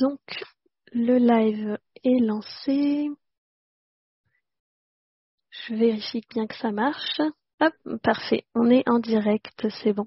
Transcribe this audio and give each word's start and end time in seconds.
Donc, 0.00 0.20
le 0.92 1.18
live 1.18 1.78
est 2.02 2.20
lancé. 2.20 3.08
Je 5.50 5.74
vérifie 5.74 6.22
bien 6.30 6.46
que 6.46 6.56
ça 6.56 6.72
marche. 6.72 7.20
Hop, 7.60 7.72
parfait, 8.02 8.44
on 8.54 8.68
est 8.68 8.82
en 8.88 8.98
direct, 8.98 9.68
c'est 9.82 9.92
bon. 9.92 10.06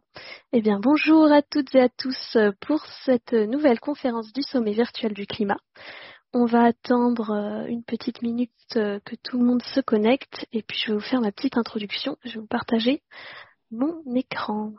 Eh 0.52 0.62
bien, 0.62 0.80
bonjour 0.80 1.32
à 1.32 1.42
toutes 1.42 1.74
et 1.76 1.82
à 1.82 1.90
tous 1.90 2.38
pour 2.60 2.86
cette 3.06 3.32
nouvelle 3.32 3.80
conférence 3.80 4.34
du 4.34 4.42
sommet 4.42 4.74
virtuel 4.74 5.14
du 5.14 5.26
climat. 5.26 5.58
On 6.34 6.46
va 6.46 6.66
attendre 6.66 7.32
euh, 7.32 7.66
une 7.68 7.84
petite 7.84 8.22
minute 8.22 8.52
euh, 8.76 9.00
que 9.06 9.16
tout 9.16 9.40
le 9.40 9.46
monde 9.46 9.64
se 9.64 9.80
connecte 9.80 10.46
et 10.52 10.62
puis 10.62 10.78
je 10.78 10.92
vais 10.92 10.98
vous 10.98 11.04
faire 11.04 11.22
ma 11.22 11.32
petite 11.32 11.58
introduction. 11.58 12.18
Je 12.26 12.34
vais 12.34 12.40
vous 12.42 12.48
partager 12.48 13.02
mon 13.72 14.04
écran. 14.14 14.74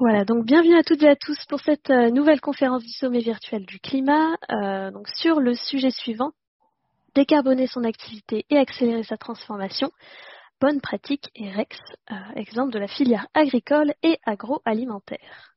Voilà, 0.00 0.24
donc 0.24 0.44
bienvenue 0.44 0.76
à 0.76 0.84
toutes 0.84 1.02
et 1.02 1.08
à 1.08 1.16
tous 1.16 1.44
pour 1.48 1.60
cette 1.60 1.90
euh, 1.90 2.10
nouvelle 2.10 2.40
conférence 2.40 2.84
du 2.84 2.92
sommet 2.92 3.18
virtuel 3.18 3.66
du 3.66 3.80
climat, 3.80 4.36
euh, 4.50 4.90
donc 4.92 5.08
sur 5.08 5.40
le 5.40 5.54
sujet 5.54 5.90
suivant, 5.90 6.30
décarboner 7.14 7.66
son 7.66 7.82
activité 7.82 8.44
et 8.48 8.58
accélérer 8.58 9.02
sa 9.02 9.16
transformation, 9.16 9.90
bonne 10.60 10.80
pratique 10.80 11.30
et 11.34 11.50
REX, 11.50 11.76
euh, 12.12 12.14
exemple 12.36 12.72
de 12.72 12.78
la 12.78 12.86
filière 12.86 13.26
agricole 13.34 13.92
et 14.04 14.18
agroalimentaire. 14.24 15.54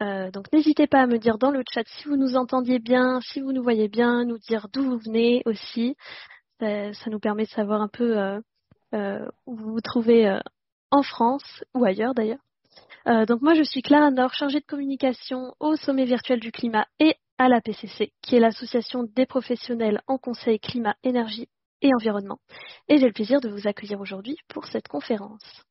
donc 0.00 0.52
n'hésitez 0.52 0.86
pas 0.86 1.00
à 1.02 1.06
me 1.06 1.18
dire 1.18 1.38
dans 1.38 1.50
le 1.50 1.62
chat 1.72 1.84
si 1.86 2.08
vous 2.08 2.16
nous 2.16 2.36
entendiez 2.36 2.78
bien, 2.78 3.20
si 3.22 3.40
vous 3.40 3.52
nous 3.52 3.62
voyez 3.62 3.88
bien, 3.88 4.24
nous 4.24 4.38
dire 4.38 4.68
d'où 4.72 4.82
vous 4.82 4.98
venez 4.98 5.42
aussi. 5.46 5.96
ça 6.60 7.10
nous 7.10 7.20
permet 7.20 7.44
de 7.44 7.50
savoir 7.50 7.80
un 7.80 7.88
peu 7.88 8.42
où 8.92 9.56
vous 9.56 9.72
vous 9.72 9.80
trouvez 9.80 10.38
en 10.90 11.02
France 11.02 11.64
ou 11.74 11.84
ailleurs 11.84 12.14
d'ailleurs. 12.14 12.38
Euh, 13.08 13.26
donc 13.26 13.42
moi 13.42 13.54
je 13.54 13.62
suis 13.62 13.82
Clara 13.82 14.10
Nord, 14.10 14.32
chargée 14.34 14.60
de 14.60 14.66
communication 14.66 15.54
au 15.58 15.74
sommet 15.76 16.04
virtuel 16.04 16.38
du 16.38 16.52
climat 16.52 16.86
et 17.00 17.16
à 17.38 17.48
la 17.48 17.60
PCC, 17.60 18.12
qui 18.22 18.36
est 18.36 18.40
l'association 18.40 19.02
des 19.02 19.26
professionnels 19.26 20.00
en 20.06 20.18
conseil 20.18 20.60
climat, 20.60 20.94
énergie 21.02 21.48
et 21.80 21.92
environnement. 21.94 22.38
Et 22.88 22.98
j'ai 22.98 23.06
le 23.06 23.12
plaisir 23.12 23.40
de 23.40 23.48
vous 23.48 23.66
accueillir 23.66 24.00
aujourd'hui 24.00 24.36
pour 24.48 24.66
cette 24.66 24.86
conférence. 24.86 25.64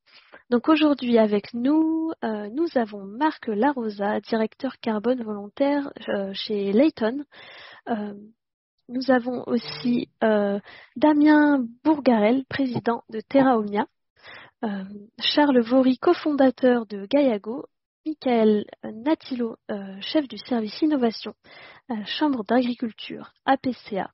Donc 0.50 0.68
aujourd'hui 0.68 1.16
avec 1.16 1.54
nous, 1.54 2.10
euh, 2.22 2.50
nous 2.50 2.66
avons 2.74 3.04
Marc 3.04 3.46
Larosa, 3.46 4.20
directeur 4.20 4.78
carbone 4.80 5.22
volontaire 5.22 5.90
euh, 6.08 6.32
chez 6.34 6.72
Layton. 6.72 7.24
Nous 8.88 9.10
avons 9.10 9.44
aussi 9.46 10.08
Damien 10.96 11.64
Bourgarel, 11.84 12.44
président 12.48 13.02
de 13.10 13.20
Terra 13.20 13.58
Omnia. 13.58 13.86
Euh, 14.64 14.84
Charles 15.18 15.60
Vaury, 15.60 15.98
cofondateur 15.98 16.86
de 16.86 17.06
Gaiago, 17.06 17.66
Michael 18.06 18.64
Natilo, 18.84 19.56
euh, 19.70 20.00
chef 20.00 20.28
du 20.28 20.38
service 20.38 20.80
innovation 20.82 21.34
à 21.88 21.96
la 21.96 22.04
Chambre 22.04 22.44
d'agriculture 22.44 23.32
APCA, 23.44 24.12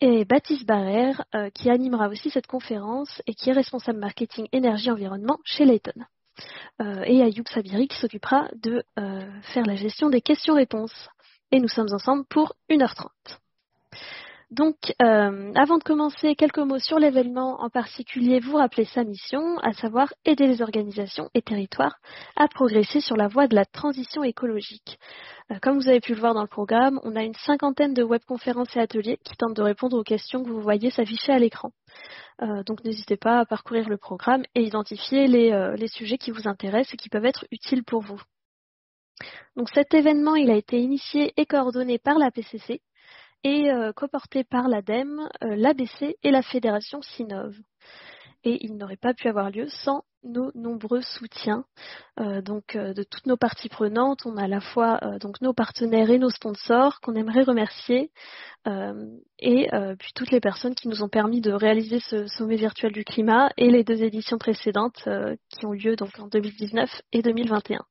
et 0.00 0.24
Baptiste 0.24 0.66
Barrère, 0.66 1.24
euh, 1.34 1.50
qui 1.50 1.70
animera 1.70 2.08
aussi 2.08 2.30
cette 2.30 2.48
conférence 2.48 3.22
et 3.26 3.34
qui 3.34 3.50
est 3.50 3.52
responsable 3.52 4.00
marketing 4.00 4.48
énergie 4.50 4.90
environnement 4.90 5.38
chez 5.44 5.64
Layton. 5.64 6.04
et 6.80 7.22
Ayoub 7.22 7.48
Sabiri 7.48 7.88
qui 7.88 7.96
s'occupera 7.96 8.48
de 8.56 8.84
faire 9.54 9.64
la 9.64 9.76
gestion 9.76 10.10
des 10.10 10.20
questions-réponses. 10.20 11.08
Et 11.50 11.60
nous 11.60 11.68
sommes 11.68 11.90
ensemble 11.94 12.26
pour 12.28 12.52
1h30. 12.68 13.08
Donc, 14.52 14.76
euh, 15.02 15.52
avant 15.56 15.78
de 15.78 15.82
commencer, 15.82 16.36
quelques 16.36 16.58
mots 16.58 16.78
sur 16.78 17.00
l'événement 17.00 17.60
en 17.60 17.68
particulier, 17.68 18.38
vous 18.38 18.56
rappelez 18.56 18.84
sa 18.84 19.02
mission, 19.02 19.58
à 19.58 19.72
savoir 19.72 20.14
aider 20.24 20.46
les 20.46 20.62
organisations 20.62 21.28
et 21.34 21.42
territoires 21.42 21.96
à 22.36 22.46
progresser 22.46 23.00
sur 23.00 23.16
la 23.16 23.26
voie 23.26 23.48
de 23.48 23.56
la 23.56 23.64
transition 23.64 24.22
écologique. 24.22 25.00
Euh, 25.50 25.56
comme 25.60 25.80
vous 25.80 25.88
avez 25.88 25.98
pu 25.98 26.14
le 26.14 26.20
voir 26.20 26.32
dans 26.32 26.42
le 26.42 26.48
programme, 26.48 27.00
on 27.02 27.16
a 27.16 27.24
une 27.24 27.34
cinquantaine 27.34 27.92
de 27.92 28.04
webconférences 28.04 28.76
et 28.76 28.80
ateliers 28.80 29.18
qui 29.24 29.36
tentent 29.36 29.56
de 29.56 29.62
répondre 29.62 29.98
aux 29.98 30.04
questions 30.04 30.44
que 30.44 30.50
vous 30.50 30.62
voyez 30.62 30.90
s'afficher 30.90 31.32
à 31.32 31.40
l'écran. 31.40 31.72
Euh, 32.40 32.62
donc 32.62 32.84
n'hésitez 32.84 33.16
pas 33.16 33.40
à 33.40 33.46
parcourir 33.46 33.88
le 33.88 33.96
programme 33.96 34.44
et 34.54 34.62
identifier 34.62 35.26
les, 35.26 35.74
les 35.76 35.88
sujets 35.88 36.18
qui 36.18 36.30
vous 36.30 36.46
intéressent 36.46 36.94
et 36.94 36.96
qui 36.96 37.08
peuvent 37.08 37.24
être 37.24 37.46
utiles 37.50 37.82
pour 37.82 38.02
vous. 38.02 38.20
Donc 39.56 39.70
cet 39.74 39.92
événement, 39.92 40.36
il 40.36 40.50
a 40.50 40.56
été 40.56 40.78
initié 40.78 41.32
et 41.36 41.46
coordonné 41.46 41.98
par 41.98 42.18
la 42.18 42.30
PCC, 42.30 42.80
et 43.46 43.70
euh, 43.70 43.92
coporté 43.92 44.42
par 44.42 44.66
l'ADEME, 44.66 45.28
euh, 45.44 45.54
l'ABC 45.54 46.16
et 46.24 46.32
la 46.32 46.42
fédération 46.42 47.00
Sinov. 47.00 47.54
Et 48.42 48.64
il 48.64 48.76
n'aurait 48.76 48.96
pas 48.96 49.14
pu 49.14 49.28
avoir 49.28 49.50
lieu 49.50 49.68
sans 49.68 50.02
nos 50.24 50.50
nombreux 50.56 51.00
soutiens 51.00 51.64
euh, 52.18 52.42
donc 52.42 52.76
de 52.76 53.04
toutes 53.04 53.26
nos 53.26 53.36
parties 53.36 53.68
prenantes. 53.68 54.26
On 54.26 54.36
a 54.36 54.44
à 54.44 54.48
la 54.48 54.60
fois 54.60 54.98
donc 55.20 55.40
nos 55.40 55.52
partenaires 55.52 56.10
et 56.10 56.18
nos 56.18 56.30
sponsors 56.30 57.00
qu'on 57.00 57.14
aimerait 57.14 57.44
remercier 57.44 58.10
et 59.38 59.68
puis 59.98 60.12
toutes 60.14 60.32
les 60.32 60.40
personnes 60.40 60.74
qui 60.74 60.88
nous 60.88 61.04
ont 61.04 61.08
permis 61.08 61.40
de 61.40 61.52
réaliser 61.52 62.00
ce 62.00 62.26
sommet 62.26 62.56
virtuel 62.56 62.92
du 62.92 63.04
climat 63.04 63.50
et 63.56 63.70
les 63.70 63.84
deux 63.84 64.02
éditions 64.02 64.38
précédentes 64.38 65.08
qui 65.48 65.66
ont 65.66 65.72
lieu 65.72 65.94
donc 65.94 66.18
en 66.18 66.26
2019 66.26 66.90
et 67.12 67.22
2021. 67.22 67.84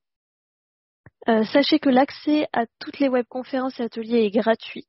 sachez 1.46 1.80
que 1.80 1.90
l'accès 1.90 2.48
à 2.52 2.66
toutes 2.80 3.00
les 3.00 3.10
webconférences 3.10 3.80
et 3.80 3.84
ateliers 3.84 4.26
est 4.26 4.32
gratuit. 4.32 4.86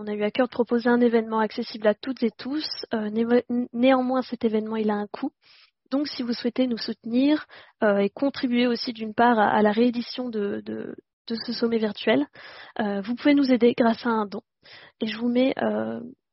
On 0.00 0.06
a 0.06 0.14
eu 0.14 0.22
à 0.22 0.30
cœur 0.30 0.46
de 0.46 0.52
proposer 0.52 0.88
un 0.88 1.00
événement 1.00 1.40
accessible 1.40 1.88
à 1.88 1.94
toutes 1.94 2.22
et 2.22 2.30
tous. 2.30 2.64
Euh, 2.94 3.10
néanmoins, 3.72 4.22
cet 4.22 4.44
événement, 4.44 4.76
il 4.76 4.90
a 4.90 4.94
un 4.94 5.08
coût. 5.08 5.32
Donc, 5.90 6.06
si 6.06 6.22
vous 6.22 6.34
souhaitez 6.34 6.68
nous 6.68 6.78
soutenir 6.78 7.46
euh, 7.82 7.98
et 7.98 8.08
contribuer 8.08 8.68
aussi 8.68 8.92
d'une 8.92 9.12
part 9.12 9.40
à, 9.40 9.60
la 9.60 9.72
réédition 9.72 10.28
de, 10.28 10.62
ce 11.28 11.52
sommet 11.52 11.78
virtuel, 11.78 12.28
euh, 12.78 13.00
vous 13.00 13.16
pouvez 13.16 13.34
nous 13.34 13.50
aider 13.50 13.74
grâce 13.76 14.06
à 14.06 14.10
un 14.10 14.26
don. 14.26 14.42
Et 15.00 15.08
je 15.08 15.18
vous 15.18 15.28
mets 15.28 15.54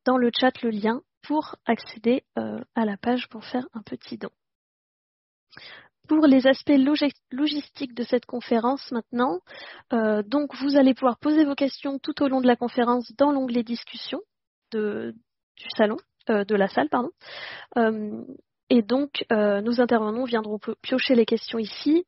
dans 0.04 0.16
le 0.16 0.30
chat 0.38 0.62
le 0.62 0.70
lien 0.70 1.02
pour 1.22 1.56
accéder 1.64 2.22
à 2.36 2.84
la 2.84 2.96
page 2.96 3.28
pour 3.28 3.44
faire 3.44 3.66
un 3.72 3.82
petit 3.82 4.16
don. 4.16 4.30
Pour 6.08 6.26
les 6.26 6.46
aspects 6.46 6.78
logistiques 7.30 7.94
de 7.94 8.04
cette 8.04 8.26
conférence 8.26 8.92
maintenant, 8.92 9.40
euh, 9.92 10.22
donc 10.22 10.54
vous 10.56 10.76
allez 10.76 10.94
pouvoir 10.94 11.18
poser 11.18 11.44
vos 11.44 11.54
questions 11.54 11.98
tout 11.98 12.22
au 12.22 12.28
long 12.28 12.40
de 12.40 12.46
la 12.46 12.56
conférence 12.56 13.12
dans 13.16 13.32
l'onglet 13.32 13.62
discussion 13.62 14.20
du 14.72 15.14
salon, 15.76 15.96
euh, 16.30 16.44
de 16.44 16.54
la 16.54 16.68
salle, 16.68 16.88
pardon. 16.88 17.10
Euh, 17.76 18.22
et 18.68 18.82
donc 18.82 19.24
nos 19.30 19.80
intervenants 19.80 20.24
viendront 20.24 20.58
piocher 20.82 21.14
les 21.14 21.26
questions 21.26 21.58
ici. 21.58 22.04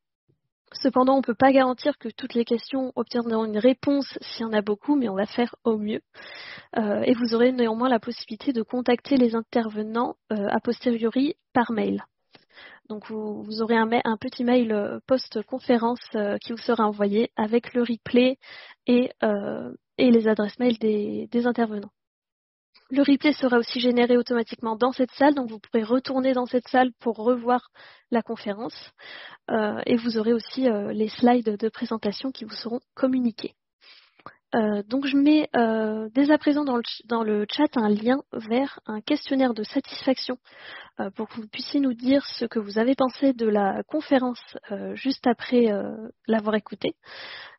Cependant, 0.72 1.14
on 1.14 1.18
ne 1.18 1.22
peut 1.22 1.34
pas 1.34 1.52
garantir 1.52 1.96
que 1.98 2.08
toutes 2.08 2.34
les 2.34 2.44
questions 2.44 2.92
obtiendront 2.94 3.46
une 3.46 3.58
réponse 3.58 4.18
s'il 4.20 4.42
y 4.42 4.44
en 4.44 4.52
a 4.52 4.60
beaucoup, 4.60 4.96
mais 4.96 5.08
on 5.08 5.14
va 5.14 5.24
faire 5.24 5.54
au 5.64 5.78
mieux. 5.78 6.02
et 6.76 7.14
vous 7.14 7.34
aurez 7.34 7.52
néanmoins 7.52 7.88
la 7.88 8.00
possibilité 8.00 8.52
de 8.52 8.62
contacter 8.62 9.16
les 9.16 9.36
intervenants 9.36 10.16
a 10.30 10.60
posteriori 10.60 11.36
par 11.52 11.70
mail. 11.70 12.02
Donc 12.88 13.10
vous, 13.10 13.60
aurez 13.60 13.76
un, 13.76 14.16
petit 14.16 14.44
mail 14.44 14.72
euh, 14.72 14.98
post-conférence 15.06 16.00
euh, 16.14 16.38
qui 16.38 16.52
vous 16.52 16.58
sera 16.58 16.86
envoyé 16.86 17.30
avec 17.36 17.74
le 17.74 17.82
replay 17.82 18.38
et, 18.86 19.10
euh, 19.22 19.74
les 19.98 20.26
adresses 20.26 20.58
mail 20.58 20.78
des, 20.78 21.46
intervenants. 21.46 21.90
Le 22.90 23.02
replay 23.02 23.34
sera 23.34 23.58
aussi 23.58 23.80
généré 23.80 24.16
automatiquement 24.16 24.74
dans 24.74 24.92
cette 24.92 25.10
salle, 25.12 25.34
donc 25.34 25.50
vous 25.50 25.58
pourrez 25.58 25.82
retourner 25.82 26.32
dans 26.32 26.46
cette 26.46 26.68
salle 26.68 26.92
pour 27.00 27.16
revoir 27.16 27.68
la 28.10 28.22
conférence. 28.22 28.92
et 29.50 29.96
vous 29.96 30.16
aurez 30.16 30.32
aussi 30.32 30.66
les 30.94 31.08
slides 31.08 31.58
de 31.58 31.68
présentation 31.68 32.30
qui 32.30 32.44
vous 32.44 32.54
seront 32.54 32.80
communiqués. 32.94 33.57
Donc 34.52 35.06
je 35.06 35.16
mets 35.16 35.48
dès 36.14 36.30
à 36.30 36.38
présent 36.38 36.64
dans 36.64 36.76
le, 37.22 37.46
chat 37.50 37.76
un 37.76 37.88
lien 37.88 38.22
vers 38.32 38.80
un 38.86 39.00
questionnaire 39.00 39.54
de 39.54 39.62
satisfaction 39.62 40.38
euh, 41.00 41.10
pour 41.10 41.28
que 41.28 41.36
vous 41.36 41.46
puissiez 41.46 41.80
nous 41.80 41.94
dire 41.94 42.24
ce 42.26 42.44
que 42.44 42.58
vous 42.58 42.78
avez 42.78 42.94
pensé 42.94 43.32
de 43.32 43.46
la 43.46 43.82
conférence 43.84 44.42
euh, 44.72 44.94
juste 44.96 45.26
après 45.26 45.70
euh, 45.70 46.08
l'avoir 46.26 46.56
écoutée. 46.56 46.94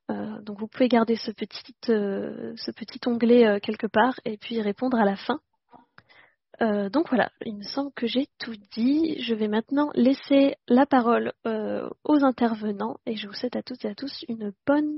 donc 0.10 0.60
vous 0.60 0.68
pouvez 0.68 0.88
garder 0.88 1.16
ce 1.16 1.32
petit, 1.32 1.74
ce 1.84 2.72
petit 2.72 3.00
onglet 3.06 3.60
quelque 3.62 3.86
part 3.88 4.20
et 4.26 4.38
puis 4.38 4.60
répondre 4.60 4.98
à 4.98 5.06
la 5.06 5.16
fin. 5.16 5.40
donc 6.90 7.10
voilà, 7.10 7.30
il 7.46 7.56
me 7.56 7.64
semble 7.64 7.92
que 7.94 8.08
j'ai 8.08 8.28
tout 8.40 8.56
dit. 8.74 9.22
Je 9.22 9.36
vais 9.36 9.48
maintenant 9.48 9.92
laisser 9.94 10.56
la 10.68 10.88
parole 10.88 11.32
aux 11.46 12.24
intervenants 12.24 12.98
et 13.06 13.16
je 13.18 13.28
vous 13.28 13.36
souhaite 13.36 13.56
à 13.56 13.62
toutes 13.62 13.86
et 13.86 13.90
à 13.90 13.94
tous 13.94 14.26
une 14.28 14.52
bonne 14.66 14.98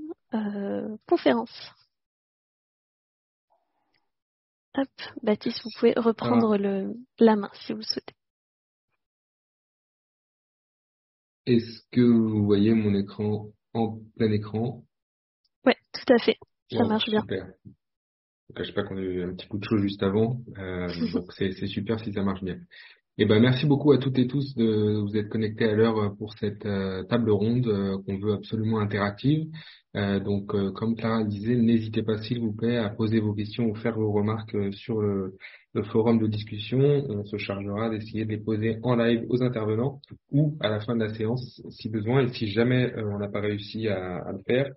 conférence. 1.10 1.74
Hop, 4.78 4.88
Baptiste, 5.22 5.62
vous 5.64 5.70
pouvez 5.78 5.94
reprendre 5.98 6.58
le, 6.58 6.94
la 7.20 7.36
main 7.36 7.50
si 7.54 7.74
vous 7.74 7.80
le 7.80 7.84
souhaitez. 7.84 8.14
Est-ce 11.46 11.82
que 11.92 12.02
vous 12.02 12.46
voyez 12.46 12.74
mon 12.74 12.94
écran 12.96 13.50
en 13.74 14.00
plein 14.16 14.32
écran? 14.32 14.86
Oui, 15.66 15.74
tout 15.92 16.14
à 16.14 16.20
fait. 16.20 16.38
Ça 16.72 16.86
marche 16.86 17.10
bien. 17.10 17.26
ne 17.28 18.56
cache 18.56 18.74
pas 18.74 18.84
qu'on 18.84 18.98
a 18.98 19.02
eu 19.02 19.24
un 19.24 19.34
petit 19.36 19.48
coup 19.48 19.58
de 19.58 19.66
chaud 19.66 19.78
juste 19.78 20.04
avant, 20.04 20.42
donc 21.14 21.34
c'est 21.34 21.52
super 21.68 22.00
si 22.00 22.14
ça 22.14 22.24
marche 22.24 22.44
bien. 22.44 22.58
Eh 23.18 23.26
ben, 23.26 23.42
merci 23.42 23.66
beaucoup 23.66 23.92
à 23.92 23.98
toutes 23.98 24.18
et 24.20 24.28
tous 24.28 24.56
de 24.56 25.00
vous 25.02 25.18
être 25.18 25.28
connectés 25.28 25.66
à 25.66 25.74
l'heure 25.74 26.16
pour 26.18 26.34
cette 26.34 26.66
euh, 26.66 27.04
table 27.04 27.30
ronde 27.30 27.68
euh, 27.68 27.98
qu'on 28.04 28.18
veut 28.18 28.34
absolument 28.34 28.80
interactive. 28.80 29.48
Euh, 29.98 30.20
donc, 30.22 30.48
comme 30.74 30.96
Clara 30.96 31.26
disait, 31.26 31.56
n'hésitez 31.56 32.04
pas 32.04 32.18
s'il 32.22 32.40
vous 32.40 32.54
plaît 32.54 32.78
à 32.78 32.90
poser 32.90 33.20
vos 33.20 33.34
questions 33.34 33.66
ou 33.66 33.76
faire 33.76 33.98
vos 33.98 34.14
remarques 34.14 34.56
sur 34.74 35.02
le, 35.02 35.38
forum 35.92 36.20
de 36.20 36.28
discussion. 36.28 36.80
On 36.80 37.26
se 37.26 37.38
chargera 37.38 37.90
d'essayer 37.90 38.24
de 38.24 38.32
les 38.32 38.38
poser 38.38 38.78
en 38.84 38.96
live 38.96 39.26
aux 39.30 39.44
intervenants 39.44 40.02
ou 40.32 40.58
à 40.62 40.70
la 40.70 40.80
fin 40.80 40.96
de 40.96 41.04
la 41.04 41.14
séance 41.14 41.62
si 41.70 41.90
besoin. 41.90 42.24
Et 42.24 42.30
si 42.30 42.48
jamais 42.48 42.94
on 42.98 43.20
n'a 43.20 43.28
pas 43.28 43.42
réussi 43.42 43.90
à, 43.90 44.20
à, 44.20 44.32
le 44.32 44.40
faire, 44.48 44.72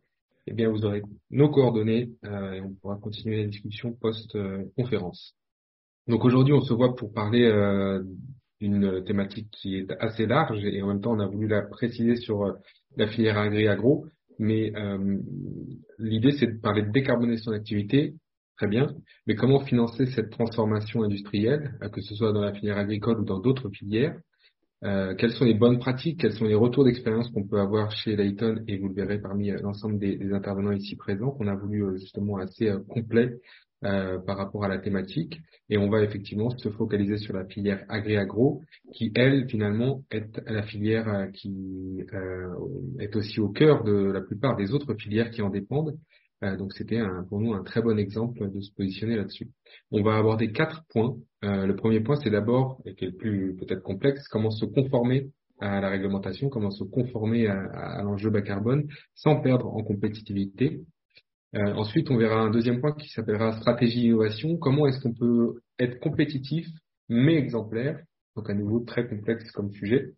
eh 0.48 0.52
bien, 0.52 0.68
vous 0.70 0.84
aurez 0.84 1.02
nos 1.30 1.50
coordonnées 1.50 2.10
et 2.24 2.60
on 2.60 2.74
pourra 2.74 2.96
continuer 2.96 3.42
la 3.42 3.48
discussion 3.48 3.92
post-conférence. 3.92 5.36
Donc 6.06 6.24
aujourd'hui, 6.24 6.52
on 6.52 6.60
se 6.60 6.74
voit 6.74 6.94
pour 6.94 7.12
parler 7.12 7.44
euh, 7.44 8.02
d'une 8.60 9.04
thématique 9.04 9.48
qui 9.50 9.76
est 9.76 9.90
assez 10.00 10.26
large 10.26 10.64
et 10.64 10.82
en 10.82 10.88
même 10.88 11.00
temps, 11.00 11.12
on 11.12 11.20
a 11.20 11.26
voulu 11.26 11.48
la 11.48 11.62
préciser 11.62 12.16
sur 12.16 12.44
euh, 12.44 12.52
la 12.96 13.06
filière 13.06 13.38
agri-agro. 13.38 14.06
Mais 14.38 14.72
euh, 14.76 15.18
l'idée, 15.98 16.32
c'est 16.32 16.46
de 16.46 16.60
parler 16.60 16.82
de 16.82 16.90
décarboner 16.90 17.36
son 17.36 17.52
activité, 17.52 18.14
très 18.56 18.66
bien, 18.66 18.88
mais 19.26 19.36
comment 19.36 19.60
financer 19.60 20.06
cette 20.06 20.30
transformation 20.30 21.02
industrielle, 21.04 21.78
que 21.92 22.00
ce 22.00 22.14
soit 22.14 22.32
dans 22.32 22.40
la 22.40 22.52
filière 22.52 22.78
agricole 22.78 23.20
ou 23.20 23.24
dans 23.24 23.38
d'autres 23.38 23.70
filières, 23.70 24.16
euh, 24.82 25.14
quelles 25.14 25.32
sont 25.32 25.44
les 25.44 25.54
bonnes 25.54 25.78
pratiques, 25.78 26.20
quels 26.20 26.32
sont 26.32 26.44
les 26.44 26.54
retours 26.54 26.84
d'expérience 26.84 27.30
qu'on 27.30 27.46
peut 27.46 27.60
avoir 27.60 27.92
chez 27.92 28.16
Layton 28.16 28.62
et 28.66 28.76
vous 28.76 28.88
le 28.88 28.94
verrez 28.94 29.18
parmi 29.20 29.50
l'ensemble 29.50 29.98
des, 29.98 30.16
des, 30.16 30.32
intervenants 30.32 30.72
ici 30.72 30.96
présents 30.96 31.30
qu'on 31.30 31.46
a 31.46 31.54
voulu 31.54 31.98
justement 31.98 32.36
assez 32.36 32.70
complet 32.88 33.38
euh, 33.84 34.18
par 34.18 34.38
rapport 34.38 34.64
à 34.64 34.68
la 34.68 34.78
thématique. 34.78 35.40
Et 35.68 35.76
on 35.76 35.90
va 35.90 36.02
effectivement 36.02 36.48
se 36.50 36.70
focaliser 36.70 37.18
sur 37.18 37.34
la 37.34 37.44
filière 37.44 37.84
agri-agro, 37.90 38.62
qui 38.94 39.12
elle 39.14 39.46
finalement 39.48 40.02
est 40.10 40.40
la 40.46 40.62
filière 40.62 41.06
euh, 41.08 41.26
qui 41.26 42.02
euh, 42.14 42.48
est 42.98 43.14
aussi 43.14 43.40
au 43.40 43.50
cœur 43.50 43.84
de 43.84 43.92
la 43.92 44.22
plupart 44.22 44.56
des 44.56 44.72
autres 44.72 44.94
filières 44.94 45.28
qui 45.28 45.42
en 45.42 45.50
dépendent. 45.50 45.98
donc 46.58 46.72
c'était 46.72 47.02
pour 47.28 47.40
nous 47.40 47.52
un 47.52 47.62
très 47.62 47.82
bon 47.82 47.98
exemple 47.98 48.50
de 48.50 48.60
se 48.60 48.72
positionner 48.72 49.16
là-dessus. 49.16 49.50
On 49.90 50.02
va 50.02 50.16
aborder 50.16 50.50
quatre 50.52 50.84
points. 50.88 51.16
le 51.42 51.74
premier 51.74 52.00
point, 52.00 52.16
c'est 52.16 52.30
d'abord, 52.30 52.80
et 52.86 52.94
qui 52.94 53.04
est 53.04 53.08
le 53.08 53.16
plus 53.16 53.54
peut-être 53.56 53.82
complexe, 53.82 54.28
comment 54.28 54.50
se 54.50 54.64
conformer 54.64 55.30
à 55.60 55.80
la 55.80 55.90
réglementation, 55.90 56.48
comment 56.48 56.70
se 56.70 56.84
conformer 56.84 57.48
à, 57.48 57.64
à 57.98 58.02
l'enjeu 58.02 58.30
bas 58.30 58.42
carbone 58.42 58.88
sans 59.14 59.40
perdre 59.40 59.66
en 59.66 59.82
compétitivité. 59.82 60.80
Euh, 61.54 61.72
ensuite, 61.74 62.10
on 62.10 62.16
verra 62.16 62.40
un 62.40 62.50
deuxième 62.50 62.80
point 62.80 62.92
qui 62.92 63.08
s'appellera 63.08 63.52
stratégie 63.52 64.06
innovation. 64.06 64.56
Comment 64.56 64.86
est-ce 64.86 65.00
qu'on 65.00 65.14
peut 65.14 65.60
être 65.78 66.00
compétitif 66.00 66.66
mais 67.08 67.34
exemplaire 67.34 68.00
Donc 68.36 68.50
à 68.50 68.54
nouveau 68.54 68.80
très 68.80 69.06
complexe 69.06 69.50
comme 69.52 69.70
sujet. 69.70 70.12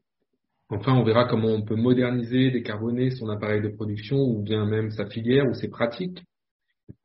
Enfin, 0.69 0.95
on 0.95 1.05
verra 1.05 1.27
comment 1.27 1.49
on 1.49 1.63
peut 1.63 1.77
moderniser, 1.77 2.51
décarboner 2.51 3.11
son 3.11 3.29
appareil 3.29 3.61
de 3.61 3.69
production 3.69 4.17
ou 4.17 4.43
bien 4.43 4.65
même 4.67 4.91
sa 4.91 5.07
filière 5.07 5.47
ou 5.49 5.55
ses 5.55 5.69
pratiques. 5.69 6.25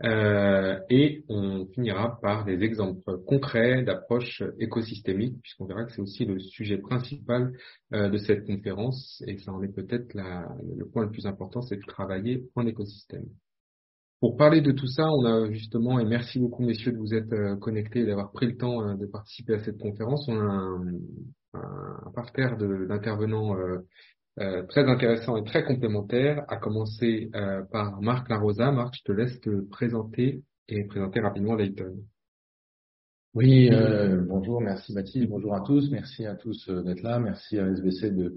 Euh, 0.04 0.80
et 0.90 1.24
on 1.28 1.66
finira 1.68 2.20
par 2.22 2.46
des 2.46 2.64
exemples 2.64 3.18
concrets 3.26 3.84
d'approches 3.84 4.44
écosystémiques, 4.60 5.42
puisqu'on 5.42 5.66
verra 5.66 5.86
que 5.86 5.92
c'est 5.92 6.02
aussi 6.02 6.26
le 6.26 6.40
sujet 6.40 6.78
principal 6.78 7.52
euh, 7.94 8.10
de 8.10 8.18
cette 8.18 8.46
conférence, 8.46 9.24
et 9.28 9.38
ça 9.40 9.52
en 9.52 9.62
est 9.64 9.74
peut-être 9.74 10.14
le 10.14 10.86
point 10.86 11.04
le 11.04 11.12
plus 11.12 11.26
important, 11.26 11.62
c'est 11.62 11.78
de 11.78 11.86
travailler 11.86 12.46
en 12.56 12.66
écosystème. 12.68 13.26
Pour 14.22 14.38
parler 14.38 14.62
de 14.62 14.72
tout 14.72 14.86
ça, 14.86 15.10
on 15.10 15.26
a 15.26 15.52
justement, 15.52 16.00
et 16.00 16.06
merci 16.06 16.38
beaucoup 16.38 16.64
messieurs 16.64 16.92
de 16.92 16.98
vous 16.98 17.16
être 17.16 17.34
euh, 17.34 17.56
connectés 17.56 18.02
et 18.02 18.06
d'avoir 18.06 18.32
pris 18.32 18.46
le 18.46 18.56
temps 18.56 18.88
euh, 18.88 18.94
de 18.94 19.08
participer 19.08 19.56
à 19.56 19.60
cette 19.64 19.80
conférence, 19.80 20.28
on 20.28 20.40
a 20.40 20.80
un, 21.56 22.12
parterre 22.14 22.56
d'intervenants 22.56 23.58
euh, 23.58 24.64
très 24.68 24.88
intéressants 24.88 25.38
et 25.38 25.44
très 25.44 25.64
complémentaires, 25.64 26.46
à 26.50 26.58
commencer 26.58 27.30
par 27.72 28.02
Marc 28.02 28.30
Larosa. 28.30 28.72
Marc, 28.72 28.96
je 28.96 29.04
te 29.04 29.12
laisse 29.12 29.40
te 29.42 29.62
présenter 29.70 30.44
et 30.70 30.84
présenter 30.86 31.20
rapidement 31.20 31.56
Layton. 31.56 31.98
Oui, 33.34 33.70
bonjour, 34.28 34.62
merci 34.62 34.94
Mathilde, 34.94 35.30
bonjour 35.30 35.56
à 35.56 35.62
tous, 35.62 35.90
merci 35.92 36.26
à 36.26 36.36
tous 36.36 36.70
d'être 36.70 37.02
là, 37.02 37.20
merci 37.20 37.60
à 37.60 37.68
SBC 37.68 38.12
de 38.12 38.36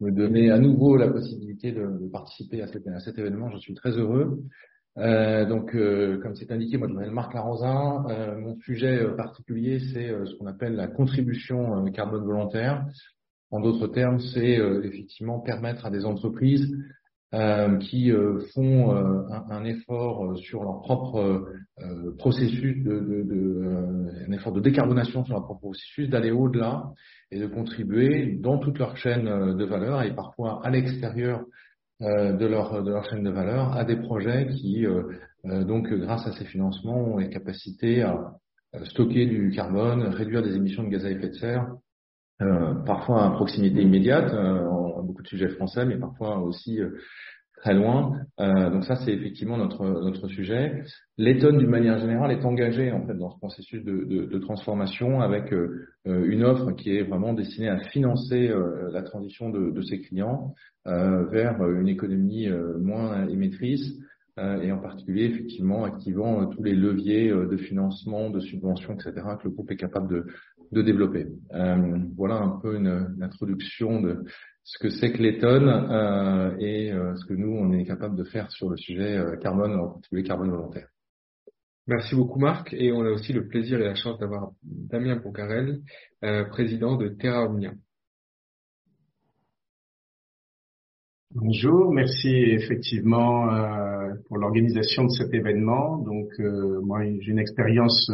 me 0.00 0.10
donner 0.10 0.50
à 0.50 0.58
nouveau 0.58 0.96
la 0.96 1.08
possibilité 1.08 1.72
de, 1.72 2.08
participer 2.10 2.60
à 2.62 2.66
à 2.66 3.00
cet 3.00 3.18
événement, 3.18 3.50
je 3.50 3.58
suis 3.58 3.74
très 3.74 3.92
heureux. 3.92 4.42
Euh, 4.98 5.46
donc, 5.46 5.74
euh, 5.74 6.18
comme 6.20 6.34
c'est 6.36 6.52
indiqué, 6.52 6.76
moi 6.76 6.88
je 6.88 6.92
m'appelle 6.94 7.12
Marc 7.12 7.34
Larosin. 7.34 8.04
Euh, 8.10 8.38
mon 8.38 8.56
sujet 8.60 9.00
euh, 9.00 9.16
particulier, 9.16 9.78
c'est 9.92 10.08
ce 10.26 10.34
qu'on 10.36 10.46
appelle 10.46 10.74
la 10.74 10.86
contribution 10.86 11.84
carbone 11.92 12.24
volontaire. 12.24 12.84
En 13.50 13.60
d'autres 13.60 13.88
termes, 13.88 14.18
c'est 14.18 14.58
effectivement 14.82 15.38
permettre 15.40 15.84
à 15.84 15.90
des 15.90 16.06
entreprises 16.06 16.74
qui 17.80 18.10
font 18.54 18.92
un, 18.94 19.44
un, 19.50 19.64
effort 19.64 20.38
sur 20.38 20.64
leur 20.64 20.80
propre 20.80 21.44
processus, 22.16 22.82
de, 22.82 22.98
de, 22.98 23.22
de 23.22 24.26
un 24.26 24.32
effort 24.32 24.52
de 24.52 24.60
décarbonation 24.60 25.22
sur 25.26 25.34
leur 25.34 25.44
propre 25.44 25.60
processus, 25.60 26.08
d'aller 26.08 26.30
au-delà 26.30 26.92
et 27.30 27.38
de 27.38 27.46
contribuer 27.46 28.38
dans 28.40 28.56
toute 28.56 28.78
leur 28.78 28.96
chaîne 28.96 29.26
de 29.54 29.64
valeur 29.66 30.02
et 30.02 30.14
parfois 30.14 30.64
à 30.64 30.70
l'extérieur 30.70 31.40
euh, 31.40 31.44
de, 32.02 32.46
leur, 32.46 32.82
de 32.82 32.90
leur 32.90 33.04
chaîne 33.08 33.22
de 33.22 33.30
valeur 33.30 33.76
à 33.76 33.84
des 33.84 33.96
projets 33.96 34.48
qui, 34.48 34.86
euh, 34.86 35.02
euh, 35.46 35.64
donc, 35.64 35.92
grâce 35.92 36.26
à 36.26 36.32
ces 36.32 36.44
financements, 36.44 37.14
ont 37.14 37.18
les 37.18 37.30
capacités 37.30 38.02
à 38.02 38.34
stocker 38.84 39.26
du 39.26 39.50
carbone, 39.50 40.02
réduire 40.02 40.42
des 40.42 40.56
émissions 40.56 40.82
de 40.82 40.88
gaz 40.88 41.04
à 41.04 41.10
effet 41.10 41.28
de 41.28 41.34
serre, 41.34 41.76
parfois 42.86 43.26
à 43.26 43.30
proximité 43.30 43.82
immédiate, 43.82 44.32
a 44.32 45.02
beaucoup 45.02 45.22
de 45.22 45.28
sujets 45.28 45.50
français, 45.50 45.84
mais 45.84 45.98
parfois 45.98 46.38
aussi 46.38 46.80
très 47.62 47.74
loin. 47.74 48.18
Euh, 48.40 48.70
donc 48.70 48.84
ça, 48.84 48.96
c'est 48.96 49.12
effectivement 49.12 49.56
notre 49.56 49.84
notre 49.84 50.28
sujet. 50.28 50.82
L'Eton, 51.16 51.56
d'une 51.56 51.70
manière 51.70 51.98
générale, 51.98 52.32
est 52.32 52.44
engagé 52.44 52.90
en 52.90 53.06
fait 53.06 53.14
dans 53.14 53.30
ce 53.30 53.38
processus 53.38 53.84
de, 53.84 54.04
de, 54.04 54.24
de 54.24 54.38
transformation 54.38 55.20
avec 55.20 55.52
euh, 55.52 55.86
une 56.04 56.42
offre 56.42 56.72
qui 56.72 56.96
est 56.96 57.04
vraiment 57.04 57.32
destinée 57.34 57.68
à 57.68 57.78
financer 57.78 58.48
euh, 58.48 58.90
la 58.92 59.02
transition 59.02 59.48
de, 59.50 59.70
de 59.70 59.80
ses 59.80 60.00
clients 60.00 60.54
euh, 60.88 61.24
vers 61.26 61.64
une 61.64 61.88
économie 61.88 62.48
moins 62.80 63.28
émettrice. 63.28 63.86
et 64.38 64.72
en 64.72 64.78
particulier, 64.78 65.26
effectivement, 65.26 65.84
activant 65.84 66.46
tous 66.46 66.62
les 66.64 66.74
leviers 66.74 67.28
de 67.30 67.56
financement, 67.56 68.30
de 68.30 68.40
subvention, 68.40 68.94
etc., 68.94 69.12
que 69.38 69.44
le 69.44 69.50
groupe 69.50 69.70
est 69.70 69.76
capable 69.76 70.08
de, 70.08 70.26
de 70.72 70.82
développer. 70.82 71.26
voilà 72.16 72.36
un 72.36 72.58
peu 72.62 72.76
une, 72.76 72.92
une 73.16 73.22
introduction 73.22 74.00
de, 74.00 74.24
ce 74.64 74.78
que 74.78 74.90
c'est 74.90 75.12
que 75.12 75.18
l'étonne 75.18 75.68
euh, 75.68 76.56
et 76.58 76.92
euh, 76.92 77.14
ce 77.16 77.26
que 77.26 77.34
nous, 77.34 77.50
on 77.50 77.72
est 77.72 77.84
capable 77.84 78.16
de 78.16 78.24
faire 78.24 78.50
sur 78.50 78.70
le 78.70 78.76
sujet 78.76 79.16
euh, 79.16 79.36
carbone, 79.36 79.74
en 79.74 79.88
particulier 79.88 80.22
carbone 80.22 80.50
volontaire. 80.50 80.88
Merci 81.88 82.14
beaucoup 82.14 82.38
Marc 82.38 82.72
et 82.72 82.92
on 82.92 83.04
a 83.04 83.10
aussi 83.10 83.32
le 83.32 83.48
plaisir 83.48 83.80
et 83.80 83.84
la 83.84 83.96
chance 83.96 84.18
d'avoir 84.20 84.52
Damien 84.62 85.18
Poncarel, 85.18 85.80
euh, 86.22 86.44
président 86.44 86.96
de 86.96 87.08
Terra 87.08 87.44
Omnia. 87.44 87.72
Bonjour, 91.34 91.92
merci 91.92 92.28
effectivement 92.28 93.52
euh, 93.52 94.12
pour 94.28 94.38
l'organisation 94.38 95.04
de 95.04 95.08
cet 95.08 95.34
événement. 95.34 95.98
Donc 95.98 96.28
moi 96.38 97.00
j'ai 97.02 97.32
une 97.32 97.38
expérience 97.40 98.12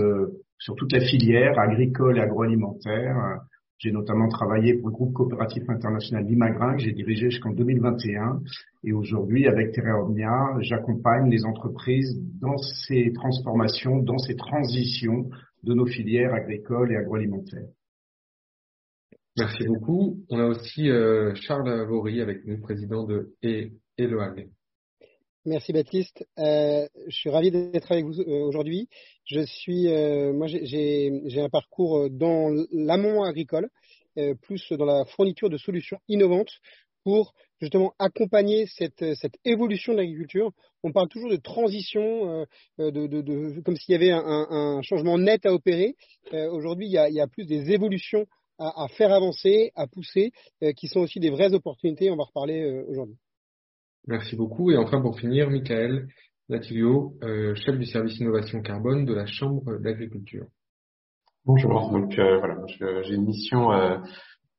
sur 0.59 0.75
toute 0.77 0.93
la 0.93 1.01
filière 1.01 1.59
agricole 1.59 2.17
et 2.17 2.23
agroalimentaire 2.23 3.41
j'ai 3.79 3.93
notamment 3.93 4.29
travaillé 4.29 4.75
pour 4.75 4.89
le 4.89 4.93
groupe 4.93 5.13
coopératif 5.13 5.69
international 5.69 6.27
Limagrin 6.27 6.75
que 6.75 6.83
j'ai 6.83 6.93
dirigé 6.93 7.31
jusqu'en 7.31 7.53
2021. 7.53 8.41
Et 8.85 8.93
aujourd'hui, 8.93 9.47
avec 9.47 9.73
Terra 9.73 10.03
Omnia, 10.03 10.57
j'accompagne 10.61 11.31
les 11.31 11.45
entreprises 11.45 12.21
dans 12.41 12.57
ces 12.59 13.13
transformations, 13.13 13.99
dans 13.99 14.19
ces 14.19 14.35
transitions 14.35 15.31
de 15.63 15.75
nos 15.75 15.87
filières 15.87 16.35
agricoles 16.35 16.93
et 16.93 16.97
agroalimentaires. 16.97 17.69
Merci 19.39 19.69
beaucoup. 19.69 20.25
On 20.31 20.41
a 20.41 20.47
aussi 20.47 20.91
euh, 20.91 21.33
Charles 21.37 21.87
Vaury 21.87 22.21
avec 22.21 22.45
nous, 22.45 22.61
président 22.61 23.05
de 23.05 23.35
ELOAG. 23.97 24.49
Merci 25.49 25.73
Baptiste. 25.73 26.27
Euh, 26.39 26.87
je 27.07 27.17
suis 27.17 27.31
ravi 27.31 27.51
d'être 27.51 27.91
avec 27.91 28.05
vous 28.05 28.21
euh, 28.21 28.45
aujourd'hui. 28.45 28.87
Je 29.25 29.41
suis, 29.41 29.89
euh, 29.89 30.35
moi, 30.35 30.47
j'ai 30.47 31.41
un 31.41 31.49
parcours 31.49 32.11
dans 32.11 32.51
l'amont 32.71 33.23
agricole, 33.23 33.71
plus 34.43 34.73
dans 34.73 34.85
la 34.85 35.07
fourniture 35.07 35.49
de 35.49 35.57
solutions 35.57 35.99
innovantes 36.07 36.51
pour 37.03 37.33
justement 37.63 37.95
accompagner 37.99 38.67
cette, 38.67 39.03
évolution 39.47 39.95
de 39.95 39.99
l'agriculture. 39.99 40.51
On 40.83 40.93
parle 40.93 41.09
toujours 41.09 41.31
de 41.31 41.37
transition, 41.37 42.45
de, 42.79 43.61
comme 43.63 43.77
s'il 43.77 43.93
y 43.93 43.95
avait 43.95 44.11
un, 44.11 44.83
changement 44.83 45.17
net 45.17 45.47
à 45.47 45.55
opérer. 45.55 45.95
Aujourd'hui, 46.33 46.89
il, 46.89 46.93
y 46.93 47.21
a 47.21 47.27
plus 47.27 47.47
des 47.47 47.71
évolutions 47.73 48.27
à, 48.59 48.85
à 48.85 48.89
faire 48.89 49.13
avancer, 49.13 49.71
à 49.77 49.87
pousser, 49.87 50.33
qui 50.77 50.89
sont 50.89 51.01
aussi 51.01 51.21
des 51.21 51.31
vraies 51.31 51.55
opportunités. 51.55 52.11
On 52.11 52.17
va 52.17 52.25
reparler 52.25 52.83
aujourd'hui. 52.89 53.17
Merci 54.09 54.37
beaucoup. 54.37 54.71
Et 54.71 54.79
enfin, 54.79 55.03
pour 55.03 55.19
finir, 55.19 55.51
Michael, 55.51 56.09
Latilio, 56.49 57.13
euh, 57.23 57.55
chef 57.55 57.79
du 57.79 57.85
service 57.85 58.19
innovation 58.19 58.63
carbone 58.63 59.05
de 59.05 59.13
la 59.13 59.27
Chambre 59.27 59.79
d'agriculture. 59.81 60.47
Bonjour, 61.45 61.91
donc 61.91 62.19
euh, 62.19 62.39
voilà, 62.39 62.57
j'ai 63.03 63.15
une 63.15 63.27
mission 63.27 63.71
euh, 63.71 63.99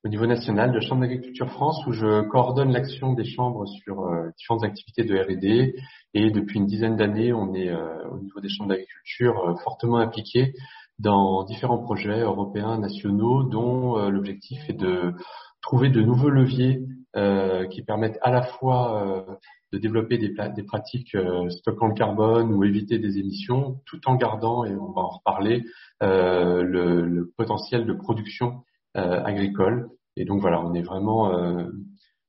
au 0.03 0.07
niveau 0.07 0.27
national 0.27 0.71
de 0.71 0.79
Chambre 0.79 1.01
d'agriculture 1.01 1.49
France 1.49 1.83
où 1.87 1.93
je 1.93 2.21
coordonne 2.29 2.71
l'action 2.71 3.13
des 3.13 3.25
chambres 3.25 3.65
sur 3.65 4.07
différentes 4.37 4.63
activités 4.63 5.03
de 5.03 5.17
R&D 5.17 5.73
et 6.13 6.29
depuis 6.29 6.59
une 6.59 6.67
dizaine 6.67 6.95
d'années, 6.95 7.33
on 7.33 7.55
est 7.55 7.73
au 7.73 8.19
niveau 8.19 8.39
des 8.41 8.49
chambres 8.49 8.69
d'agriculture 8.69 9.59
fortement 9.63 9.97
impliqués 9.97 10.53
dans 10.99 11.43
différents 11.43 11.79
projets 11.79 12.21
européens, 12.21 12.77
nationaux, 12.77 13.43
dont 13.43 13.97
l'objectif 14.09 14.59
est 14.69 14.79
de 14.79 15.13
trouver 15.61 15.89
de 15.89 16.01
nouveaux 16.01 16.29
leviers 16.29 16.81
qui 17.13 17.83
permettent 17.83 18.19
à 18.21 18.31
la 18.31 18.43
fois 18.43 19.25
de 19.71 19.77
développer 19.77 20.17
des, 20.17 20.33
des 20.55 20.63
pratiques 20.63 21.15
euh, 21.15 21.49
stockant 21.49 21.87
le 21.87 21.93
carbone 21.93 22.53
ou 22.53 22.63
éviter 22.63 22.97
des 22.97 23.19
émissions, 23.19 23.81
tout 23.85 23.99
en 24.07 24.15
gardant, 24.15 24.65
et 24.65 24.75
on 24.75 24.91
va 24.91 25.01
en 25.01 25.09
reparler, 25.09 25.63
euh, 26.01 26.63
le, 26.63 27.05
le, 27.05 27.31
potentiel 27.37 27.85
de 27.85 27.93
production 27.93 28.63
euh, 28.97 29.23
agricole. 29.23 29.89
Et 30.15 30.25
donc 30.25 30.41
voilà, 30.41 30.61
on 30.61 30.73
est 30.73 30.81
vraiment 30.81 31.33
euh, 31.33 31.67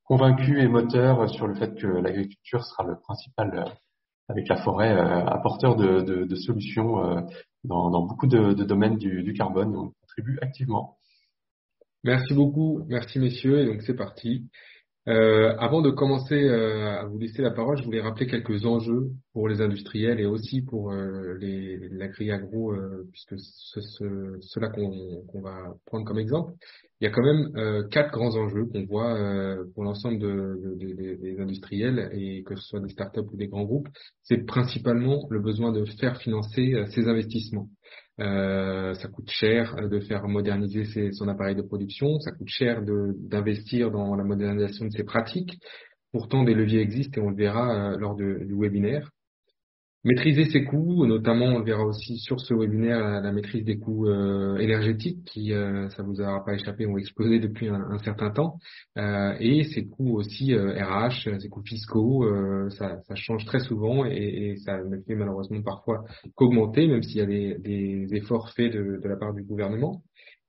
convaincu 0.04 0.60
et 0.60 0.68
moteur 0.68 1.30
sur 1.30 1.46
le 1.46 1.54
fait 1.54 1.74
que 1.76 1.86
l'agriculture 1.86 2.64
sera 2.64 2.84
le 2.84 2.98
principal, 3.00 3.54
euh, 3.54 3.70
avec 4.28 4.48
la 4.48 4.56
forêt, 4.56 4.92
apporteur 4.92 5.74
de, 5.74 6.02
de, 6.02 6.24
de 6.24 6.36
solutions 6.36 7.26
dans, 7.64 7.90
dans, 7.90 8.06
beaucoup 8.06 8.28
de, 8.28 8.52
de 8.52 8.62
domaines 8.62 8.96
du, 8.96 9.24
du 9.24 9.32
carbone. 9.32 9.74
On 9.74 9.92
contribue 10.02 10.38
activement. 10.40 10.99
Merci 12.02 12.32
beaucoup, 12.32 12.84
merci 12.88 13.18
messieurs, 13.18 13.60
et 13.60 13.66
donc 13.66 13.82
c'est 13.82 13.94
parti. 13.96 14.48
Euh, 15.08 15.54
avant 15.58 15.82
de 15.82 15.90
commencer 15.90 16.34
euh, 16.34 16.98
à 17.00 17.04
vous 17.04 17.18
laisser 17.18 17.42
la 17.42 17.50
parole, 17.50 17.76
je 17.78 17.84
voulais 17.84 18.00
rappeler 18.00 18.26
quelques 18.26 18.64
enjeux 18.64 19.10
pour 19.32 19.48
les 19.48 19.60
industriels 19.60 20.20
et 20.20 20.26
aussi 20.26 20.62
pour 20.62 20.92
euh, 20.92 21.34
les 21.40 21.78
l'agri-agro, 21.90 22.72
euh, 22.72 23.06
puisque 23.10 23.34
c'est 23.38 23.80
ce, 23.80 24.36
cela 24.40 24.68
qu'on 24.68 25.40
va 25.42 25.74
prendre 25.86 26.06
comme 26.06 26.18
exemple. 26.18 26.52
Il 27.00 27.04
y 27.04 27.06
a 27.06 27.10
quand 27.10 27.22
même 27.22 27.50
euh, 27.56 27.86
quatre 27.88 28.12
grands 28.12 28.36
enjeux 28.36 28.66
qu'on 28.66 28.84
voit 28.84 29.18
pour 29.74 29.84
l'ensemble 29.84 30.18
de, 30.18 30.58
de, 30.62 30.94
de, 30.94 31.14
des 31.20 31.40
industriels 31.40 32.10
et 32.12 32.42
que 32.42 32.54
ce 32.56 32.62
soit 32.62 32.80
des 32.80 32.90
startups 32.90 33.28
ou 33.32 33.36
des 33.36 33.48
grands 33.48 33.64
groupes. 33.64 33.88
C'est 34.22 34.44
principalement 34.46 35.26
le 35.30 35.40
besoin 35.40 35.72
de 35.72 35.84
faire 35.98 36.18
financer 36.18 36.74
ces 36.94 37.08
investissements. 37.08 37.68
Euh, 38.20 38.94
ça 38.94 39.08
coûte 39.08 39.30
cher 39.30 39.74
de 39.88 40.00
faire 40.00 40.28
moderniser 40.28 40.84
ses, 40.84 41.12
son 41.12 41.28
appareil 41.28 41.54
de 41.54 41.62
production, 41.62 42.18
ça 42.20 42.32
coûte 42.32 42.48
cher 42.48 42.82
d'investir 42.82 43.90
dans 43.90 44.14
la 44.14 44.24
modernisation 44.24 44.84
de 44.86 44.90
ses 44.90 45.04
pratiques. 45.04 45.58
Pourtant, 46.12 46.44
des 46.44 46.54
leviers 46.54 46.80
existent 46.80 47.20
et 47.20 47.24
on 47.24 47.30
le 47.30 47.36
verra 47.36 47.92
euh, 47.92 47.96
lors 47.96 48.16
du 48.16 48.54
webinaire. 48.54 49.10
Maîtriser 50.02 50.46
ses 50.46 50.64
coûts, 50.64 51.04
notamment 51.04 51.44
on 51.44 51.58
le 51.58 51.64
verra 51.64 51.84
aussi 51.84 52.16
sur 52.16 52.40
ce 52.40 52.54
webinaire, 52.54 53.20
la, 53.20 53.32
maîtrise 53.32 53.64
des 53.64 53.78
coûts 53.78 54.08
euh, 54.08 54.56
énergétiques 54.56 55.22
qui, 55.26 55.52
euh, 55.52 55.90
ça 55.90 56.02
vous 56.02 56.22
aura 56.22 56.42
pas 56.42 56.54
échappé, 56.54 56.86
ont 56.86 56.96
explosé 56.96 57.38
depuis 57.38 57.68
un, 57.68 57.82
un 57.90 57.98
certain 57.98 58.30
temps, 58.30 58.56
euh, 58.96 59.34
et 59.40 59.64
ces 59.64 59.86
coûts 59.88 60.16
aussi 60.16 60.54
RH, 60.54 61.28
euh, 61.28 61.38
ces 61.38 61.50
coûts 61.50 61.62
fiscaux, 61.62 62.24
euh, 62.24 62.70
ça, 62.70 63.02
ça, 63.02 63.14
change 63.14 63.44
très 63.44 63.60
souvent 63.60 64.06
et, 64.06 64.52
et, 64.52 64.56
ça 64.56 64.82
ne 64.82 64.96
fait 65.02 65.14
malheureusement 65.14 65.60
parfois 65.60 66.02
qu'augmenter, 66.34 66.86
même 66.86 67.02
s'il 67.02 67.18
y 67.18 67.20
a 67.20 67.26
des, 67.26 67.58
des 67.58 68.08
efforts 68.14 68.50
faits 68.54 68.72
de, 68.72 69.00
de 69.02 69.08
la 69.08 69.16
part 69.16 69.34
du 69.34 69.42
gouvernement. 69.42 70.02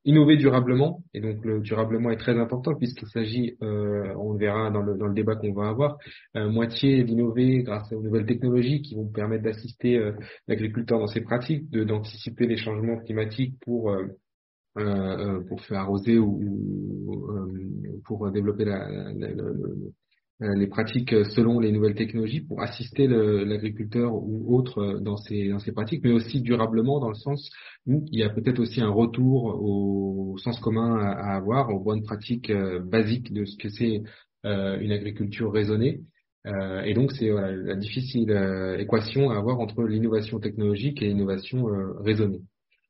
Innover 0.03 0.37
durablement, 0.37 1.03
et 1.13 1.21
donc 1.21 1.45
le 1.45 1.59
durablement 1.59 2.09
est 2.09 2.17
très 2.17 2.37
important 2.39 2.73
puisqu'il 2.73 3.07
s'agit, 3.07 3.55
euh, 3.61 4.13
on 4.17 4.33
le 4.33 4.39
verra 4.39 4.71
dans 4.71 4.81
le, 4.81 4.97
dans 4.97 5.05
le 5.05 5.13
débat 5.13 5.35
qu'on 5.35 5.53
va 5.53 5.69
avoir, 5.69 5.97
euh, 6.35 6.49
moitié 6.49 7.03
d'innover 7.03 7.61
grâce 7.61 7.91
aux 7.93 8.01
nouvelles 8.01 8.25
technologies 8.25 8.81
qui 8.81 8.95
vont 8.95 9.07
permettre 9.07 9.43
d'assister 9.43 9.97
euh, 9.97 10.13
l'agriculteur 10.47 10.97
dans 10.97 11.07
ses 11.07 11.21
pratiques, 11.21 11.69
d'anticiper 11.69 12.47
les 12.47 12.57
changements 12.57 12.97
climatiques 12.97 13.55
pour 13.61 13.91
euh, 13.91 14.07
euh, 14.77 15.41
pour 15.49 15.61
faire 15.65 15.81
arroser 15.81 16.17
ou, 16.17 16.39
ou 17.05 18.01
pour 18.05 18.31
développer 18.31 18.65
la, 18.65 18.89
la, 18.89 19.11
la, 19.13 19.43
les 20.41 20.67
pratiques 20.67 21.13
selon 21.35 21.59
les 21.59 21.71
nouvelles 21.71 21.95
technologies 21.95 22.41
pour 22.41 22.61
assister 22.61 23.07
l'agriculteur 23.07 24.13
ou 24.13 24.55
autre 24.55 24.79
euh, 24.79 24.99
dans 24.99 25.17
ces, 25.17 25.49
dans 25.49 25.59
ces 25.59 25.71
pratiques, 25.71 26.03
mais 26.03 26.11
aussi 26.11 26.41
durablement 26.41 26.99
dans 26.99 27.09
le 27.09 27.15
sens 27.15 27.51
où 27.85 28.05
il 28.11 28.19
y 28.19 28.23
a 28.23 28.29
peut-être 28.29 28.59
aussi 28.59 28.81
un 28.81 28.89
retour 28.89 29.45
au 29.61 30.37
sens 30.39 30.59
commun 30.59 30.97
à, 30.97 31.35
avoir, 31.35 31.69
aux 31.69 31.79
bonnes 31.79 32.01
pratiques 32.01 32.49
euh, 32.49 32.79
basiques 32.79 33.31
de 33.31 33.45
ce 33.45 33.57
que 33.57 33.69
c'est 33.69 34.01
une 34.43 34.91
agriculture 34.91 35.53
raisonnée. 35.53 36.01
et 36.83 36.95
donc 36.95 37.11
c'est 37.11 37.29
voilà, 37.29 37.51
la 37.51 37.75
difficile 37.75 38.31
équation 38.79 39.29
à 39.29 39.37
avoir 39.37 39.59
entre 39.59 39.83
l'innovation 39.83 40.39
technologique 40.39 40.99
et 41.03 41.09
l'innovation 41.09 41.65
raisonnée. 41.99 42.41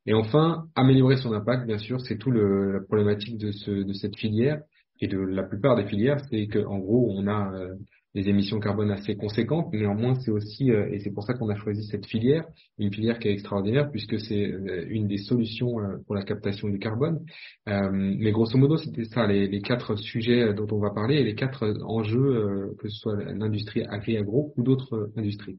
Et 0.06 0.14
enfin, 0.14 0.64
améliorer 0.74 1.18
son 1.18 1.34
impact, 1.34 1.66
bien 1.66 1.76
sûr, 1.76 2.00
c'est 2.00 2.16
tout 2.16 2.30
le, 2.30 2.72
la 2.72 2.80
problématique 2.80 3.36
de, 3.36 3.52
ce, 3.52 3.70
de 3.70 3.92
cette 3.92 4.16
filière 4.16 4.62
et 5.02 5.08
de 5.08 5.18
la 5.18 5.42
plupart 5.42 5.74
des 5.76 5.84
filières, 5.84 6.20
c'est 6.30 6.46
qu'en 6.46 6.78
gros, 6.78 7.12
on 7.12 7.26
a 7.26 7.52
euh, 7.52 7.74
des 8.14 8.28
émissions 8.28 8.60
carbone 8.60 8.92
assez 8.92 9.16
conséquentes. 9.16 9.72
Néanmoins, 9.72 10.14
c'est 10.14 10.30
aussi, 10.30 10.70
euh, 10.70 10.88
et 10.92 11.00
c'est 11.00 11.10
pour 11.10 11.24
ça 11.24 11.34
qu'on 11.34 11.48
a 11.48 11.56
choisi 11.56 11.82
cette 11.88 12.06
filière, 12.06 12.44
une 12.78 12.92
filière 12.92 13.18
qui 13.18 13.26
est 13.26 13.32
extraordinaire 13.32 13.90
puisque 13.90 14.20
c'est 14.20 14.52
euh, 14.52 14.86
une 14.88 15.08
des 15.08 15.18
solutions 15.18 15.74
pour 16.06 16.14
la 16.14 16.22
captation 16.22 16.68
du 16.68 16.78
carbone. 16.78 17.18
mais 17.66 18.30
grosso 18.30 18.56
modo, 18.56 18.76
c'était 18.76 19.04
ça, 19.04 19.26
les, 19.26 19.48
les, 19.48 19.60
quatre 19.60 19.96
sujets 19.96 20.54
dont 20.54 20.68
on 20.70 20.78
va 20.78 20.90
parler 20.90 21.16
et 21.16 21.24
les 21.24 21.34
quatre 21.34 21.74
enjeux, 21.84 22.72
que 22.78 22.88
ce 22.88 22.96
soit 23.00 23.16
l'industrie 23.34 23.84
agri-agro 23.84 24.54
ou 24.56 24.62
d'autres 24.62 25.10
industries. 25.16 25.58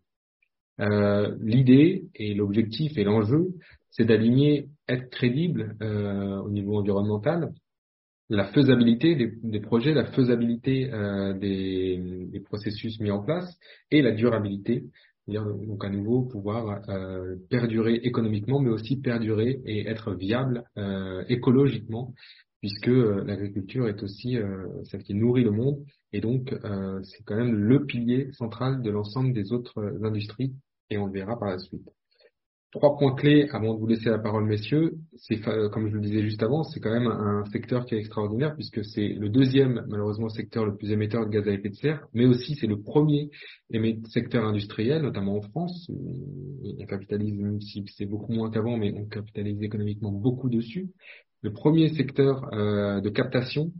L'idée 0.79 2.05
et 2.15 2.33
l'objectif 2.33 2.97
et 2.97 3.03
l'enjeu, 3.03 3.49
c'est 3.91 4.05
d'aligner, 4.05 4.69
être 4.87 5.09
crédible 5.09 5.75
au 5.81 6.49
niveau 6.49 6.77
environnemental, 6.77 7.51
la 8.29 8.45
faisabilité 8.45 9.15
des, 9.15 9.59
projets, 9.59 9.93
la 9.93 10.05
faisabilité 10.05 10.91
euh, 10.93 11.33
des, 11.33 12.41
processus 12.45 12.99
mis 12.99 13.11
en 13.11 13.23
place 13.23 13.57
et 13.91 14.01
la 14.01 14.11
durabilité, 14.11 14.85
donc 15.27 15.83
à 15.83 15.89
nouveau 15.89 16.23
pouvoir 16.23 16.81
euh, 16.89 17.35
perdurer 17.49 17.95
économiquement, 17.95 18.59
mais 18.59 18.69
aussi 18.69 18.97
perdurer 18.97 19.61
et 19.65 19.87
être 19.87 20.13
viable 20.13 20.63
euh, 20.77 21.23
écologiquement, 21.29 22.13
puisque 22.59 22.87
l'agriculture 22.87 23.87
est 23.87 24.01
aussi 24.03 24.37
celle 24.85 25.03
qui 25.03 25.13
nourrit 25.13 25.43
le 25.43 25.51
monde 25.51 25.83
et 26.13 26.21
donc 26.21 26.55
c'est 27.03 27.23
quand 27.25 27.35
même 27.35 27.55
le 27.55 27.85
pilier 27.85 28.31
central 28.31 28.81
de 28.81 28.89
l'ensemble 28.89 29.33
des 29.33 29.51
autres 29.51 29.99
industries 30.01 30.53
et 30.89 30.97
on 30.97 31.07
le 31.07 31.11
verra 31.11 31.37
par 31.37 31.49
la 31.49 31.59
suite. 31.59 31.89
Trois 32.73 32.97
points 32.97 33.13
clés 33.13 33.47
avant 33.51 33.75
de 33.75 33.79
vous 33.79 33.85
laisser 33.85 34.09
la 34.09 34.17
parole, 34.17 34.45
messieurs. 34.45 34.95
C'est 35.15 35.39
comme 35.39 35.89
je 35.89 35.93
le 35.93 36.01
disais 36.01 36.23
juste 36.23 36.41
avant, 36.41 36.63
c'est 36.63 36.79
quand 36.79 36.91
même 36.91 37.05
un 37.05 37.45
secteur 37.51 37.85
qui 37.85 37.93
est 37.93 37.99
extraordinaire 37.99 38.55
puisque 38.55 38.83
c'est 38.83 39.09
le 39.09 39.29
deuxième, 39.29 39.85
malheureusement, 39.87 40.27
secteur 40.27 40.65
le 40.65 40.75
plus 40.75 40.91
émetteur 40.91 41.23
de 41.27 41.29
gaz 41.29 41.47
à 41.47 41.51
effet 41.51 41.69
de 41.69 41.75
serre, 41.75 42.07
mais 42.15 42.25
aussi 42.25 42.55
c'est 42.55 42.65
le 42.65 42.81
premier 42.81 43.29
secteur 44.09 44.43
industriel, 44.43 45.03
notamment 45.03 45.37
en 45.37 45.41
France. 45.41 45.87
On 45.91 46.85
capitalise, 46.87 47.37
même 47.37 47.61
si 47.61 47.85
c'est 47.95 48.07
beaucoup 48.07 48.33
moins 48.33 48.49
qu'avant, 48.49 48.75
mais 48.75 48.91
on 48.97 49.05
capitalise 49.05 49.61
économiquement 49.61 50.11
beaucoup 50.11 50.49
dessus. 50.49 50.89
Le 51.41 51.53
premier 51.53 51.89
secteur 51.89 52.51
euh, 52.55 53.01
de 53.01 53.09
captation 53.09 53.71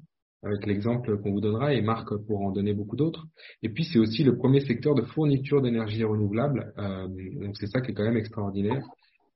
avec 0.44 0.66
l'exemple 0.66 1.18
qu'on 1.20 1.32
vous 1.32 1.42
donnera 1.42 1.74
et 1.74 1.82
Marc 1.82 2.16
pour 2.28 2.42
en 2.42 2.52
donner 2.52 2.74
beaucoup 2.74 2.96
d'autres. 2.96 3.28
Et 3.62 3.70
puis 3.70 3.86
c'est 3.86 4.00
aussi 4.00 4.24
le 4.24 4.38
premier 4.38 4.60
secteur 4.60 4.96
de 4.96 5.02
fourniture 5.02 5.62
d'énergie 5.62 6.04
renouvelable, 6.04 6.74
euh, 6.78 7.08
donc 7.08 7.56
c'est 7.58 7.68
ça 7.68 7.82
qui 7.82 7.92
est 7.92 7.94
quand 7.94 8.04
même 8.04 8.18
extraordinaire 8.18 8.84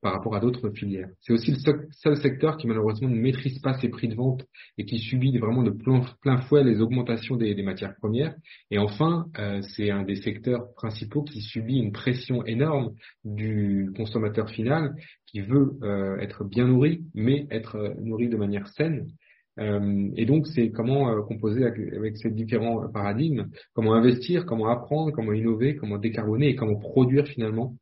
par 0.01 0.13
rapport 0.13 0.35
à 0.35 0.39
d'autres 0.39 0.69
filières. 0.69 1.09
C'est 1.21 1.33
aussi 1.33 1.51
le 1.51 1.57
seul 1.91 2.17
secteur 2.17 2.57
qui 2.57 2.67
malheureusement 2.67 3.09
ne 3.09 3.19
maîtrise 3.19 3.59
pas 3.59 3.73
ses 3.79 3.89
prix 3.89 4.07
de 4.07 4.15
vente 4.15 4.45
et 4.77 4.85
qui 4.85 4.99
subit 4.99 5.37
vraiment 5.37 5.63
de 5.63 5.71
plein, 5.71 6.37
fouet 6.41 6.63
les 6.63 6.81
augmentations 6.81 7.35
des, 7.35 7.55
des 7.55 7.63
matières 7.63 7.95
premières. 7.95 8.35
Et 8.69 8.77
enfin, 8.77 9.25
euh, 9.39 9.61
c'est 9.61 9.89
un 9.89 10.03
des 10.03 10.15
secteurs 10.15 10.73
principaux 10.75 11.23
qui 11.23 11.41
subit 11.41 11.77
une 11.77 11.91
pression 11.91 12.45
énorme 12.45 12.93
du 13.25 13.91
consommateur 13.95 14.49
final 14.49 14.93
qui 15.25 15.41
veut 15.41 15.77
euh, 15.83 16.17
être 16.19 16.45
bien 16.45 16.67
nourri, 16.67 17.03
mais 17.13 17.47
être 17.51 17.75
euh, 17.75 17.93
nourri 17.99 18.29
de 18.29 18.37
manière 18.37 18.67
saine. 18.69 19.07
Euh, 19.59 20.09
et 20.15 20.25
donc, 20.25 20.47
c'est 20.47 20.69
comment 20.69 21.09
euh, 21.09 21.21
composer 21.21 21.65
avec, 21.65 22.17
ces 22.17 22.29
différents 22.29 22.87
paradigmes, 22.89 23.47
comment 23.73 23.93
investir, 23.93 24.45
comment 24.45 24.67
apprendre, 24.67 25.11
comment 25.11 25.33
innover, 25.33 25.75
comment 25.75 25.97
décarboner 25.97 26.49
et 26.49 26.55
comment 26.55 26.77
produire 26.77 27.27
finalement 27.27 27.75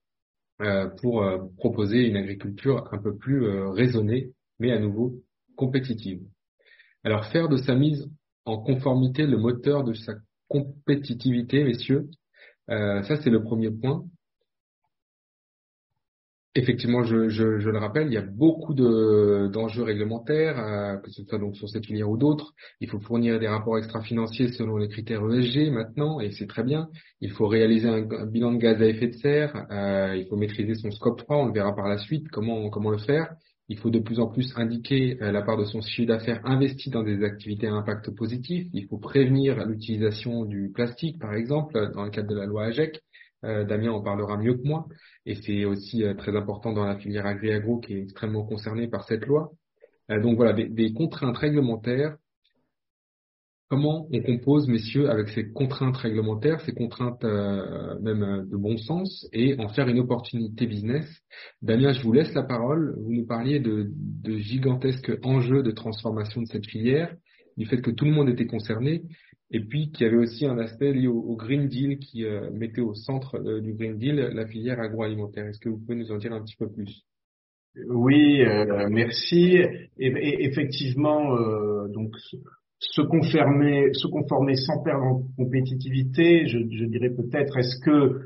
euh, 0.62 0.88
pour 1.02 1.26
proposer 1.58 2.08
une 2.08 2.16
agriculture 2.16 2.88
un 2.94 2.98
peu 2.98 3.16
plus 3.16 3.46
raisonnée, 3.70 4.32
mais 4.60 4.72
à 4.72 4.80
nouveau 4.80 5.22
compétitive. 5.56 6.22
Alors, 7.04 7.26
faire 7.26 7.50
de 7.50 7.58
sa 7.58 7.76
mise 7.76 8.10
en 8.46 8.58
conformité 8.58 9.26
le 9.26 9.38
moteur 9.38 9.84
de 9.84 9.94
sa 9.94 10.14
compétitivité, 10.48 11.64
messieurs, 11.64 12.08
ça 12.68 13.16
c'est 13.22 13.30
le 13.30 13.44
premier 13.44 13.70
point. 13.70 14.06
Effectivement, 16.58 17.04
je, 17.04 17.16
le 17.44 17.78
rappelle, 17.78 18.08
il 18.08 18.14
y 18.14 18.18
a 18.18 18.22
beaucoup 18.22 18.74
de, 18.74 19.50
d'enjeux 19.52 19.84
réglementaires, 19.84 20.58
euh, 20.58 20.96
que 20.96 21.12
ce 21.12 21.22
soit 21.26 21.38
donc 21.38 21.58
sur 21.58 21.68
cette 21.68 21.86
filière 21.86 22.10
ou 22.10 22.16
d'autres. 22.16 22.54
Il 22.80 22.90
faut 22.90 23.00
fournir 23.02 23.42
des 23.42 23.48
rapports 23.50 23.78
extra-financiers 23.78 24.48
selon 24.54 24.78
les 24.78 24.88
critères 24.88 25.22
ESG 25.30 25.70
maintenant, 25.70 26.22
et 26.22 26.32
c'est 26.32 26.48
très 26.48 26.64
bien. 26.64 26.88
Il 27.20 27.32
faut 27.32 27.48
réaliser 27.48 27.90
un, 27.90 28.26
bilan 28.26 28.54
de 28.54 28.58
gaz 28.58 28.82
à 28.82 28.86
effet 28.86 29.08
de 29.08 29.16
serre. 29.16 29.68
Euh, 29.70 30.16
il 30.16 30.28
faut 30.28 30.38
maîtriser 30.38 30.76
son 30.76 30.92
scope 30.92 31.18
3. 31.18 31.36
On 31.40 31.48
le 31.48 31.52
verra 31.52 31.76
par 31.76 31.90
la 31.90 31.98
suite 31.98 32.30
comment 32.30 32.70
comment 32.70 32.92
le 32.92 33.00
faire. 33.00 33.36
Il 33.68 33.78
faut 33.78 33.90
de 33.90 34.00
plus 34.00 34.22
en 34.22 34.28
plus 34.28 34.54
indiquer 34.56 35.18
euh, 35.22 35.34
la 35.34 35.42
part 35.42 35.58
de 35.58 35.66
son 35.66 35.82
chiffre 35.82 36.08
d'affaires 36.08 36.40
investi 36.46 36.90
dans 36.90 37.04
des 37.04 37.26
activités 37.26 37.68
à 37.68 37.74
impact 37.74 38.12
positif. 38.12 38.66
Il 38.72 38.88
faut 38.88 38.98
prévenir 38.98 39.66
l'utilisation 39.66 40.46
du 40.46 40.72
plastique, 40.74 41.20
par 41.20 41.34
exemple, 41.34 41.92
dans 41.94 42.06
le 42.06 42.12
cadre 42.12 42.30
de 42.30 42.36
la 42.36 42.46
loi 42.46 42.68
AGEC. 42.68 43.02
Euh, 43.46 43.64
Damien 43.64 43.92
en 43.92 44.02
parlera 44.02 44.38
mieux 44.38 44.56
que 44.56 44.68
moi, 44.68 44.88
et 45.26 45.36
c'est 45.36 45.66
aussi 45.66 46.04
euh, 46.04 46.16
très 46.16 46.36
important 46.36 46.74
dans 46.74 46.86
la 46.86 46.98
filière 46.98 47.28
agri-agro 47.28 47.80
qui 47.80 47.94
est 47.94 48.02
extrêmement 48.02 48.44
concernée 48.44 48.88
par 48.88 49.04
cette 49.04 49.26
loi. 49.26 49.52
Euh, 50.10 50.20
donc 50.20 50.38
voilà, 50.38 50.54
des, 50.54 50.94
contraintes 50.94 51.38
réglementaires. 51.38 52.18
Comment 53.70 54.08
on 54.12 54.22
compose, 54.22 54.68
messieurs, 54.68 55.10
avec 55.10 55.30
ces 55.30 55.52
contraintes 55.52 55.98
réglementaires, 55.98 56.62
ces 56.62 56.74
contraintes 56.74 57.24
même 57.24 58.46
de 58.48 58.58
bon 58.58 58.78
sens, 58.78 59.28
et 59.34 59.60
en 59.60 59.70
faire 59.70 59.88
une 59.88 60.00
opportunité 60.00 60.68
business? 60.68 61.06
Damien, 61.64 61.92
je 61.92 62.04
vous 62.04 62.14
laisse 62.14 62.32
la 62.36 62.44
parole. 62.44 62.94
Vous 63.00 63.12
nous 63.12 63.26
parliez 63.26 63.60
de, 63.60 63.90
de 63.90 64.38
gigantesques 64.38 65.12
enjeux 65.24 65.64
de 65.64 65.72
transformation 65.72 66.44
de 66.44 66.48
cette 66.48 66.68
filière, 66.68 67.16
du 67.58 67.66
fait 67.66 67.82
que 67.82 67.90
tout 67.90 68.06
le 68.06 68.12
monde 68.12 68.30
était 68.30 68.46
concerné 68.46 69.02
et 69.52 69.60
puis 69.60 69.92
qu'il 69.92 70.06
y 70.06 70.10
avait 70.10 70.18
aussi 70.18 70.46
un 70.46 70.58
aspect 70.58 70.92
lié 70.92 71.08
au, 71.08 71.36
Green 71.36 71.68
Deal 71.68 72.00
qui 72.00 72.26
euh, 72.26 72.50
mettait 72.52 72.82
au 72.82 72.94
centre 72.94 73.36
euh, 73.38 73.62
du 73.62 73.74
Green 73.74 73.98
Deal 73.98 74.16
la 74.16 74.48
filière 74.48 74.80
agroalimentaire. 74.80 75.46
Est-ce 75.46 75.60
que 75.60 75.70
vous 75.70 75.78
pouvez 75.78 75.96
nous 75.96 76.12
en 76.12 76.18
dire 76.18 76.34
un 76.34 76.42
petit 76.42 76.56
peu 76.58 76.70
plus? 76.70 77.04
Oui, 77.88 78.42
euh, 78.42 78.88
merci. 78.90 79.58
Et, 80.00 80.46
effectivement, 80.46 81.36
donc 81.90 82.16
se 82.80 83.02
conformer, 83.02 83.94
se 83.94 84.08
conformer 84.08 84.56
sans 84.56 84.82
perdre 84.82 85.04
en 85.04 85.24
compétitivité, 85.38 86.48
je, 86.48 86.86
dirais 86.86 87.10
peut-être, 87.10 87.58
est-ce 87.58 87.80
que 87.84 88.22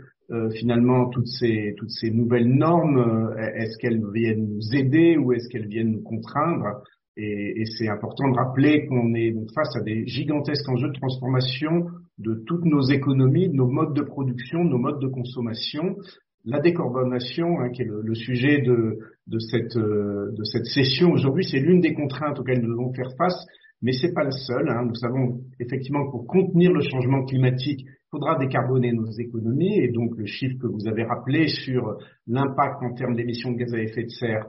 finalement 0.53 1.09
toutes 1.09 1.27
ces 1.27 1.73
toutes 1.77 1.89
ces 1.89 2.11
nouvelles 2.11 2.47
normes, 2.47 3.33
est-ce 3.55 3.79
qu'elles 3.79 4.03
viennent 4.13 4.47
nous 4.47 4.75
aider 4.75 5.17
ou 5.17 5.33
est-ce 5.33 5.49
qu'elles 5.49 5.67
viennent 5.67 5.93
nous 5.93 6.03
contraindre? 6.03 6.83
Et, 7.19 7.65
c'est 7.77 7.89
important 7.89 8.29
de 8.29 8.35
rappeler 8.35 8.85
qu'on 8.87 9.13
est 9.13 9.33
face 9.53 9.75
à 9.75 9.81
des 9.81 10.05
gigantesques 10.07 10.67
enjeux 10.69 10.87
de 10.87 10.93
transformation 10.99 11.87
de 12.17 12.43
toutes 12.45 12.65
nos 12.65 12.81
économies, 12.81 13.49
de 13.49 13.55
nos 13.55 13.67
modes 13.67 13.95
de 13.95 14.01
production, 14.01 14.63
de 14.63 14.69
nos 14.69 14.77
modes 14.77 15.01
de 15.01 15.07
consommation. 15.07 15.97
La 16.45 16.59
décarbonation, 16.59 17.59
hein, 17.59 17.69
qui 17.69 17.81
est 17.81 17.85
le, 17.85 18.15
sujet 18.15 18.61
de, 18.61 18.99
de, 19.27 19.39
cette, 19.39 19.75
euh, 19.75 20.31
de 20.37 20.43
cette 20.45 20.65
session 20.65 21.11
aujourd'hui, 21.11 21.43
c'est 21.43 21.59
l'une 21.59 21.81
des 21.81 21.93
contraintes 21.93 22.39
auxquelles 22.39 22.61
nous 22.61 22.69
devons 22.69 22.93
faire 22.93 23.11
face, 23.17 23.45
mais 23.81 23.91
c'est 23.91 24.13
pas 24.13 24.23
la 24.23 24.31
seule. 24.31 24.69
Hein. 24.69 24.85
Nous 24.87 24.95
savons 24.95 25.41
effectivement 25.59 26.05
que 26.05 26.11
pour 26.11 26.27
contenir 26.27 26.71
le 26.71 26.81
changement 26.81 27.25
climatique, 27.25 27.81
il 27.81 28.09
faudra 28.11 28.37
décarboner 28.37 28.93
nos 28.93 29.11
économies, 29.11 29.79
et 29.79 29.89
donc 29.89 30.15
le 30.17 30.25
chiffre 30.25 30.57
que 30.61 30.67
vous 30.67 30.87
avez 30.87 31.03
rappelé 31.03 31.47
sur 31.47 31.97
l'impact 32.27 32.81
en 32.83 32.93
termes 32.93 33.15
d'émissions 33.15 33.51
de 33.51 33.57
gaz 33.57 33.73
à 33.73 33.81
effet 33.81 34.03
de 34.03 34.09
serre 34.09 34.45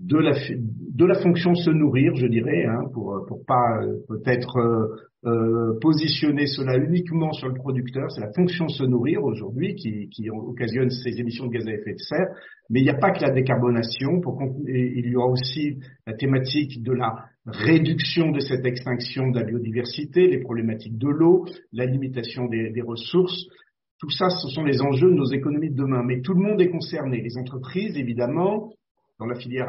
de 0.00 0.18
la, 0.18 0.32
de 0.32 1.04
la 1.04 1.14
fonction 1.20 1.54
se 1.54 1.70
nourrir, 1.70 2.14
je 2.16 2.26
dirais, 2.26 2.64
hein, 2.66 2.82
pour 2.92 3.24
pour 3.26 3.44
pas 3.46 3.80
euh, 3.82 3.98
peut-être 4.08 4.56
euh, 4.58 4.88
euh, 5.24 5.78
positionner 5.80 6.46
cela 6.46 6.76
uniquement 6.76 7.32
sur 7.32 7.48
le 7.48 7.54
producteur. 7.54 8.10
C'est 8.10 8.20
la 8.20 8.32
fonction 8.32 8.68
se 8.68 8.82
nourrir 8.84 9.22
aujourd'hui 9.22 9.74
qui, 9.76 10.08
qui 10.10 10.28
occasionne 10.30 10.90
ces 10.90 11.20
émissions 11.20 11.46
de 11.46 11.52
gaz 11.52 11.66
à 11.66 11.72
effet 11.72 11.92
de 11.92 12.00
serre. 12.00 12.26
Mais 12.70 12.80
il 12.80 12.82
n'y 12.82 12.90
a 12.90 12.98
pas 12.98 13.12
que 13.12 13.22
la 13.22 13.30
décarbonation. 13.30 14.20
Il 14.66 15.06
y 15.06 15.16
aura 15.16 15.28
aussi 15.28 15.78
la 16.06 16.14
thématique 16.14 16.82
de 16.82 16.92
la 16.92 17.26
réduction 17.46 18.32
de 18.32 18.40
cette 18.40 18.66
extinction 18.66 19.30
de 19.30 19.38
la 19.38 19.44
biodiversité, 19.44 20.26
les 20.26 20.40
problématiques 20.40 20.98
de 20.98 21.08
l'eau, 21.08 21.46
la 21.72 21.86
limitation 21.86 22.46
des, 22.46 22.70
des 22.70 22.82
ressources. 22.82 23.46
Tout 24.00 24.10
ça, 24.10 24.28
ce 24.28 24.48
sont 24.48 24.64
les 24.64 24.82
enjeux 24.82 25.10
de 25.10 25.16
nos 25.16 25.30
économies 25.30 25.70
de 25.70 25.76
demain. 25.76 26.02
Mais 26.04 26.20
tout 26.20 26.34
le 26.34 26.42
monde 26.42 26.60
est 26.60 26.70
concerné. 26.70 27.22
Les 27.22 27.38
entreprises, 27.38 27.96
évidemment, 27.96 28.72
dans 29.18 29.26
la 29.26 29.36
filière 29.36 29.68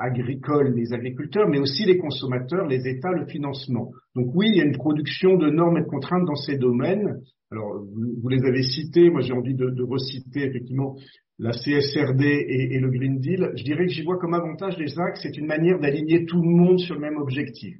agricole, 0.00 0.74
les 0.74 0.92
agriculteurs, 0.92 1.48
mais 1.48 1.58
aussi 1.58 1.84
les 1.84 1.98
consommateurs, 1.98 2.66
les 2.66 2.86
États, 2.86 3.10
le 3.10 3.26
financement. 3.26 3.90
Donc 4.14 4.30
oui, 4.34 4.48
il 4.50 4.56
y 4.56 4.60
a 4.60 4.64
une 4.64 4.76
production 4.76 5.36
de 5.36 5.50
normes 5.50 5.78
et 5.78 5.82
de 5.82 5.86
contraintes 5.86 6.24
dans 6.24 6.36
ces 6.36 6.56
domaines. 6.56 7.20
Alors, 7.50 7.84
vous, 7.84 8.28
les 8.28 8.44
avez 8.44 8.62
cités, 8.62 9.10
moi 9.10 9.20
j'ai 9.20 9.32
envie 9.32 9.54
de, 9.54 9.70
de, 9.70 9.82
reciter 9.82 10.44
effectivement 10.44 10.96
la 11.38 11.50
CSRD 11.50 12.22
et, 12.22 12.78
le 12.78 12.90
Green 12.90 13.18
Deal. 13.18 13.50
Je 13.56 13.64
dirais 13.64 13.86
que 13.86 13.92
j'y 13.92 14.04
vois 14.04 14.18
comme 14.18 14.34
avantage 14.34 14.78
les 14.78 14.98
axes, 14.98 15.20
c'est 15.22 15.36
une 15.36 15.46
manière 15.46 15.80
d'aligner 15.80 16.24
tout 16.24 16.40
le 16.40 16.48
monde 16.48 16.78
sur 16.78 16.94
le 16.94 17.00
même 17.00 17.16
objectif. 17.16 17.76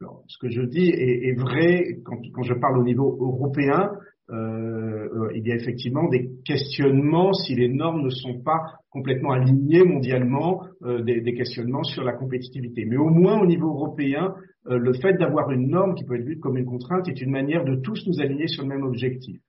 Alors, 0.00 0.24
ce 0.26 0.38
que 0.38 0.50
je 0.50 0.62
dis 0.62 0.90
est, 0.90 1.28
est 1.28 1.40
vrai 1.40 1.98
quand, 2.04 2.18
quand, 2.34 2.42
je 2.42 2.54
parle 2.54 2.78
au 2.78 2.84
niveau 2.84 3.16
européen, 3.20 3.92
euh, 4.30 5.30
il 5.34 5.46
y 5.46 5.52
a 5.52 5.54
effectivement 5.54 6.08
des 6.08 6.30
questionnements 6.44 7.32
si 7.32 7.54
les 7.54 7.68
normes 7.68 8.02
ne 8.02 8.10
sont 8.10 8.40
pas 8.40 8.60
complètement 8.90 9.30
alignées 9.30 9.84
mondialement, 9.84 10.62
euh, 10.82 11.02
des, 11.02 11.20
des, 11.20 11.34
questionnements 11.34 11.84
sur 11.84 12.02
la 12.02 12.12
compétitivité. 12.12 12.86
Mais 12.86 12.96
au 12.96 13.08
moins 13.08 13.40
au 13.40 13.46
niveau 13.46 13.68
européen, 13.68 14.34
euh, 14.68 14.78
le 14.78 14.92
fait 14.94 15.12
d'avoir 15.14 15.50
une 15.52 15.68
norme 15.68 15.94
qui 15.94 16.04
peut 16.04 16.16
être 16.16 16.26
vue 16.26 16.40
comme 16.40 16.56
une 16.56 16.64
contrainte 16.64 17.08
est 17.08 17.20
une 17.20 17.30
manière 17.30 17.64
de 17.64 17.76
tous 17.76 18.04
nous 18.08 18.20
aligner 18.20 18.48
sur 18.48 18.64
le 18.64 18.68
même 18.68 18.82
objectif. 18.82 19.40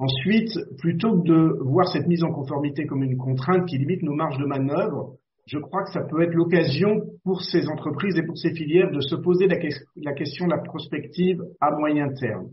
Ensuite, 0.00 0.50
plutôt 0.78 1.20
que 1.20 1.26
de 1.26 1.58
voir 1.62 1.88
cette 1.88 2.06
mise 2.06 2.24
en 2.24 2.32
conformité 2.32 2.86
comme 2.86 3.04
une 3.04 3.16
contrainte 3.16 3.66
qui 3.66 3.78
limite 3.78 4.02
nos 4.02 4.14
marges 4.14 4.38
de 4.38 4.46
manœuvre, 4.46 5.16
je 5.46 5.58
crois 5.58 5.84
que 5.84 5.92
ça 5.92 6.02
peut 6.02 6.22
être 6.22 6.34
l'occasion 6.34 7.02
pour 7.24 7.42
ces 7.42 7.68
entreprises 7.68 8.16
et 8.18 8.22
pour 8.22 8.36
ces 8.36 8.52
filières 8.52 8.90
de 8.90 9.00
se 9.00 9.16
poser 9.16 9.46
la 9.46 10.12
question 10.12 10.46
de 10.46 10.50
la 10.50 10.58
prospective 10.58 11.40
à 11.60 11.70
moyen 11.70 12.08
terme. 12.20 12.48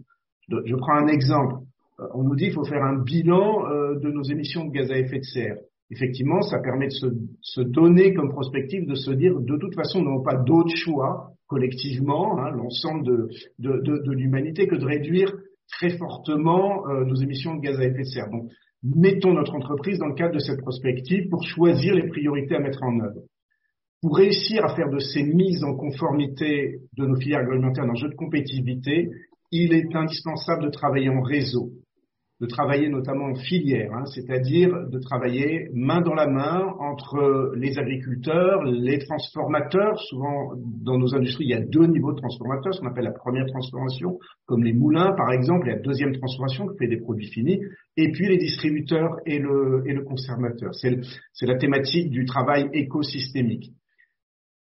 Je 0.50 0.76
prends 0.76 0.96
un 0.96 1.08
exemple. 1.08 1.56
Euh, 2.00 2.08
on 2.14 2.24
nous 2.24 2.36
dit 2.36 2.46
qu'il 2.46 2.54
faut 2.54 2.66
faire 2.66 2.84
un 2.84 3.02
bilan 3.02 3.66
euh, 3.68 4.00
de 4.00 4.10
nos 4.12 4.24
émissions 4.24 4.66
de 4.66 4.72
gaz 4.72 4.92
à 4.92 4.98
effet 4.98 5.20
de 5.20 5.24
serre. 5.24 5.58
Effectivement, 5.92 6.42
ça 6.42 6.60
permet 6.60 6.88
de 6.88 6.94
se, 6.94 7.08
se 7.42 7.62
donner 7.62 8.14
comme 8.14 8.30
prospective, 8.30 8.88
de 8.88 8.96
se 8.96 9.12
dire 9.12 9.40
de 9.40 9.58
toute 9.58 9.76
façon, 9.76 10.00
nous 10.00 10.10
n'avons 10.10 10.24
pas 10.24 10.36
d'autre 10.36 10.76
choix 10.76 11.32
collectivement, 11.48 12.40
hein, 12.40 12.50
l'ensemble 12.52 13.06
de, 13.06 13.30
de, 13.60 13.80
de, 13.80 14.12
l'humanité, 14.12 14.68
que 14.68 14.76
de 14.76 14.86
réduire 14.86 15.32
très 15.70 15.96
fortement 15.96 16.88
euh, 16.88 17.06
nos 17.06 17.16
émissions 17.16 17.56
de 17.56 17.62
gaz 17.62 17.80
à 17.80 17.84
effet 17.84 18.00
de 18.00 18.08
serre. 18.08 18.30
Donc, 18.32 18.50
mettons 18.84 19.34
notre 19.34 19.54
entreprise 19.54 20.00
dans 20.00 20.08
le 20.08 20.16
cadre 20.16 20.34
de 20.34 20.40
cette 20.40 20.62
prospective 20.62 21.30
pour 21.30 21.44
choisir 21.44 21.94
les 21.94 22.08
priorités 22.08 22.56
à 22.56 22.60
mettre 22.60 22.82
en 22.84 23.00
œuvre. 23.00 23.22
Pour 24.02 24.18
réussir 24.18 24.64
à 24.66 24.76
faire 24.76 24.90
de 24.90 25.00
ces 25.00 25.24
mises 25.24 25.64
en 25.64 25.76
conformité 25.76 26.80
de 26.98 27.06
nos 27.06 27.16
filières 27.16 27.40
agroalimentaires 27.40 27.86
un 27.86 27.96
jeu 27.96 28.10
de 28.10 28.16
compétitivité, 28.16 29.10
il 29.52 29.74
est 29.74 29.96
indispensable 29.96 30.66
de 30.66 30.70
travailler 30.70 31.10
en 31.10 31.22
réseau, 31.22 31.72
de 32.42 32.48
travailler 32.48 32.90
notamment 32.90 33.26
en 33.26 33.36
filière, 33.36 33.94
hein, 33.94 34.06
c'est-à-dire 34.08 34.70
de 34.92 35.00
travailler 35.00 35.70
main 35.74 36.02
dans 36.02 36.14
la 36.14 36.28
main 36.28 36.74
entre 36.80 37.54
les 37.56 37.80
agriculteurs, 37.80 38.62
les 38.64 39.00
transformateurs. 39.00 39.98
Souvent, 40.02 40.52
dans 40.84 40.98
nos 40.98 41.16
industries, 41.16 41.46
il 41.46 41.52
y 41.52 41.54
a 41.54 41.66
deux 41.66 41.86
niveaux 41.86 42.12
de 42.12 42.18
transformateurs, 42.18 42.74
ce 42.74 42.82
qu'on 42.82 42.88
appelle 42.88 43.06
la 43.06 43.12
première 43.12 43.46
transformation, 43.46 44.20
comme 44.46 44.64
les 44.64 44.74
moulins 44.74 45.14
par 45.16 45.32
exemple, 45.32 45.70
et 45.70 45.76
la 45.76 45.80
deuxième 45.80 46.12
transformation 46.18 46.68
qui 46.68 46.78
fait 46.78 46.88
des 46.88 47.00
produits 47.00 47.28
finis, 47.28 47.62
et 47.96 48.12
puis 48.12 48.28
les 48.28 48.38
distributeurs 48.38 49.16
et 49.26 49.40
le, 49.40 49.84
et 49.86 49.94
le 49.94 50.04
conservateur. 50.04 50.74
C'est 50.74 51.46
la 51.46 51.56
thématique 51.56 52.10
du 52.10 52.26
travail 52.26 52.68
écosystémique 52.74 53.72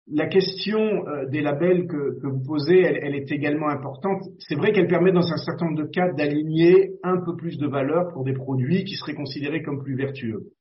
la 0.08 0.26
question 0.26 1.06
euh, 1.08 1.26
des 1.26 1.40
labels 1.40 1.86
que, 1.88 2.26
vous 2.26 2.42
posez, 2.42 2.80
elle, 2.80 3.14
est 3.14 3.30
également 3.32 3.68
importante. 3.68 4.22
C'est 4.38 4.54
vrai 4.54 4.72
qu'elle 4.72 4.86
permet 4.86 5.12
dans 5.12 5.32
un 5.32 5.36
certain 5.36 5.66
nombre 5.66 5.82
de 5.82 5.88
cas 5.88 6.12
d'aligner 6.12 6.92
un 7.02 7.20
peu 7.24 7.34
plus 7.34 7.58
de 7.58 7.66
valeur 7.66 8.12
pour 8.12 8.24
des 8.24 8.32
produits 8.32 8.84
qui 8.84 8.94
seraient 8.94 9.14
considérés 9.14 9.62
comme 9.62 9.82
plus 9.82 9.96
vertueux. 9.96 10.52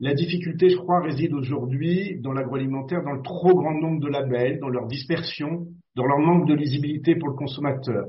La 0.00 0.14
difficulté, 0.14 0.70
je 0.70 0.76
crois, 0.76 1.02
réside 1.02 1.34
aujourd'hui 1.34 2.18
dans 2.20 2.32
l'agroalimentaire, 2.32 3.02
dans 3.02 3.12
le 3.12 3.22
trop 3.22 3.54
grand 3.54 3.74
nombre 3.74 4.00
de 4.00 4.08
labels, 4.08 4.58
dans 4.60 4.68
leur 4.68 4.86
dispersion, 4.86 5.66
dans 5.96 6.06
leur 6.06 6.18
manque 6.18 6.48
de 6.48 6.54
lisibilité 6.54 7.16
pour 7.16 7.28
le 7.28 7.34
consommateur. 7.34 8.06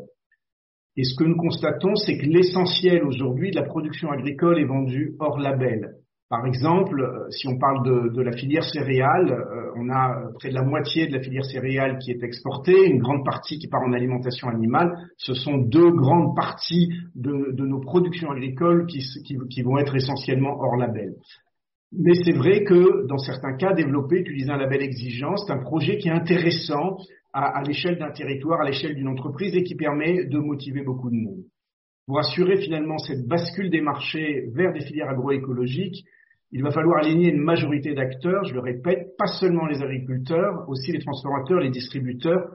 Et 0.96 1.04
ce 1.04 1.16
que 1.16 1.24
nous 1.24 1.38
constatons, 1.38 1.96
c'est 1.96 2.18
que 2.18 2.26
l'essentiel 2.26 3.04
aujourd'hui 3.04 3.52
de 3.52 3.56
la 3.56 3.64
production 3.64 4.12
agricole 4.12 4.60
est 4.60 4.66
vendu 4.66 5.16
hors 5.20 5.40
label. 5.40 5.96
Par 6.30 6.46
exemple, 6.46 7.02
euh, 7.02 7.28
si 7.32 7.48
on 7.48 7.58
parle 7.58 7.84
de, 8.14 8.22
la 8.22 8.32
filière 8.32 8.64
céréale, 8.64 9.32
euh, 9.32 9.72
on 9.76 9.90
a 9.90 10.30
près 10.36 10.50
de 10.50 10.54
la 10.54 10.62
moitié 10.62 11.08
de 11.08 11.14
la 11.14 11.22
filière 11.24 11.44
céréale 11.44 11.98
qui 11.98 12.12
est 12.12 12.22
exportée, 12.22 12.86
une 12.86 13.00
grande 13.00 13.26
partie 13.26 13.58
qui 13.58 13.68
part 13.68 13.82
en 13.82 13.94
alimentation 13.94 14.48
animale. 14.48 14.96
Ce 15.18 15.34
sont 15.34 15.58
deux 15.58 15.90
grandes 15.90 16.36
parties 16.36 16.90
de, 17.16 17.66
nos 17.66 17.80
productions 17.80 18.30
agricoles 18.30 18.86
qui, 18.86 19.64
vont 19.64 19.80
être 19.80 19.96
essentiellement 19.96 20.56
hors 20.60 20.78
label. 20.78 21.16
Mais 21.92 22.14
c'est 22.24 22.38
vrai 22.38 22.64
que 22.64 23.08
dans 23.08 23.18
certains 23.18 23.58
cas, 23.58 23.74
développer, 23.74 24.20
utiliser 24.20 24.52
un 24.52 24.58
label 24.58 24.84
exigeant, 24.84 25.36
c'est 25.36 25.52
un 25.52 25.64
projet 25.64 25.98
qui 25.98 26.10
est 26.10 26.12
intéressant 26.12 26.98
à 27.34 27.64
l'échelle 27.64 27.98
d'un 27.98 28.12
territoire, 28.12 28.62
à 28.62 28.66
l'échelle 28.66 28.94
d'une 28.94 29.08
entreprise 29.08 29.56
et 29.56 29.64
qui 29.64 29.76
permet 29.76 30.26
de 30.26 30.38
motiver 30.38 30.84
beaucoup 30.84 31.10
de 31.10 31.16
monde. 31.16 31.44
Pour 32.06 32.20
assurer 32.20 32.58
finalement 32.58 32.98
cette 32.98 33.28
bascule 33.28 33.70
des 33.70 33.82
marchés 33.82 34.46
vers 34.54 34.74
des 34.74 34.82
filières 34.82 35.10
agroécologiques, 35.10 36.06
il 36.52 36.64
va 36.64 36.72
falloir 36.72 37.04
aligner 37.04 37.30
une 37.30 37.42
majorité 37.42 37.94
d'acteurs, 37.94 38.44
je 38.46 38.54
le 38.54 38.60
répète, 38.60 39.16
pas 39.18 39.28
seulement 39.28 39.68
les 39.68 39.82
agriculteurs, 39.82 40.68
aussi 40.68 40.92
les 40.92 41.00
transformateurs, 41.00 41.60
les 41.60 41.70
distributeurs, 41.70 42.50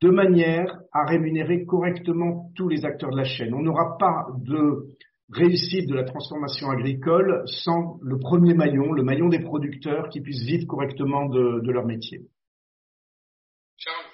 de 0.00 0.08
manière 0.08 0.80
à 0.92 1.04
rémunérer 1.04 1.64
correctement 1.64 2.50
tous 2.56 2.68
les 2.68 2.84
acteurs 2.84 3.10
de 3.10 3.16
la 3.16 3.24
chaîne. 3.24 3.52
On 3.52 3.62
n'aura 3.62 3.98
pas 3.98 4.26
de 4.38 4.86
réussite 5.32 5.88
de 5.88 5.94
la 5.94 6.04
transformation 6.04 6.70
agricole 6.70 7.42
sans 7.46 7.98
le 8.02 8.18
premier 8.18 8.54
maillon, 8.54 8.92
le 8.92 9.02
maillon 9.02 9.28
des 9.28 9.40
producteurs 9.40 10.08
qui 10.08 10.20
puissent 10.20 10.44
vivre 10.44 10.66
correctement 10.66 11.28
de, 11.28 11.70
leur 11.70 11.86
métier. 11.86 12.22
Charles, 13.76 14.06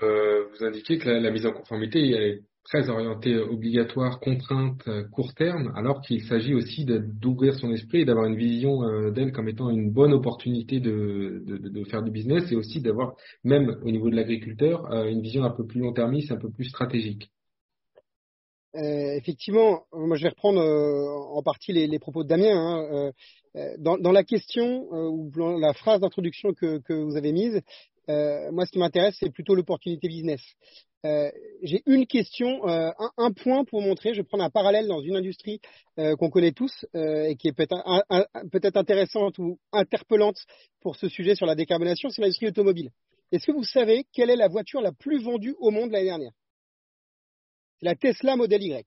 vous, 0.00 0.06
euh, 0.06 0.46
indiquez 0.60 0.98
que 0.98 1.08
la, 1.08 1.30
mise 1.30 1.46
en 1.46 1.52
conformité 1.52 2.42
très 2.68 2.90
orientée 2.90 3.36
obligatoire, 3.36 4.20
contrainte, 4.20 4.88
court 5.12 5.34
terme, 5.34 5.72
alors 5.74 6.02
qu'il 6.02 6.22
s'agit 6.22 6.54
aussi 6.54 6.84
d'ouvrir 6.84 7.54
son 7.54 7.72
esprit 7.72 8.00
et 8.00 8.04
d'avoir 8.04 8.26
une 8.26 8.36
vision 8.36 8.82
euh, 8.82 9.10
d'elle 9.10 9.32
comme 9.32 9.48
étant 9.48 9.70
une 9.70 9.90
bonne 9.90 10.12
opportunité 10.12 10.78
de, 10.78 11.42
faire 11.90 12.02
du 12.02 12.10
business 12.10 12.50
et 12.52 12.56
aussi 12.56 12.80
d'avoir, 12.80 13.14
même 13.44 13.76
au 13.82 13.90
niveau 13.90 14.10
de 14.10 14.16
l'agriculteur, 14.16 14.92
euh, 14.92 15.08
une 15.08 15.22
vision 15.22 15.44
un 15.44 15.50
peu 15.50 15.66
plus 15.66 15.80
long-termiste, 15.80 16.30
un 16.30 16.36
peu 16.36 16.50
plus 16.50 16.66
stratégique. 16.66 17.30
Euh, 18.74 19.16
effectivement, 19.16 19.84
moi 19.92 20.16
je 20.16 20.24
vais 20.24 20.28
reprendre 20.28 20.60
euh, 20.60 21.36
en 21.36 21.42
partie 21.42 21.72
les, 21.72 21.98
propos 21.98 22.22
de 22.22 22.28
Damien. 22.28 22.54
Hein, 22.54 23.12
euh, 23.56 23.74
dans, 23.78 23.96
dans, 23.96 24.12
la 24.12 24.24
question 24.24 24.86
ou 24.92 25.32
la 25.58 25.72
phrase 25.72 26.00
d'introduction 26.00 26.52
que, 26.52 26.92
vous 26.92 27.16
avez 27.16 27.32
mise, 27.32 27.60
moi 28.08 28.66
ce 28.66 28.70
qui 28.70 28.78
m'intéresse 28.78 29.16
c'est 29.18 29.30
plutôt 29.30 29.54
l'opportunité 29.54 30.06
business. 30.06 30.42
J'ai 31.04 31.82
une 31.86 32.06
question, 32.06 32.66
un, 32.66 32.92
un, 33.16 33.32
point 33.32 33.64
pour 33.64 33.82
montrer. 33.82 34.14
Je 34.14 34.20
vais 34.20 34.26
prendre 34.26 34.44
un 34.44 34.50
parallèle 34.50 34.88
dans 34.88 35.00
une 35.00 35.16
industrie 35.16 35.60
qu'on 35.96 36.30
connaît 36.30 36.52
tous 36.52 36.86
et 36.94 37.36
qui 37.36 37.48
est 37.48 37.52
peut-être 37.52 37.76
peut 38.50 38.60
intéressante 38.74 39.38
ou 39.38 39.58
interpellante 39.72 40.38
pour 40.80 40.96
ce 40.96 41.08
sujet 41.08 41.34
sur 41.34 41.46
la 41.46 41.54
décarbonation, 41.54 42.08
c'est 42.10 42.22
l'industrie 42.22 42.48
automobile. 42.48 42.90
Est-ce 43.30 43.46
que 43.46 43.52
vous 43.52 43.64
savez 43.64 44.06
quelle 44.12 44.30
est 44.30 44.36
la 44.36 44.48
voiture 44.48 44.80
la 44.80 44.92
plus 44.92 45.22
vendue 45.22 45.54
au 45.58 45.70
monde 45.70 45.90
l'année 45.90 46.06
dernière? 46.06 46.32
C'est 47.78 47.86
la 47.86 47.94
Tesla 47.94 48.36
Model 48.36 48.62
Y. 48.62 48.86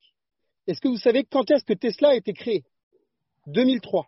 Est-ce 0.67 0.81
que 0.81 0.87
vous 0.87 0.97
savez 0.97 1.23
quand 1.23 1.49
est-ce 1.49 1.63
que 1.63 1.73
Tesla 1.73 2.09
a 2.09 2.15
été 2.15 2.33
créé 2.33 2.63
2003. 3.47 4.07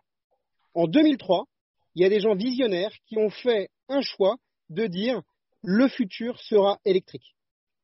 En 0.74 0.86
2003, 0.86 1.46
il 1.94 2.02
y 2.02 2.04
a 2.04 2.08
des 2.08 2.20
gens 2.20 2.34
visionnaires 2.34 2.92
qui 3.06 3.18
ont 3.18 3.30
fait 3.30 3.68
un 3.88 4.00
choix 4.00 4.36
de 4.70 4.86
dire 4.86 5.22
le 5.62 5.88
futur 5.88 6.38
sera 6.40 6.78
électrique. 6.84 7.34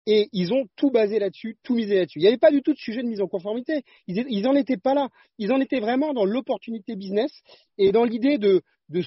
Et 0.06 0.28
ils 0.32 0.52
ont 0.52 0.66
tout 0.76 0.90
basé 0.90 1.18
là-dessus, 1.18 1.56
tout 1.62 1.74
misé 1.74 1.96
là-dessus. 1.96 2.18
Il 2.18 2.22
n'y 2.22 2.28
avait 2.28 2.38
pas 2.38 2.50
du 2.50 2.62
tout 2.62 2.72
de 2.72 2.78
sujet 2.78 3.02
de 3.02 3.06
mise 3.08 3.20
en 3.20 3.28
conformité. 3.28 3.82
Ils 4.06 4.42
n'en 4.42 4.54
étaient 4.54 4.78
pas 4.78 4.94
là. 4.94 5.08
Ils 5.38 5.52
en 5.52 5.60
étaient 5.60 5.80
vraiment 5.80 6.14
dans 6.14 6.24
l'opportunité 6.24 6.96
business 6.96 7.30
et 7.78 7.92
dans 7.92 8.04
l'idée 8.04 8.38
de, 8.38 8.62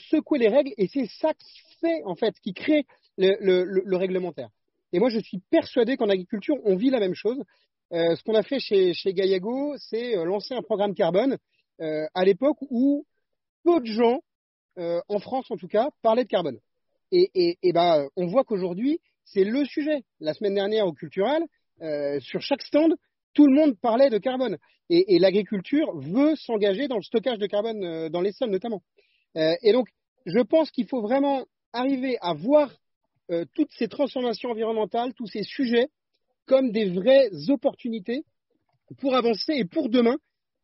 secouer 0.09 0.39
les 0.39 0.49
règles. 0.49 0.71
Et 0.77 0.87
c'est 0.87 1.07
ça 1.19 1.33
qui 1.33 1.59
fait, 1.81 2.03
en 2.05 2.15
fait, 2.15 2.35
qui 2.41 2.53
crée 2.53 2.85
le 3.17 3.95
réglementaire. 3.95 4.49
Et 4.93 4.99
moi, 4.99 5.09
je 5.09 5.19
suis 5.19 5.39
persuadé 5.49 5.97
qu'en 5.97 6.07
agriculture, 6.07 6.55
on 6.63 6.75
vit 6.75 6.91
la 6.91 6.99
même 6.99 7.15
chose. 7.15 7.43
Euh, 7.91 8.15
ce 8.15 8.23
qu'on 8.23 8.35
a 8.35 8.43
fait 8.43 8.59
chez, 8.59 8.93
chez 8.93 9.13
Gaillago, 9.13 9.75
c'est 9.77 10.15
euh, 10.15 10.23
lancer 10.23 10.53
un 10.53 10.61
programme 10.61 10.93
carbone 10.93 11.37
euh, 11.81 12.05
à 12.13 12.23
l'époque 12.23 12.57
où 12.69 13.05
peu 13.63 13.79
de 13.79 13.85
gens, 13.85 14.19
en 14.75 15.19
France 15.19 15.49
en 15.51 15.57
tout 15.57 15.67
cas, 15.67 15.89
parlaient 16.01 16.23
de 16.23 16.29
carbone. 16.29 16.59
Et, 17.11 17.29
et, 17.35 17.57
et 17.61 17.73
ben, 17.73 18.07
on 18.15 18.25
voit 18.25 18.43
qu'aujourd'hui, 18.43 18.99
c'est 19.25 19.43
le 19.43 19.65
sujet. 19.65 20.03
La 20.19 20.33
semaine 20.33 20.55
dernière 20.55 20.87
au 20.87 20.93
culturel, 20.93 21.43
sur 22.21 22.41
chaque 22.41 22.61
stand, 22.61 22.95
tout 23.33 23.47
le 23.47 23.53
monde 23.53 23.77
parlait 23.79 24.09
de 24.09 24.17
carbone. 24.17 24.57
Et, 24.89 25.17
l'agriculture 25.19 25.91
veut 25.95 26.35
s'engager 26.35 26.87
dans 26.87 26.97
le 26.97 27.03
stockage 27.03 27.39
de 27.39 27.47
carbone 27.47 28.09
dans 28.09 28.21
les 28.21 28.31
sols 28.31 28.51
notamment. 28.51 28.81
et 29.35 29.71
donc, 29.71 29.87
je 30.25 30.39
pense 30.39 30.71
qu'il 30.71 30.87
faut 30.87 31.01
vraiment 31.01 31.45
arriver 31.73 32.17
à 32.21 32.33
voir 32.33 32.71
toutes 33.55 33.71
ces 33.77 33.87
transformations 33.87 34.51
environnementales, 34.51 35.13
tous 35.13 35.27
ces 35.27 35.43
sujets 35.43 35.87
comme 36.45 36.71
des 36.71 36.85
vraies 36.85 37.29
opportunités 37.49 38.23
pour 38.99 39.15
avancer 39.15 39.53
et 39.53 39.65
pour 39.65 39.89
demain 39.89 40.17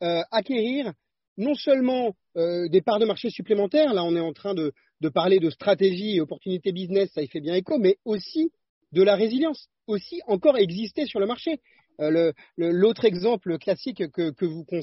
euh, 0.04 0.22
acquérir 0.32 0.93
non 1.39 1.56
seulement 1.56 2.15
euh, 2.38 2.67
des 2.67 2.82
parts 2.82 2.99
de 2.99 3.06
marché 3.06 3.30
supplémentaires, 3.30 3.93
là 3.93 4.04
on 4.04 4.15
est 4.15 4.19
en 4.19 4.34
train 4.34 4.54
de, 4.54 4.73
parler 5.13 5.39
de 5.39 5.49
stratégie 5.49 6.17
et 6.17 6.21
opportunité 6.21 6.71
business, 6.71 7.10
ça 7.13 7.21
y 7.21 7.28
fait 7.28 7.39
bien 7.39 7.56
écho, 7.56 7.80
mais 7.80 7.97
aussi 8.06 8.52
de 8.91 9.02
la 9.02 9.15
résilience, 9.15 9.69
aussi 9.88 10.21
encore 10.28 10.58
exister 10.58 11.06
sur 11.06 11.19
le 11.19 11.25
marché. 11.25 11.60
Euh, 12.02 12.32
l'autre 12.58 13.06
exemple 13.06 13.58
classique 13.58 14.04
que, 14.12 14.45
vous 14.45 14.65
qu'on 14.65 14.82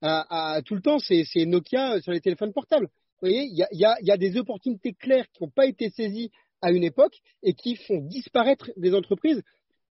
à, 0.00 0.60
tout 0.64 0.74
le 0.74 0.82
temps, 0.82 0.98
c'est 0.98 1.46
Nokia 1.46 2.00
sur 2.00 2.12
les 2.12 2.20
téléphones 2.20 2.52
portables. 2.52 2.86
Vous 3.20 3.28
voyez, 3.28 3.48
il 3.50 3.78
y 3.78 4.10
a, 4.10 4.16
des 4.16 4.36
opportunités 4.36 4.92
claires 4.92 5.26
qui 5.32 5.42
n'ont 5.42 5.50
pas 5.50 5.66
été 5.66 5.90
saisies 5.90 6.30
à 6.60 6.70
une 6.70 6.84
époque 6.84 7.16
et 7.42 7.54
qui 7.54 7.76
font 7.76 7.98
disparaître 7.98 8.70
des 8.76 8.94
entreprises 8.94 9.42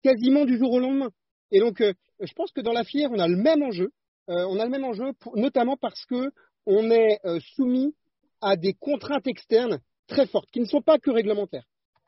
quasiment 0.02 0.46
du 0.46 0.58
jour 0.58 0.72
au 0.72 0.80
lendemain. 0.80 1.10
Et 1.52 1.60
donc, 1.60 1.82
euh, 1.82 1.94
je 2.20 2.34
pense 2.34 2.52
que 2.52 2.62
dans 2.62 2.74
la 2.74 2.84
filière, 2.84 3.12
on 3.12 3.20
a 3.20 3.28
le 3.28 3.38
même 3.38 3.64
enjeu. 3.64 3.92
Euh, 4.30 4.46
on 4.48 4.60
a 4.60 4.64
le 4.66 4.72
même 4.72 4.86
enjeu, 4.86 5.12
notamment 5.36 5.78
parce 5.78 6.06
que 6.06 6.32
on 6.66 6.90
est 6.92 7.20
euh, 7.26 7.40
soumis 7.56 7.94
à 8.42 8.56
des 8.56 8.74
contraintes 8.74 9.28
externes 9.28 9.80
très 10.08 10.28
fortes, 10.28 10.50
qui 10.52 10.60
ne 10.60 10.66
sont 10.66 10.82
pas 10.82 10.98
que 10.98 11.12
réglementaires. 11.12 11.66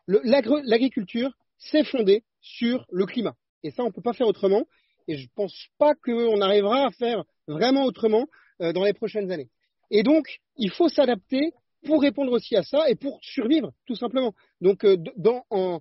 L'agriculture, 0.07 1.31
c'est 1.57 1.83
fondé 1.83 2.23
sur 2.41 2.85
le 2.91 3.05
climat. 3.05 3.35
Et 3.63 3.71
ça, 3.71 3.83
on 3.83 3.87
ne 3.87 3.91
peut 3.91 4.01
pas 4.01 4.13
faire 4.13 4.27
autrement. 4.27 4.65
Et 5.07 5.17
je 5.17 5.23
ne 5.23 5.29
pense 5.35 5.55
pas 5.77 5.95
qu'on 5.95 6.41
arrivera 6.41 6.85
à 6.85 6.91
faire 6.91 7.23
vraiment 7.47 7.85
autrement 7.85 8.27
dans 8.59 8.83
les 8.83 8.93
prochaines 8.93 9.31
années. 9.31 9.49
Et 9.89 10.03
donc, 10.03 10.39
il 10.57 10.69
faut 10.69 10.89
s'adapter 10.89 11.53
pour 11.85 12.01
répondre 12.01 12.31
aussi 12.33 12.55
à 12.55 12.63
ça 12.63 12.87
et 12.89 12.95
pour 12.95 13.19
survivre, 13.23 13.71
tout 13.87 13.95
simplement. 13.95 14.33
Donc, 14.61 14.85
dans, 15.15 15.43
en, 15.49 15.79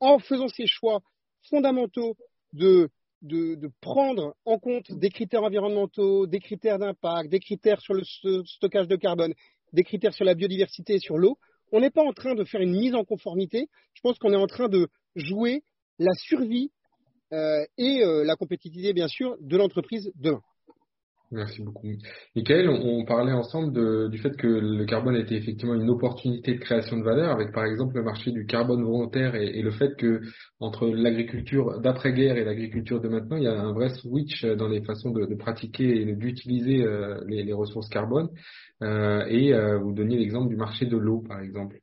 en 0.00 0.18
faisant 0.18 0.48
ces 0.48 0.66
choix 0.66 1.00
fondamentaux 1.48 2.16
de, 2.52 2.90
de, 3.22 3.70
prendre 3.80 4.34
en 4.44 4.58
compte 4.58 4.92
des 4.92 5.10
critères 5.10 5.42
environnementaux, 5.42 6.26
des 6.26 6.40
critères 6.40 6.78
d'impact, 6.78 7.30
des 7.30 7.40
critères 7.40 7.80
sur 7.80 7.94
le 7.94 8.02
stockage 8.44 8.88
de 8.88 8.96
carbone, 8.96 9.34
des 9.72 9.84
critères 9.84 10.14
sur 10.14 10.24
la 10.24 10.34
biodiversité 10.34 10.94
et 10.94 10.98
sur 10.98 11.18
l'eau. 11.18 11.38
On 11.72 11.80
n'est 11.80 11.90
pas 11.90 12.02
en 12.02 12.12
train 12.12 12.34
de 12.34 12.44
faire 12.44 12.60
une 12.60 12.78
mise 12.78 12.94
en 12.94 13.04
conformité. 13.04 13.68
Je 13.94 14.00
pense 14.00 14.18
qu'on 14.18 14.32
est 14.32 14.36
en 14.36 14.46
train 14.46 14.68
de 14.68 14.88
jouer 15.16 15.62
la 15.98 16.12
survie 16.14 16.70
euh, 17.32 17.64
et 17.76 18.02
euh, 18.04 18.24
la 18.24 18.36
compétitivité, 18.36 18.92
bien 18.92 19.08
sûr, 19.08 19.36
de 19.40 19.56
l'entreprise 19.56 20.12
demain. 20.14 20.42
Merci 21.32 21.60
beaucoup. 21.60 21.88
Michael, 22.36 22.68
on, 22.68 23.04
parlait 23.04 23.32
ensemble 23.32 23.72
de, 23.72 24.06
du 24.08 24.18
fait 24.18 24.36
que 24.36 24.46
le 24.46 24.84
carbone 24.84 25.16
était 25.16 25.34
effectivement 25.34 25.74
une 25.74 25.90
opportunité 25.90 26.54
de 26.54 26.60
création 26.60 26.98
de 26.98 27.02
valeur, 27.02 27.32
avec 27.32 27.52
par 27.52 27.64
exemple 27.64 27.96
le 27.96 28.04
marché 28.04 28.30
du 28.30 28.46
carbone 28.46 28.84
volontaire 28.84 29.34
et, 29.34 29.60
le 29.60 29.70
fait 29.72 29.96
que 29.96 30.20
entre 30.60 30.86
l'agriculture 30.86 31.80
d'après-guerre 31.80 32.36
et 32.36 32.44
l'agriculture 32.44 33.00
de 33.00 33.08
maintenant, 33.08 33.36
il 33.38 33.42
y 33.42 33.48
a 33.48 33.60
un 33.60 33.72
vrai 33.72 33.88
switch 33.88 34.44
dans 34.44 34.68
les 34.68 34.84
façons 34.84 35.10
de, 35.10 35.34
pratiquer 35.34 36.02
et 36.02 36.14
d'utiliser 36.14 36.84
euh, 36.84 37.20
les, 37.26 37.52
ressources 37.52 37.88
carbone. 37.88 38.28
Euh, 38.82 39.24
et 39.26 39.52
euh, 39.52 39.78
vous 39.78 39.92
donniez 39.92 40.18
l'exemple 40.18 40.48
du 40.48 40.56
marché 40.56 40.86
de 40.86 40.96
l'eau, 40.96 41.24
par 41.26 41.40
exemple. 41.40 41.80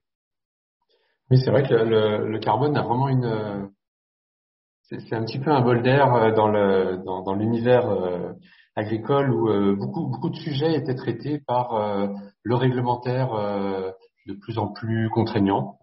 Oui, 1.30 1.38
c'est 1.44 1.52
vrai 1.52 1.64
que 1.64 1.74
le, 1.74 2.30
le, 2.30 2.40
carbone 2.40 2.78
a 2.78 2.82
vraiment 2.82 3.10
une... 3.10 3.70
C'est 4.84 5.16
un 5.16 5.26
petit 5.26 5.40
peu 5.40 5.52
un 5.52 5.62
bol 5.62 5.82
d'air 5.82 6.34
dans 6.34 7.36
l'univers... 7.36 7.84
Dans, 7.84 7.92
dans 7.92 8.36
agricole 8.76 9.32
où 9.32 9.50
euh, 9.50 9.76
beaucoup 9.76 10.08
beaucoup 10.08 10.30
de 10.30 10.36
sujets 10.36 10.76
étaient 10.76 10.96
traités 10.96 11.40
par 11.40 11.76
euh, 11.76 12.08
le 12.44 12.56
réglementaire 12.56 13.34
euh, 13.34 13.92
de 14.26 14.34
plus 14.34 14.58
en 14.58 14.68
plus 14.68 15.10
contraignant 15.10 15.80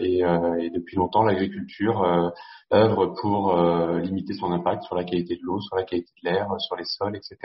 et, 0.00 0.20
et, 0.20 0.70
depuis 0.70 0.96
longtemps 0.96 1.22
l'agriculture 1.22 2.32
œuvre 2.72 3.14
pour 3.20 3.54
limiter 3.98 4.32
son 4.32 4.50
impact 4.50 4.84
sur 4.84 4.94
la 4.94 5.04
qualité 5.04 5.36
de 5.36 5.40
l'eau, 5.42 5.60
sur 5.60 5.76
la 5.76 5.82
qualité 5.82 6.10
de 6.24 6.30
l'air, 6.30 6.48
sur 6.58 6.74
les 6.76 6.86
sols, 6.86 7.14
etc. 7.16 7.36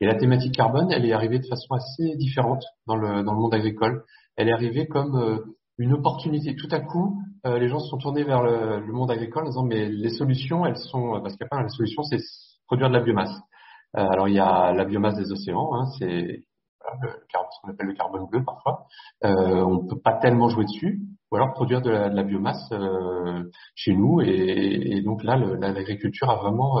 Et 0.00 0.06
la 0.06 0.14
thématique 0.14 0.54
carbone, 0.54 0.92
elle 0.92 1.04
est 1.04 1.12
arrivée 1.12 1.40
de 1.40 1.46
façon 1.48 1.74
assez 1.74 2.14
différente 2.14 2.62
dans 2.86 2.94
le 2.94 3.24
dans 3.24 3.32
le 3.32 3.40
monde 3.40 3.52
agricole. 3.52 4.04
Elle 4.36 4.48
est 4.48 4.52
arrivée 4.52 4.86
comme 4.86 5.42
une 5.78 5.92
opportunité. 5.92 6.54
Tout 6.54 6.68
à 6.70 6.78
coup, 6.78 7.20
les 7.44 7.66
gens 7.66 7.80
se 7.80 7.88
sont 7.88 7.98
tournés 7.98 8.22
vers 8.22 8.44
le, 8.44 8.78
le, 8.78 8.92
monde 8.92 9.10
agricole 9.10 9.42
en 9.42 9.48
disant 9.48 9.64
mais 9.64 9.88
les 9.88 10.10
solutions, 10.10 10.64
elles 10.66 10.76
sont 10.76 11.20
parce 11.20 11.36
qu'il 11.36 11.48
la 11.50 11.68
solution, 11.68 12.04
c'est 12.04 12.20
produire 12.68 12.90
de 12.90 12.94
la 12.94 13.00
biomasse. 13.00 13.36
Euh, 13.96 14.08
alors 14.08 14.28
il 14.28 14.34
y 14.34 14.40
a 14.40 14.72
la 14.72 14.84
biomasse 14.84 15.16
des 15.16 15.30
océans, 15.32 15.74
hein, 15.74 15.86
c'est 15.98 16.44
ce 16.80 17.60
qu'on 17.62 17.70
appelle 17.70 17.86
le 17.86 17.94
carbone 17.94 18.26
bleu 18.26 18.44
parfois. 18.44 18.86
Euh, 19.24 19.62
on 19.62 19.86
peut 19.86 20.00
pas 20.00 20.14
tellement 20.14 20.48
jouer 20.48 20.64
dessus, 20.64 21.00
ou 21.30 21.36
alors 21.36 21.52
produire 21.52 21.80
de 21.82 21.90
la, 21.90 22.22
biomasse 22.22 22.70
euh, 22.72 23.50
chez 23.74 23.94
nous. 23.94 24.20
Et, 24.20 24.96
et 24.96 25.02
donc 25.02 25.24
là, 25.24 25.36
l'agriculture 25.36 26.30
a 26.30 26.36
vraiment 26.36 26.80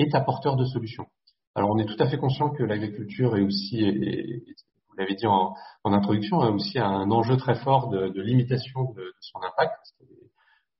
est 0.00 0.14
apporteur 0.14 0.56
de 0.56 0.64
solutions. 0.64 1.06
Alors 1.54 1.70
on 1.70 1.78
est 1.78 1.86
tout 1.86 2.00
à 2.02 2.08
fait 2.08 2.16
conscient 2.16 2.50
que 2.50 2.62
l'agriculture 2.62 3.36
est 3.36 3.42
aussi, 3.42 3.84
et, 3.84 4.44
vous 4.88 4.96
l'avez 4.96 5.14
dit 5.14 5.26
en, 5.26 5.54
en, 5.84 5.92
introduction, 5.92 6.40
a 6.40 6.50
aussi 6.50 6.78
un 6.78 7.10
enjeu 7.10 7.36
très 7.36 7.54
fort 7.56 7.88
de, 7.88 8.08
de 8.08 8.22
limitation 8.22 8.84
de, 8.92 9.00
de, 9.00 9.12
son 9.20 9.38
impact, 9.38 9.72
parce 9.76 9.94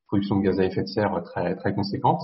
production 0.07 0.37
de 0.37 0.43
gaz 0.43 0.59
à 0.59 0.65
effet 0.65 0.83
de 0.83 0.89
serre 0.89 1.23
très 1.25 1.55
très 1.57 1.75
conséquente. 1.75 2.23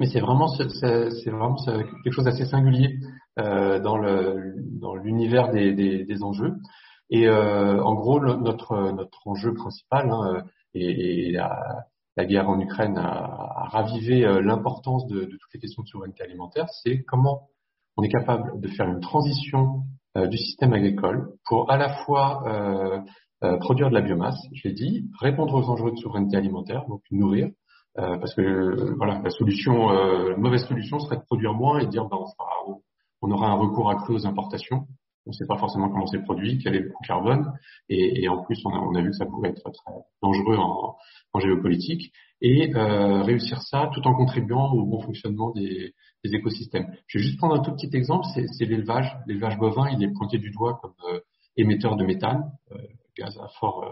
Mais 0.00 0.06
c'est 0.06 0.20
vraiment 0.20 0.48
c'est 0.48 1.30
vraiment 1.30 1.56
quelque 1.56 2.10
chose 2.10 2.24
d'assez 2.24 2.44
singulier 2.46 2.98
euh, 3.38 3.80
dans 3.80 3.96
le 3.96 4.54
dans 4.80 4.94
l'univers 4.94 5.50
des, 5.50 5.72
des, 5.72 6.04
des, 6.04 6.22
enjeux. 6.22 6.54
Et 7.10 7.28
euh, 7.28 7.82
en 7.82 7.94
gros, 7.94 8.20
notre 8.20 8.92
notre 8.92 9.26
enjeu 9.26 9.54
principal 9.54 10.10
hein, 10.10 10.42
et, 10.74 11.28
et 11.28 11.32
la, 11.32 11.84
la, 12.16 12.24
guerre 12.24 12.48
en 12.48 12.60
Ukraine 12.60 12.98
a, 12.98 13.02
a 13.02 13.68
ravivé 13.68 14.24
euh, 14.24 14.40
l'importance 14.40 15.06
de, 15.06 15.20
de, 15.20 15.30
toutes 15.30 15.54
les 15.54 15.60
questions 15.60 15.82
de 15.82 15.88
souveraineté 15.88 16.22
alimentaire. 16.24 16.66
C'est 16.82 17.02
comment 17.04 17.48
on 17.96 18.02
est 18.02 18.08
capable 18.08 18.60
de 18.60 18.68
faire 18.68 18.88
une 18.88 19.00
transition 19.00 19.84
euh, 20.16 20.28
du 20.28 20.36
système 20.36 20.72
agricole 20.72 21.32
pour 21.44 21.70
à 21.72 21.76
la 21.76 22.04
fois 22.04 22.44
euh, 22.46 23.00
euh, 23.42 23.56
produire 23.58 23.88
de 23.88 23.94
la 23.94 24.00
biomasse, 24.00 24.38
je 24.52 24.68
l'ai 24.68 24.74
dit, 24.74 25.10
répondre 25.20 25.54
aux 25.54 25.68
enjeux 25.68 25.90
de 25.90 25.96
souveraineté 25.96 26.36
alimentaire, 26.36 26.84
donc 26.88 27.02
nourrir, 27.10 27.48
euh, 27.98 28.18
parce 28.18 28.34
que 28.34 28.42
euh, 28.42 28.94
voilà, 28.96 29.20
la 29.22 29.30
solution, 29.30 29.88
la 29.90 30.36
mauvaise 30.36 30.66
solution 30.66 30.98
serait 30.98 31.16
de 31.16 31.24
produire 31.24 31.54
moins 31.54 31.78
et 31.78 31.86
de 31.86 31.90
dire 31.90 32.04
ben, 32.06 32.18
on, 32.66 32.80
on 33.22 33.30
aura 33.30 33.48
un 33.48 33.54
recours 33.54 33.90
accru 33.90 34.14
aux 34.14 34.26
importations. 34.26 34.86
On 35.26 35.30
ne 35.30 35.32
sait 35.32 35.46
pas 35.46 35.56
forcément 35.56 35.88
comment 35.88 36.06
c'est 36.06 36.22
produit, 36.22 36.58
quel 36.58 36.74
est 36.74 36.80
le 36.80 36.90
coût 36.90 37.02
carbone, 37.06 37.50
et, 37.88 38.22
et 38.22 38.28
en 38.28 38.42
plus 38.42 38.60
on 38.66 38.70
a, 38.70 38.78
on 38.78 38.94
a, 38.94 39.00
vu 39.00 39.08
que 39.08 39.16
ça 39.16 39.24
pouvait 39.24 39.48
être 39.48 39.62
très 39.62 39.92
dangereux 40.22 40.58
en, 40.58 40.96
en 41.32 41.40
géopolitique, 41.40 42.12
et 42.42 42.74
euh, 42.76 43.22
réussir 43.22 43.62
ça 43.62 43.88
tout 43.94 44.06
en 44.06 44.14
contribuant 44.14 44.70
au 44.72 44.84
bon 44.84 45.00
fonctionnement 45.00 45.50
des, 45.52 45.94
des 46.24 46.34
écosystèmes. 46.34 46.94
Je 47.06 47.16
vais 47.18 47.24
juste 47.24 47.38
prendre 47.38 47.54
un 47.54 47.62
tout 47.62 47.72
petit 47.72 47.88
exemple, 47.96 48.26
c'est 48.34 48.66
l'élevage. 48.66 49.16
L'élevage 49.26 49.56
bovin, 49.56 49.88
il 49.88 50.04
est 50.04 50.12
pointé 50.12 50.36
du 50.36 50.50
doigt 50.50 50.78
comme 50.82 50.92
euh, 51.10 51.20
émetteur 51.56 51.96
de 51.96 52.04
méthane, 52.04 52.52
euh, 52.72 52.76
gaz 53.16 53.34
à 53.38 53.48
fort 53.58 53.82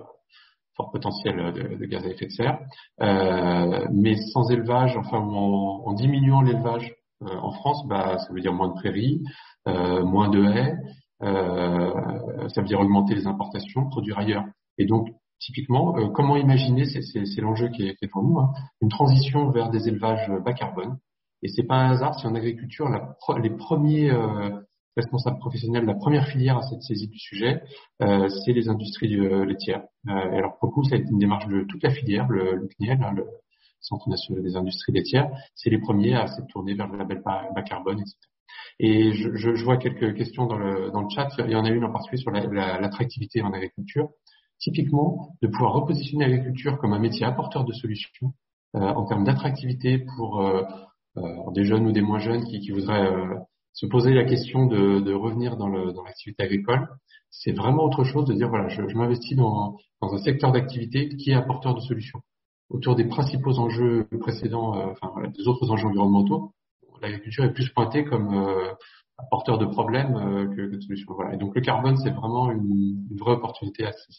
fort 0.83 0.90
potentiel 0.90 1.53
de, 1.53 1.77
de, 1.77 1.87
gaz 1.87 2.05
à 2.05 2.09
effet 2.09 2.27
de 2.27 2.31
serre. 2.31 2.59
Euh, 3.01 3.87
mais 3.92 4.16
sans 4.33 4.51
élevage, 4.51 4.97
enfin 4.97 5.18
en, 5.18 5.92
diminuant 5.95 6.42
l'élevage 6.42 6.95
euh, 7.23 7.37
en 7.40 7.53
France, 7.53 7.87
bah, 7.88 8.18
ça 8.18 8.33
veut 8.33 8.40
dire 8.40 8.53
moins 8.53 8.68
de 8.68 8.75
prairies, 8.75 9.23
euh, 9.68 10.05
moins 10.05 10.29
de 10.29 10.45
haies, 10.45 10.77
ça 11.21 12.61
veut 12.61 12.66
dire 12.66 12.81
augmenter 12.81 13.14
les 13.14 13.27
importations, 13.29 13.88
produire 13.88 14.18
ailleurs. 14.18 14.45
Et 14.77 14.87
donc 14.87 15.09
typiquement, 15.38 15.92
comment 16.11 16.37
imaginer, 16.37 16.85
c'est 16.85 17.40
l'enjeu 17.40 17.68
qui 17.68 17.87
est, 17.87 17.97
devant 18.03 18.23
nous, 18.23 18.38
hein, 18.40 18.53
une 18.81 18.88
transition 18.88 19.51
vers 19.51 19.71
des 19.71 19.88
élevages 19.88 20.31
bas 20.45 20.53
carbone. 20.53 20.99
Et 21.42 21.49
c'est 21.49 21.64
pas 21.64 21.77
un 21.77 21.90
hasard 21.90 22.18
si 22.18 22.27
en 22.27 22.35
agriculture, 22.35 22.88
les 23.40 23.51
premiers 23.51 24.11
responsable 24.96 25.38
professionnel, 25.38 25.85
la 25.85 25.94
première 25.94 26.26
filière 26.26 26.59
à 26.59 26.62
cette 26.62 26.83
saisie 26.83 27.09
du 27.09 27.18
sujet, 27.18 27.62
euh, 28.02 28.28
c'est 28.28 28.52
les 28.52 28.68
industries 28.68 29.18
euh, 29.18 29.44
laitières. 29.44 29.85
Euh, 30.09 30.12
alors 30.12 30.59
pour 30.59 30.68
le 30.68 30.72
coup, 30.72 30.85
ça 30.85 30.96
a 30.96 30.98
été 30.98 31.09
une 31.11 31.18
démarche 31.18 31.46
de 31.46 31.64
toute 31.64 31.83
la 31.83 31.90
filière, 31.90 32.28
le, 32.28 32.57
le 32.57 32.68
CNIEL, 32.68 33.02
hein, 33.02 33.12
le 33.14 33.26
Centre 33.81 34.09
national 34.09 34.44
des 34.44 34.55
industries 34.55 34.92
laitières, 34.92 35.28
c'est 35.57 35.68
les 35.68 35.78
premiers 35.78 36.14
à 36.14 36.28
s'être 36.28 36.46
tournés 36.46 36.74
vers 36.74 36.87
le 36.87 36.98
label 36.98 37.20
bas, 37.24 37.50
carbone, 37.62 37.98
etc. 37.98 38.16
Et 38.78 39.12
je, 39.12 39.35
je, 39.35 39.64
vois 39.64 39.76
quelques 39.76 40.14
questions 40.16 40.46
dans 40.46 40.57
le, 40.57 40.92
chat. 41.12 41.28
Il 41.38 41.50
y 41.50 41.57
en 41.57 41.64
a 41.64 41.70
une 41.70 41.85
en 41.85 41.90
particulier 41.90 42.22
sur 42.22 42.31
l'attractivité 42.31 43.40
la, 43.40 43.46
en 43.46 43.52
agriculture. 43.52 44.11
Typiquement, 44.61 45.35
de 45.42 45.48
pouvoir 45.48 45.72
repositionner 45.72 46.26
l'agriculture 46.26 46.78
comme 46.78 46.92
un 46.92 47.00
métier 47.00 47.26
apporteur 47.26 47.64
de 47.64 47.72
solutions 47.72 48.35
euh, 48.76 48.81
en 48.81 49.05
termes 49.05 49.24
d'attractivité 49.24 49.98
pour 50.16 50.40
des 51.52 51.64
jeunes 51.64 51.87
ou 51.87 51.92
des 51.92 52.02
moins 52.02 52.20
jeunes 52.20 52.44
qui, 52.44 52.61
qui 52.61 52.70
voudraient 52.70 53.11
se 53.72 53.87
poser 53.87 54.12
la 54.12 54.24
question 54.24 54.66
de, 54.66 55.00
de 55.00 55.12
revenir 55.12 55.56
dans 55.56 55.68
l'activité 55.68 56.42
dans 56.42 56.46
agricole, 56.46 56.88
c'est 57.30 57.52
vraiment 57.52 57.85
autre 57.85 58.04
chose 58.04 58.26
de 58.26 58.35
dire 58.35 58.48
voilà, 58.48 58.68
je, 58.68 58.87
je 58.87 58.96
m'investis 58.96 59.37
dans, 59.37 59.76
dans, 60.00 60.14
un 60.14 60.18
secteur 60.18 60.52
d'activité 60.52 61.08
qui 61.08 61.30
est 61.30 61.35
apporteur 61.35 61.74
de 61.74 61.80
solutions. 61.80 62.20
Autour 62.68 62.94
des 62.94 63.06
principaux 63.06 63.58
enjeux 63.58 64.06
précédents, 64.20 64.76
euh, 64.76 64.92
enfin 64.92 65.11
voilà, 65.12 65.28
des 65.28 65.48
autres 65.48 65.70
enjeux 65.70 65.88
environnementaux, 65.88 66.52
l'agriculture 67.00 67.44
est 67.44 67.52
plus 67.52 67.70
pointée 67.70 68.04
comme 68.04 68.35
euh, 68.35 68.72
apporteur 69.18 69.58
de 69.58 69.66
problèmes 69.66 70.16
euh, 70.16 70.46
que, 70.46 70.70
que, 70.70 70.76
de 70.76 70.80
solutions. 70.80 71.14
Voilà. 71.14 71.35
Et 71.35 71.38
donc 71.38 71.54
le 71.54 71.61
carbone, 71.61 71.96
c'est 71.96 72.11
vraiment 72.11 72.50
une, 72.50 73.06
une 73.11 73.16
vraie 73.16 73.32
opportunité 73.32 73.85
à 73.87 73.92
ce 73.92 74.12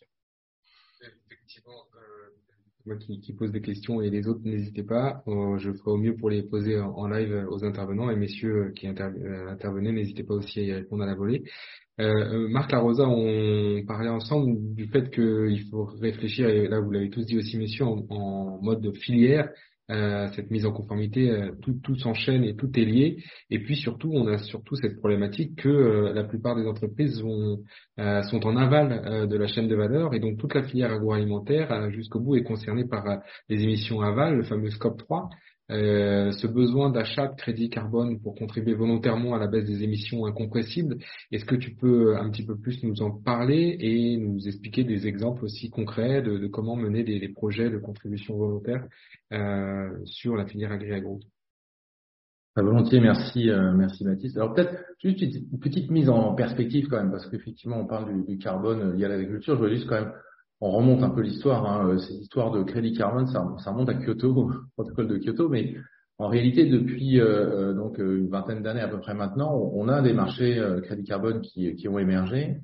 moi 2.86 2.98
qui, 2.98 3.19
qui, 3.19 3.34
pose 3.34 3.52
des 3.52 3.62
questions 3.62 4.02
et 4.02 4.10
les 4.10 4.28
autres, 4.28 4.41
n'hésitez 4.43 4.84
pas. 4.84 5.24
Euh, 5.28 5.58
je 5.58 5.72
ferai 5.72 5.91
au 5.91 5.98
mieux 5.98 6.15
pour 6.15 6.30
les 6.30 6.43
poser 6.43 6.80
en, 6.80 7.08
live 7.08 7.46
aux 7.50 7.63
intervenants 7.63 8.10
et 8.10 8.15
messieurs 8.15 8.72
qui 8.76 8.88
euh, 8.88 9.48
intervenaient, 9.48 9.91
n'hésitez 9.91 10.24
pas 10.24 10.34
aussi 10.34 10.60
à 10.60 10.63
y 10.63 10.74
répondre 10.74 11.04
à 11.04 11.06
la 11.06 11.15
volée. 11.15 11.43
Euh, 12.00 12.48
Marc 12.50 12.72
Larosa, 12.72 13.08
on 13.08 13.84
parlait 13.86 14.10
ensemble 14.10 14.74
du 14.74 14.88
fait 14.88 15.12
qu'il 15.12 15.63
faut 15.69 15.86
réfléchir, 15.86 16.50
et 16.50 16.67
là 16.67 16.80
vous 16.80 16.91
l'avez 16.91 17.10
tous 17.10 17.26
dit 17.26 17.38
aussi 17.38 17.58
messieurs, 17.58 17.86
en 17.86 18.60
mode 18.62 18.96
filière, 18.98 19.50
euh, 19.91 20.28
cette 20.36 20.50
mise 20.50 20.65
en 20.65 20.72
conformité, 20.72 21.30
euh, 21.30 21.52
tout, 21.62 21.74
tout 21.84 21.96
s'enchaîne 21.96 22.46
et 22.46 22.56
tout 22.56 22.72
est 22.80 22.86
lié. 22.86 23.17
Et 23.50 23.60
puis 23.60 23.76
surtout, 23.76 24.12
on 24.13 24.28
a 24.28 24.38
surtout 24.38 24.76
cette 24.76 24.96
problématique 24.98 25.58
que 25.58 25.67
euh, 25.67 26.13
la 26.13 26.24
plupart 26.24 26.56
des 26.56 26.65
entreprises 26.65 27.22
vont, 27.22 27.60
sont 27.98 28.46
en 28.48 28.56
aval 28.56 29.28
de 29.28 29.38
la 29.38 29.48
chaîne 29.48 29.67
de 29.67 29.76
valeur 29.76 30.13
et 30.13 30.19
donc 30.19 30.38
toute 30.38 30.56
la 30.56 30.63
filière 30.63 30.91
agroalimentaire 30.91 31.91
jusqu'au 31.91 32.19
bout 32.19 32.36
est 32.36 32.43
concernée 32.43 32.86
par 32.86 33.04
les 33.50 33.62
émissions 33.62 34.02
aval, 34.02 34.38
le 34.38 34.43
fameux 34.43 34.69
scope 34.69 34.98
3. 34.98 35.30
Euh, 35.71 36.32
ce 36.34 36.45
besoin 36.45 36.89
d'achat 36.89 37.28
de 37.28 37.36
crédit 37.36 37.69
carbone 37.69 38.19
pour 38.19 38.36
contribuer 38.36 38.73
volontairement 38.73 39.34
à 39.34 39.39
la 39.39 39.47
baisse 39.47 39.65
des 39.65 39.82
émissions 39.84 40.26
incompressibles. 40.26 40.97
Est-ce 41.32 41.45
que 41.45 41.56
tu 41.56 41.73
peux 41.73 42.17
un 42.17 42.30
petit 42.30 42.45
peu 42.45 42.58
plus 42.58 42.84
nous 42.84 43.02
en 43.02 43.12
parler 43.12 43.78
et 43.80 44.17
nous 44.17 44.45
expliquer 44.45 44.84
des 44.84 45.08
exemples 45.08 45.45
aussi 45.45 45.69
concrets 45.69 46.21
de, 46.21 46.38
de 46.38 46.47
comment 46.47 46.76
mener 46.76 47.04
des, 47.04 47.19
des, 47.19 47.30
projets 47.30 47.69
de 47.69 47.78
contribution 47.78 48.36
volontaire 48.36 48.86
euh, 49.32 49.89
sur 50.04 50.36
la 50.36 50.45
filière 50.45 50.73
agri-agro? 50.73 51.21
Volontiers, 52.58 52.99
merci, 52.99 53.49
euh, 53.49 53.73
merci 53.73 54.04
Baptiste. 54.04 54.38
Alors 54.38 54.54
peut-être 54.54 54.84
juste 55.02 55.21
une 55.21 55.60
petite 55.60 55.89
mise 55.89 56.10
en 56.10 56.36
perspective 56.36 56.88
quand 56.88 56.97
même, 56.97 57.10
parce 57.10 57.26
qu'effectivement 57.28 57.80
on 57.80 57.88
parle 57.88 58.13
du, 58.13 58.34
du 58.34 58.38
carbone 58.38 58.95
lié 58.97 59.06
à 59.06 59.08
l'agriculture. 59.08 59.56
Je 59.56 59.60
voulais 59.60 59.76
juste 59.76 59.88
quand 59.88 60.02
même 60.02 60.13
on 60.63 60.71
remonte 60.71 61.04
un 61.04 61.10
peu 61.10 61.21
l'histoire. 61.21 61.65
Hein, 61.65 61.89
euh, 61.89 61.97
cette 61.97 62.21
histoire 62.21 62.52
de 62.52 62.63
crédit 62.63 62.93
carbone, 62.93 63.28
ça, 63.28 63.45
ça 63.63 63.71
remonte 63.71 63.89
à 63.89 63.95
Kyoto, 63.95 64.49
protocole 64.76 65.08
de 65.08 65.17
Kyoto, 65.17 65.49
mais 65.49 65.76
en 66.19 66.30
réalité, 66.30 66.65
depuis 66.65 67.19
euh, 67.19 67.71
euh, 67.71 67.73
donc 67.73 67.97
une 67.97 68.30
vingtaine 68.30 68.63
d'années 68.63 68.82
à 68.82 68.88
peu 68.88 68.99
près 68.99 69.13
maintenant, 69.13 69.54
on 69.73 69.89
a 69.89 70.02
des 70.02 70.13
marchés 70.13 70.62
crédit 70.84 71.04
carbone 71.04 71.41
qui, 71.41 71.76
qui, 71.76 71.88
ont 71.89 71.99
émergé 71.99 72.58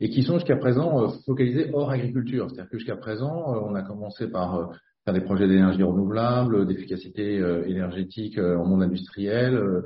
et 0.00 0.10
qui 0.10 0.22
sont 0.24 0.34
jusqu'à 0.34 0.56
présent 0.56 1.08
focalisés 1.24 1.70
hors 1.72 1.90
agriculture. 1.90 2.50
C'est-à-dire 2.50 2.70
que 2.70 2.78
jusqu'à 2.78 2.96
présent, 2.96 3.64
on 3.64 3.74
a 3.74 3.82
commencé 3.82 4.28
par 4.28 4.72
des 5.12 5.20
projets 5.20 5.46
d'énergie 5.46 5.82
renouvelable, 5.82 6.66
d'efficacité 6.66 7.36
énergétique 7.66 8.38
en 8.38 8.64
monde 8.64 8.82
industriel 8.82 9.82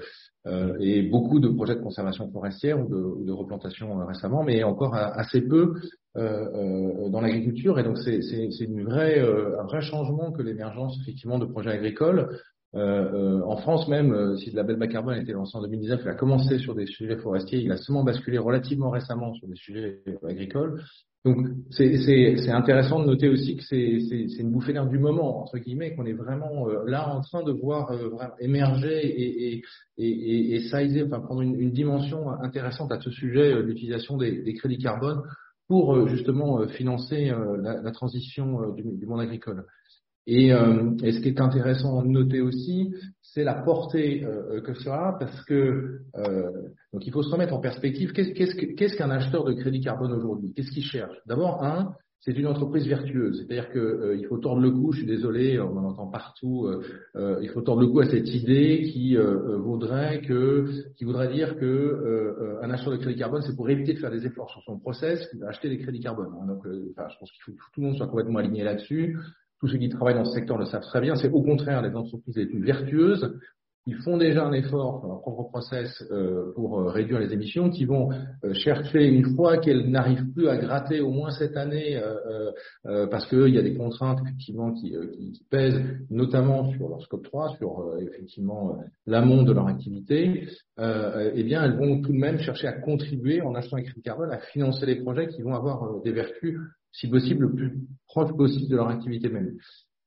et 0.81 1.03
beaucoup 1.03 1.41
de 1.41 1.49
projets 1.49 1.75
de 1.75 1.83
conservation 1.83 2.31
forestière 2.33 2.81
ou 2.81 2.89
de, 3.25 3.33
replantation 3.33 4.05
récemment, 4.07 4.43
mais 4.43 4.63
encore 4.65 4.95
assez 4.95 5.43
peu 5.43 5.75
euh, 6.17 7.05
euh, 7.05 7.09
dans 7.09 7.21
l'agriculture. 7.21 7.79
Et 7.79 7.85
donc 7.85 7.97
c'est 7.99 8.19
une 8.65 8.83
vraie, 8.83 9.21
euh, 9.21 9.61
un 9.61 9.65
vrai 9.65 9.81
changement 9.81 10.33
que 10.33 10.43
l'émergence 10.43 10.99
effectivement 11.01 11.39
de 11.39 11.47
projets 11.47 11.71
agricoles. 11.71 12.37
En 12.75 13.57
France 13.57 13.89
même, 13.89 14.37
si 14.37 14.51
le 14.51 14.57
label 14.57 14.77
bas 14.77 14.87
carbone 14.87 15.15
a 15.15 15.21
été 15.21 15.33
lancé 15.33 15.57
en 15.57 15.63
2019, 15.63 16.01
il 16.05 16.09
a 16.09 16.15
commencé 16.15 16.59
sur 16.59 16.75
des 16.75 16.87
sujets 16.87 17.17
forestiers, 17.17 17.61
il 17.61 17.73
a 17.73 17.77
seulement 17.77 18.05
basculé 18.05 18.39
relativement 18.39 18.91
récemment 18.91 19.35
sur 19.35 19.49
des 19.49 19.57
sujets 19.57 20.03
agricoles. 20.27 20.81
Donc 21.25 21.49
c'est 21.71 22.49
intéressant 22.51 23.01
de 23.01 23.07
noter 23.07 23.29
aussi 23.29 23.57
que 23.57 23.63
c'est 23.63 24.41
une 24.41 24.53
bouffée 24.53 24.73
d'air 24.73 24.87
du 24.87 24.99
moment, 24.99 25.43
entre 25.43 25.59
guillemets, 25.59 25.95
qu'on 25.95 26.07
est 26.07 26.15
vraiment 26.15 26.67
là 26.87 27.15
en 27.15 27.21
train 27.21 27.43
de 27.43 27.53
voir 27.53 27.93
émerger 28.39 29.07
et, 29.07 29.55
et, 29.55 29.63
et, 29.99 30.55
et, 30.55 30.61
sizer, 30.61 31.05
enfin 31.07 31.21
prendre 31.21 31.43
une, 31.43 31.61
une, 31.61 31.73
dimension 31.73 32.31
intéressante 32.31 32.91
à 32.93 33.01
ce 33.01 33.11
sujet, 33.11 33.61
l'utilisation 33.63 34.17
des, 34.17 34.43
des, 34.43 34.55
crédits 34.55 34.79
carbone 34.79 35.23
pour 35.71 35.95
euh, 35.95 36.09
justement 36.09 36.61
euh, 36.61 36.67
financer 36.67 37.31
euh, 37.31 37.57
la, 37.59 37.81
la 37.81 37.91
transition 37.93 38.73
du, 38.73 38.83
du, 38.83 39.07
monde 39.07 39.21
agricole. 39.21 39.67
Et, 40.33 40.49
et, 40.49 41.13
ce 41.13 41.21
qui 41.21 41.29
est 41.29 41.41
intéressant 41.41 42.03
de 42.03 42.09
noter 42.09 42.41
aussi, 42.41 42.95
c'est 43.21 43.43
la 43.43 43.55
portée 43.55 44.25
que 44.65 44.75
ça 44.75 45.09
a, 45.09 45.13
parce 45.19 45.45
que 45.45 46.03
donc 46.93 47.05
il 47.05 47.13
faut 47.13 47.23
se 47.23 47.31
remettre 47.31 47.53
en 47.53 47.61
perspective. 47.61 48.13
Qu'est-ce 48.13 48.97
qu'un 48.97 49.11
acheteur 49.11 49.45
de 49.45 49.55
crédit 49.55 49.81
carbone 49.81 50.13
aujourd'hui? 50.13 50.53
Qu'est-ce 50.55 50.71
qu'il 50.71 50.85
cherche? 50.85 51.17
D'abord, 51.27 51.65
un, 51.65 51.95
c'est 52.21 52.33
une 52.33 52.47
entreprise 52.47 52.87
vertueuse. 52.87 53.39
C'est-à-dire 53.39 53.71
qu'il 53.71 53.81
euh, 53.81 54.29
faut 54.29 54.37
tordre 54.37 54.61
le 54.61 54.71
cou, 54.71 54.93
je 54.93 54.99
suis 54.99 55.07
désolé, 55.07 55.59
on 55.59 55.77
en 55.77 55.85
entend 55.85 56.09
partout, 56.09 56.67
euh, 56.67 56.83
euh, 57.17 57.39
il 57.43 57.49
faut 57.49 57.63
tordre 57.63 57.81
le 57.81 57.89
cou 57.89 58.01
à 58.01 58.05
cette 58.05 58.29
idée 58.29 58.83
qui 58.93 59.17
voudrait 59.17 60.21
que, 60.21 60.67
qui 60.97 61.05
voudrait 61.05 61.33
dire 61.33 61.57
que 61.57 62.59
un 62.63 62.71
acheteur 62.71 62.93
de 62.93 62.99
crédit 62.99 63.19
carbone, 63.19 63.43
c'est 63.43 63.57
pour 63.57 63.69
éviter 63.71 63.95
de 63.95 63.99
faire 63.99 64.11
des 64.11 64.27
efforts 64.27 64.51
sur 64.51 64.63
son 64.63 64.79
process, 64.79 65.27
acheter 65.47 65.71
des 65.71 65.79
crédits 65.79 66.01
carbone. 66.01 66.29
Donc, 66.47 66.67
enfin, 66.91 67.09
je 67.09 67.19
pense 67.19 67.31
qu'il 67.33 67.43
faut 67.43 67.53
que 67.53 67.57
tout 67.73 67.81
le 67.81 67.87
monde 67.87 67.97
soit 67.97 68.07
complètement 68.07 68.39
aligné 68.39 68.65
là-dessus. 68.65 69.17
Tous 69.61 69.69
ceux 69.69 69.79
qui 69.79 69.89
travaillent 69.89 70.15
dans 70.15 70.25
ce 70.25 70.33
secteur 70.33 70.59
le 70.59 70.65
savent 70.65 70.83
très 70.83 71.01
bien. 71.01 71.15
C'est 71.15 71.29
au 71.29 71.43
contraire 71.43 71.83
des 71.83 71.95
entreprises 71.95 72.37
les 72.37 72.47
plus 72.47 72.63
vertueuses 72.63 73.39
qui 73.85 73.95
font 73.95 74.19
déjà 74.19 74.45
un 74.45 74.53
effort 74.53 75.01
dans 75.01 75.09
leur 75.09 75.21
propre 75.23 75.49
process 75.49 76.05
euh, 76.11 76.53
pour 76.55 76.81
euh, 76.81 76.91
réduire 76.91 77.19
les 77.19 77.33
émissions, 77.33 77.71
qui 77.71 77.87
vont 77.87 78.11
euh, 78.45 78.53
chercher, 78.53 79.07
une 79.07 79.35
fois 79.35 79.57
qu'elles 79.57 79.91
n'arrivent 79.91 80.31
plus 80.35 80.49
à 80.49 80.59
gratter 80.59 81.01
au 81.01 81.11
moins 81.11 81.31
cette 81.31 81.57
année, 81.57 82.01
parce 83.11 83.27
qu'il 83.27 83.49
y 83.49 83.59
a 83.59 83.63
des 83.63 83.75
contraintes 83.75 84.21
effectivement 84.23 84.73
qui, 84.73 84.95
qui, 85.13 85.45
pèsent, 85.51 85.81
notamment 86.11 86.71
sur 86.73 86.89
leur 86.89 87.03
scope 87.03 87.25
3, 87.25 87.57
sur 87.57 87.97
effectivement 88.01 88.79
l'amont 89.07 89.43
de 89.43 89.53
leur 89.53 89.67
activité, 89.67 90.49
eh 90.79 91.43
bien 91.43 91.65
elles 91.65 91.77
vont 91.77 92.01
tout 92.01 92.13
de 92.13 92.19
même 92.19 92.39
chercher 92.39 92.67
à 92.69 92.73
contribuer 92.73 93.41
en 93.43 93.55
achetant 93.55 93.77
un 93.77 93.83
crédit 93.83 94.03
carbone, 94.03 94.33
à 94.33 94.39
financer 94.39 94.87
les 94.87 94.97
projets 94.97 95.29
qui 95.29 95.43
vont 95.43 95.55
avoir 95.55 96.01
des 96.03 96.13
vertus, 96.13 96.59
si 96.93 97.09
possible, 97.09 97.47
le 97.47 97.55
plus 97.55 97.79
proche 98.07 98.35
possible 98.37 98.69
de 98.69 98.77
leur 98.77 98.89
activité 98.89 99.29
même. 99.29 99.57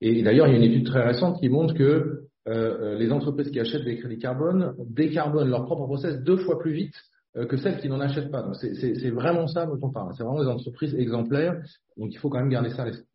Et 0.02 0.22
d'ailleurs, 0.22 0.48
il 0.48 0.52
y 0.52 0.54
a 0.56 0.58
une 0.58 0.72
étude 0.72 0.86
très 0.86 1.04
récente 1.04 1.39
qui 1.39 1.50
montre 1.50 1.74
que 1.74 1.84
euh, 1.84 2.50
euh, 2.50 2.96
les 2.96 3.12
entreprises 3.12 3.52
qui 3.52 3.60
achètent 3.60 3.86
des 3.86 3.98
crédits 3.98 4.17
carbone 4.17 4.76
décarbonent 4.89 5.50
leur 5.50 5.63
propre 5.63 5.86
process 5.86 6.22
deux 6.24 6.38
fois 6.38 6.60
plus 6.60 6.74
vite 6.74 6.96
euh, 7.38 7.46
que 7.46 7.56
celles 7.56 7.80
qui 7.80 7.88
n'en 7.88 8.02
achètent 8.02 8.32
pas. 8.32 8.41
Donc 8.41 8.56
c'est 8.56 9.10
vraiment 9.12 9.48
ça 9.48 9.65
dont 9.65 9.80
on 9.82 9.91
parle. 9.91 10.13
C'est 10.17 10.24
vraiment 10.24 10.43
des 10.43 10.50
entreprises 10.50 10.93
exemplaires. 10.96 11.62
Donc 11.96 12.13
il 12.13 12.17
faut 12.17 12.30
quand 12.30 12.39
même 12.39 12.50
garder 12.50 12.69
ça 12.72 12.84
à 12.84 12.86
l'esprit. 12.86 13.08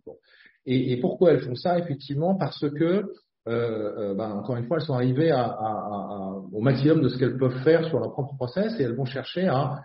Et, 0.64 0.92
et, 0.92 0.96
pourquoi 0.98 1.32
elles 1.32 1.40
font 1.40 1.54
ça? 1.54 1.78
Effectivement, 1.78 2.34
parce 2.34 2.68
que 2.70 3.12
euh, 3.48 4.14
ben, 4.14 4.32
encore 4.32 4.56
une 4.56 4.66
fois, 4.66 4.78
elles 4.78 4.84
sont 4.84 4.94
arrivées 4.94 5.30
à, 5.30 5.44
à, 5.44 5.66
à, 5.66 6.42
au 6.52 6.60
maximum 6.60 7.00
de 7.00 7.08
ce 7.08 7.18
qu'elles 7.18 7.38
peuvent 7.38 7.62
faire 7.62 7.86
sur 7.86 7.98
leur 8.00 8.12
propre 8.12 8.34
process 8.34 8.78
et 8.78 8.82
elles 8.82 8.96
vont 8.96 9.06
chercher 9.06 9.46
à, 9.46 9.80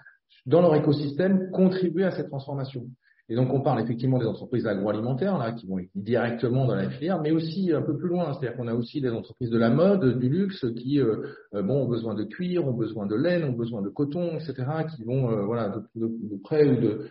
dans 0.46 0.62
leur 0.62 0.76
écosystème, 0.76 1.50
contribuer 1.52 2.04
à 2.04 2.12
cette 2.12 2.28
transformation. 2.28 2.86
Et 3.30 3.36
donc 3.36 3.54
on 3.54 3.62
parle 3.62 3.82
effectivement 3.82 4.20
des 4.20 4.26
entreprises 4.26 4.68
agroalimentaires 4.68 5.38
là 5.38 5.54
qui 5.54 5.66
vont 5.66 5.80
être 5.80 5.90
directement 5.96 6.66
dans 6.66 6.76
la 6.76 6.90
filière, 6.90 7.22
mais 7.22 7.32
aussi 7.32 7.72
un 7.72 7.82
peu 7.82 7.98
plus 7.98 8.10
loin, 8.10 8.34
c'est-à-dire 8.34 8.58
qu'on 8.58 8.68
a 8.68 8.74
aussi 8.74 9.00
des 9.00 9.12
entreprises 9.12 9.50
de 9.50 9.58
la 9.58 9.70
mode, 9.70 10.20
du 10.20 10.28
luxe 10.28 10.66
qui 10.76 11.00
euh, 11.00 11.28
euh, 11.54 11.64
bon 11.64 11.84
ont 11.84 11.88
besoin 11.88 12.16
de 12.16 12.26
cuir, 12.26 12.68
ont 12.68 12.74
besoin 12.74 13.06
de 13.06 13.16
laine, 13.16 13.46
ont 13.46 13.54
besoin 13.54 13.82
de 13.82 13.90
coton, 13.90 14.38
etc. 14.38 14.66
qui 14.94 15.04
vont 15.04 15.32
euh, 15.32 15.46
voilà 15.46 15.70
de, 15.96 16.42
près 16.44 16.68
ou 16.68 16.76
de 16.82 17.10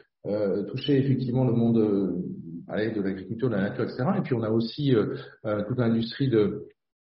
toucher 0.71 0.99
effectivement 0.99 1.45
le 1.45 1.53
monde 1.53 1.79
de 2.69 3.03
l'agriculture, 3.03 3.49
de 3.49 3.57
la 3.57 3.63
nature, 3.63 3.85
etc. 3.85 4.05
Et 4.19 4.21
puis 4.21 4.35
on 4.35 4.43
a 4.43 4.51
aussi 4.51 4.95
toute 5.67 5.79
l'industrie 5.79 6.29
de 6.29 6.69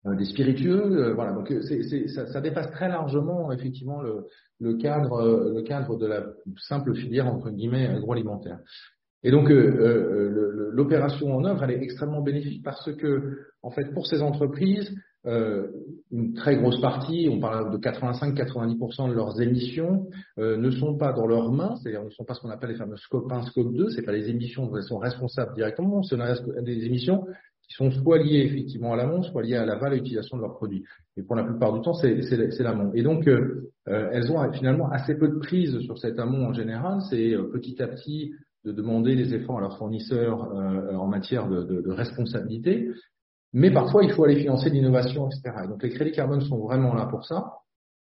des 0.04 0.24
spiritueux, 0.26 1.12
voilà. 1.14 1.32
Donc 1.32 1.52
c'est, 1.62 2.08
ça, 2.08 2.26
ça, 2.26 2.40
dépasse 2.40 2.70
très 2.72 2.88
largement 2.88 3.50
effectivement 3.52 4.02
le, 4.02 4.26
le 4.60 4.74
cadre, 4.74 5.52
le 5.54 5.62
cadre 5.62 5.96
de 5.96 6.06
la 6.06 6.24
simple 6.68 6.94
filière 6.94 7.26
entre 7.26 7.50
guillemets 7.50 7.86
agroalimentaire. 7.86 8.58
Et 9.24 9.30
donc 9.30 9.50
euh, 9.50 9.54
euh, 9.54 10.70
l'opération 10.72 11.34
en 11.34 11.44
œuvre, 11.44 11.64
elle 11.64 11.70
est 11.70 11.82
extrêmement 11.82 12.20
bénéfique 12.20 12.62
parce 12.62 12.92
que, 12.94 13.38
en 13.62 13.70
fait, 13.70 13.92
pour 13.94 14.06
ces 14.06 14.20
entreprises, 14.20 14.94
euh, 15.26 15.68
une 16.10 16.34
très 16.34 16.56
grosse 16.56 16.78
partie, 16.82 17.30
on 17.32 17.40
parle 17.40 17.72
de 17.72 17.78
85-90% 17.78 19.08
de 19.08 19.14
leurs 19.14 19.40
émissions, 19.40 20.06
ne 20.36 20.70
sont 20.70 20.98
pas 20.98 21.14
dans 21.14 21.26
leurs 21.26 21.50
mains, 21.50 21.74
c'est-à-dire 21.76 22.04
ne 22.04 22.10
sont 22.10 22.24
pas 22.24 22.34
ce 22.34 22.40
qu'on 22.40 22.50
appelle 22.50 22.70
les 22.70 22.76
fameux 22.76 22.96
scope 22.96 23.32
1, 23.32 23.42
scope 23.44 23.72
2, 23.72 23.88
c'est 23.88 24.02
pas 24.02 24.12
les 24.12 24.28
émissions 24.28 24.66
dont 24.66 24.76
elles 24.76 24.82
sont 24.82 24.98
responsables 24.98 25.54
directement, 25.54 26.02
c'est 26.02 26.18
des 26.62 26.84
émissions 26.84 27.24
qui 27.68 27.74
sont 27.74 27.90
soit 27.90 28.18
liées 28.18 28.40
effectivement 28.40 28.92
à 28.92 28.96
l'amont, 28.96 29.22
soit 29.22 29.42
liées 29.42 29.56
à 29.56 29.64
la 29.64 29.76
valeur 29.76 29.98
utilisation 29.98 30.36
de 30.36 30.42
leurs 30.42 30.56
produits. 30.56 30.84
Et 31.16 31.22
pour 31.22 31.36
la 31.36 31.44
plupart 31.44 31.72
du 31.72 31.80
temps, 31.80 31.94
c'est 31.94 32.14
l'amont. 32.60 32.92
Et 32.94 33.02
donc, 33.02 33.26
elles 33.86 34.32
ont 34.32 34.52
finalement 34.52 34.90
assez 34.90 35.14
peu 35.14 35.28
de 35.28 35.38
prise 35.38 35.78
sur 35.80 35.98
cet 35.98 36.18
amont 36.18 36.46
en 36.46 36.52
général. 36.52 37.00
C'est 37.08 37.34
petit 37.52 37.80
à 37.82 37.88
petit 37.88 38.32
de 38.64 38.72
demander 38.72 39.14
des 39.14 39.34
efforts 39.34 39.58
à 39.58 39.60
leurs 39.60 39.76
fournisseurs 39.76 40.52
euh, 40.52 40.94
en 40.94 41.06
matière 41.06 41.48
de, 41.48 41.62
de, 41.62 41.82
de, 41.82 41.90
responsabilité, 41.90 42.90
mais 43.52 43.70
parfois 43.70 44.04
il 44.04 44.12
faut 44.12 44.24
aller 44.24 44.36
financer 44.36 44.70
l'innovation, 44.70 45.28
etc. 45.28 45.66
donc 45.68 45.82
les 45.82 45.90
crédits 45.90 46.12
carbone 46.12 46.40
sont 46.40 46.58
vraiment 46.58 46.94
là 46.94 47.06
pour 47.06 47.24
ça, 47.24 47.52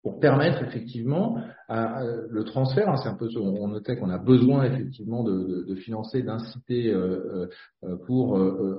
pour 0.04 0.20
permettre 0.20 0.64
effectivement 0.64 1.38
à, 1.68 2.04
le 2.30 2.44
transfert. 2.44 2.90
Hein, 2.90 2.96
c'est 2.98 3.10
un 3.10 3.16
peu, 3.16 3.28
on 3.38 3.68
notait 3.68 3.98
qu'on 3.98 4.10
a 4.10 4.18
besoin 4.18 4.64
effectivement 4.64 5.24
de, 5.24 5.66
de 5.68 5.76
financer, 5.76 6.24
d'inciter 6.24 6.92
euh, 6.92 7.48
euh, 7.84 7.98
pour 8.08 8.34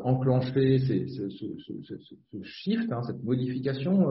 enclencher 0.04 0.78
ces, 0.80 1.06
ce, 1.06 1.28
ce, 1.28 1.46
ce, 1.84 1.94
ce, 1.96 2.42
shift, 2.42 2.90
hein, 2.92 3.02
cette 3.06 3.22
modification 3.22 4.08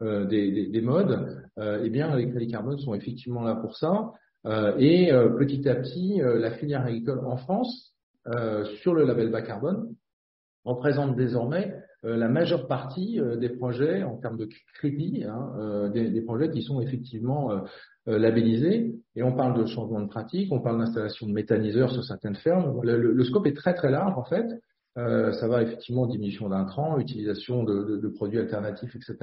des, 0.00 0.26
des, 0.52 0.66
des, 0.68 0.80
modes. 0.80 1.42
eh 1.58 1.90
bien, 1.90 2.14
les 2.16 2.30
crédits 2.30 2.48
carbone 2.48 2.78
sont 2.78 2.94
effectivement 2.94 3.42
là 3.42 3.56
pour 3.56 3.76
ça. 3.76 4.12
Euh, 4.46 4.76
et 4.78 5.12
euh, 5.12 5.30
petit 5.30 5.68
à 5.68 5.74
petit, 5.74 6.22
euh, 6.22 6.38
la 6.38 6.52
filière 6.52 6.82
agricole 6.82 7.20
en 7.26 7.36
France, 7.36 7.92
sur 8.82 8.92
le 8.92 9.04
label 9.04 9.30
bas 9.30 9.40
carbone, 9.40 9.94
représente 10.64 11.14
désormais 11.14 11.72
la 12.08 12.28
majeure 12.28 12.68
partie 12.68 13.20
des 13.38 13.48
projets 13.48 14.02
en 14.02 14.16
termes 14.16 14.36
de 14.36 14.48
crédit, 14.74 15.24
hein, 15.24 15.90
des, 15.92 16.10
des, 16.10 16.20
projets 16.20 16.50
qui 16.50 16.62
sont 16.62 16.80
effectivement 16.80 17.50
labellisés. 18.06 18.94
Et 19.16 19.22
on 19.22 19.32
parle 19.32 19.58
de 19.58 19.66
changement 19.66 20.00
de 20.00 20.08
pratique, 20.08 20.52
on 20.52 20.60
parle 20.60 20.78
d'installation 20.78 21.26
de 21.26 21.32
méthaniseurs 21.32 21.90
sur 21.90 22.04
certaines 22.04 22.36
fermes. 22.36 22.80
Le, 22.82 23.12
le, 23.12 23.24
scope 23.24 23.46
est 23.46 23.56
très 23.56 23.74
très 23.74 23.90
large 23.90 24.16
en 24.16 24.24
fait. 24.24 24.46
Euh, 24.98 25.32
ça 25.32 25.46
va 25.46 25.62
effectivement 25.62 26.06
diminution 26.06 26.48
d'intrants, 26.48 26.98
utilisation 26.98 27.64
de, 27.64 27.82
de, 27.82 27.96
de, 27.98 28.08
produits 28.08 28.38
alternatifs, 28.38 28.96
etc., 28.96 29.16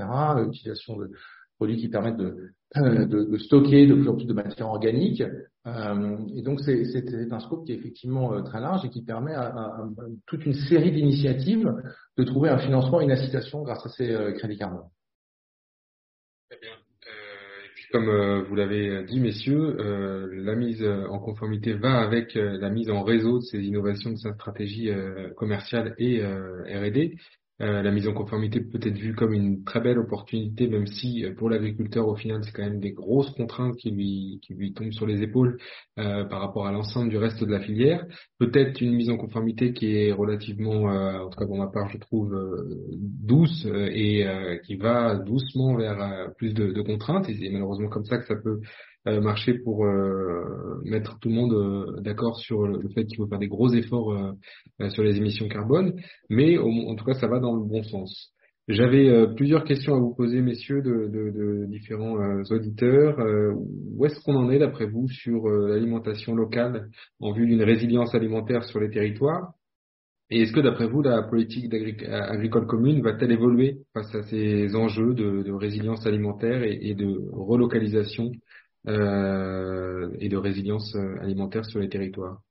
utilisation 0.46 0.98
de, 0.98 1.10
produits 1.58 1.78
qui 1.78 1.89
permettent 1.89 2.18
de, 2.76 3.38
stocker 3.38 3.86
de 3.86 3.94
plus 3.94 4.10
en 4.10 4.16
plus 4.16 4.26
de 4.26 4.34
matière 4.34 4.68
organique. 4.68 5.24
Euh, 5.66 6.18
et 6.36 6.42
donc 6.42 6.60
c'est 6.62 7.32
un 7.32 7.39
scope 7.39 7.66
qui 7.66 7.72
est 7.72 7.76
effectivement 7.76 8.34
euh, 8.34 8.42
très 8.42 8.60
large 8.60 8.84
et 8.86 8.89
qui 8.89 9.04
permet 9.04 9.34
à, 9.34 9.78
toute 10.26 10.46
une 10.46 10.54
série 10.54 10.92
d'initiatives 10.92 11.72
de 12.18 12.24
trouver 12.24 12.50
un 12.50 12.58
financement 12.58 13.00
une 13.00 13.12
incitation 13.12 13.62
grâce 13.62 13.86
à 13.86 13.89
ces 13.89 14.12
euh, 14.12 14.34
crédits 14.34 14.58
carbone. 14.58 14.88
Très 16.50 16.60
bien. 16.60 16.72
Et 16.72 17.70
puis 17.76 17.86
comme 17.92 18.44
vous 18.48 18.56
l'avez 18.56 19.04
dit, 19.06 19.20
messieurs, 19.20 19.76
la 20.32 20.56
mise 20.56 20.84
en 20.84 21.20
conformité 21.20 21.74
va 21.74 22.02
avec 22.02 22.36
la 22.36 22.70
mise 22.70 22.89
en 22.89 23.04
réseau 23.04 23.39
de 23.39 23.44
ces 23.44 23.60
innovations, 23.60 24.12
de 24.12 24.18
sa 24.18 24.34
stratégie 24.34 24.92
commerciale 25.36 25.96
et 25.98 26.24
R&D. 26.24 27.18
Euh, 27.63 27.82
la 27.82 27.91
mise 27.91 28.10
en 28.10 28.13
conformité 28.13 28.60
peut 28.60 28.80
être 28.82 28.97
vue 28.97 29.15
comme 29.15 29.32
une 29.32 29.63
très 29.63 29.80
belle 29.80 29.97
opportunité, 29.97 30.67
même 30.67 30.86
si 30.86 31.23
euh, 31.23 31.34
pour 31.34 31.49
l'agriculteur, 31.49 32.08
au 32.08 32.15
final, 32.15 32.43
c'est 32.43 32.52
quand 32.52 32.63
même 32.63 32.82
des 32.82 32.91
grosses 32.91 33.30
contraintes 33.32 33.78
qui 33.78 33.89
lui, 33.89 34.39
qui 34.41 34.54
lui 34.54 34.73
tombent 34.73 34.91
sur 34.91 35.08
les 35.08 35.21
épaules 35.21 35.58
euh, 35.97 36.26
par 36.26 36.41
rapport 36.41 36.67
à 36.67 36.73
l'ensemble 36.73 37.10
du 37.10 37.17
reste 37.17 37.41
de 37.41 37.49
la 37.49 37.62
filière. 37.62 38.06
Peut-être 38.38 38.82
une 38.82 38.93
mise 38.93 39.10
en 39.10 39.15
conformité 39.15 39.71
qui 39.71 39.95
est 39.95 40.12
relativement, 40.12 40.84
en 40.84 41.30
tout 41.30 41.39
cas 41.39 41.45
pour 41.45 41.58
ma 41.58 41.67
part, 41.67 41.89
je 41.89 41.97
trouve 41.97 42.36
douce 42.91 43.65
et 43.65 44.26
qui 44.65 44.76
va 44.76 45.15
doucement 45.15 45.76
vers 45.76 46.32
plus 46.38 46.54
de, 46.54 46.71
de 46.71 46.82
contraintes. 46.82 47.30
Et 47.30 47.36
c'est 47.36 47.49
malheureusement 47.49 47.88
comme 47.88 48.06
ça 48.06 48.17
que 48.17 48.26
ça 48.26 48.36
peut 48.36 48.60
euh, 49.06 49.20
marcher 49.20 49.56
pour 49.56 49.86
euh, 49.86 50.80
mettre 50.86 51.20
tout 51.20 51.28
le 51.28 51.36
monde 51.36 51.54
euh, 51.54 52.02
d'accord 52.02 52.38
sur 52.38 52.66
le 52.66 52.88
fait 52.89 53.04
qu'il 53.04 53.18
faut 53.18 53.28
faire 53.28 53.39
des 53.39 53.50
gros 53.50 53.70
efforts 53.74 54.34
sur 54.89 55.04
les 55.04 55.18
émissions 55.18 55.50
carbone, 55.50 55.94
mais 56.30 56.58
en 56.58 56.96
tout 56.96 57.04
cas 57.04 57.13
ça 57.16 57.28
va 57.28 57.39
dans 57.39 57.54
le 57.56 57.63
bon 57.63 57.84
sens. 57.84 58.32
J'avais 58.70 59.28
plusieurs 59.36 59.66
questions 59.66 59.94
à 59.94 60.00
vous 60.00 60.16
poser, 60.16 60.42
messieurs, 60.42 60.82
de, 60.82 61.10
de, 61.10 61.32
de 61.32 61.66
différents 61.66 62.16
auditeurs. 62.50 63.18
où 63.58 64.06
est-ce 64.06 64.22
qu'on 64.22 64.36
en 64.36 64.50
est, 64.50 64.60
d'après 64.60 64.86
vous, 64.86 65.10
sur 65.10 65.50
l'alimentation 65.50 66.34
locale 66.34 66.88
en 67.20 67.34
vue 67.34 67.46
d'une 67.46 67.62
résilience 67.62 68.16
alimentaire 68.16 68.63
sur 68.63 68.80
les 68.80 68.89
territoires? 68.89 69.52
Et 70.30 70.44
est-ce 70.44 70.54
que, 70.54 70.62
d'après 70.62 70.88
vous, 70.88 71.02
la 71.02 71.24
politique 71.24 71.74
agricole 71.74 72.66
commune 72.66 73.02
va-t-elle 73.02 73.34
évoluer 73.34 73.80
face 73.94 74.16
à 74.16 74.24
ces 74.24 74.74
enjeux 74.76 75.13
de, 75.13 75.44
de 75.44 75.52
résilience 75.52 76.08
alimentaire 76.08 76.63
et 76.63 76.96
de 76.96 77.20
relocalisation 77.34 78.32
euh, 78.88 80.10
et 80.19 80.30
de 80.30 80.38
résilience 80.38 80.96
euh, 80.96 81.19
alimentaire 81.22 81.65
sur 81.65 81.80
les 81.80 81.89
territoires 81.89 82.41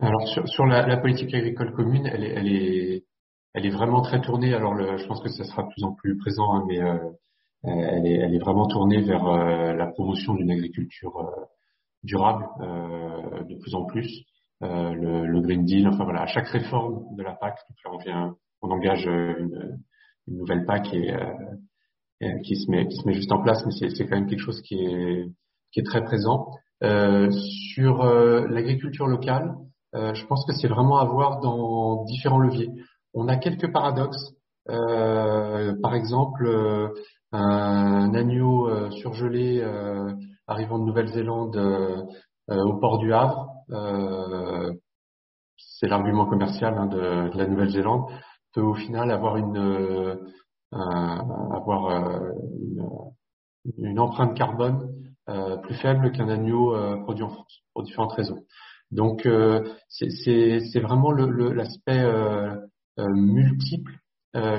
Alors 0.00 0.26
sur, 0.28 0.48
sur 0.48 0.66
la, 0.66 0.86
la, 0.86 0.96
politique 0.96 1.32
agricole 1.34 1.72
commune, 1.74 2.06
elle 2.06 2.24
est, 2.24 2.30
elle 2.30 2.48
est, 2.48 3.04
elle 3.54 3.66
est 3.66 3.70
vraiment 3.70 4.02
très 4.02 4.20
tournée. 4.20 4.52
Alors 4.54 4.74
le, 4.74 4.96
je 4.96 5.06
pense 5.06 5.20
que 5.22 5.28
ça 5.28 5.44
sera 5.44 5.62
de 5.62 5.68
plus 5.68 5.84
en 5.84 5.92
plus 5.92 6.16
présent, 6.16 6.54
hein, 6.54 6.64
mais 6.66 6.82
euh, 6.82 6.98
elle, 7.64 8.06
est, 8.06 8.16
elle 8.16 8.34
est 8.34 8.38
vraiment 8.38 8.66
tournée 8.66 9.00
vers 9.02 9.26
euh, 9.26 9.74
la 9.74 9.86
promotion 9.86 10.34
d'une 10.34 10.50
agriculture 10.50 11.16
euh, 11.18 11.44
durable 12.02 12.44
de 13.48 13.54
plus 13.60 13.74
en 13.74 13.84
plus. 13.84 14.24
Le, 14.60 15.26
le, 15.26 15.40
Green 15.40 15.64
Deal, 15.64 15.88
enfin 15.88 16.04
voilà, 16.04 16.22
à 16.22 16.26
chaque 16.26 16.46
réforme 16.48 17.16
de 17.16 17.22
la 17.22 17.32
PAC, 17.34 17.56
donc 17.68 17.78
là 17.84 17.90
on 17.92 17.98
vient, 17.98 18.36
on 18.60 18.70
engage 18.70 19.06
une, 19.06 19.80
une 20.28 20.36
nouvelle 20.36 20.64
PAC 20.64 20.94
et 20.94 21.12
euh, 21.12 21.34
qui 22.44 22.56
se 22.56 22.70
met 22.70 22.86
qui 22.88 22.96
se 22.96 23.06
met 23.06 23.14
juste 23.14 23.32
en 23.32 23.42
place, 23.42 23.64
mais 23.66 23.72
c'est 23.72 24.06
quand 24.06 24.16
même 24.16 24.26
quelque 24.26 24.44
chose 24.44 24.60
qui 24.62 24.76
est 24.76 25.26
qui 25.72 25.80
est 25.80 25.84
très 25.84 26.04
présent. 26.04 26.50
Euh, 26.82 27.30
sur 27.30 28.02
euh, 28.02 28.46
l'agriculture 28.48 29.06
locale, 29.06 29.54
euh, 29.94 30.14
je 30.14 30.26
pense 30.26 30.44
que 30.44 30.52
c'est 30.52 30.66
vraiment 30.66 30.98
à 30.98 31.04
voir 31.04 31.40
dans 31.40 32.04
différents 32.04 32.40
leviers. 32.40 32.70
On 33.14 33.28
a 33.28 33.36
quelques 33.36 33.72
paradoxes. 33.72 34.34
par 34.66 35.94
exemple, 35.94 36.46
un 37.32 38.14
agneau 38.14 38.90
surgelé 38.90 39.62
arrivant 40.46 40.78
de 40.78 40.84
Nouvelle-Zélande 40.84 41.56
au 42.48 42.74
port 42.78 42.98
du 42.98 43.12
Havre, 43.12 43.48
c'est 45.58 45.88
l'argument 45.88 46.26
commercial 46.26 46.78
hein, 46.78 46.86
de, 46.86 47.32
de, 47.32 47.38
la 47.38 47.46
Nouvelle-Zélande. 47.46 48.04
peut 48.54 48.62
au 48.62 48.74
final 48.74 49.10
avoir 49.10 49.36
une 49.36 50.16
avoir 50.72 52.22
une, 53.78 53.98
empreinte 53.98 54.36
carbone 54.36 54.90
plus 55.62 55.74
faible 55.76 56.12
qu'un 56.12 56.28
agneau 56.28 56.74
produit 57.04 57.24
en 57.24 57.30
France 57.30 57.62
pour 57.72 57.82
différentes 57.82 58.12
raisons. 58.12 58.44
Donc 58.90 59.28
c'est 59.88 60.80
vraiment 60.80 61.12
l'aspect 61.12 62.04
multiple 62.98 63.92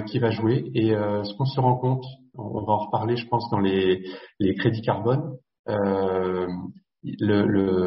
qui 0.07 0.19
va 0.19 0.29
jouer 0.29 0.71
et 0.75 0.91
ce 0.91 1.35
qu'on 1.35 1.45
se 1.45 1.59
rend 1.59 1.77
compte, 1.77 2.05
on 2.35 2.61
va 2.61 2.73
en 2.73 2.85
reparler 2.85 3.15
je 3.15 3.27
pense 3.27 3.49
dans 3.49 3.59
les, 3.59 4.07
les 4.39 4.55
crédits 4.55 4.81
carbone, 4.81 5.37
euh, 5.69 6.47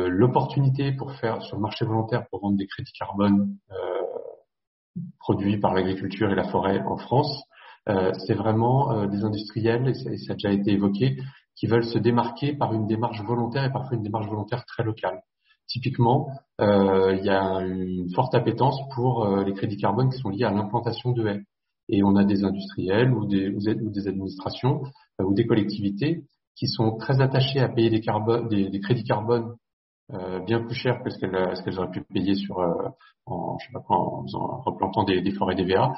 l'opportunité 0.09 0.93
pour 0.93 1.13
faire 1.15 1.43
sur 1.43 1.57
le 1.57 1.63
marché 1.63 1.85
volontaire 1.85 2.27
pour 2.31 2.41
vendre 2.41 2.57
des 2.57 2.67
crédits 2.67 2.93
carbone 2.93 3.57
euh, 3.71 4.97
produits 5.19 5.59
par 5.59 5.75
l'agriculture 5.75 6.31
et 6.31 6.35
la 6.35 6.49
forêt 6.49 6.81
en 6.81 6.97
France, 6.97 7.39
euh, 7.39 7.56
c'est 7.87 8.35
vraiment 8.35 8.93
euh, 8.93 9.07
des 9.07 9.25
industriels, 9.25 9.89
et 9.89 9.95
ça, 10.19 10.33
a 10.33 10.35
déjà 10.35 10.53
été 10.53 10.73
évoqué, 10.73 11.17
qui 11.55 11.67
veulent 11.67 11.85
se 11.85 11.99
démarquer 11.99 12.55
par 12.55 12.75
une 12.75 12.87
démarche 12.87 13.23
volontaire 13.23 13.65
et 13.65 13.73
parfois 13.73 13.97
une 13.97 14.03
démarche 14.03 14.29
volontaire 14.29 14.65
très 14.67 14.83
locale. 14.83 15.21
Typiquement, 15.69 16.29
il 16.61 17.21
y 17.25 17.31
a 17.31 17.61
une 17.61 18.09
forte 18.15 18.35
appétence 18.35 18.79
pour 18.95 19.27
les 19.39 19.53
crédits 19.55 19.79
carbone 19.79 20.11
qui 20.11 20.19
sont 20.19 20.29
liés 20.29 20.45
à 20.45 20.53
l'implantation 20.53 21.13
de 21.13 21.27
haies. 21.27 21.43
Et 21.89 22.05
on 22.05 22.15
a 22.15 22.25
des 22.25 22.45
industriels 22.45 23.13
ou 23.13 23.27
des, 23.27 23.49
ou 23.49 23.91
des 23.91 24.07
administrations 24.07 24.83
ou 25.19 25.35
des 25.35 25.47
collectivités 25.47 26.25
qui 26.57 26.69
sont 26.69 26.97
très 26.99 27.21
attachées 27.21 27.61
à 27.61 27.69
payer 27.69 27.91
des, 27.91 28.03
des, 28.51 28.69
des 28.69 28.81
crédits 28.81 29.05
carbone 29.05 29.57
euh, 30.13 30.41
bien 30.41 30.61
plus 30.63 30.75
chers 30.75 31.03
que 31.03 31.11
ce 31.11 31.19
qu'elles 31.19 31.79
auraient 31.79 31.91
pu 31.91 32.03
payer 32.03 32.35
sur 32.35 32.61
euh, 32.61 32.73
en, 33.27 33.59
je 33.59 33.67
sais 33.67 33.73
pas 33.73 33.81
quoi, 33.81 33.97
en, 33.97 34.25
en 34.35 34.61
replantant 34.61 35.05
des, 35.05 35.21
des 35.21 35.33
forêts 35.33 35.55
DVA, 35.55 35.93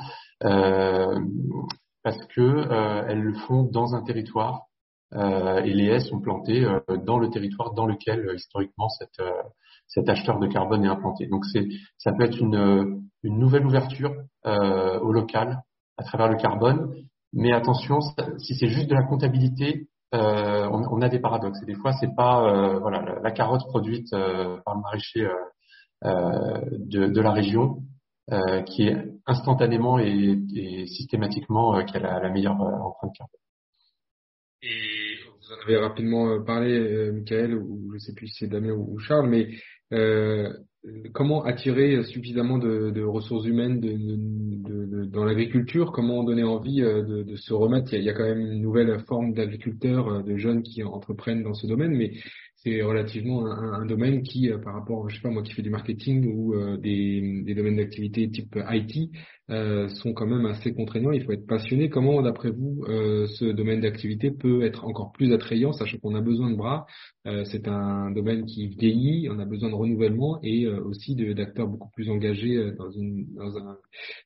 euh, 0.44 1.20
parce 2.02 2.24
que 2.26 2.40
euh, 2.40 3.04
elles 3.06 3.20
le 3.20 3.34
font 3.34 3.64
dans 3.64 3.94
un 3.94 4.02
territoire 4.02 4.62
euh, 5.14 5.62
et 5.62 5.72
les 5.74 5.86
haies 5.86 6.00
sont 6.00 6.20
plantées 6.20 6.66
dans 7.04 7.18
le 7.18 7.30
territoire 7.30 7.74
dans 7.74 7.86
lequel 7.86 8.30
historiquement 8.34 8.88
cette, 8.88 9.22
cet 9.86 10.08
acheteur 10.08 10.38
de 10.38 10.46
carbone 10.46 10.84
est 10.84 10.88
implanté. 10.88 11.26
Donc 11.26 11.44
c'est 11.46 11.66
ça 11.98 12.12
peut 12.12 12.24
être 12.24 12.40
une, 12.40 13.02
une 13.22 13.38
nouvelle 13.38 13.66
ouverture 13.66 14.14
au 14.44 15.12
local 15.12 15.62
à 15.96 16.04
travers 16.04 16.28
le 16.28 16.36
carbone, 16.36 16.94
mais 17.32 17.52
attention, 17.52 17.98
si 18.38 18.54
c'est 18.54 18.68
juste 18.68 18.88
de 18.88 18.94
la 18.94 19.02
comptabilité, 19.02 19.74
euh, 19.74 19.97
on, 20.12 20.82
on, 20.90 21.00
a 21.02 21.08
des 21.08 21.18
paradoxes. 21.18 21.62
Et 21.62 21.66
des 21.66 21.74
fois, 21.74 21.92
c'est 21.92 22.14
pas 22.14 22.44
euh, 22.44 22.78
voilà 22.78 23.20
la, 23.22 23.30
carotte 23.30 23.66
produite 23.68 24.12
euh, 24.12 24.58
par 24.64 24.74
le 24.74 24.80
maraîcher 24.80 25.28
de, 26.02 27.06
de, 27.08 27.20
la 27.20 27.32
région 27.32 27.82
qui 28.66 28.86
est 28.86 28.96
instantanément 29.26 29.98
et, 29.98 30.38
et 30.54 30.86
systématiquement 30.86 31.84
qui 31.84 31.96
a 31.96 32.00
la, 32.00 32.20
la 32.20 32.30
meilleure 32.30 32.60
empreinte 32.60 33.14
carbone. 33.16 33.40
Et 34.62 35.16
vous 35.40 35.52
en 35.52 35.62
avez 35.64 35.76
rapidement 35.78 36.42
parlé, 36.44 37.10
Michael, 37.12 37.54
ou 37.54 37.92
je 37.94 37.98
sais 37.98 38.12
plus 38.12 38.28
si 38.28 38.34
c'est 38.40 38.48
Damien 38.48 38.72
ou 38.72 38.98
Charles, 38.98 39.28
mais 39.28 39.48
euh, 39.48 39.56
comment 41.12 41.44
attirer 41.44 42.02
suffisamment 42.04 42.58
de, 42.58 43.02
ressources 43.02 43.46
humaines 43.46 43.80
de, 43.80 45.04
dans 45.06 45.24
l'agriculture? 45.24 45.92
Comment 45.92 46.22
donner 46.22 46.44
envie 46.44 46.82
euh, 46.82 47.02
de, 47.24 47.36
se 47.36 47.52
remettre? 47.52 47.94
Il 47.94 48.02
y, 48.02 48.10
a, 48.10 48.12
quand 48.12 48.24
même 48.24 48.40
une 48.40 48.60
nouvelle 48.60 49.00
forme 49.00 49.32
d'agriculteurs, 49.32 50.08
euh, 50.08 50.22
de 50.22 50.36
jeunes 50.36 50.62
qui 50.62 50.82
entreprennent 50.82 51.42
dans 51.42 51.54
ce 51.54 51.66
domaine, 51.66 51.92
mais 51.92 52.12
c'est 52.62 52.82
relativement 52.82 53.46
un, 53.46 53.82
un, 53.82 53.86
domaine 53.86 54.22
qui, 54.22 54.50
euh, 54.50 54.58
par 54.58 54.74
rapport, 54.74 55.08
je 55.08 55.16
sais 55.16 55.22
pas 55.22 55.30
moi, 55.30 55.42
qui 55.42 55.52
fait 55.52 55.62
du 55.62 55.70
marketing 55.70 56.26
ou 56.26 56.54
euh, 56.54 56.76
des, 56.76 57.42
des, 57.44 57.54
domaines 57.54 57.76
d'activité 57.76 58.28
type 58.30 58.58
IT, 58.68 59.12
euh, 59.50 59.88
sont 59.88 60.12
quand 60.12 60.26
même 60.26 60.44
assez 60.44 60.74
contraignants. 60.74 61.12
Il 61.12 61.22
faut 61.22 61.30
être 61.30 61.46
passionné. 61.46 61.88
Comment, 61.88 62.20
d'après 62.20 62.50
vous, 62.50 62.84
ce 62.86 63.44
domaine 63.52 63.80
d'activité 63.80 64.32
peut 64.32 64.62
être 64.62 64.84
encore 64.84 65.12
plus 65.12 65.32
attrayant, 65.32 65.72
sachant 65.72 65.98
qu'on 65.98 66.16
a 66.16 66.20
besoin 66.20 66.50
de 66.50 66.56
bras? 66.56 66.86
C'est 67.44 67.68
un 67.68 68.10
domaine 68.10 68.44
qui 68.44 68.68
vieillit, 68.68 69.28
on 69.30 69.38
a 69.38 69.44
besoin 69.44 69.70
de 69.70 69.74
renouvellement 69.74 70.38
et 70.42 70.66
aussi 70.66 71.14
d'acteurs 71.14 71.68
beaucoup 71.68 71.90
plus 71.90 72.10
engagés 72.10 72.72
dans 72.76 72.90
une, 72.90 73.26
dans 73.34 73.56
une 73.56 73.76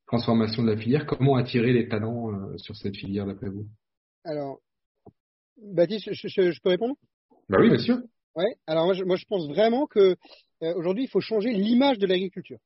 transformation 0.07 0.63
de 0.63 0.71
la 0.71 0.77
filière. 0.77 1.07
Comment 1.07 1.37
attirer 1.37 1.73
les 1.73 1.89
talents 1.89 2.31
sur 2.57 2.75
cette 2.77 2.97
filière, 2.97 3.27
d'après 3.27 3.49
vous? 3.49 3.67
Alors, 4.25 4.61
Baptiste, 5.57 6.13
je, 6.13 6.29
je, 6.29 6.51
je 6.51 6.61
peux 6.61 6.71
répondre? 6.71 6.97
Bah 7.49 7.59
oui, 7.61 7.69
bien 7.69 7.79
sûr. 7.79 7.99
Ouais. 8.35 8.57
Alors 8.67 8.87
moi 8.87 8.95
je, 8.95 9.05
moi, 9.05 9.17
je 9.17 9.27
pense 9.27 9.47
vraiment 9.47 9.87
que 9.87 10.17
euh, 10.63 10.75
aujourd'hui, 10.75 11.05
il 11.05 11.09
faut 11.09 11.21
changer 11.21 11.53
l'image 11.53 11.99
de 11.99 12.07
l'agriculture. 12.07 12.59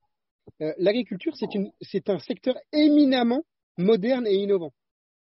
Euh, 0.61 0.73
l'agriculture, 0.77 1.33
c'est, 1.35 2.09
un 2.09 2.19
secteur 2.19 2.55
éminemment 2.71 3.43
moderne 3.77 4.25
et 4.27 4.35
innovant. 4.35 4.71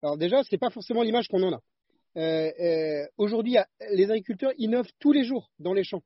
Alors 0.03 0.19
déjà, 0.19 0.43
c'est 0.45 0.59
pas 0.59 0.71
forcément 0.71 1.03
l'image 1.03 1.29
qu'on 1.29 1.43
en 1.43 1.55
a. 1.55 1.61
Euh, 2.17 2.51
euh 2.61 3.07
aujourd'hui, 3.17 3.57
les 3.93 4.11
agriculteurs 4.11 4.53
innovent 4.59 4.91
tous 4.99 5.13
les 5.13 5.25
jours 5.25 5.51
dans 5.59 5.73
les 5.73 5.85
champs. 5.85 6.03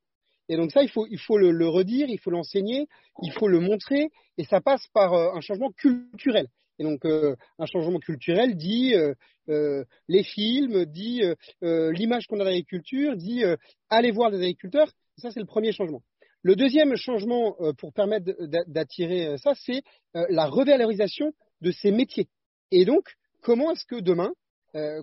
Et 0.48 0.56
donc 0.56 0.72
ça, 0.72 0.82
il 0.82 0.90
faut, 0.90 1.06
il 1.08 1.18
faut 1.18 1.38
le, 1.38 1.50
le 1.50 1.68
redire, 1.68 2.08
il 2.08 2.18
faut 2.18 2.30
l'enseigner, 2.30 2.88
il 3.22 3.32
faut 3.32 3.48
le 3.48 3.60
montrer, 3.60 4.10
et 4.36 4.44
ça 4.44 4.60
passe 4.60 4.86
par 4.92 5.14
un 5.14 5.40
changement 5.40 5.70
culturel. 5.72 6.48
Et 6.80 6.82
donc, 6.82 7.04
euh, 7.04 7.36
un 7.58 7.66
changement 7.66 7.98
culturel 7.98 8.56
dit 8.56 8.94
euh, 8.94 9.12
euh, 9.50 9.84
les 10.08 10.22
films, 10.22 10.86
dit 10.86 11.22
l'image 11.60 12.26
qu'on 12.26 12.36
a 12.36 12.38
de 12.38 12.44
l'agriculture, 12.44 13.16
dit 13.16 13.42
aller 13.90 14.10
voir 14.10 14.30
des 14.30 14.38
agriculteurs. 14.38 14.90
Ça, 15.18 15.30
c'est 15.30 15.40
le 15.40 15.46
premier 15.46 15.72
changement. 15.72 16.02
Le 16.42 16.56
deuxième 16.56 16.96
changement 16.96 17.54
pour 17.76 17.92
permettre 17.92 18.32
d'attirer 18.66 19.36
ça, 19.36 19.52
c'est 19.54 19.82
la 20.14 20.46
revalorisation 20.46 21.34
de 21.60 21.70
ces 21.70 21.90
métiers. 21.90 22.28
Et 22.70 22.86
donc, 22.86 23.04
comment 23.42 23.72
est-ce 23.72 23.84
que 23.84 24.00
demain, 24.00 24.32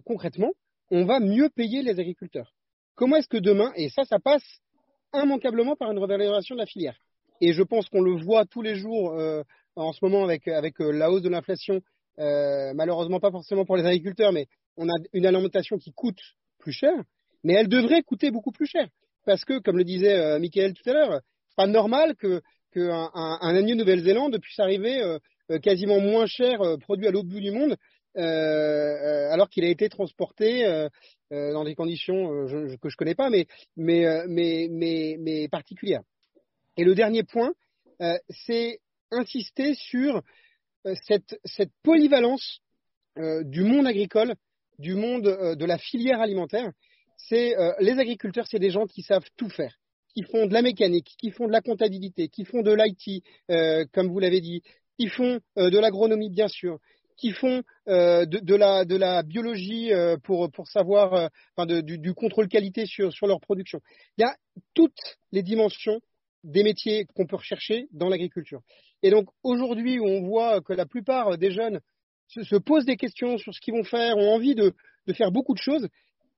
concrètement, 0.04 0.54
on 0.90 1.06
va 1.06 1.20
mieux 1.20 1.50
payer 1.50 1.84
les 1.84 2.00
agriculteurs? 2.00 2.56
Comment 2.96 3.18
est-ce 3.18 3.28
que 3.28 3.38
demain, 3.38 3.72
et 3.76 3.90
ça, 3.90 4.04
ça 4.06 4.18
passe 4.18 4.46
immanquablement 5.14 5.76
par 5.76 5.92
une 5.92 6.00
revalorisation 6.00 6.56
de 6.56 6.62
la 6.62 6.66
filière? 6.66 6.98
Et 7.40 7.54
je 7.54 7.62
pense 7.62 7.88
qu'on 7.90 8.02
le 8.02 8.20
voit 8.20 8.46
tous 8.46 8.64
les 8.64 8.74
jours 8.74 9.14
en 9.78 9.94
ce 9.94 10.00
moment 10.04 10.24
avec, 10.24 10.48
avec 10.48 10.82
euh, 10.82 10.92
la 10.92 11.12
hausse 11.12 11.22
de 11.22 11.30
l'inflation, 11.30 11.82
euh, 12.20 12.74
malheureusement 12.74 13.20
pas 13.20 13.32
forcément 13.32 13.66
pour 13.66 13.78
les 13.78 13.86
agriculteurs, 13.86 14.32
mais 14.32 14.48
on 14.76 14.90
a 14.90 14.94
une 15.14 15.26
alimentation 15.26 15.78
qui 15.78 15.92
coûte 15.94 16.20
plus 16.58 16.72
cher, 16.72 16.94
mais 17.44 17.54
elle 17.54 17.68
devrait 17.68 18.02
coûter 18.02 18.32
beaucoup 18.32 18.52
plus 18.52 18.66
cher. 18.66 18.88
Parce 19.26 19.46
que, 19.46 19.60
comme 19.60 19.78
le 19.78 19.84
disait 19.84 20.18
euh, 20.18 20.40
Michael 20.40 20.74
tout 20.74 20.90
à 20.90 20.94
l'heure, 20.94 21.22
c'est 21.50 21.56
pas 21.56 21.68
normal 21.68 22.16
que 22.16 22.42
qu'un 22.74 23.10
un, 23.14 23.38
un 23.42 23.56
agneau 23.56 23.76
Nouvelle-Zélande 23.76 24.40
puisse 24.40 24.60
arriver 24.60 25.02
euh, 25.02 25.60
quasiment 25.60 26.00
moins 26.00 26.26
cher, 26.26 26.60
produit 26.82 27.08
à 27.08 27.12
l'autre 27.12 27.30
bout 27.30 27.40
du 27.40 27.52
monde, 27.52 27.78
alors 28.16 29.48
qu'il 29.48 29.64
a 29.64 29.70
été 29.70 29.88
transporté 29.88 30.66
dans 31.32 31.64
des 31.64 31.76
conditions 31.76 32.48
je, 32.48 32.76
que 32.76 32.90
je 32.90 32.98
connais 32.98 33.16
pas, 33.16 33.30
mais, 33.30 33.46
mais, 33.78 34.26
mais, 34.28 34.68
mais, 34.70 35.16
mais 35.20 35.48
particulières. 35.48 36.02
Et 36.76 36.84
le 36.84 36.96
dernier 36.96 37.24
point, 37.24 37.54
c'est 38.30 38.80
insister 39.12 39.74
sur 39.76 40.22
euh, 40.86 40.94
cette, 41.06 41.72
polyvalence 41.84 42.60
euh, 43.18 43.44
du 43.44 43.64
monde 43.64 43.88
agricole, 43.88 44.36
du 44.80 44.96
monde 44.96 45.28
euh, 45.28 45.56
de 45.56 45.66
la 45.66 45.78
filière 45.78 46.22
alimentaire. 46.22 46.72
C'est 47.18 47.56
les 47.80 47.98
agriculteurs, 47.98 48.46
c'est 48.48 48.60
des 48.60 48.70
gens 48.70 48.86
qui 48.86 49.02
savent 49.02 49.26
tout 49.38 49.50
faire, 49.50 49.76
qui 50.14 50.22
font 50.22 50.46
de 50.46 50.54
la 50.54 50.62
mécanique, 50.62 51.16
qui 51.18 51.32
font 51.32 51.48
de 51.48 51.52
la 51.52 51.62
comptabilité, 51.62 52.30
qui 52.30 52.46
font 52.46 52.62
de 52.62 52.72
l'IT, 52.72 53.24
comme 53.92 54.10
vous 54.10 54.20
l'avez 54.20 54.40
dit, 54.40 54.62
qui 55.00 55.08
font 55.08 55.40
de 55.56 55.80
l'agronomie 55.80 56.30
bien 56.30 56.48
sûr, 56.48 56.78
qui 57.18 57.32
font 57.32 57.64
de, 57.88 58.56
la, 58.56 59.24
biologie 59.24 59.92
pour, 60.24 60.52
savoir, 60.68 61.32
du, 61.58 62.14
contrôle 62.14 62.48
qualité 62.48 62.86
sur 62.86 63.26
leur 63.26 63.42
production. 63.42 63.82
Il 64.20 64.22
y 64.22 64.24
a 64.24 64.36
toutes 64.76 65.18
les 65.32 65.42
dimensions 65.42 66.00
des 66.44 66.64
métiers 66.64 67.06
qu'on 67.16 67.26
peut 67.26 67.38
rechercher 67.38 67.88
dans 67.92 68.10
l'agriculture. 68.10 68.62
Et 69.04 69.10
donc 69.12 69.28
aujourd'hui, 69.44 70.00
où 70.00 70.06
on 70.06 70.22
voit 70.22 70.62
que 70.62 70.74
la 70.74 70.86
plupart 70.86 71.38
des 71.38 71.52
jeunes 71.52 71.80
se, 72.28 72.56
posent 72.56 72.86
des 72.86 72.98
questions 72.98 73.38
sur 73.38 73.54
ce 73.54 73.62
qu'ils 73.62 73.74
vont 73.74 73.84
faire, 73.84 74.18
ont 74.18 74.34
envie 74.34 74.56
de, 74.56 74.74
faire 75.14 75.32
beaucoup 75.32 75.54
de 75.54 75.60
choses, 75.60 75.88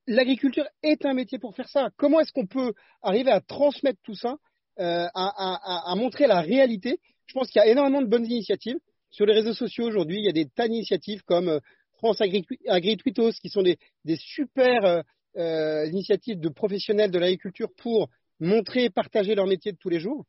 l'agriculture 0.08 0.66
est 0.84 1.06
un 1.06 1.14
métier 1.14 1.40
pour 1.40 1.56
faire 1.56 1.70
ça. 1.70 1.90
Comment 1.98 2.20
est-ce 2.20 2.32
qu'on 2.32 2.48
peut 2.48 2.74
arriver 3.02 3.32
à 3.32 3.42
transmettre 3.42 4.00
tout 4.04 4.14
ça, 4.14 4.38
euh, 4.80 5.08
à, 5.14 5.94
montrer 5.96 6.28
la 6.28 6.42
réalité? 6.42 7.00
Je 7.26 7.34
pense 7.34 7.50
qu'il 7.50 7.60
y 7.60 7.64
a 7.64 7.68
énormément 7.68 8.02
de 8.02 8.08
bonnes 8.08 8.26
initiatives. 8.26 8.78
Sur 9.12 9.26
les 9.26 9.34
réseaux 9.34 9.54
sociaux 9.54 9.86
aujourd'hui, 9.86 10.20
il 10.20 10.26
y 10.26 10.30
a 10.30 10.34
des 10.34 10.48
tas 10.48 10.68
d'initiatives 10.68 11.24
comme 11.24 11.50
euh, 11.50 11.60
France 11.94 12.22
Agri, 12.22 12.44
qui 12.44 13.50
sont 13.50 13.64
des, 13.64 13.78
super 14.18 15.04
euh, 15.36 15.86
initiatives 15.88 16.40
de 16.40 16.50
professionnels 16.50 17.12
de 17.12 17.20
l'agriculture 17.20 17.70
pour 17.78 18.10
montrer, 18.40 18.90
partager 18.90 19.36
leur 19.36 19.48
métier 19.48 19.72
de 19.72 19.78
tous 19.78 19.90
les 19.90 20.00
jours. 20.00 20.26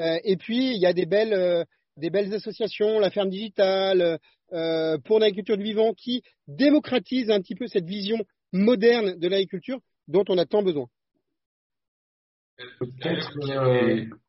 Euh, 0.00 0.18
et 0.24 0.36
puis, 0.36 0.74
il 0.74 0.80
y 0.80 0.86
a 0.86 0.92
des 0.92 1.06
belles, 1.06 1.34
euh, 1.34 1.64
des 1.96 2.10
belles 2.10 2.32
associations, 2.34 2.98
la 2.98 3.10
ferme 3.10 3.30
digitale, 3.30 4.18
euh, 4.52 4.98
pour 5.04 5.18
l'agriculture 5.18 5.56
du 5.56 5.64
vivant, 5.64 5.92
qui 5.94 6.22
démocratisent 6.48 7.30
un 7.30 7.40
petit 7.40 7.54
peu 7.54 7.66
cette 7.66 7.86
vision 7.86 8.18
moderne 8.52 9.18
de 9.18 9.28
l'agriculture 9.28 9.80
dont 10.08 10.24
on 10.28 10.38
a 10.38 10.46
tant 10.46 10.62
besoin. 10.62 10.86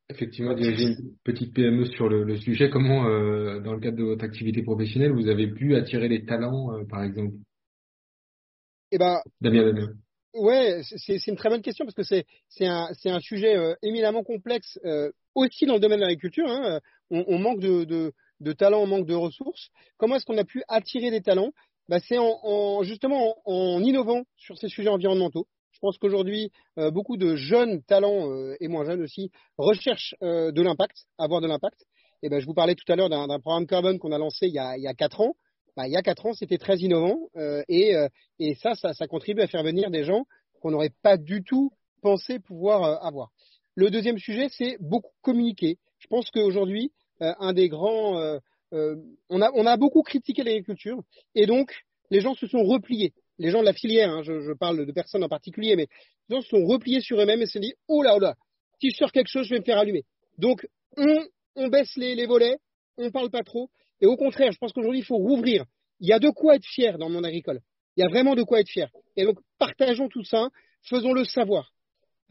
Effectivement, 0.08 0.56
j'ai 0.56 0.84
une 0.84 1.16
petite 1.24 1.54
PME 1.54 1.86
sur 1.86 2.10
le, 2.10 2.38
sujet. 2.38 2.70
Comment, 2.70 3.04
dans 3.60 3.74
le 3.74 3.80
cadre 3.80 3.98
de 3.98 4.04
votre 4.04 4.24
activité 4.24 4.62
professionnelle, 4.62 5.12
vous 5.12 5.28
avez 5.28 5.48
pu 5.52 5.76
attirer 5.76 6.08
les 6.08 6.26
talents, 6.26 6.86
par 6.90 7.04
exemple? 7.04 7.36
Eh 8.92 8.98
ben, 8.98 9.20
Damien, 9.42 9.66
Damien. 9.66 9.94
Ouais, 10.36 10.82
c'est 10.84 11.28
une 11.28 11.38
très 11.38 11.50
bonne 11.50 11.62
question 11.62 11.86
parce 11.86 11.96
que 11.96 12.04
c'est 12.04 12.66
un, 12.66 13.20
sujet 13.20 13.56
éminemment 13.82 14.24
complexe 14.24 14.80
aussi 15.34 15.66
dans 15.66 15.76
le 15.76 15.80
domaine 15.80 16.00
de 16.00 16.04
l'agriculture. 16.04 16.48
Hein. 16.48 16.80
On, 17.10 17.40
manque 17.40 17.60
de, 17.60 18.14
talents, 18.54 18.82
on 18.82 18.88
manque 18.88 19.08
de 19.08 19.16
ressources. 19.16 19.70
Comment 19.98 20.18
est-ce 20.18 20.26
qu'on 20.26 20.38
a 20.38 20.44
pu 20.44 20.64
attirer 20.68 21.10
des 21.10 21.22
talents? 21.22 21.52
Bah, 21.88 22.00
C'est 22.00 22.18
en, 22.18 22.40
en, 22.44 22.84
justement 22.84 23.36
en, 23.46 23.82
innovant 23.82 24.24
sur 24.36 24.58
ces 24.58 24.68
sujets 24.68 24.90
environnementaux. 24.90 25.48
Je 25.76 25.80
pense 25.82 25.98
qu'aujourd'hui, 25.98 26.52
euh, 26.80 26.90
beaucoup 26.90 27.18
de 27.18 27.36
jeunes 27.36 27.84
talents 27.84 28.32
euh, 28.32 28.56
et 28.62 28.70
moins 28.70 28.86
jeunes 28.86 29.02
aussi 29.02 29.30
recherchent 29.58 30.16
euh, 30.24 30.52
de 30.54 30.62
l'impact, 30.62 31.06
avoir 31.18 31.42
de 31.42 31.48
l'impact. 31.48 31.86
Et 32.24 32.30
ben, 32.30 32.40
je 32.40 32.46
vous 32.46 32.54
parlais 32.54 32.76
tout 32.76 32.90
à 32.92 32.96
l'heure 32.96 33.10
d'un 33.10 33.28
programme 33.40 33.68
carbone 33.68 34.00
qu'on 34.00 34.14
a 34.14 34.18
lancé 34.18 34.48
il 34.48 34.54
y 34.54 34.58
a 34.88 34.94
quatre 34.94 35.20
ans. 35.20 35.36
Bah, 35.76 35.88
il 35.88 35.94
y 35.94 35.98
a 35.98 36.02
quatre 36.02 36.26
ans, 36.26 36.34
c'était 36.34 36.58
très 36.58 36.78
innovant 36.78 37.20
et, 37.68 37.94
et 38.40 38.56
ça, 38.56 38.76
ça, 38.76 38.94
ça, 38.94 39.08
contribue 39.08 39.42
à 39.42 39.48
faire 39.48 39.64
venir 39.64 39.92
des 39.92 40.04
gens 40.06 40.26
qu'on 40.62 40.72
n'aurait 40.72 40.94
pas 41.02 41.18
du 41.18 41.44
tout 41.44 41.72
pensé 42.02 42.40
pouvoir 42.40 43.04
avoir. 43.06 43.32
Le 43.76 43.90
deuxième 43.90 44.18
sujet, 44.18 44.48
c'est 44.50 44.78
beaucoup 44.80 45.12
communiquer. 45.22 45.78
Je 46.00 46.08
pense 46.08 46.32
qu'aujourd'hui, 46.32 46.94
un 47.20 47.52
des 47.52 47.68
grands 47.68 48.40
euh, 48.74 48.96
on, 49.30 49.42
a, 49.42 49.52
on 49.54 49.66
a 49.66 49.78
beaucoup 49.78 50.02
critiqué 50.02 50.44
l'agriculture 50.44 51.02
et 51.34 51.46
donc 51.46 51.72
les 52.10 52.20
gens 52.20 52.34
se 52.34 52.48
sont 52.48 52.64
repliés. 52.64 53.14
Les 53.38 53.50
gens 53.52 53.60
de 53.60 53.66
la 53.66 53.74
filière, 53.74 54.10
hein, 54.10 54.22
je, 54.24 54.54
parle 54.54 54.86
de 54.86 54.92
personnes 54.92 55.24
en 55.24 55.30
particulier, 55.30 55.76
mais 55.76 55.88
les 56.30 56.36
gens 56.36 56.42
se 56.42 56.50
sont 56.50 56.66
repliés 56.66 57.02
sur 57.02 57.20
eux-mêmes 57.20 57.42
et 57.42 57.46
se 57.46 57.54
sont 57.54 57.60
dit 57.60 57.74
oh 57.88 58.02
là 58.02 58.16
oh 58.16 58.20
là, 58.20 58.36
si 58.80 58.92
je 58.92 58.98
sors 58.98 59.12
quelque 59.12 59.30
chose, 59.30 59.46
je 59.46 59.54
vais 59.54 59.60
me 59.60 59.66
faire 59.66 59.78
allumer. 59.78 60.04
Donc 60.38 60.68
on, 60.98 61.26
on 61.56 61.68
baisse 61.68 61.96
les, 61.96 62.16
les 62.16 62.26
volets, 62.26 62.58
on 62.98 63.12
parle 63.12 63.30
pas 63.30 63.44
trop. 63.44 63.70
Et 64.06 64.08
au 64.08 64.18
contraire, 64.18 64.52
je 64.52 64.60
pense 64.60 64.72
qu'aujourd'hui, 64.72 65.00
il 65.00 65.06
faut 65.06 65.18
rouvrir. 65.18 65.66
Il 66.00 66.08
y 66.08 66.14
a 66.14 66.20
de 66.20 66.30
quoi 66.30 66.58
être 66.58 66.66
fier 66.66 67.00
dans 67.00 67.08
le 67.08 67.16
monde 67.16 67.26
agricole. 67.26 67.60
Il 67.98 68.02
y 68.02 68.04
a 68.06 68.08
vraiment 68.08 68.36
de 68.36 68.44
quoi 68.44 68.60
être 68.60 68.70
fier. 68.70 68.88
Et 69.16 69.24
donc, 69.24 69.40
partageons 69.58 70.10
tout 70.10 70.24
ça, 70.24 70.50
faisons-le 70.84 71.26
savoir. 71.26 71.72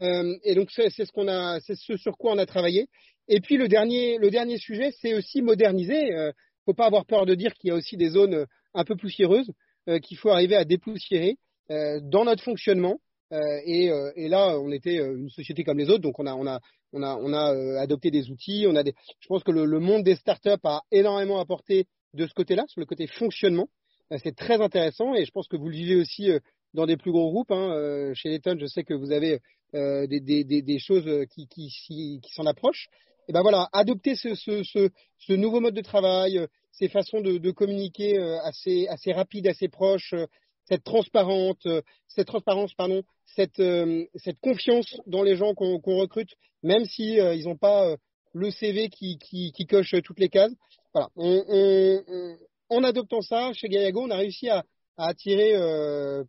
Euh, 0.01 0.37
et 0.45 0.55
donc, 0.55 0.71
c'est 0.71 0.89
ce 0.89 1.11
qu'on 1.11 1.27
ce 1.59 1.97
sur 1.97 2.17
quoi 2.17 2.31
on 2.31 2.37
a 2.37 2.45
travaillé. 2.45 2.87
Et 3.27 3.41
puis 3.41 3.57
le 3.57 3.67
dernier, 3.67 4.17
le 4.19 4.31
dernier 4.31 4.57
sujet, 4.57 4.91
c'est 5.01 5.15
aussi 5.15 5.41
moderniser. 5.41 6.13
Euh, 6.13 6.31
faut 6.63 6.73
pas 6.73 6.85
avoir 6.85 7.05
peur 7.05 7.25
de 7.25 7.35
dire 7.35 7.53
qu'il 7.55 7.67
y 7.67 7.71
a 7.71 7.75
aussi 7.75 7.97
des 7.97 8.07
zones 8.07 8.35
euh, 8.35 8.45
un 8.73 8.85
peu 8.85 8.95
poussiéreuses 8.95 9.51
euh, 9.89 9.99
qu'il 9.99 10.15
faut 10.15 10.29
arriver 10.29 10.55
à 10.55 10.63
dépoussiérer 10.63 11.35
dans 11.67 12.25
notre 12.25 12.43
fonctionnement. 12.43 12.99
Et, 13.65 13.89
et, 14.15 14.29
là, 14.29 14.59
on 14.59 14.71
était 14.71 14.97
une 14.97 15.31
société 15.31 15.63
comme 15.63 15.79
les 15.79 15.89
autres, 15.89 16.03
donc 16.03 16.19
on 16.19 16.27
a, 16.27 16.35
on 16.35 16.45
a, 16.45 16.59
on 16.95 17.03
a, 17.03 17.15
on 17.15 17.33
a 17.33 17.79
adopté 17.79 18.09
des 18.09 18.31
outils. 18.31 18.65
On 18.67 18.75
a 18.75 18.83
des, 18.83 18.93
je 19.19 19.27
pense 19.27 19.43
que 19.43 19.51
le, 19.51 19.65
le 19.65 19.79
monde 19.79 20.03
des 20.03 20.15
startups 20.15 20.49
a 20.63 20.81
énormément 20.91 21.39
apporté 21.39 21.87
de 22.13 22.25
ce 22.25 22.33
côté-là, 22.33 22.65
sur 22.67 22.79
le 22.79 22.85
côté 22.85 23.07
fonctionnement. 23.07 23.67
c'est 24.23 24.35
très 24.35 24.61
intéressant 24.61 25.13
et 25.13 25.25
je 25.25 25.31
pense 25.31 25.47
que 25.47 25.57
vous 25.57 25.67
le 25.67 25.75
vivez 25.75 25.95
aussi 25.95 26.29
dans 26.73 26.85
des 26.85 26.97
plus 26.97 27.11
gros 27.11 27.29
groupes. 27.29 27.51
Hein. 27.51 28.13
Chez 28.15 28.29
Letton, 28.29 28.57
je 28.59 28.65
sais 28.65 28.83
que 28.83 28.93
vous 28.93 29.11
avez 29.11 29.39
des, 29.73 30.21
des, 30.21 30.43
des, 30.45 30.61
des, 30.61 30.79
choses 30.79 31.25
qui, 31.29 31.47
qui, 31.47 31.69
qui 32.21 32.33
s'en 32.33 32.45
approchent 32.45 32.89
et 33.27 33.33
ben 33.33 33.41
voilà, 33.41 33.69
adopter 33.73 34.15
ce, 34.15 34.35
ce, 34.35 34.63
ce, 34.63 34.89
ce, 35.17 35.33
nouveau 35.33 35.59
mode 35.59 35.73
de 35.73 35.81
travail, 35.81 36.37
euh, 36.37 36.47
ces 36.71 36.89
façons 36.89 37.21
de, 37.21 37.37
de 37.37 37.51
communiquer 37.51 38.19
euh, 38.19 38.39
assez, 38.43 38.87
assez 38.87 39.13
rapides, 39.13 39.47
assez 39.47 39.67
proches, 39.67 40.13
euh, 40.13 40.27
cette 40.65 40.83
transparente, 40.83 41.67
cette 42.07 42.27
transparence, 42.27 42.73
pardon, 42.73 43.03
cette, 43.35 43.61
cette 44.15 44.39
confiance 44.39 44.99
dans 45.07 45.23
les 45.23 45.35
gens 45.35 45.53
qu'on 45.53 45.97
recrute, 45.97 46.31
même 46.63 46.85
si 46.85 47.15
ils 47.15 47.43
n'ont 47.45 47.57
pas 47.57 47.95
le 48.33 48.51
CV 48.51 48.89
qui, 48.89 49.17
qui, 49.17 49.51
qui, 49.51 49.65
coche 49.65 49.95
toutes 50.03 50.19
les 50.19 50.29
cases. 50.29 50.53
Voilà, 50.93 51.09
on, 51.15 51.43
on, 51.47 52.37
en 52.69 52.83
adoptant 52.83 53.21
ça 53.21 53.53
chez 53.53 53.69
Gayago, 53.69 54.01
on 54.01 54.11
a 54.11 54.17
réussi 54.17 54.49
à, 54.49 54.63
à 54.97 55.09
attirer 55.09 55.53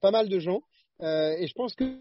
pas 0.01 0.11
mal 0.11 0.29
de 0.29 0.39
gens, 0.39 0.61
et 1.01 1.47
je 1.47 1.53
pense 1.55 1.75
que 1.75 2.01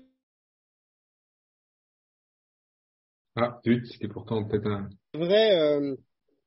Ah, 3.38 3.60
c'était 3.64 4.08
pourtant 4.08 4.46
peut-être 4.46 4.68
un. 4.68 4.90
Vrai, 5.14 5.60
euh, 5.60 5.96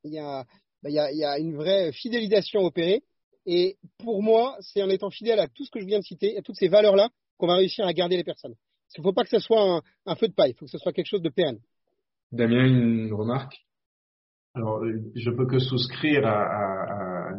il 0.05 0.15
y, 0.15 0.19
a, 0.19 0.45
bah, 0.83 0.89
y, 0.89 0.99
a, 0.99 1.13
y 1.13 1.23
a 1.23 1.39
une 1.39 1.55
vraie 1.55 1.93
fidélisation 1.93 2.61
opérée. 2.61 3.03
Et 3.51 3.79
pour 3.97 4.23
moi, 4.23 4.57
c'est 4.61 4.83
en 4.83 4.91
étant 4.91 5.09
fidèle 5.09 5.41
à 5.41 5.49
tout 5.49 5.65
ce 5.65 5.71
que 5.71 5.81
je 5.81 5.87
viens 5.87 6.01
de 6.01 6.05
citer, 6.05 6.37
à 6.37 6.43
toutes 6.43 6.57
ces 6.57 6.69
valeurs-là, 6.69 7.09
qu'on 7.39 7.47
va 7.47 7.55
réussir 7.57 7.87
à 7.87 7.95
garder 7.95 8.19
les 8.19 8.25
personnes. 8.25 8.55
Il 8.95 9.01
ne 9.01 9.05
faut 9.05 9.15
pas 9.15 9.23
que 9.23 9.31
ce 9.31 9.39
soit 9.39 9.63
un, 9.63 9.81
un 10.05 10.15
feu 10.17 10.29
de 10.29 10.35
paille, 10.35 10.51
il 10.51 10.55
faut 10.55 10.67
que 10.67 10.71
ce 10.71 10.77
soit 10.77 10.93
quelque 10.93 11.09
chose 11.09 11.23
de 11.23 11.31
pérenne. 11.31 11.59
Damien, 12.31 12.67
une 12.67 13.15
remarque? 13.15 13.57
Alors, 14.53 14.85
je 15.15 15.31
peux 15.31 15.47
que 15.47 15.59
souscrire 15.61 16.27
à, 16.27 16.43
à, 16.43 17.31
à, 17.31 17.39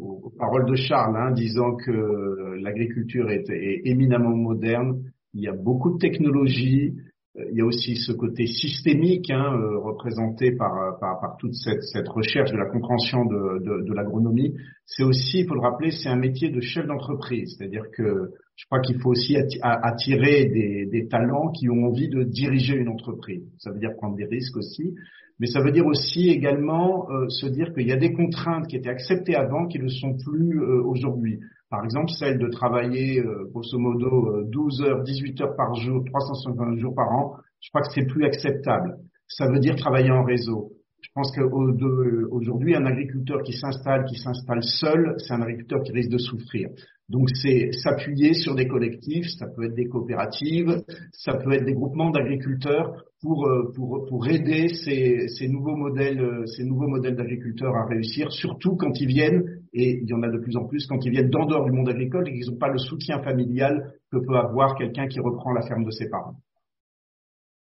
aux 0.00 0.32
paroles 0.36 0.68
de 0.68 0.74
Charles, 0.74 1.16
hein, 1.16 1.30
disant 1.30 1.76
que 1.76 2.56
l'agriculture 2.60 3.30
est, 3.30 3.48
est, 3.50 3.82
éminemment 3.84 4.34
moderne. 4.34 5.12
Il 5.32 5.42
y 5.42 5.48
a 5.48 5.52
beaucoup 5.52 5.92
de 5.92 5.98
technologies, 5.98 6.96
il 7.36 7.56
y 7.56 7.60
a 7.60 7.64
aussi 7.64 7.96
ce 7.96 8.12
côté 8.12 8.46
systémique 8.46 9.30
hein, 9.30 9.54
euh, 9.54 9.78
représenté 9.78 10.52
par, 10.52 10.98
par, 10.98 11.20
par, 11.20 11.36
toute 11.38 11.54
cette, 11.54 11.82
cette, 11.82 12.08
recherche 12.08 12.50
de 12.50 12.56
la 12.56 12.66
compréhension 12.66 13.24
de, 13.24 13.62
de, 13.62 13.84
de 13.86 13.94
l'agronomie. 13.94 14.54
C'est 14.84 15.04
aussi, 15.04 15.40
il 15.40 15.46
faut 15.46 15.54
le 15.54 15.60
rappeler, 15.60 15.92
c'est 15.92 16.08
un 16.08 16.16
métier 16.16 16.50
de 16.50 16.60
chef 16.60 16.86
d'entreprise. 16.86 17.54
C'est-à-dire 17.56 17.84
que 17.92 18.32
je 18.56 18.66
crois 18.66 18.80
qu'il 18.80 19.00
faut 19.00 19.10
aussi 19.10 19.36
attirer 19.62 20.46
des, 20.46 20.86
des, 20.86 21.08
talents 21.08 21.50
qui 21.50 21.70
ont 21.70 21.84
envie 21.86 22.08
de 22.08 22.24
diriger 22.24 22.74
une 22.74 22.88
entreprise. 22.88 23.42
Ça 23.58 23.70
veut 23.70 23.78
dire 23.78 23.94
prendre 23.96 24.16
des 24.16 24.26
risques 24.26 24.56
aussi, 24.56 24.94
mais 25.38 25.46
ça 25.46 25.62
veut 25.62 25.72
dire 25.72 25.86
aussi 25.86 26.28
également 26.28 27.08
euh, 27.10 27.28
se 27.28 27.46
dire 27.46 27.72
qu'il 27.72 27.86
y 27.86 27.92
a 27.92 27.96
des 27.96 28.12
contraintes 28.12 28.66
qui 28.66 28.76
étaient 28.76 28.90
acceptées 28.90 29.34
avant 29.34 29.66
qui 29.66 29.78
ne 29.78 29.88
sont 29.88 30.14
plus 30.14 30.60
euh, 30.60 30.82
aujourd'hui. 30.82 31.40
Par 31.70 31.84
exemple, 31.84 32.10
celle 32.18 32.38
de 32.38 32.48
travailler 32.48 33.20
euh, 33.20 33.48
grosso 33.52 33.78
modo 33.78 34.42
12 34.44 34.82
heures, 34.82 35.02
18 35.02 35.40
heures 35.40 35.56
par 35.56 35.74
jour, 35.74 36.02
350 36.04 36.78
jours 36.78 36.94
par 36.94 37.10
an, 37.12 37.36
je 37.60 37.70
crois 37.70 37.82
que 37.82 37.92
c'est 37.94 38.06
plus 38.06 38.24
acceptable. 38.24 38.96
Ça 39.28 39.46
veut 39.46 39.60
dire 39.60 39.76
travailler 39.76 40.10
en 40.10 40.24
réseau. 40.24 40.72
Je 41.02 41.08
pense 41.14 41.32
qu'aujourd'hui, 41.34 42.74
un 42.74 42.84
agriculteur 42.84 43.42
qui 43.42 43.52
s'installe, 43.52 44.04
qui 44.04 44.16
s'installe 44.16 44.62
seul, 44.62 45.14
c'est 45.18 45.32
un 45.32 45.42
agriculteur 45.42 45.82
qui 45.82 45.92
risque 45.92 46.10
de 46.10 46.18
souffrir. 46.18 46.68
Donc 47.08 47.28
c'est 47.30 47.72
s'appuyer 47.72 48.34
sur 48.34 48.54
des 48.54 48.68
collectifs, 48.68 49.26
ça 49.38 49.46
peut 49.48 49.64
être 49.64 49.74
des 49.74 49.86
coopératives, 49.86 50.82
ça 51.12 51.34
peut 51.34 51.52
être 51.52 51.64
des 51.64 51.72
groupements 51.72 52.10
d'agriculteurs 52.10 53.02
pour, 53.20 53.46
euh, 53.46 54.28
aider 54.28 54.68
ces, 54.68 55.48
nouveaux 55.48 55.76
modèles, 55.76 56.20
euh, 56.20 56.46
ces 56.46 56.64
nouveaux 56.64 56.86
modèles 56.86 57.16
d'agriculteurs 57.16 57.74
à 57.74 57.86
réussir, 57.86 58.30
surtout 58.30 58.76
quand 58.76 58.92
ils 59.00 59.08
viennent, 59.08 59.42
et 59.72 60.00
il 60.02 60.08
y 60.08 60.12
en 60.12 60.22
a 60.22 60.28
de 60.28 60.38
plus 60.38 60.56
en 60.56 60.64
plus, 60.66 60.86
quand 60.86 61.04
ils 61.04 61.10
viennent 61.10 61.30
d'en 61.30 61.64
du 61.64 61.70
monde 61.70 61.88
agricole 61.88 62.28
et 62.28 62.32
qu'ils 62.32 62.50
n'ont 62.50 62.58
pas 62.58 62.68
le 62.68 62.78
soutien 62.78 63.22
familial 63.22 63.92
que 64.10 64.18
peut 64.18 64.36
avoir 64.36 64.76
quelqu'un 64.76 65.06
qui 65.06 65.20
reprend 65.20 65.52
la 65.52 65.62
ferme 65.62 65.84
de 65.84 65.90
ses 65.90 66.08
parents. 66.08 66.36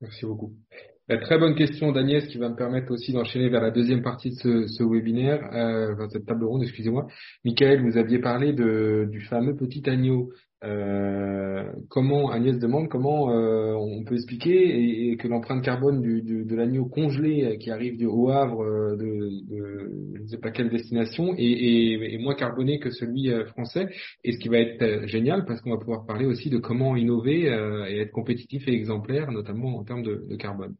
Merci 0.01 0.27
beaucoup. 0.27 0.53
Très 1.09 1.39
bonne 1.39 1.55
question 1.55 1.91
d'Agnès 1.91 2.27
qui 2.27 2.37
va 2.37 2.51
me 2.51 2.55
permettre 2.55 2.93
aussi 2.93 3.15
d'enchaîner 3.15 3.49
vers 3.49 3.63
la 3.63 3.71
deuxième 3.71 4.03
partie 4.03 4.31
de 4.31 4.35
ce, 4.35 4.67
ce 4.67 4.85
webinaire, 4.85 5.41
euh, 5.55 6.07
cette 6.11 6.27
table 6.27 6.45
ronde, 6.45 6.63
excusez-moi. 6.63 7.07
Michael, 7.47 7.83
vous 7.83 7.97
aviez 7.97 8.19
parlé 8.19 8.53
de, 8.53 9.09
du 9.11 9.23
fameux 9.23 9.57
petit 9.57 9.89
agneau. 9.89 10.31
Euh, 10.65 11.73
comment 11.89 12.31
Agnès 12.31 12.59
demande 12.59 12.89
comment 12.89 13.31
euh, 13.31 13.75
on 13.75 14.03
peut 14.03 14.17
expliquer 14.17 15.11
et, 15.11 15.17
que 15.17 15.29
l'empreinte 15.29 15.63
carbone 15.65 16.01
du, 16.03 16.23
de 16.23 16.57
l'agneau 16.57 16.87
congelé 16.87 17.59
qui 17.59 17.71
arrive 17.71 17.97
du 17.97 18.07
Haut 18.07 18.31
Havre 18.31 18.65
euh, 18.65 18.97
de, 18.97 19.47
de, 19.49 20.15
je 20.17 20.23
ne 20.23 20.27
sais 20.27 20.39
pas 20.39 20.51
quelle 20.51 20.69
destination 20.69 21.33
est, 21.37 21.45
est, 21.45 22.15
est 22.15 22.19
moins 22.19 22.35
carboné 22.35 22.81
que 22.81 22.91
celui 22.91 23.31
euh, 23.31 23.47
français. 23.47 23.89
Et 24.25 24.33
ce 24.33 24.39
qui 24.39 24.49
va 24.49 24.59
être 24.59 25.07
génial 25.07 25.45
parce 25.45 25.61
qu'on 25.61 25.71
va 25.71 25.79
pouvoir 25.79 26.07
parler 26.07 26.27
aussi 26.27 26.51
de 26.51 26.59
comment 26.59 26.97
innover 26.97 27.43
et 27.89 28.01
être 28.01 28.13
compétitif 28.13 28.67
et 28.67 28.73
exemplaire, 28.73 29.31
notamment 29.31 29.79
en 29.79 29.85
termes 29.85 30.03
de, 30.03 30.25
de 30.29 30.37
carbone. 30.37 30.75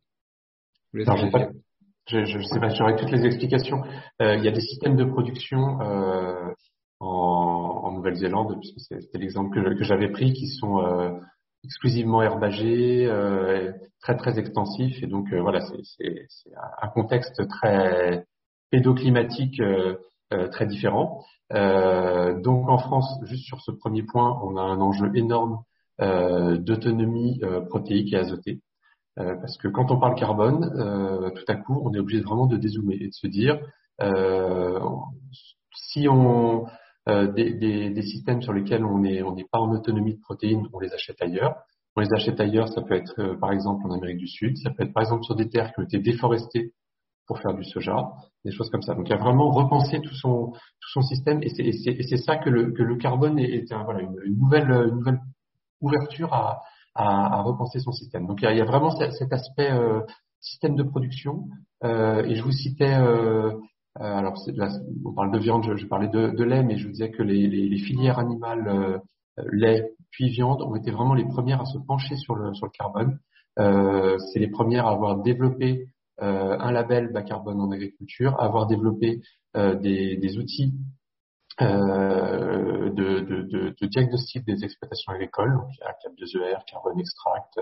Je 0.93 1.01
ne 1.01 2.43
sais 2.43 2.61
pas 2.61 2.71
si 2.71 2.77
j'aurai 2.77 2.97
toutes 2.97 3.11
les 3.11 3.27
explications. 3.27 3.83
Euh, 4.23 4.37
il 4.37 4.45
y 4.45 4.49
a 4.49 4.53
des 4.53 4.61
systèmes 4.61 4.97
de 4.97 5.05
production 5.05 5.81
euh, 5.83 6.51
en 7.01 7.58
Nouvelle-Zélande, 7.99 8.59
puisque 8.61 8.81
c'était 8.81 9.19
l'exemple 9.19 9.77
que, 9.77 9.85
j'avais 9.85 10.09
pris, 10.09 10.33
qui 10.33 10.47
sont 10.47 10.79
euh, 10.79 11.11
exclusivement 11.65 12.23
herbagés, 12.23 13.07
euh, 13.07 13.73
très 14.01 14.17
très 14.17 14.39
extensifs. 14.39 15.03
Et 15.03 15.07
donc 15.07 15.33
euh, 15.33 15.41
voilà, 15.41 15.61
c'est 15.61 16.27
un 16.83 16.89
contexte 16.89 17.47
très 17.49 18.25
pédoclimatique 18.71 19.63
très 20.53 20.67
différent. 20.67 21.25
donc 21.51 22.69
en 22.69 22.79
France, 22.79 23.09
juste 23.25 23.47
sur 23.47 23.61
ce 23.63 23.71
premier 23.71 24.03
point, 24.03 24.39
on 24.43 24.57
a 24.57 24.63
un 24.63 24.81
enjeu 24.81 25.11
énorme 25.15 25.63
d'autonomie 25.99 27.41
protéique 27.71 28.13
et 28.13 28.19
azotée. 28.19 28.61
Parce 29.17 29.57
que 29.57 29.69
quand 29.69 29.91
on 29.91 29.99
parle 29.99 30.17
carbone, 30.17 31.33
tout 31.35 31.45
à 31.49 31.57
coup, 31.57 31.81
on 31.83 31.95
est 31.95 31.99
obligé 31.99 32.21
vraiment 32.21 32.47
de 32.47 32.59
dézoomer 32.59 32.97
et 33.01 33.09
de 33.09 33.15
se 33.15 33.27
dire, 33.27 33.59
si 35.73 36.09
on 36.09 36.67
des, 37.09 37.55
des, 37.91 38.03
systèmes 38.03 38.43
sur 38.43 38.53
lesquels 38.53 38.85
on 38.85 38.99
n'est 38.99 39.47
pas 39.51 39.59
en 39.59 39.73
autonomie 39.73 40.15
de 40.15 40.21
protéines, 40.21 40.67
on 40.73 40.81
les 40.81 40.93
achète 40.93 41.21
ailleurs. 41.23 41.57
on 41.97 42.01
les 42.01 42.13
achète 42.13 42.39
ailleurs. 42.41 42.69
Ça 42.69 42.83
peut 42.83 42.95
être 42.95 43.35
par 43.41 43.53
exemple 43.53 43.87
en 43.87 43.93
Amérique 43.93 44.19
du 44.19 44.29
Sud, 44.29 44.57
ça 44.59 44.71
peut 44.71 44.85
être 44.85 44.93
par 44.93 45.03
exemple 45.03 45.25
sur 45.25 45.35
des 45.35 45.49
terres 45.49 45.73
qui 45.73 45.81
ont 45.81 45.85
été 45.85 45.99
déforestées 45.99 46.73
pour 47.27 47.39
faire 47.41 47.55
du 47.55 47.65
soja, 47.65 48.09
des 48.45 48.53
choses 48.53 48.71
comme 48.71 48.83
ça. 48.83 48.95
Donc 48.95 49.07
il 49.09 49.11
y 49.11 49.15
a 49.15 49.19
vraiment 49.19 49.51
repensé 49.51 50.01
tout 50.01 50.15
son 50.15 51.03
système 51.03 51.41
et 51.43 51.51
c'est 51.51 52.17
ça 52.17 52.37
que 52.37 52.51
le 52.51 52.97
carbone 52.97 53.39
est, 53.39 53.71
une, 53.71 54.39
nouvelle 54.39 55.21
ouverture 55.81 56.33
à, 56.95 57.43
repenser 57.43 57.79
son 57.79 57.93
système. 57.93 58.27
Donc 58.27 58.41
il 58.43 58.57
y 58.57 58.61
a, 58.61 58.65
vraiment 58.65 58.91
cet, 58.91 59.33
aspect 59.33 59.71
euh, 59.71 60.01
système 60.41 60.75
de 60.75 60.83
production 60.83 61.45
euh, 61.85 62.25
et 62.25 62.35
je 62.35 62.43
vous 62.43 62.51
citais 62.51 62.95
euh, 62.95 63.53
euh 64.01 64.03
alors 64.03 64.35
là, 64.55 64.69
on 65.05 65.13
parle 65.13 65.33
de 65.33 65.39
viande, 65.39 65.65
je, 65.65 65.77
je 65.77 65.87
parlais 65.87 66.09
de, 66.09 66.29
de, 66.29 66.45
lait, 66.45 66.63
mais 66.63 66.77
je 66.79 66.87
vous 66.87 66.93
disais 66.93 67.11
que 67.11 67.23
les, 67.23 67.47
les, 67.47 67.69
les 67.69 67.79
filières 67.79 68.19
animales 68.19 68.69
euh, 68.69 68.99
lait 69.51 69.93
puis 70.11 70.29
viande 70.31 70.63
ont 70.63 70.75
été 70.75 70.91
vraiment 70.91 71.15
les 71.15 71.27
premières 71.27 71.61
à 71.61 71.65
se 71.67 71.79
pencher 71.79 72.17
sur 72.17 72.35
le 72.35 72.55
sur 72.55 72.67
le 72.67 72.73
carbone. 72.73 73.19
c'est 73.57 74.39
les 74.39 74.49
premières 74.49 74.87
à 74.87 74.93
avoir 74.93 75.19
développé 75.19 75.89
euh, 76.21 76.57
un 76.59 76.73
label 76.73 77.13
bas 77.13 77.23
carbone 77.23 77.61
en 77.61 77.71
agriculture, 77.71 78.41
avoir 78.41 78.67
développé 78.67 79.21
euh, 79.57 79.77
des, 79.77 80.17
des, 80.17 80.37
outils 80.37 80.75
euh, 81.61 82.91
de, 82.91 83.21
de, 83.21 83.43
de, 83.43 83.75
de, 83.81 83.87
diagnostic 83.87 84.45
des 84.47 84.65
exploitations 84.65 85.13
agricoles, 85.13 85.53
donc 85.55 85.71
il 85.73 85.81
y 85.81 85.85
a 85.85 85.93
Cap2ER, 85.93 86.61
Carbone 86.71 87.01
Extract, 87.01 87.61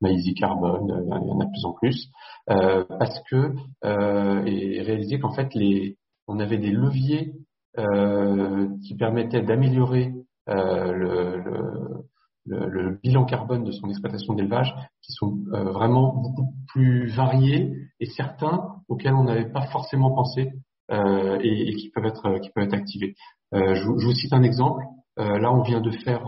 Maïsi 0.00 0.34
Carbone, 0.34 1.04
il 1.22 1.28
y 1.28 1.30
en 1.32 1.40
a 1.40 1.44
de 1.44 1.50
plus 1.50 1.64
en 1.64 1.72
plus, 1.72 2.10
euh, 2.50 2.84
parce 2.98 3.20
que 3.30 3.54
euh, 3.84 4.44
et 4.44 4.82
réaliser 4.82 5.18
qu'en 5.18 5.32
fait 5.32 5.54
les, 5.54 5.96
on 6.26 6.40
avait 6.40 6.58
des 6.58 6.70
leviers 6.70 7.32
euh, 7.78 8.68
qui 8.86 8.96
permettaient 8.96 9.42
d'améliorer 9.42 10.12
le, 10.46 11.42
le, 12.48 12.68
le, 12.68 12.98
bilan 13.02 13.24
carbone 13.24 13.64
de 13.64 13.72
son 13.72 13.88
exploitation 13.88 14.34
d'élevage 14.34 14.74
qui 15.02 15.12
sont 15.12 15.38
euh, 15.52 15.64
vraiment 15.70 16.14
beaucoup 16.14 16.54
plus 16.68 17.08
variés 17.08 17.72
et 18.00 18.06
certains 18.06 18.76
auxquels 18.88 19.14
on 19.14 19.24
n'avait 19.24 19.50
pas 19.50 19.66
forcément 19.66 20.14
pensé 20.14 20.52
euh, 20.90 21.38
et, 21.42 21.68
et, 21.68 21.74
qui 21.74 21.90
peuvent 21.90 22.06
être 22.06 22.38
qui 22.40 22.50
peuvent 22.50 22.64
être 22.64 22.74
activés. 22.74 23.14
Euh, 23.54 23.74
je, 23.74 23.82
je, 23.82 24.06
vous 24.06 24.12
cite 24.12 24.32
un 24.32 24.42
exemple. 24.42 24.82
Euh, 25.18 25.38
là, 25.38 25.52
on 25.52 25.62
vient 25.62 25.80
de 25.80 25.90
faire 25.90 26.26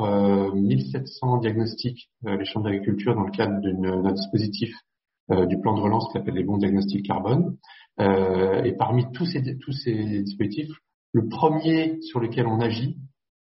1700 0.54 1.38
diagnostics 1.38 2.10
les 2.24 2.44
champs 2.44 2.60
d'agriculture 2.60 3.14
dans 3.14 3.24
le 3.24 3.30
cadre 3.30 3.60
d'un 3.60 4.12
dispositif 4.12 4.74
du 5.46 5.60
plan 5.60 5.74
de 5.74 5.80
relance 5.80 6.08
qui 6.08 6.14
s'appelle 6.14 6.34
les 6.34 6.42
bons 6.42 6.56
diagnostics 6.56 7.06
carbone. 7.06 7.56
et 8.00 8.72
parmi 8.76 9.04
tous 9.12 9.26
ces 9.26 9.58
tous 9.58 9.70
ces 9.70 10.22
dispositifs, 10.22 10.72
le 11.12 11.28
premier 11.28 12.00
sur 12.02 12.18
lequel 12.18 12.48
on 12.48 12.60
agit, 12.60 12.96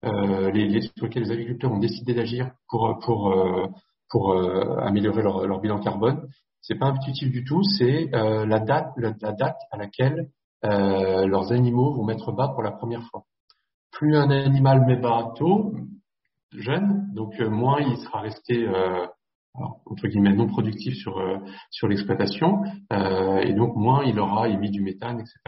euh, 0.06 0.52
les, 0.52 0.68
les, 0.68 0.82
sur 0.82 1.06
lesquels 1.06 1.24
les 1.24 1.32
agriculteurs 1.32 1.72
ont 1.72 1.80
décidé 1.80 2.14
d'agir 2.14 2.52
pour, 2.70 3.00
pour, 3.04 3.32
euh, 3.32 3.68
pour 4.10 4.32
euh, 4.32 4.78
améliorer 4.80 5.24
leur, 5.24 5.46
leur, 5.48 5.60
bilan 5.60 5.80
carbone. 5.80 6.28
C'est 6.62 6.76
pas 6.76 6.88
intuitif 6.88 7.32
du 7.32 7.44
tout, 7.44 7.64
c'est 7.64 8.10
la, 8.12 8.60
date, 8.60 8.92
la, 8.98 9.12
date 9.12 9.58
à 9.72 9.78
laquelle 9.78 10.30
leurs 10.64 11.52
animaux 11.54 11.94
vont 11.94 12.04
mettre 12.04 12.34
bas 12.34 12.50
pour 12.50 12.62
la 12.62 12.72
première 12.72 13.04
fois. 13.04 13.24
Plus 13.92 14.16
un 14.16 14.30
animal 14.30 14.86
met 14.86 14.98
bas 14.98 15.34
tôt, 15.36 15.74
jeune, 16.52 17.08
donc 17.14 17.40
moins 17.40 17.80
il 17.82 17.98
sera 17.98 18.22
resté 18.22 18.68
entre 19.56 20.08
guillemets 20.08 20.36
non 20.36 20.48
productif 20.48 20.94
sur 20.96 21.20
sur 21.72 21.88
l'exploitation 21.88 22.62
et 22.92 23.54
donc 23.54 23.76
moins 23.76 24.04
il 24.04 24.20
aura 24.20 24.50
émis 24.50 24.70
du 24.70 24.82
méthane, 24.82 25.20
etc. 25.20 25.40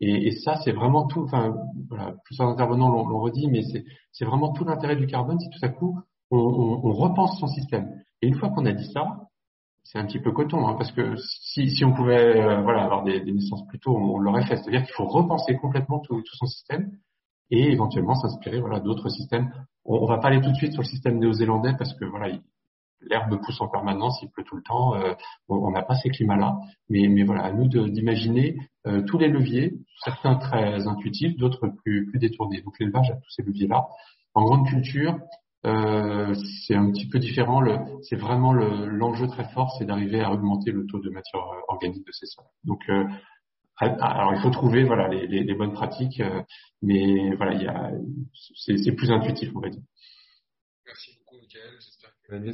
Et, 0.00 0.30
ça, 0.30 0.56
c'est 0.64 0.72
vraiment 0.72 1.06
tout. 1.06 1.24
Enfin, 1.24 1.54
voilà, 1.90 2.14
plusieurs 2.24 2.48
intervenants 2.48 2.88
l'ont 2.88 3.20
redit, 3.20 3.48
mais 3.48 3.60
c'est 4.12 4.24
vraiment 4.24 4.52
tout 4.52 4.64
l'intérêt 4.64 4.96
du 4.96 5.06
carbone, 5.06 5.38
c'est 5.38 5.50
tout 5.50 5.64
à 5.64 5.68
coup 5.68 5.98
on, 6.30 6.38
on, 6.38 6.86
on, 6.86 6.92
repense 6.92 7.38
son 7.38 7.48
système. 7.48 7.90
Et 8.22 8.28
une 8.28 8.34
fois 8.34 8.48
qu'on 8.50 8.64
a 8.64 8.72
dit 8.72 8.90
ça, 8.92 9.04
c'est 9.82 9.98
un 9.98 10.06
petit 10.06 10.20
peu 10.20 10.32
coton, 10.32 10.66
hein, 10.66 10.74
parce 10.74 10.92
que 10.92 11.16
si, 11.16 11.68
si 11.70 11.84
on 11.84 11.92
pouvait 11.92 12.40
euh, 12.40 12.62
voilà 12.62 12.84
avoir 12.84 13.02
des, 13.02 13.20
naissances 13.20 13.66
plus 13.66 13.78
tôt, 13.78 13.94
on, 13.94 14.18
l'aurait 14.18 14.46
fait. 14.46 14.56
C'est-à-dire 14.56 14.84
qu'il 14.84 14.94
faut 14.94 15.06
repenser 15.06 15.56
complètement 15.56 16.00
tout, 16.00 16.22
son 16.24 16.46
système 16.46 16.92
et 17.50 17.72
éventuellement 17.72 18.14
s'inspirer 18.14 18.60
voilà 18.60 18.80
d'autres 18.80 19.08
systèmes. 19.08 19.52
On, 19.84 19.96
on 19.96 20.06
va 20.06 20.18
pas 20.18 20.28
aller 20.28 20.40
tout 20.40 20.50
de 20.50 20.56
suite 20.56 20.72
sur 20.72 20.82
le 20.82 20.86
système 20.88 21.18
néo-zélandais 21.18 21.74
parce 21.78 21.94
que 21.94 22.04
voilà, 22.04 22.28
l'herbe 23.02 23.40
pousse 23.40 23.60
en 23.60 23.68
permanence, 23.68 24.18
il 24.22 24.30
pleut 24.30 24.44
tout 24.44 24.56
le 24.56 24.62
temps, 24.62 24.94
euh, 24.94 25.14
on 25.48 25.70
n'a 25.70 25.82
pas 25.82 25.94
ces 25.94 26.10
climats-là, 26.10 26.58
mais, 26.88 27.08
mais 27.08 27.22
voilà, 27.22 27.44
à 27.44 27.52
nous 27.52 27.68
d'imaginer 27.68 28.56
euh, 28.86 29.02
tous 29.02 29.18
les 29.18 29.28
leviers, 29.28 29.74
certains 30.04 30.36
très 30.36 30.86
intuitifs, 30.86 31.36
d'autres 31.36 31.68
plus, 31.68 32.06
plus 32.06 32.18
détournés. 32.18 32.62
Donc 32.62 32.78
l'élevage 32.78 33.10
a 33.10 33.16
tous 33.16 33.30
ces 33.30 33.42
leviers-là. 33.42 33.86
En 34.34 34.44
grande 34.44 34.66
culture, 34.66 35.18
euh, 35.66 36.34
c'est 36.66 36.74
un 36.74 36.90
petit 36.90 37.08
peu 37.08 37.18
différent. 37.18 37.62
C'est 38.02 38.16
vraiment 38.16 38.52
l'enjeu 38.52 39.26
très 39.26 39.44
fort, 39.52 39.74
c'est 39.78 39.84
d'arriver 39.84 40.20
à 40.20 40.32
augmenter 40.32 40.70
le 40.70 40.86
taux 40.86 41.00
de 41.00 41.10
matière 41.10 41.42
organique 41.68 42.06
de 42.06 42.12
ces 42.12 42.26
sols. 42.26 42.44
Donc 42.64 42.80
alors 43.80 44.34
il 44.34 44.40
faut 44.42 44.50
trouver 44.50 44.84
voilà 44.84 45.08
les, 45.08 45.54
bonnes 45.54 45.72
pratiques, 45.72 46.22
mais 46.82 47.34
voilà 47.36 47.54
il 47.54 47.62
y 47.62 47.68
a 47.68 47.90
c'est 48.54 48.92
plus 48.92 49.10
intuitif 49.10 49.50
on 49.54 49.60
va 49.60 49.70
dire. 49.70 49.82
Merci 50.86 51.18
beaucoup 51.18 51.40
Michael 51.40 51.78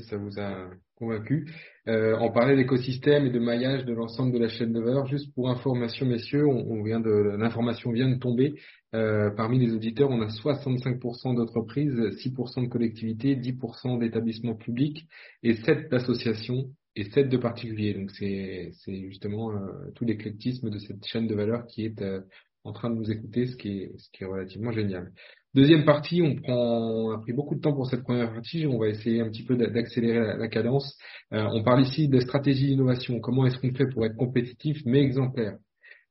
ça 0.01 0.17
vous 0.17 0.39
a 0.39 0.71
convaincu. 0.97 1.53
Euh, 1.89 2.17
on 2.21 2.33
parlait 2.33 2.57
d'écosystème 2.57 3.27
et 3.27 3.31
de 3.31 3.39
maillage 3.39 3.85
de 3.85 3.93
l'ensemble 3.93 4.33
de 4.33 4.39
la 4.39 4.49
chaîne 4.49 4.73
de 4.73 4.81
valeur. 4.81 5.07
Juste 5.07 5.35
pour 5.35 5.51
information, 5.51 6.07
messieurs, 6.07 6.47
on, 6.47 6.83
vient 6.83 7.01
de 7.01 7.37
l'information 7.39 7.93
vient 7.93 8.09
de 8.09 8.19
tomber. 8.19 8.55
Euh, 8.95 9.31
parmi 9.31 9.59
les 9.59 9.75
auditeurs, 9.75 10.11
on 10.11 10.23
a 10.23 10.29
65% 10.29 11.37
d'entreprises, 11.37 11.93
6% 11.93 12.65
de 12.65 12.69
collectivités, 12.69 13.37
10% 13.37 13.99
d'établissements 13.99 14.55
publics 14.55 15.07
et 15.43 15.55
7 15.55 15.91
d'associations 15.91 16.71
et 16.97 17.05
7 17.05 17.29
de 17.29 17.37
particuliers. 17.37 17.95
Donc 17.95 18.11
c'est 18.11 18.73
justement 18.87 19.53
euh, 19.53 19.91
tout 19.95 20.05
l'éclectisme 20.05 20.71
de 20.71 20.79
cette 20.79 21.05
chaîne 21.07 21.29
de 21.29 21.35
valeur 21.35 21.67
qui 21.67 21.85
est 21.85 22.03
euh, 22.03 22.21
en 22.65 22.73
train 22.73 22.91
de 22.91 22.97
nous 22.97 23.11
écouter, 23.11 23.47
ce 23.47 23.57
qui 23.57 23.79
est, 23.79 23.93
ce 23.99 24.11
qui 24.11 24.25
est 24.25 24.27
relativement 24.27 24.73
génial. 24.73 25.13
Deuxième 25.55 25.85
partie, 25.85 26.21
on 26.21 26.35
prend, 26.35 27.13
a 27.13 27.19
pris 27.21 27.33
beaucoup 27.33 27.55
de 27.55 27.61
temps 27.61 27.73
pour 27.73 27.87
cette 27.87 28.03
première 28.03 28.33
partie. 28.33 28.67
On 28.67 28.79
va 28.79 28.89
essayer 28.89 29.21
un 29.21 29.29
petit 29.31 29.45
peu 29.45 29.57
d'accélérer 29.57 30.37
la, 30.37 30.49
cadence. 30.49 30.99
Euh, 31.33 31.47
on 31.53 31.63
parle 31.63 31.83
ici 31.83 32.09
de 32.09 32.21
stratégie 32.21 32.67
d'innovation. 32.67 33.21
Comment 33.21 33.47
est-ce 33.47 33.59
qu'on 33.59 33.73
fait 33.73 33.87
pour 33.87 34.05
être 34.05 34.17
compétitif 34.17 34.79
mais 34.85 35.01
exemplaire? 35.01 35.57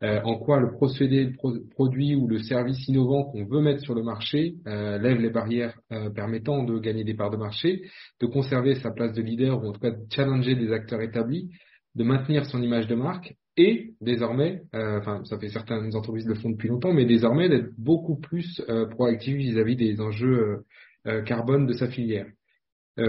Euh, 0.03 0.21
En 0.23 0.37
quoi 0.37 0.59
le 0.59 0.71
procédé, 0.71 1.25
le 1.25 1.67
produit 1.69 2.15
ou 2.15 2.27
le 2.27 2.39
service 2.39 2.87
innovant 2.87 3.23
qu'on 3.23 3.45
veut 3.45 3.61
mettre 3.61 3.81
sur 3.81 3.95
le 3.95 4.03
marché 4.03 4.55
euh, 4.67 4.97
lève 4.97 5.19
les 5.19 5.29
barrières 5.29 5.79
permettant 6.13 6.63
de 6.63 6.77
gagner 6.79 7.03
des 7.03 7.13
parts 7.13 7.31
de 7.31 7.37
marché, 7.37 7.83
de 8.21 8.25
conserver 8.27 8.75
sa 8.75 8.91
place 8.91 9.13
de 9.13 9.21
leader 9.21 9.63
ou 9.63 9.67
en 9.67 9.71
tout 9.71 9.79
cas 9.79 9.91
de 9.91 10.03
challenger 10.09 10.55
des 10.55 10.71
acteurs 10.71 11.01
établis, 11.01 11.49
de 11.95 12.03
maintenir 12.03 12.45
son 12.45 12.61
image 12.61 12.87
de 12.87 12.95
marque 12.95 13.35
et 13.57 13.93
désormais, 14.01 14.63
euh, 14.75 14.99
enfin 14.99 15.23
ça 15.23 15.39
fait 15.39 15.49
certaines 15.49 15.95
entreprises 15.95 16.27
le 16.27 16.35
font 16.35 16.49
depuis 16.49 16.67
longtemps, 16.67 16.93
mais 16.93 17.05
désormais 17.05 17.47
d'être 17.47 17.69
beaucoup 17.77 18.17
plus 18.17 18.61
euh, 18.69 18.85
proactif 18.85 19.35
vis-à-vis 19.37 19.77
des 19.77 20.01
enjeux 20.01 20.37
euh, 20.37 20.65
euh, 21.07 21.21
carbone 21.21 21.65
de 21.65 21.73
sa 21.73 21.87
filière. 21.87 22.27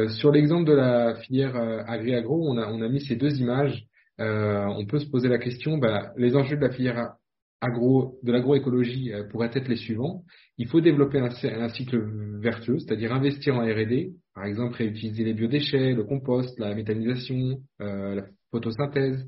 sur 0.09 0.31
l'exemple 0.33 0.69
de 0.69 0.75
la 0.75 1.15
filière 1.17 1.57
agri-agro, 1.87 2.45
on 2.49 2.59
a, 2.59 2.67
on 2.69 2.83
a 2.83 2.89
mis 2.89 3.01
ces 3.01 3.17
deux 3.17 3.41
images. 3.41 3.87
On 4.19 4.87
peut 4.87 4.99
se 4.99 5.11
poser 5.11 5.29
la 5.29 5.39
question, 5.39 5.79
bah, 5.79 6.13
les 6.17 6.37
enjeux 6.37 6.57
de 6.57 6.63
la 6.63 6.71
filière 6.71 7.15
agro, 7.61 8.19
de 8.23 8.33
l'agroécologie 8.33 9.13
pourraient 9.31 9.51
être 9.55 9.69
les 9.69 9.77
suivants. 9.77 10.25
Il 10.59 10.69
faut 10.69 10.81
développer 10.81 11.19
un, 11.19 11.31
un 11.45 11.69
cycle 11.71 12.03
vertueux, 12.41 12.79
c'est-à-dire 12.79 13.13
investir 13.13 13.57
en 13.57 13.61
R&D, 13.61 14.13
par 14.35 14.45
exemple 14.45 14.77
réutiliser 14.77 15.25
les 15.25 15.35
biodéchets, 15.35 15.93
le 15.93 16.05
compost, 16.05 16.59
la 16.59 16.75
méthanisation, 16.75 17.61
la 17.79 18.25
photosynthèse, 18.51 19.27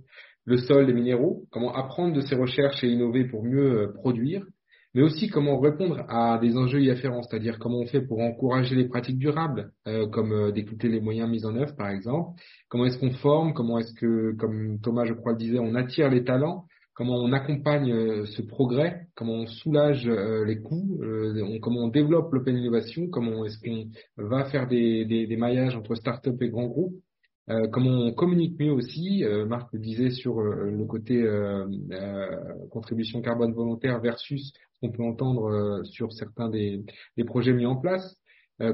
le 0.48 0.56
sol, 0.56 0.86
les 0.86 0.94
minéraux, 0.94 1.44
comment 1.50 1.74
apprendre 1.74 2.14
de 2.14 2.22
ces 2.22 2.34
recherches 2.34 2.82
et 2.82 2.88
innover 2.88 3.24
pour 3.24 3.44
mieux 3.44 3.82
euh, 3.82 3.92
produire, 3.92 4.46
mais 4.94 5.02
aussi 5.02 5.28
comment 5.28 5.58
répondre 5.58 6.04
à 6.08 6.38
des 6.38 6.56
enjeux 6.56 6.80
y 6.80 6.90
afférents, 6.90 7.22
c'est-à-dire 7.22 7.58
comment 7.58 7.78
on 7.78 7.86
fait 7.86 8.00
pour 8.00 8.20
encourager 8.20 8.74
les 8.74 8.88
pratiques 8.88 9.18
durables, 9.18 9.72
euh, 9.86 10.06
comme 10.08 10.32
euh, 10.32 10.52
d'écouter 10.52 10.88
les 10.88 11.00
moyens 11.00 11.28
mis 11.30 11.44
en 11.44 11.54
œuvre, 11.56 11.74
par 11.76 11.88
exemple. 11.90 12.40
Comment 12.68 12.86
est-ce 12.86 12.98
qu'on 12.98 13.12
forme, 13.12 13.52
comment 13.52 13.78
est-ce 13.78 13.92
que, 13.94 14.32
comme 14.32 14.80
Thomas, 14.80 15.04
je 15.04 15.12
crois, 15.12 15.32
le 15.32 15.38
disait, 15.38 15.58
on 15.58 15.74
attire 15.74 16.10
les 16.10 16.24
talents, 16.24 16.64
comment 16.94 17.16
on 17.16 17.32
accompagne 17.32 18.24
ce 18.26 18.42
progrès, 18.42 19.06
comment 19.14 19.34
on 19.34 19.46
soulage 19.46 20.04
les 20.08 20.60
coûts, 20.60 21.00
comment 21.62 21.84
on 21.84 21.88
développe 21.88 22.32
l'open 22.32 22.56
innovation, 22.56 23.06
comment 23.08 23.44
est-ce 23.44 23.58
qu'on 23.60 23.88
va 24.16 24.46
faire 24.46 24.66
des, 24.66 25.04
des, 25.04 25.28
des 25.28 25.36
maillages 25.36 25.76
entre 25.76 25.94
start-up 25.94 26.42
et 26.42 26.48
grands 26.48 26.66
groupes, 26.66 26.96
euh, 27.50 27.66
comment 27.68 27.90
on 27.90 28.12
communique 28.12 28.58
mieux 28.58 28.72
aussi, 28.72 29.24
euh, 29.24 29.46
Marc 29.46 29.72
le 29.72 29.78
disait 29.78 30.10
sur 30.10 30.40
euh, 30.40 30.70
le 30.70 30.84
côté 30.84 31.24
contribution 32.70 33.22
carbone 33.22 33.52
volontaire 33.52 34.00
versus 34.00 34.52
ce 34.52 34.58
qu'on 34.80 34.92
peut 34.92 35.02
entendre 35.02 35.82
sur 35.84 36.12
certains 36.12 36.48
des, 36.48 36.84
des, 37.16 37.24
projets 37.24 37.52
mis 37.52 37.66
en 37.66 37.76
place. 37.76 38.16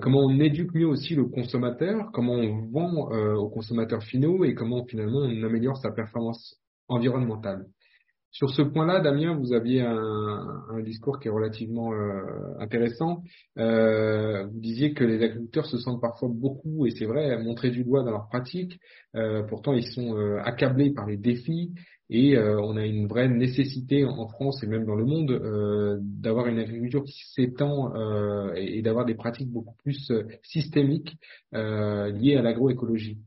comment 0.03 0.21
on 0.21 0.41
éduque 0.41 0.75
mieux 0.75 0.87
aussi 0.87 1.15
le 1.15 1.25
consommateur, 1.25 2.11
comment 2.13 2.35
on 2.35 2.67
vend 2.71 3.11
aux 3.37 3.49
consommateurs 3.49 4.03
finaux 4.03 4.45
et 4.45 4.55
comment 4.55 4.85
finalement 4.85 5.21
on 5.21 5.43
améliore 5.43 5.79
sa 5.79 5.91
performance 5.91 6.61
environnementale. 6.89 7.67
Sur 8.35 8.51
ce 8.51 8.63
point-là, 8.63 8.99
Damien, 8.99 9.37
vous 9.37 9.53
aviez 9.53 9.81
un, 9.83 10.65
un 10.69 10.83
discours 10.83 11.21
qui 11.21 11.29
est 11.29 11.31
relativement 11.31 11.93
euh, 11.93 12.59
intéressant. 12.59 13.23
Euh, 13.59 14.47
vous 14.47 14.59
disiez 14.59 14.93
que 14.93 15.05
les 15.05 15.23
agriculteurs 15.23 15.67
se 15.67 15.79
sentent 15.79 16.01
parfois 16.01 16.29
beaucoup, 16.33 16.85
et 16.85 16.91
c'est 16.91 17.05
vrai, 17.05 17.41
montrés 17.41 17.71
du 17.71 17.85
doigt 17.85 18.03
dans 18.03 18.11
leur 18.11 18.27
pratique. 18.27 18.81
Euh, 19.15 19.45
pourtant, 19.45 19.73
ils 19.73 19.87
sont 19.87 20.19
euh, 20.19 20.41
accablés 20.43 20.91
par 20.91 21.07
les 21.07 21.17
défis, 21.17 21.75
et 22.11 22.37
euh, 22.37 22.61
on 22.61 22.77
a 22.77 22.85
une 22.85 23.07
vraie 23.07 23.29
nécessité 23.29 24.05
en 24.05 24.27
France 24.27 24.65
et 24.65 24.67
même 24.67 24.85
dans 24.85 24.97
le 24.97 25.05
monde 25.05 26.01
d'avoir 26.03 26.49
une 26.49 26.59
agriculture 26.59 27.05
qui 27.05 27.23
s'étend 27.35 27.95
et 28.57 28.83
d'avoir 28.83 29.05
des 29.07 29.15
pratiques 29.15 29.51
beaucoup 29.51 29.77
plus 29.77 30.13
systémiques 30.43 31.17
liées 31.53 32.37
à 32.37 32.43
l'agroécologie. 32.43 33.19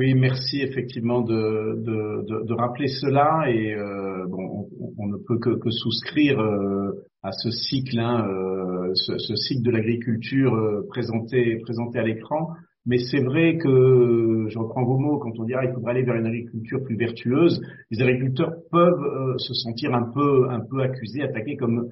Oui, 0.00 0.14
merci 0.14 0.62
effectivement 0.62 1.20
de, 1.20 1.76
de, 1.76 2.24
de, 2.26 2.46
de 2.46 2.54
rappeler 2.54 2.88
cela 2.88 3.50
et 3.50 3.74
euh, 3.74 4.24
bon, 4.30 4.66
on, 4.80 4.94
on, 4.96 5.06
ne 5.08 5.18
peut 5.18 5.38
que, 5.38 5.58
que 5.58 5.70
souscrire 5.70 6.40
euh, 6.40 7.04
à 7.22 7.32
ce 7.32 7.50
cycle, 7.50 7.98
hein, 7.98 8.26
euh, 8.26 8.92
ce, 8.94 9.18
ce, 9.18 9.34
cycle 9.36 9.60
de 9.62 9.70
l'agriculture 9.70 10.54
euh, 10.54 10.86
présenté, 10.88 11.58
présenté 11.58 11.98
à 11.98 12.02
l'écran. 12.02 12.48
Mais 12.86 12.96
c'est 12.96 13.22
vrai 13.22 13.58
que, 13.58 14.46
je 14.48 14.58
reprends 14.58 14.84
vos 14.86 14.96
mots, 14.96 15.18
quand 15.18 15.38
on 15.38 15.44
dit 15.44 15.52
ah, 15.52 15.66
il 15.66 15.74
faudrait 15.74 15.90
aller 15.90 16.04
vers 16.04 16.14
une 16.14 16.24
agriculture 16.24 16.82
plus 16.82 16.96
vertueuse, 16.96 17.60
les 17.90 18.00
agriculteurs 18.00 18.54
peuvent 18.70 19.04
euh, 19.04 19.36
se 19.36 19.52
sentir 19.52 19.92
un 19.92 20.10
peu, 20.14 20.48
un 20.48 20.60
peu 20.60 20.80
accusés, 20.80 21.20
attaqués 21.20 21.58
comme 21.58 21.90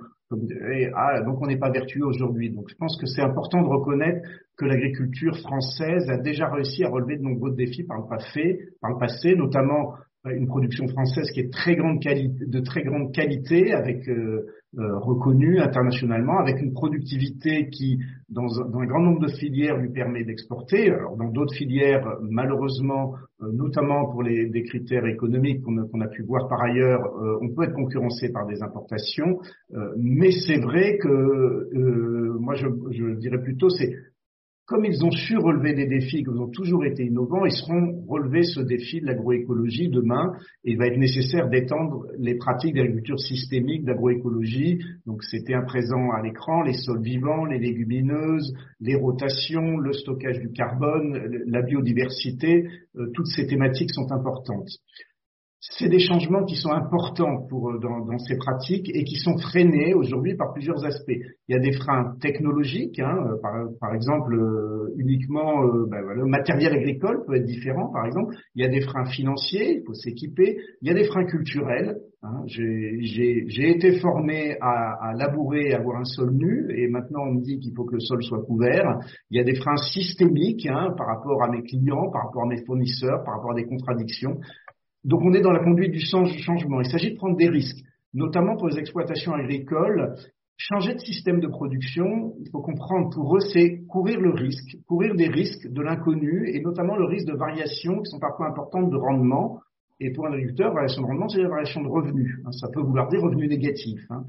ah, 0.94 1.22
donc 1.22 1.40
on 1.40 1.46
n'est 1.46 1.58
pas 1.58 1.70
vertueux 1.70 2.04
aujourd'hui. 2.04 2.50
Donc 2.50 2.68
je 2.68 2.74
pense 2.74 2.98
que 3.00 3.06
c'est 3.06 3.22
important 3.22 3.62
de 3.62 3.68
reconnaître 3.68 4.28
que 4.56 4.66
l'agriculture 4.66 5.36
française 5.38 6.08
a 6.10 6.18
déjà 6.18 6.50
réussi 6.50 6.84
à 6.84 6.90
relever 6.90 7.16
de 7.16 7.22
nombreux 7.22 7.54
défis 7.54 7.84
par 7.84 7.98
le 7.98 8.98
passé, 8.98 9.34
notamment 9.36 9.94
une 10.24 10.46
production 10.46 10.88
française 10.88 11.30
qui 11.30 11.40
est 11.40 11.52
très 11.52 11.76
grande 11.76 12.00
de 12.00 12.60
très 12.60 12.82
grande 12.82 13.12
qualité, 13.12 13.72
avec 13.72 14.08
euh, 14.08 14.46
euh, 14.76 14.98
reconnue 14.98 15.60
internationalement, 15.60 16.38
avec 16.38 16.60
une 16.60 16.74
productivité 16.74 17.70
qui, 17.70 18.00
dans, 18.28 18.60
un 18.60 18.84
grand 18.84 19.00
nombre 19.00 19.20
de 19.20 19.32
filières, 19.32 19.78
lui 19.78 19.88
permet 19.88 20.24
d'exporter. 20.24 20.90
Alors 20.90 21.16
dans 21.16 21.30
d'autres 21.30 21.54
filières, 21.54 22.04
malheureusement, 22.20 23.14
euh, 23.40 23.50
notamment 23.50 24.10
pour 24.10 24.22
les, 24.22 24.50
des 24.50 24.64
critères 24.64 25.06
économiques 25.06 25.62
qu'on 25.62 26.00
a, 26.02 26.08
pu 26.08 26.22
voir 26.22 26.48
par 26.48 26.60
ailleurs, 26.60 27.00
euh, 27.00 27.38
on 27.40 27.48
peut 27.54 27.62
être 27.62 27.72
concurrencé 27.72 28.30
par 28.30 28.46
des 28.46 28.62
importations. 28.62 29.38
mais 29.96 30.32
c'est 30.32 30.60
vrai 30.60 30.98
que 30.98 32.36
moi, 32.38 32.54
je 32.54 33.14
dirais 33.14 33.40
plutôt, 33.42 33.70
c'est 33.70 33.94
comme 34.68 34.84
ils 34.84 35.02
ont 35.02 35.10
su 35.10 35.38
relever 35.38 35.72
des 35.72 35.86
défis, 35.86 36.22
qu'ils 36.22 36.38
ont 36.38 36.50
toujours 36.50 36.84
été 36.84 37.06
innovants, 37.06 37.46
ils 37.46 37.56
seront 37.56 38.04
relever 38.06 38.42
ce 38.42 38.60
défi 38.60 39.00
de 39.00 39.06
l'agroécologie 39.06 39.88
demain. 39.88 40.34
Il 40.62 40.76
va 40.76 40.88
être 40.88 40.98
nécessaire 40.98 41.48
d'étendre 41.48 42.04
les 42.18 42.34
pratiques 42.34 42.74
d'agriculture 42.74 43.18
systémique, 43.18 43.86
d'agroécologie. 43.86 44.78
Donc 45.06 45.24
c'était 45.24 45.54
un 45.54 45.62
présent 45.62 46.10
à 46.10 46.20
l'écran, 46.20 46.60
les 46.62 46.74
sols 46.74 47.00
vivants, 47.00 47.46
les 47.46 47.58
légumineuses, 47.58 48.52
les 48.80 48.94
rotations, 48.94 49.78
le 49.78 49.94
stockage 49.94 50.38
du 50.38 50.52
carbone, 50.52 51.42
la 51.46 51.62
biodiversité. 51.62 52.68
Euh, 52.96 53.06
toutes 53.14 53.28
ces 53.28 53.46
thématiques 53.46 53.94
sont 53.94 54.12
importantes 54.12 54.68
c'est 55.60 55.88
des 55.88 55.98
changements 55.98 56.44
qui 56.44 56.54
sont 56.54 56.70
importants 56.70 57.46
pour, 57.48 57.70
euh, 57.70 57.78
dans, 57.78 58.04
dans, 58.04 58.18
ces 58.18 58.36
pratiques 58.36 58.88
et 58.94 59.02
qui 59.02 59.16
sont 59.16 59.36
freinés 59.38 59.92
aujourd'hui 59.92 60.36
par 60.36 60.52
plusieurs 60.52 60.84
aspects. 60.84 61.18
Il 61.48 61.54
y 61.54 61.54
a 61.54 61.58
des 61.58 61.72
freins 61.72 62.14
technologiques, 62.20 63.00
hein, 63.00 63.16
euh, 63.26 63.40
par, 63.42 63.54
par, 63.80 63.94
exemple 63.94 64.34
euh, 64.34 64.94
uniquement 64.96 65.64
ben 65.88 66.00
le 66.14 66.26
matériel 66.26 66.74
agricole 66.74 67.24
peut 67.26 67.34
être 67.34 67.44
différent, 67.44 67.90
par 67.92 68.06
exemple. 68.06 68.36
Il 68.54 68.62
y 68.62 68.66
a 68.66 68.68
des 68.68 68.80
freins 68.80 69.06
financiers, 69.06 69.78
il 69.78 69.84
faut 69.84 69.94
s'équiper. 69.94 70.58
Il 70.80 70.88
y 70.88 70.90
a 70.92 70.94
des 70.94 71.04
freins 71.04 71.24
culturels. 71.24 71.96
Hein. 72.22 72.42
J'ai 72.46 73.70
été 73.70 73.98
formé 74.00 74.56
à, 74.60 75.10
à 75.10 75.12
labourer, 75.14 75.72
à 75.72 75.78
avoir 75.78 76.00
un 76.00 76.04
sol 76.04 76.32
nu, 76.32 76.66
et 76.76 76.88
maintenant 76.88 77.22
on 77.28 77.34
me 77.34 77.42
dit 77.42 77.58
qu'il 77.60 77.72
faut 77.74 77.84
que 77.84 77.94
le 77.94 78.00
sol 78.00 78.22
soit 78.22 78.42
couvert. 78.42 78.98
Il 79.30 79.38
y 79.38 79.40
a 79.40 79.44
des 79.44 79.54
freins 79.54 79.76
systémiques 79.76 80.66
hein, 80.66 80.94
par 80.96 81.06
rapport 81.06 81.42
à 81.42 81.48
mes 81.48 81.62
clients, 81.62 82.10
par 82.12 82.26
rapport 82.26 82.42
à 82.44 82.46
mes 82.46 82.64
fournisseurs, 82.64 83.22
par 83.24 83.34
rapport 83.34 83.52
à 83.52 83.54
des 83.54 83.66
contradictions. 83.66 84.38
Donc 85.04 85.22
on 85.22 85.32
est 85.32 85.40
dans 85.40 85.52
la 85.52 85.62
conduite 85.62 85.92
du 85.92 86.00
changement. 86.00 86.80
Il 86.80 86.90
s'agit 86.90 87.12
de 87.12 87.16
prendre 87.16 87.36
des 87.36 87.48
risques, 87.48 87.84
notamment 88.14 88.56
pour 88.56 88.68
les 88.68 88.78
exploitations 88.78 89.32
agricoles. 89.32 90.14
Changer 90.60 90.94
de 90.94 90.98
système 90.98 91.38
de 91.38 91.46
production, 91.46 92.34
il 92.40 92.50
faut 92.50 92.60
comprendre 92.60 93.10
pour 93.14 93.36
eux, 93.36 93.40
c'est 93.40 93.84
courir 93.86 94.20
le 94.20 94.30
risque, 94.30 94.76
courir 94.88 95.14
des 95.14 95.28
risques 95.28 95.68
de 95.68 95.82
l'inconnu 95.82 96.50
et 96.52 96.60
notamment 96.60 96.96
le 96.96 97.04
risque 97.04 97.28
de 97.28 97.36
variations 97.36 98.02
qui 98.02 98.10
sont 98.10 98.18
parfois 98.18 98.48
importantes 98.48 98.90
de 98.90 98.96
rendement. 98.96 99.60
Et 100.00 100.12
pour 100.12 100.26
un 100.26 100.32
agriculteur, 100.32 100.74
variation 100.74 101.02
de 101.02 101.06
rendement, 101.06 101.28
c'est 101.28 101.42
la 101.42 101.48
variation 101.48 101.82
de 101.82 101.88
revenus. 101.88 102.40
Hein. 102.44 102.50
Ça 102.52 102.68
peut 102.72 102.80
vouloir 102.80 103.08
dire 103.08 103.20
revenus 103.20 103.48
négatifs. 103.48 104.04
Hein. 104.10 104.24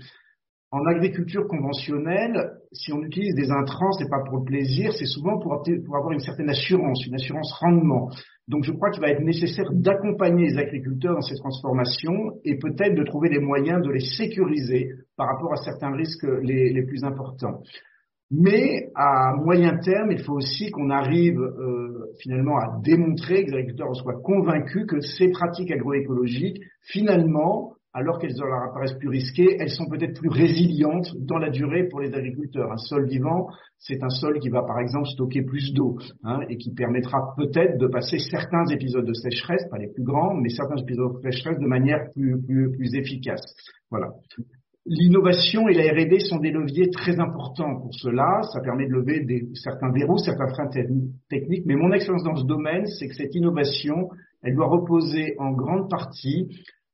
En 0.72 0.86
agriculture 0.86 1.48
conventionnelle, 1.48 2.52
si 2.74 2.94
on 2.94 3.02
utilise 3.02 3.34
des 3.34 3.50
intrants, 3.50 3.92
c'est 3.94 4.10
pas 4.10 4.24
pour 4.24 4.38
le 4.38 4.44
plaisir, 4.44 4.94
c'est 4.94 5.08
souvent 5.08 5.40
pour 5.40 5.54
avoir 5.54 6.12
une 6.12 6.20
certaine 6.20 6.50
assurance, 6.50 7.08
une 7.08 7.16
assurance 7.16 7.52
rendement. 7.54 8.12
Donc 8.50 8.64
je 8.64 8.72
crois 8.72 8.90
qu'il 8.90 9.02
va 9.02 9.10
être 9.10 9.22
nécessaire 9.22 9.72
d'accompagner 9.72 10.48
les 10.48 10.58
agriculteurs 10.58 11.14
dans 11.14 11.22
ces 11.22 11.36
transformations 11.36 12.34
et 12.44 12.58
peut-être 12.58 12.96
de 12.96 13.04
trouver 13.04 13.30
les 13.30 13.40
moyens 13.40 13.82
de 13.84 13.92
les 13.92 14.00
sécuriser 14.00 14.90
par 15.16 15.28
rapport 15.28 15.54
à 15.54 15.58
certains 15.58 15.96
risques 15.96 16.28
les, 16.42 16.74
les 16.74 16.84
plus 16.84 17.04
importants. 17.04 17.62
Mais 18.32 18.90
à 18.96 19.36
moyen 19.36 19.78
terme, 19.78 20.12
il 20.12 20.24
faut 20.24 20.34
aussi 20.34 20.72
qu'on 20.72 20.90
arrive 20.90 21.40
euh, 21.40 22.12
finalement 22.22 22.58
à 22.58 22.80
démontrer 22.84 23.44
que 23.44 23.52
les 23.52 23.58
agriculteurs 23.58 23.96
soient 23.96 24.22
convaincus 24.22 24.86
que 24.88 25.00
ces 25.00 25.30
pratiques 25.30 25.72
agroécologiques, 25.72 26.62
finalement, 26.82 27.74
alors 27.94 28.20
qu'elles 28.20 28.36
leur 28.38 28.64
apparaissent 28.70 28.98
plus 29.00 29.10
risquées, 29.10 29.58
elles 29.60 29.72
sont 29.72 29.88
peut-être 29.88 30.20
plus 30.20 30.30
résilientes 30.30 31.12
dans 31.18 31.38
la 31.38 31.50
durée 31.50 31.88
pour 31.88 32.02
les 32.02 32.14
agriculteurs. 32.14 32.72
Un 32.72 32.78
sol 32.78 33.08
vivant, 33.08 33.48
c'est 33.80 34.04
un 34.04 34.10
sol 34.10 34.40
qui 34.40 34.50
va 34.50 34.64
par 34.64 34.80
exemple 34.80 35.08
stocker 35.08 35.42
plus 35.42 35.74
d'eau 35.74 35.98
hein, 36.24 36.42
et 36.50 36.58
qui 36.58 36.74
permettra 36.74 37.34
peut-être 37.36 37.78
de 37.80 37.88
passer 37.88 38.20
certains 38.20 38.66
épisodes 38.68 39.06
de 39.06 39.14
sécheresse, 39.14 39.66
pas 39.72 39.78
les 39.78 39.88
plus 39.88 40.04
grands, 40.04 40.36
mais 40.36 40.50
certains 40.50 40.78
épisodes 40.78 41.20
de 41.22 41.32
sécheresse 41.32 41.60
de 41.60 41.68
manière 41.68 42.12
plus, 42.14 42.40
plus, 42.42 42.72
plus 42.72 42.96
efficace. 42.96 43.42
Voilà. 43.90 44.10
L'innovation 44.86 45.68
et 45.68 45.74
la 45.74 45.92
R&D 45.92 46.20
sont 46.20 46.40
des 46.40 46.52
leviers 46.52 46.90
très 46.90 47.20
importants 47.20 47.80
pour 47.80 47.94
cela. 47.94 48.42
Ça 48.54 48.62
permet 48.62 48.88
de 48.88 48.94
lever 48.94 49.20
des, 49.24 49.48
certains 49.54 49.92
verrous, 49.92 50.18
certains 50.18 50.48
freins 50.48 50.70
techniques. 51.30 51.66
Mais 51.66 51.76
mon 51.76 51.92
expérience 51.92 52.24
dans 52.24 52.36
ce 52.36 52.46
domaine, 52.46 52.86
c'est 52.86 53.08
que 53.08 53.14
cette 53.14 53.36
innovation, 53.36 54.10
elle 54.42 54.56
doit 54.56 54.68
reposer 54.68 55.36
en 55.38 55.52
grande 55.52 55.90
partie 55.90 56.48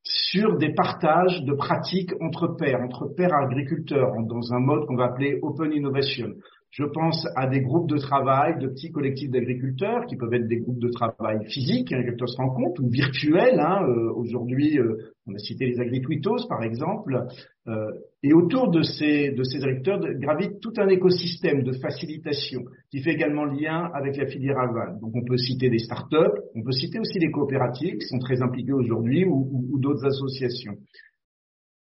sur 0.05 0.57
des 0.57 0.73
partages 0.73 1.43
de 1.43 1.53
pratiques 1.53 2.13
entre 2.21 2.47
pairs, 2.47 2.81
entre 2.81 3.07
pairs 3.07 3.33
agriculteurs, 3.33 4.13
dans 4.21 4.53
un 4.53 4.59
mode 4.59 4.85
qu'on 4.85 4.95
va 4.95 5.05
appeler 5.05 5.39
Open 5.41 5.73
Innovation. 5.73 6.33
Je 6.77 6.83
pense 6.83 7.25
à 7.37 7.47
des 7.47 7.61
groupes 7.61 7.89
de 7.89 7.97
travail, 7.97 8.59
de 8.59 8.67
petits 8.67 8.91
collectifs 8.91 9.31
d'agriculteurs, 9.31 10.05
qui 10.07 10.17
peuvent 10.17 10.33
être 10.33 10.49
des 10.49 10.57
groupes 10.57 10.79
de 10.79 10.89
travail 10.89 11.39
physiques, 11.45 11.93
un 11.93 11.99
agriculteur 11.99 12.27
se 12.27 12.35
compte, 12.35 12.77
ou 12.79 12.89
virtuels. 12.89 13.61
Hein, 13.61 13.87
euh, 13.87 14.11
Aujourd'hui, 14.13 14.77
euh, 14.77 14.97
on 15.25 15.33
a 15.33 15.37
cité 15.37 15.67
les 15.67 15.79
agritwitos, 15.79 16.49
par 16.49 16.63
exemple. 16.63 17.27
Euh, 17.69 17.91
et 18.23 18.33
autour 18.33 18.71
de 18.71 18.81
ces, 18.81 19.31
de 19.31 19.43
ces 19.43 19.63
agriculteurs 19.63 20.01
gravite 20.19 20.59
tout 20.59 20.73
un 20.75 20.89
écosystème 20.89 21.63
de 21.63 21.71
facilitation 21.71 22.63
qui 22.91 22.99
fait 23.01 23.13
également 23.13 23.45
lien 23.45 23.89
avec 23.93 24.17
la 24.17 24.25
filière 24.25 24.59
aval. 24.59 24.99
Donc 24.99 25.15
on 25.15 25.23
peut 25.23 25.37
citer 25.37 25.69
des 25.69 25.79
startups, 25.79 26.41
on 26.55 26.61
peut 26.61 26.73
citer 26.73 26.99
aussi 26.99 27.19
les 27.19 27.31
coopératives 27.31 27.95
qui 27.99 28.05
sont 28.07 28.19
très 28.19 28.41
impliquées 28.41 28.73
aujourd'hui 28.73 29.23
ou, 29.23 29.47
ou, 29.49 29.69
ou 29.71 29.79
d'autres 29.79 30.05
associations. 30.05 30.73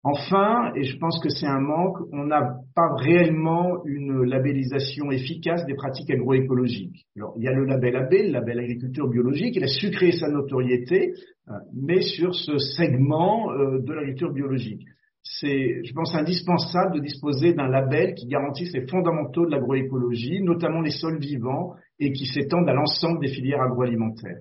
Enfin, 0.03 0.71
et 0.75 0.83
je 0.83 0.97
pense 0.97 1.19
que 1.21 1.29
c'est 1.29 1.45
un 1.45 1.59
manque, 1.59 1.97
on 2.11 2.25
n'a 2.25 2.41
pas 2.75 2.95
réellement 2.95 3.85
une 3.85 4.23
labellisation 4.23 5.11
efficace 5.11 5.63
des 5.67 5.75
pratiques 5.75 6.09
agroécologiques. 6.09 7.05
Alors, 7.15 7.35
il 7.37 7.43
y 7.43 7.47
a 7.47 7.51
le 7.51 7.65
label 7.65 7.95
AB, 7.95 8.11
le 8.11 8.31
label 8.31 8.59
agriculture 8.59 9.07
biologique, 9.07 9.55
il 9.55 9.63
a 9.63 9.67
su 9.67 9.91
créer 9.91 10.13
sa 10.13 10.27
notoriété, 10.27 11.13
euh, 11.49 11.53
mais 11.75 12.01
sur 12.01 12.33
ce 12.33 12.57
segment 12.57 13.51
euh, 13.51 13.79
de 13.79 13.93
l'agriculture 13.93 14.33
biologique. 14.33 14.81
C'est, 15.21 15.83
je 15.83 15.93
pense, 15.93 16.15
indispensable 16.15 16.95
de 16.95 16.99
disposer 16.99 17.53
d'un 17.53 17.67
label 17.67 18.15
qui 18.15 18.25
garantisse 18.25 18.73
les 18.73 18.87
fondamentaux 18.87 19.45
de 19.45 19.51
l'agroécologie, 19.51 20.41
notamment 20.41 20.81
les 20.81 20.89
sols 20.89 21.19
vivants, 21.19 21.75
et 21.99 22.11
qui 22.11 22.25
s'étendent 22.25 22.67
à 22.67 22.73
l'ensemble 22.73 23.19
des 23.19 23.27
filières 23.27 23.61
agroalimentaires. 23.61 24.39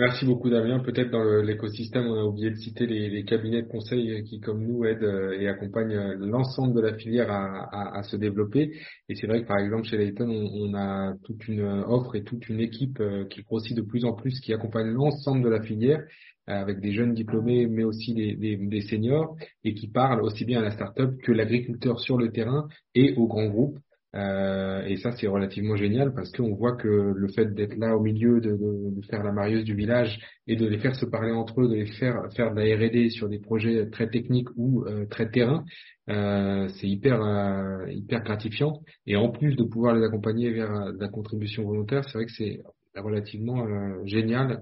Merci 0.00 0.24
beaucoup 0.24 0.48
Damien. 0.48 0.78
Peut-être 0.78 1.10
dans 1.10 1.42
l'écosystème, 1.42 2.06
on 2.06 2.18
a 2.18 2.24
oublié 2.24 2.50
de 2.50 2.56
citer 2.56 2.86
les, 2.86 3.22
cabinets 3.24 3.60
de 3.60 3.68
conseil 3.68 4.24
qui, 4.24 4.40
comme 4.40 4.66
nous, 4.66 4.82
aident 4.86 5.04
euh, 5.04 5.38
et 5.38 5.46
accompagnent 5.46 5.94
euh, 5.94 6.16
l'ensemble 6.18 6.74
de 6.74 6.80
la 6.80 6.94
filière 6.94 7.30
à, 7.30 8.02
se 8.04 8.16
développer. 8.16 8.72
Et 9.10 9.14
c'est 9.14 9.26
vrai 9.26 9.42
que 9.42 9.46
par 9.46 9.58
exemple 9.58 9.84
chez 9.84 9.98
Layton, 9.98 10.30
on, 10.30 10.72
a 10.72 11.12
toute 11.22 11.46
une 11.48 11.60
offre 11.86 12.16
et 12.16 12.24
toute 12.24 12.48
une 12.48 12.60
équipe 12.60 12.98
euh, 12.98 13.26
qui 13.26 13.42
grossit 13.42 13.76
de 13.76 13.82
plus 13.82 14.06
en 14.06 14.14
plus, 14.14 14.40
qui 14.40 14.54
accompagne 14.54 14.88
l'ensemble 14.88 15.44
de 15.44 15.50
la 15.50 15.60
filière 15.60 16.02
avec 16.46 16.80
des 16.80 16.92
jeunes 16.92 17.12
diplômés, 17.12 17.66
mais 17.66 17.84
aussi 17.84 18.14
des, 18.14 18.36
des, 18.36 18.56
des 18.56 18.80
seniors, 18.80 19.36
et 19.64 19.74
qui 19.74 19.86
parlent 19.86 20.22
aussi 20.22 20.46
bien 20.46 20.60
à 20.60 20.62
la 20.62 20.70
start-up 20.70 21.14
que 21.22 21.30
l'agriculteur 21.30 22.00
sur 22.00 22.16
le 22.16 22.32
terrain 22.32 22.68
et 22.94 23.12
aux 23.18 23.28
grands 23.28 23.48
groupes 23.48 23.78
Euh, 24.16 24.82
et 24.86 24.96
ça, 24.96 25.12
c'est 25.12 25.28
relativement 25.28 25.76
génial 25.76 26.12
parce 26.12 26.32
qu'on 26.32 26.54
voit 26.54 26.76
que 26.76 26.88
le 26.88 27.28
fait 27.28 27.54
d'être 27.54 27.76
là 27.76 27.96
au 27.96 28.00
milieu, 28.00 28.40
de, 28.40 28.50
de, 28.50 28.90
de, 28.90 29.02
faire 29.06 29.22
la 29.22 29.30
marieuse 29.30 29.64
du 29.64 29.74
village 29.74 30.18
et 30.48 30.56
de 30.56 30.66
les 30.66 30.78
faire 30.78 30.96
se 30.96 31.06
parler 31.06 31.30
entre 31.30 31.60
eux, 31.60 31.68
de 31.68 31.74
les 31.74 31.86
faire 31.86 32.16
faire 32.34 32.52
de 32.52 32.60
la 32.60 32.76
R&D 32.76 33.10
sur 33.10 33.28
des 33.28 33.38
projets 33.38 33.88
très 33.90 34.08
techniques 34.08 34.48
ou 34.56 34.84
euh, 34.84 35.06
très 35.06 35.30
terrain, 35.30 35.64
euh, 36.08 36.68
c'est 36.68 36.88
hyper 36.88 37.22
euh, 37.22 37.88
hyper 37.88 38.24
gratifiant. 38.24 38.80
Et 39.06 39.14
en 39.14 39.28
plus 39.28 39.54
de 39.54 39.62
pouvoir 39.62 39.94
les 39.94 40.04
accompagner 40.04 40.50
vers 40.50 40.92
la 40.98 41.08
contribution 41.08 41.64
volontaire, 41.64 42.02
c'est 42.04 42.18
vrai 42.18 42.26
que 42.26 42.32
c'est 42.32 42.60
relativement 42.96 43.64
génial 44.04 44.60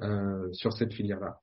sur 0.52 0.74
cette 0.74 0.92
filière-là. 0.92 1.38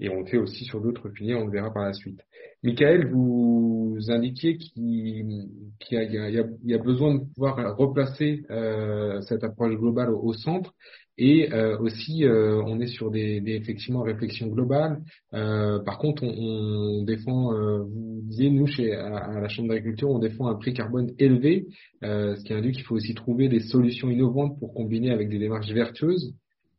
Et 0.00 0.08
on 0.08 0.24
fait 0.24 0.38
aussi 0.38 0.64
sur 0.64 0.80
d'autres 0.80 1.10
filières, 1.10 1.38
on 1.38 1.46
le 1.46 1.52
verra 1.52 1.72
par 1.72 1.84
la 1.84 1.92
suite. 1.92 2.20
Michael, 2.62 3.10
vous 3.10 3.98
indiquiez 4.08 4.56
qu'il 4.56 5.44
y, 5.90 6.74
a, 6.74 6.78
besoin 6.78 7.14
de 7.14 7.20
pouvoir 7.34 7.76
replacer 7.76 8.42
euh, 8.50 9.20
cette 9.22 9.44
approche 9.44 9.76
globale 9.76 10.10
au, 10.10 10.32
centre 10.32 10.74
et 11.18 11.52
euh, 11.52 11.78
aussi 11.78 12.24
euh, 12.24 12.62
on 12.66 12.80
est 12.80 12.86
sur 12.86 13.10
des, 13.10 13.40
des 13.42 13.52
effectivement 13.52 14.02
réflexions 14.02 14.46
globales. 14.46 15.00
par 15.32 15.98
contre, 15.98 16.22
on, 16.22 17.02
défend, 17.02 17.52
vous 17.82 18.20
disiez 18.24 18.50
nous 18.50 18.66
chez 18.66 18.94
à, 18.94 19.40
la 19.40 19.48
Chambre 19.48 19.68
d'agriculture, 19.68 20.10
on 20.10 20.18
défend 20.18 20.48
un 20.48 20.54
prix 20.54 20.72
carbone 20.72 21.12
élevé, 21.18 21.66
ce 22.02 22.42
qui 22.42 22.54
indique 22.54 22.76
qu'il 22.76 22.84
faut 22.84 22.96
aussi 22.96 23.14
trouver 23.14 23.48
des 23.48 23.60
solutions 23.60 24.10
innovantes 24.10 24.58
pour 24.58 24.72
combiner 24.72 25.10
avec 25.10 25.28
des 25.28 25.38
démarches 25.38 25.72
vertueuses. 25.72 26.34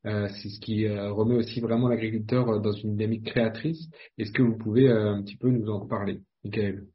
Euh, 0.08 0.28
c'est 0.30 0.50
ce 0.50 0.60
qui 0.60 0.86
euh, 0.86 1.12
remet 1.12 1.36
aussi 1.36 1.60
vraiment 1.60 1.88
l'agriculteur 1.88 2.50
euh, 2.50 2.60
dans 2.60 2.72
une 2.72 2.96
dynamique 2.96 3.26
créatrice. 3.26 3.88
Est-ce 4.18 4.32
que 4.32 4.42
vous 4.42 4.58
pouvez 4.58 4.92
un 4.92 5.22
petit 5.22 5.38
peu 5.38 5.50
nous 5.50 5.70
en 5.70 5.86
parler, 5.86 6.22
Michael? 6.44 6.86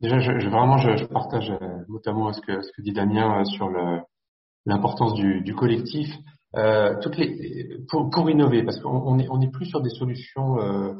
Déjà, 0.00 0.18
je, 0.18 0.38
je, 0.38 0.48
vraiment, 0.48 0.78
je, 0.78 0.96
je 0.96 1.04
partage 1.04 1.52
notamment 1.88 2.32
ce 2.32 2.40
que, 2.40 2.62
ce 2.62 2.72
que 2.72 2.82
dit 2.82 2.92
Damien 2.92 3.44
sur 3.44 3.68
l'importance 4.64 5.14
du, 5.14 5.42
du, 5.42 5.54
collectif. 5.54 6.08
Euh, 6.56 6.94
toutes 7.02 7.18
les, 7.18 7.78
pour, 7.90 8.08
pour 8.08 8.30
innover, 8.30 8.62
parce 8.62 8.80
qu'on 8.80 9.16
n'est 9.16 9.28
on 9.28 9.40
est 9.40 9.50
plus 9.50 9.66
sur 9.66 9.82
des 9.82 9.90
solutions 9.90 10.58
euh, 10.60 10.94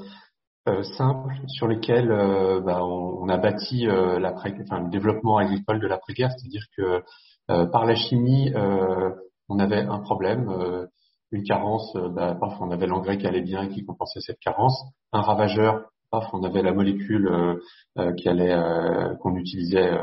euh, 0.69 0.83
simples 0.83 1.33
sur 1.47 1.69
lesquelles 1.69 2.09
bah, 2.09 2.85
on, 2.85 3.23
on, 3.23 3.29
a 3.29 3.39
bâti 3.39 3.87
l'après, 3.87 4.55
enfin, 4.63 4.81
le 4.81 4.91
développement 4.91 5.39
agricole 5.39 5.81
de 5.81 5.87
l'après-guerre, 5.87 6.33
c'est-à-dire 6.37 6.65
que 6.77 7.03
par 7.71 7.87
la 7.87 7.95
chimie, 7.95 8.53
on 9.49 9.59
avait 9.59 9.83
un 9.83 9.99
problème 9.99 10.89
une 11.31 11.45
carence, 11.45 11.95
euh, 11.97 12.09
bah, 12.09 12.37
paf, 12.39 12.55
on 12.61 12.71
avait 12.71 12.87
l'engrais 12.87 13.19
qui 13.19 13.27
allait 13.27 13.43
bien 13.43 13.63
et 13.63 13.69
qui 13.69 13.85
compensait 13.85 14.21
cette 14.21 14.39
carence. 14.41 14.83
Un 15.13 15.21
ravageur, 15.21 15.91
paf, 16.11 16.27
on 16.33 16.43
avait 16.43 16.63
la 16.63 16.73
molécule 16.73 17.29
euh, 17.29 17.55
euh, 17.99 18.13
qui 18.15 18.29
allait, 18.29 18.57
qu'on 19.21 19.37
utilisait, 19.37 19.99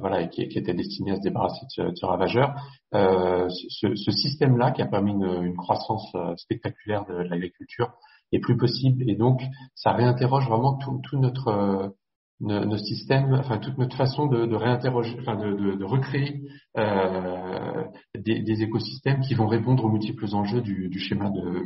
voilà, 0.00 0.22
et 0.22 0.28
qui, 0.30 0.42
était 0.42 0.72
destinée 0.72 1.12
à 1.12 1.16
se 1.16 1.20
débarrasser 1.20 1.66
de 1.78 1.94
ce, 1.94 2.06
ravageur. 2.06 2.54
Ce, 2.92 3.94
ce 3.94 4.10
système-là, 4.10 4.70
qui 4.70 4.82
a 4.82 4.86
permis 4.86 5.12
une, 5.12 5.44
une 5.44 5.56
croissance 5.56 6.14
spectaculaire 6.36 7.04
de, 7.06 7.14
l'agriculture, 7.14 7.92
est 8.32 8.40
plus 8.40 8.56
possible. 8.56 9.08
Et 9.08 9.16
donc, 9.16 9.42
ça 9.74 9.92
réinterroge 9.92 10.48
vraiment 10.48 10.78
tout, 10.78 11.00
tout 11.04 11.18
notre 11.18 11.94
nos, 12.40 12.76
systèmes, 12.76 13.34
enfin 13.34 13.58
toute 13.58 13.78
notre 13.78 13.96
façon 13.96 14.26
de, 14.26 14.46
de 14.46 14.54
réinterroger, 14.54 15.16
enfin 15.20 15.36
de, 15.36 15.54
de, 15.54 15.76
de 15.76 15.84
recréer 15.84 16.42
euh, 16.76 17.84
des, 18.14 18.42
des, 18.42 18.62
écosystèmes 18.62 19.20
qui 19.20 19.34
vont 19.34 19.46
répondre 19.46 19.84
aux 19.84 19.88
multiples 19.88 20.26
enjeux 20.34 20.60
du, 20.60 20.88
du 20.88 20.98
schéma 20.98 21.30
de, 21.30 21.62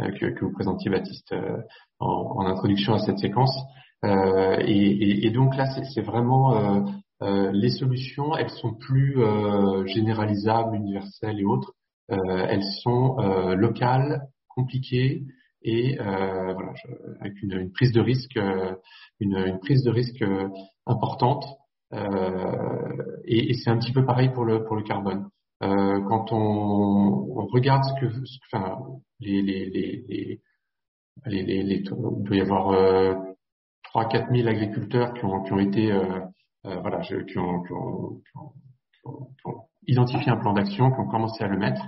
euh, 0.00 0.10
que, 0.12 0.26
que, 0.26 0.44
vous 0.44 0.52
présentiez 0.52 0.90
Baptiste 0.90 1.32
euh, 1.32 1.56
en, 2.00 2.36
en, 2.36 2.46
introduction 2.46 2.92
à 2.92 2.98
cette 2.98 3.18
séquence. 3.18 3.56
Euh, 4.04 4.58
et, 4.60 4.72
et, 4.72 5.26
et, 5.26 5.30
donc 5.30 5.56
là, 5.56 5.66
c'est 5.94 6.02
vraiment 6.02 6.84
euh, 7.22 7.50
les 7.52 7.70
solutions, 7.70 8.36
elles 8.36 8.50
sont 8.50 8.74
plus 8.74 9.16
généralisables, 9.86 10.76
universelles 10.76 11.40
et 11.40 11.44
autres. 11.44 11.72
elles 12.08 12.64
sont 12.82 13.16
locales, 13.56 14.26
compliquées, 14.48 15.22
et 15.66 16.00
euh, 16.00 16.52
voilà, 16.54 16.72
avec 17.20 17.42
une, 17.42 17.72
prise 17.72 17.92
de 17.92 18.00
risque, 18.00 18.36
euh, 18.36 18.74
une, 19.18 19.58
prise 19.58 19.82
de 19.82 19.90
risque 19.90 20.22
euh, 20.22 20.48
importante. 20.86 21.44
Et, 23.24 23.54
c'est 23.54 23.70
un 23.70 23.78
petit 23.78 23.92
peu 23.92 24.04
pareil 24.04 24.30
pour 24.32 24.44
le 24.44 24.64
pour 24.64 24.76
le 24.76 24.82
carbone. 24.82 25.28
Quand 25.60 26.32
on, 26.32 27.46
regarde 27.52 27.82
ce 27.84 28.00
que, 28.00 28.06
enfin, 28.52 28.78
les, 29.20 29.42
les, 29.42 29.66
les, 29.66 30.40
il 31.26 31.82
doit 31.84 32.36
y 32.36 32.40
avoir 32.40 32.70
euh, 32.70 33.14
3 33.84 34.08
4 34.08 34.34
000 34.34 34.48
agriculteurs 34.48 35.14
qui 35.14 35.24
ont, 35.24 35.42
qui 35.42 35.52
ont 35.52 35.58
été, 35.58 35.92
voilà, 36.64 37.00
qui, 37.00 37.38
ont, 37.38 38.20
identifié 39.86 40.30
un 40.30 40.36
plan 40.36 40.52
d'action, 40.52 40.92
qui 40.92 41.00
ont 41.00 41.08
commencé 41.08 41.42
à 41.42 41.48
le 41.48 41.58
mettre 41.58 41.82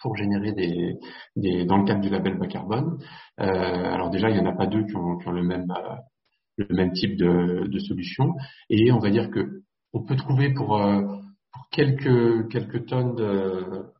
pour 0.00 0.16
générer 0.16 0.52
des, 0.52 0.98
des, 1.36 1.64
dans 1.64 1.78
le 1.78 1.84
cadre 1.84 2.00
du 2.00 2.08
label 2.08 2.38
bas 2.38 2.46
carbone. 2.46 2.98
Euh, 3.40 3.44
alors 3.44 4.10
déjà, 4.10 4.30
il 4.30 4.34
n'y 4.34 4.40
en 4.40 4.50
a 4.50 4.56
pas 4.56 4.66
deux 4.66 4.84
qui 4.84 4.96
ont, 4.96 5.18
qui 5.18 5.28
ont 5.28 5.32
le 5.32 5.42
même 5.42 5.70
euh, 5.70 5.94
le 6.58 6.74
même 6.74 6.92
type 6.92 7.16
de, 7.16 7.66
de, 7.66 7.78
solution. 7.78 8.34
Et 8.70 8.90
on 8.90 8.98
va 8.98 9.10
dire 9.10 9.30
que 9.30 9.62
on 9.92 10.02
peut 10.02 10.16
trouver 10.16 10.54
pour, 10.54 10.76
euh, 10.76 11.02
pour 11.52 11.68
quelques 11.70 12.48
quelques 12.48 12.86
tonnes 12.86 13.14
de, 13.14 13.92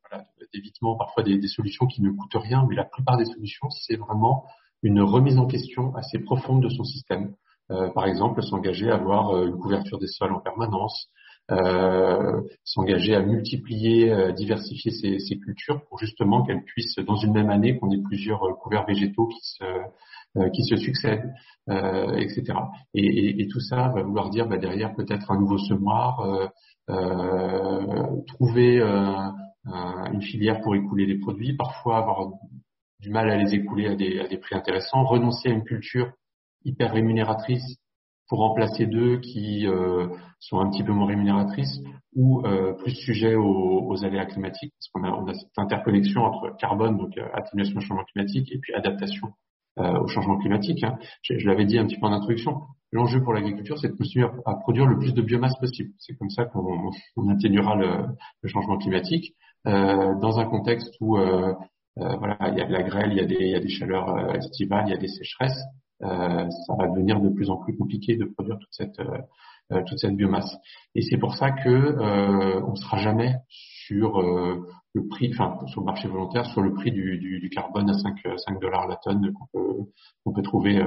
d'évitement 0.55 0.97
parfois 0.97 1.23
des, 1.23 1.39
des, 1.39 1.49
solutions 1.49 1.87
qui 1.87 2.03
ne 2.03 2.11
coûtent 2.11 2.43
rien, 2.43 2.67
mais 2.69 2.77
la 2.77 2.85
plupart 2.85 3.19
des 3.19 3.27
solutions, 3.27 3.69
c'est 3.71 3.97
vraiment 3.97 4.45
une 4.83 5.01
remise 5.01 5.39
en 5.39 5.47
question 5.47 5.95
assez 5.97 6.19
profonde 6.19 6.63
de 6.63 6.69
son 6.69 6.85
système. 6.85 7.35
Euh, 7.71 7.91
par 7.91 8.07
exemple, 8.07 8.43
s'engager 8.43 8.91
à 8.91 8.95
avoir 8.95 9.45
une 9.45 9.59
couverture 9.59 9.99
des 9.99 10.07
sols 10.07 10.33
en 10.33 10.41
permanence, 10.41 11.11
euh, 11.51 12.41
s'engager 12.65 13.15
à 13.15 13.23
multiplier, 13.23 14.11
à 14.11 14.33
diversifier 14.33 14.91
ces, 14.91 15.19
ces 15.21 15.39
cultures 15.39 15.83
pour 15.89 15.99
justement 15.99 16.45
qu'elles 16.45 16.65
puissent, 16.65 16.99
dans 16.99 17.17
une 17.17 17.33
même 17.33 17.51
année, 17.51 17.79
qu'on 17.79 17.91
ait 17.91 18.03
plusieurs 18.03 18.43
euh, 18.45 18.55
couverts 18.55 18.87
végétaux 18.87 19.29
qui 19.29 19.41
se, 19.43 19.65
euh, 20.39 20.51
qui 20.51 20.65
se 20.65 20.77
succèdent, 20.77 21.33
euh, 21.71 22.15
etc. 22.17 22.45
Et, 22.93 23.07
et, 23.07 23.41
et, 23.41 23.49
tout 23.49 23.61
ça 23.61 23.89
va 23.89 24.03
vouloir 24.03 24.29
dire 24.29 24.47
bah, 24.47 24.59
derrière 24.59 24.95
peut-être 24.95 25.31
un 25.31 25.39
nouveau 25.41 25.57
semoir, 25.57 26.21
euh, 26.91 28.23
trouver 28.27 28.83
une 28.83 30.23
filière 30.23 30.61
pour 30.61 30.75
écouler 30.75 31.07
les 31.07 31.19
produits, 31.19 31.57
parfois 31.57 31.99
avoir 31.99 32.33
du 33.01 33.09
mal 33.09 33.31
à 33.31 33.37
les 33.37 33.55
écouler 33.55 33.87
à 33.87 33.95
des, 33.95 34.21
à 34.21 34.29
des 34.29 34.37
prix 34.37 34.55
intéressants, 34.57 35.05
renoncer 35.05 35.49
à 35.49 35.53
une 35.53 35.65
culture 35.65 36.13
hyper 36.65 36.93
rémunératrice 36.93 37.79
pour 38.29 38.41
remplacer 38.41 38.87
deux 38.87 39.19
qui 39.19 39.67
euh, 39.67 40.09
sont 40.41 40.61
un 40.61 40.71
petit 40.71 40.83
peu 40.83 40.93
moins 40.93 41.07
rémunératrices 41.07 41.81
ou 42.15 42.45
euh, 42.47 42.73
plus 42.73 42.93
sujets 42.93 43.35
aux, 43.35 43.87
aux, 43.87 44.05
aléas 44.05 44.25
climatiques, 44.25 44.73
parce 44.73 44.89
qu'on 44.89 45.05
a, 45.05 45.11
on 45.11 45.29
a 45.29 45.35
cette 45.35 45.59
interconnexion 45.59 46.23
entre 46.23 46.57
carbone, 46.57 46.97
donc 46.97 47.17
euh, 47.19 47.29
atténuation 47.35 47.77
au 47.77 47.81
changement 47.81 48.05
climatique, 48.05 48.51
et 48.53 48.59
puis 48.59 48.75
adaptation 48.75 49.29
euh, 49.79 50.01
au 50.01 50.09
changement 50.09 50.39
climatique. 50.39 50.83
Hein. 50.83 50.99
Je, 51.23 51.39
je 51.39 51.47
l'avais 51.47 51.67
dit 51.67 51.79
un 51.79 51.87
petit 51.87 51.99
peu 51.99 52.07
en 52.07 52.13
introduction, 52.13 52.63
l'enjeu 52.91 53.23
pour 53.23 53.35
l'agriculture, 53.35 53.79
c'est 53.79 53.89
de 53.89 53.97
continuer 53.97 54.27
à, 54.47 54.55
produire 54.55 54.87
le 54.87 54.99
plus 54.99 55.13
de 55.13 55.21
biomasse 55.21 55.57
possible. 55.59 55.91
C'est 55.99 56.17
comme 56.17 56.31
ça 56.31 56.47
qu'on 56.47 56.91
on 57.17 57.29
atténuera 57.29 57.77
le, 57.77 58.07
le, 58.41 58.49
changement 58.49 58.79
climatique 58.79 59.35
euh, 59.67 60.15
dans 60.21 60.39
un 60.39 60.47
contexte 60.47 60.95
où 61.01 61.19
voilà, 61.99 62.37
il 62.53 62.59
y 62.59 62.61
a 62.61 62.67
de 62.67 62.73
la 62.73 62.83
grêle, 62.83 63.13
il 63.13 63.17
y 63.17 63.21
a 63.21 63.25
des, 63.25 63.37
il 63.41 63.51
y 63.51 63.55
a 63.55 63.61
des 63.61 63.69
chaleurs 63.69 64.35
estivales, 64.35 64.85
il 64.87 64.91
y 64.91 64.95
a 64.95 64.99
des 64.99 65.09
sécheresses. 65.09 65.63
Euh, 66.03 66.51
ça 66.67 66.75
va 66.79 66.89
devenir 66.89 67.21
de 67.21 67.31
plus 67.31 67.49
en 67.49 67.57
plus 67.57 67.77
compliqué 67.77 68.17
de 68.17 68.27
produire 68.27 68.59
toute 68.59 68.73
cette 68.73 69.01
euh, 69.01 69.19
euh, 69.73 69.83
toute 69.87 69.99
cette 69.99 70.15
biomasse. 70.15 70.55
Et 70.95 71.03
c'est 71.03 71.17
pour 71.17 71.35
ça 71.35 71.51
que 71.51 71.69
euh, 71.69 72.61
on 72.67 72.77
sera 72.77 72.99
jamais 72.99 73.35
sur 73.49 74.21
le 74.23 75.09
prix, 75.09 75.31
enfin 75.33 75.59
sur 75.67 75.81
le 75.81 75.87
marché 75.87 76.07
volontaire, 76.07 76.47
sur 76.47 76.63
le 76.63 76.73
prix 76.75 76.93
du, 76.93 77.19
du, 77.19 77.41
du 77.41 77.51
carbone 77.51 77.91
à 77.91 77.95
5, 77.95 78.17
5 78.37 78.61
dollars 78.61 78.87
la 78.87 78.97
tonne 78.97 79.33
qu'on 79.33 79.47
peut, 79.53 79.77
qu'on 80.25 80.33
peut 80.33 80.43
trouver 80.43 80.79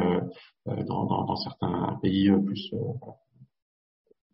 dans, 0.66 1.05
dans, 1.05 1.26
dans, 1.26 1.36
certains 1.36 1.99
pays 2.01 2.32
plus 2.45 2.72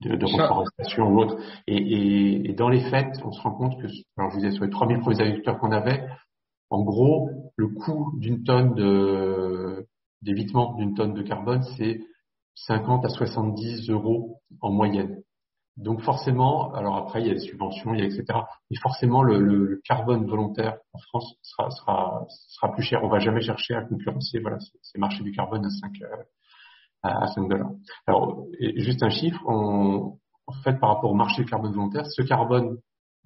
de, 0.01 0.15
de 0.15 0.26
reforestation 0.26 1.07
ou 1.07 1.19
autre. 1.19 1.38
Et, 1.65 1.76
et, 1.76 2.49
et, 2.51 2.53
dans 2.53 2.69
les 2.69 2.82
faits, 2.89 3.19
on 3.26 3.32
se 3.32 3.41
rend 3.41 3.51
compte 3.51 3.82
que, 3.82 3.88
alors 4.17 4.30
je 4.30 4.36
vous 4.36 4.41
disais, 4.41 4.51
sur 4.51 4.63
les 4.63 4.69
3000 4.69 4.99
premiers 4.99 5.21
agriculteurs 5.21 5.57
qu'on 5.57 5.71
avait, 5.71 6.05
en 6.69 6.84
gros, 6.84 7.30
le 7.55 7.67
coût 7.69 8.13
d'une 8.19 8.43
tonne 8.43 8.76
de, 8.76 9.88
d'évitement 10.26 10.73
d'une 10.73 10.93
tonne 10.95 11.13
de 11.13 11.21
carbone, 11.21 11.63
c'est 11.78 12.01
50 12.55 13.05
à 13.05 13.09
70 13.09 13.89
euros 13.89 14.41
en 14.61 14.71
moyenne. 14.71 15.21
Donc 15.78 16.01
forcément, 16.01 16.73
alors 16.73 16.95
après 16.95 17.21
il 17.21 17.28
y 17.28 17.32
a 17.32 17.34
des 17.34 17.41
subventions, 17.41 17.93
il 17.93 17.99
y 17.99 18.03
a 18.03 18.05
etc. 18.05 18.23
Mais 18.71 18.78
forcément 18.82 19.23
le, 19.23 19.82
carbone 19.84 20.26
volontaire 20.26 20.78
en 20.93 20.99
France 20.99 21.36
sera, 21.41 21.69
sera, 21.69 22.26
sera 22.30 22.71
plus 22.71 22.84
cher. 22.84 23.03
On 23.03 23.09
va 23.09 23.19
jamais 23.19 23.41
chercher 23.41 23.76
à 23.76 23.82
concurrencer 23.82 24.39
voilà 24.39 24.57
ces 24.82 24.97
marchés 24.97 25.23
du 25.23 25.34
carbone 25.34 25.65
à 25.65 25.69
5 25.69 25.91
euh, 26.01 26.07
à 27.03 27.28
5 27.28 27.49
dollars. 27.49 27.71
Alors 28.07 28.45
juste 28.78 29.03
un 29.03 29.09
chiffre, 29.09 29.41
en 29.47 30.17
fait 30.63 30.80
par 30.80 30.95
rapport 30.95 31.11
au 31.11 31.15
marché 31.15 31.43
du 31.43 31.49
carbone 31.49 31.73
volontaire, 31.73 32.05
ce 32.05 32.21
carbone 32.21 32.78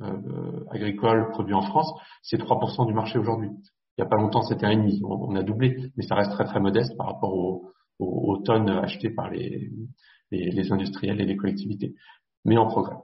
euh, 0.02 0.66
agricole 0.72 1.30
produit 1.30 1.54
en 1.54 1.62
France, 1.62 1.94
c'est 2.24 2.42
3% 2.42 2.88
du 2.88 2.94
marché 2.94 3.20
aujourd'hui 3.20 3.52
il 4.00 4.04
n'y 4.04 4.08
a 4.08 4.10
pas 4.10 4.16
longtemps, 4.16 4.44
c'était 4.44 4.66
un 4.66 4.78
demi. 4.78 5.02
On, 5.04 5.36
a 5.36 5.44
doublé, 5.44 5.92
mais 5.98 6.04
ça 6.04 6.16
reste 6.16 6.32
très 6.32 6.46
très 6.46 6.62
modeste 6.62 6.96
par 6.96 7.08
rapport 7.08 7.34
aux, 7.34 8.38
tonnes 8.46 8.70
achetées 8.70 9.10
par 9.10 9.30
les, 9.30 9.70
les, 10.32 10.72
industriels 10.72 11.20
et 11.20 11.26
les 11.26 11.36
collectivités. 11.36 11.94
mais 12.46 12.56
en 12.56 12.68
progrès. 12.68 12.96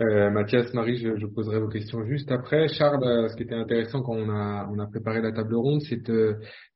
Euh, 0.00 0.30
Mathias, 0.30 0.74
Marie, 0.74 0.98
je, 0.98 1.16
je, 1.16 1.26
poserai 1.26 1.58
vos 1.58 1.68
questions 1.68 2.04
juste 2.04 2.30
après. 2.30 2.68
Charles, 2.68 3.02
euh, 3.02 3.28
ce 3.28 3.36
qui 3.36 3.44
était 3.44 3.54
intéressant 3.54 4.02
quand 4.02 4.14
on 4.14 4.28
a, 4.28 4.68
on 4.70 4.78
a 4.78 4.86
préparé 4.86 5.22
la 5.22 5.32
table 5.32 5.54
ronde, 5.54 5.80
c'est 5.80 6.06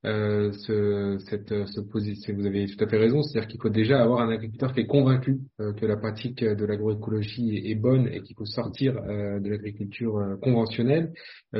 euh, 0.05 0.51
ce, 0.53 1.19
cette, 1.29 1.51
ce 1.51 2.33
Vous 2.33 2.47
avez 2.47 2.67
tout 2.67 2.85
à 2.85 2.89
fait 2.89 2.97
raison, 2.97 3.23
c'est-à-dire 3.23 3.49
qu'il 3.49 3.61
faut 3.61 3.69
déjà 3.69 4.03
avoir 4.03 4.21
un 4.21 4.31
agriculteur 4.31 4.73
qui 4.73 4.81
est 4.81 4.87
convaincu 4.87 5.39
euh, 5.61 5.73
que 5.75 5.87
la 5.87 5.97
pratique 5.97 6.43
de 6.43 6.65
l'agroécologie 6.65 7.71
est, 7.71 7.77
bonne 7.77 8.09
et 8.09 8.21
qu'il 8.23 8.35
faut 8.37 8.45
sortir 8.45 8.97
euh, 8.97 9.39
de 9.39 9.51
l'agriculture 9.51 10.39
conventionnelle, 10.43 11.13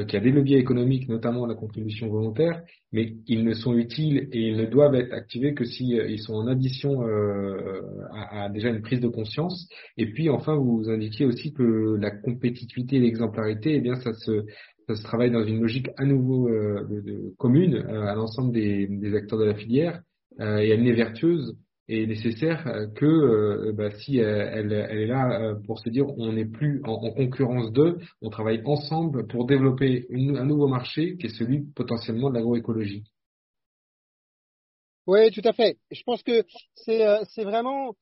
qui 0.09 0.17
a 0.17 0.21
des 0.21 0.31
leviers 0.31 0.59
économiques, 0.59 1.09
notamment 1.09 1.47
la 1.47 1.55
contribution 1.55 2.09
volontaire, 2.09 2.63
mais 2.93 3.15
ils 3.27 3.45
ne 3.45 3.53
sont 3.53 3.77
utiles 3.77 4.29
et 4.33 4.49
ils 4.49 4.57
ne 4.57 4.65
doivent 4.65 4.95
être 4.95 5.13
activés 5.13 5.55
que 5.55 5.65
si 5.65 5.91
ils 5.91 6.19
sont 6.19 6.35
en 6.35 6.47
addition 6.47 7.03
à, 7.03 8.45
à 8.45 8.49
déjà 8.49 8.71
une 8.71 8.81
prise 8.81 9.01
de 9.01 9.09
conscience. 9.09 9.69
Et 9.99 10.07
puis 10.07 10.31
enfin, 10.31 10.57
vous 10.57 10.89
indiquiez 10.89 11.27
aussi 11.27 11.53
que 11.53 11.97
la 12.01 12.11
compétitivité 12.11 12.97
et 12.97 13.01
l'exemplarité, 13.01 13.75
eh 13.75 13.81
bien, 13.81 13.97
ça 13.97 14.15
se, 14.15 14.47
se 14.95 15.03
travaille 15.03 15.31
dans 15.31 15.45
une 15.45 15.61
logique 15.61 15.89
à 15.97 16.05
nouveau 16.05 16.49
euh, 16.49 17.35
commune 17.39 17.75
euh, 17.75 18.07
à 18.07 18.15
l'ensemble 18.15 18.53
des, 18.53 19.15
acteurs 19.15 19.39
de 19.39 19.45
la 19.45 19.55
filière 19.55 20.03
euh, 20.41 20.59
et 20.59 20.69
elle 20.69 20.83
n'est 20.83 20.93
vertueuse 20.93 21.57
et 21.89 22.07
nécessaire 22.07 22.65
que 22.95 23.73
bah, 23.73 23.91
si 23.91 24.17
elle, 24.19 24.73
est 24.73 25.07
là 25.07 25.57
pour 25.67 25.81
se 25.81 25.91
dire 25.91 26.07
on 26.17 26.33
n'est 26.33 26.47
plus 26.47 26.81
en, 26.85 26.93
en 26.93 27.11
concurrence 27.11 27.73
d'eux, 27.73 27.99
on 28.23 28.31
travaille 28.31 28.63
ensemble 28.65 29.27
pour 29.27 29.47
développer 29.47 30.07
un 30.11 30.45
nouveau 30.45 30.69
marché 30.69 31.17
qui 31.17 31.27
est 31.27 31.37
celui 31.37 31.65
potentiellement 31.75 32.31
de 32.31 32.37
l'agroécologie. 32.37 33.03
Oui, 35.09 35.31
tout 35.33 35.43
à 35.45 35.53
fait. 35.53 35.77
Je 35.91 36.03
pense 36.05 36.23
que 36.23 36.45
c'est 36.77 37.45
vraiment 37.45 37.95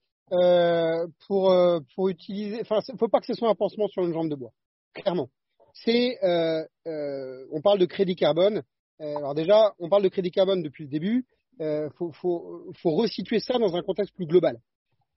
pour 1.26 1.52
pour 1.96 2.08
utiliser. 2.10 2.60
Enfin, 2.60 2.80
faut 2.98 3.08
pas 3.08 3.20
que 3.20 3.26
ce 3.26 3.34
soit 3.34 3.48
un 3.48 3.54
pansement 3.54 3.88
sur 3.88 4.04
une 4.04 4.12
jambe 4.12 4.28
de 4.28 4.36
bois. 4.36 4.52
Clairement. 4.92 5.30
C'est 5.84 6.18
euh, 6.22 6.64
euh 6.86 7.46
on 7.52 7.60
parle 7.60 7.78
de 7.78 7.86
crédit 7.86 8.16
carbone. 8.16 8.62
alors 8.98 9.34
déjà, 9.34 9.74
on 9.78 9.88
parle 9.88 10.02
de 10.02 10.08
crédit 10.08 10.30
carbone 10.30 10.62
depuis 10.62 10.84
le 10.84 10.90
début. 10.90 11.26
Euh, 11.60 11.88
faut, 12.12 12.72
resituer 12.84 13.40
ça 13.40 13.58
dans 13.58 13.76
un 13.76 13.82
contexte 13.82 14.14
plus 14.14 14.26
global. 14.26 14.58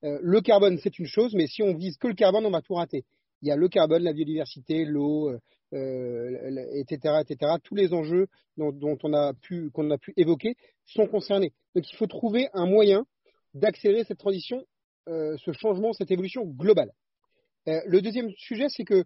le 0.02 0.40
carbone, 0.40 0.78
c'est 0.82 0.98
une 0.98 1.06
chose, 1.06 1.34
mais 1.34 1.46
si 1.46 1.62
on 1.62 1.74
vise 1.74 1.96
que 1.96 2.08
le 2.08 2.14
carbone, 2.14 2.44
on 2.44 2.50
va 2.50 2.60
tout 2.60 2.74
rater. 2.74 3.04
Il 3.40 3.48
y 3.48 3.50
a 3.50 3.56
le 3.56 3.68
carbone, 3.68 4.02
la 4.02 4.12
biodiversité, 4.12 4.84
l'eau, 4.84 5.30
euh, 5.74 6.66
etc., 6.74 7.20
etc. 7.20 7.52
Tous 7.62 7.74
les 7.74 7.92
enjeux 7.92 8.28
dont, 8.56 8.96
on 9.02 9.12
a 9.12 9.34
pu 9.34 9.70
qu'on 9.70 9.90
a 9.90 9.98
pu 9.98 10.12
évoquer 10.16 10.56
sont 10.84 11.06
concernés. 11.06 11.52
Donc, 11.74 11.90
il 11.90 11.96
faut 11.96 12.06
trouver 12.06 12.48
un 12.52 12.66
moyen 12.66 13.06
d'accélérer 13.54 14.04
cette 14.04 14.18
transition 14.18 14.64
euh, 15.08 15.36
ce 15.44 15.52
changement, 15.52 15.92
cette 15.92 16.10
évolution 16.10 16.44
globale. 16.44 16.92
Euh, 17.68 17.80
le 17.86 18.00
deuxième 18.00 18.30
sujet, 18.36 18.68
c'est 18.68 18.84
que 18.84 18.94
euh, 18.94 19.04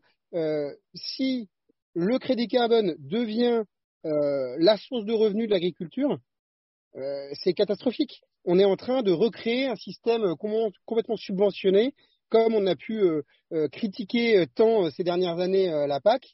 si 0.95 1.49
le 1.95 2.19
crédit 2.19 2.49
carbone 2.49 2.95
devient 2.99 3.63
la 4.05 4.77
source 4.77 5.05
de 5.05 5.13
revenus 5.13 5.49
de 5.49 5.53
l'agriculture, 5.53 6.19
c'est 6.95 7.53
catastrophique. 7.55 8.23
On 8.45 8.59
est 8.59 8.65
en 8.65 8.77
train 8.77 9.03
de 9.03 9.13
recréer 9.13 9.67
un 9.67 9.77
système 9.77 10.35
complètement 10.85 11.17
subventionné, 11.17 11.95
comme 12.31 12.55
on 12.55 12.67
a 12.67 12.77
pu 12.77 13.03
critiquer 13.73 14.47
tant 14.55 14.91
ces 14.91 15.05
dernières 15.05 15.39
années 15.39 15.69
la 15.87 16.01
PAC, 16.01 16.27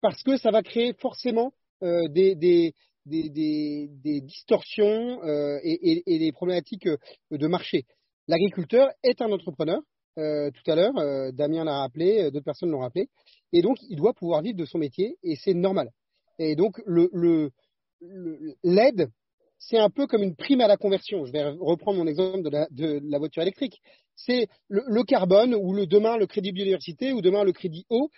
parce 0.00 0.22
que 0.22 0.36
ça 0.36 0.50
va 0.50 0.62
créer 0.62 0.92
forcément 0.94 1.52
des, 1.80 2.34
des, 2.34 2.74
des, 3.06 3.88
des, 3.88 4.20
distorsions 4.20 5.20
et, 5.62 6.02
et, 6.06 6.18
des 6.18 6.32
problématiques 6.32 6.88
de 7.30 7.46
marché. 7.46 7.84
L'agriculteur 8.28 8.90
est 9.02 9.22
un 9.22 9.30
entrepreneur. 9.30 9.80
Euh, 10.18 10.50
tout 10.50 10.70
à 10.70 10.74
l'heure, 10.74 10.96
euh, 10.96 11.30
Damien 11.30 11.64
l'a 11.64 11.80
rappelé, 11.80 12.22
euh, 12.22 12.30
d'autres 12.30 12.44
personnes 12.44 12.70
l'ont 12.70 12.80
rappelé, 12.80 13.08
et 13.52 13.60
donc 13.60 13.76
il 13.88 13.96
doit 13.96 14.14
pouvoir 14.14 14.40
vivre 14.40 14.56
de 14.56 14.64
son 14.64 14.78
métier, 14.78 15.18
et 15.22 15.36
c'est 15.36 15.52
normal. 15.52 15.90
Et 16.38 16.56
donc 16.56 16.80
l'aide, 18.62 19.10
c'est 19.58 19.78
un 19.78 19.90
peu 19.90 20.06
comme 20.06 20.22
une 20.22 20.36
prime 20.36 20.60
à 20.60 20.68
la 20.68 20.76
conversion. 20.76 21.26
Je 21.26 21.32
vais 21.32 21.44
reprendre 21.44 21.98
mon 21.98 22.06
exemple 22.06 22.42
de 22.42 23.00
la, 23.10 23.18
voiture 23.18 23.42
électrique. 23.42 23.80
C'est 24.14 24.48
le, 24.68 25.02
carbone 25.02 25.54
ou 25.54 25.86
demain 25.86 26.16
le 26.16 26.26
crédit 26.26 26.52
biodiversité 26.52 27.12
ou 27.12 27.22
demain 27.22 27.42
le 27.42 27.52
crédit 27.52 27.86
eau. 27.88 28.10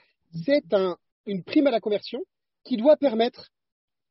C'est 0.45 0.75
un, 0.75 0.97
une 1.27 1.45
prime 1.45 1.69
à 1.69 1.71
la 1.71 1.81
conversion 1.81 2.21
qui 2.65 2.77
doit 2.77 2.97
permettre 2.97 3.51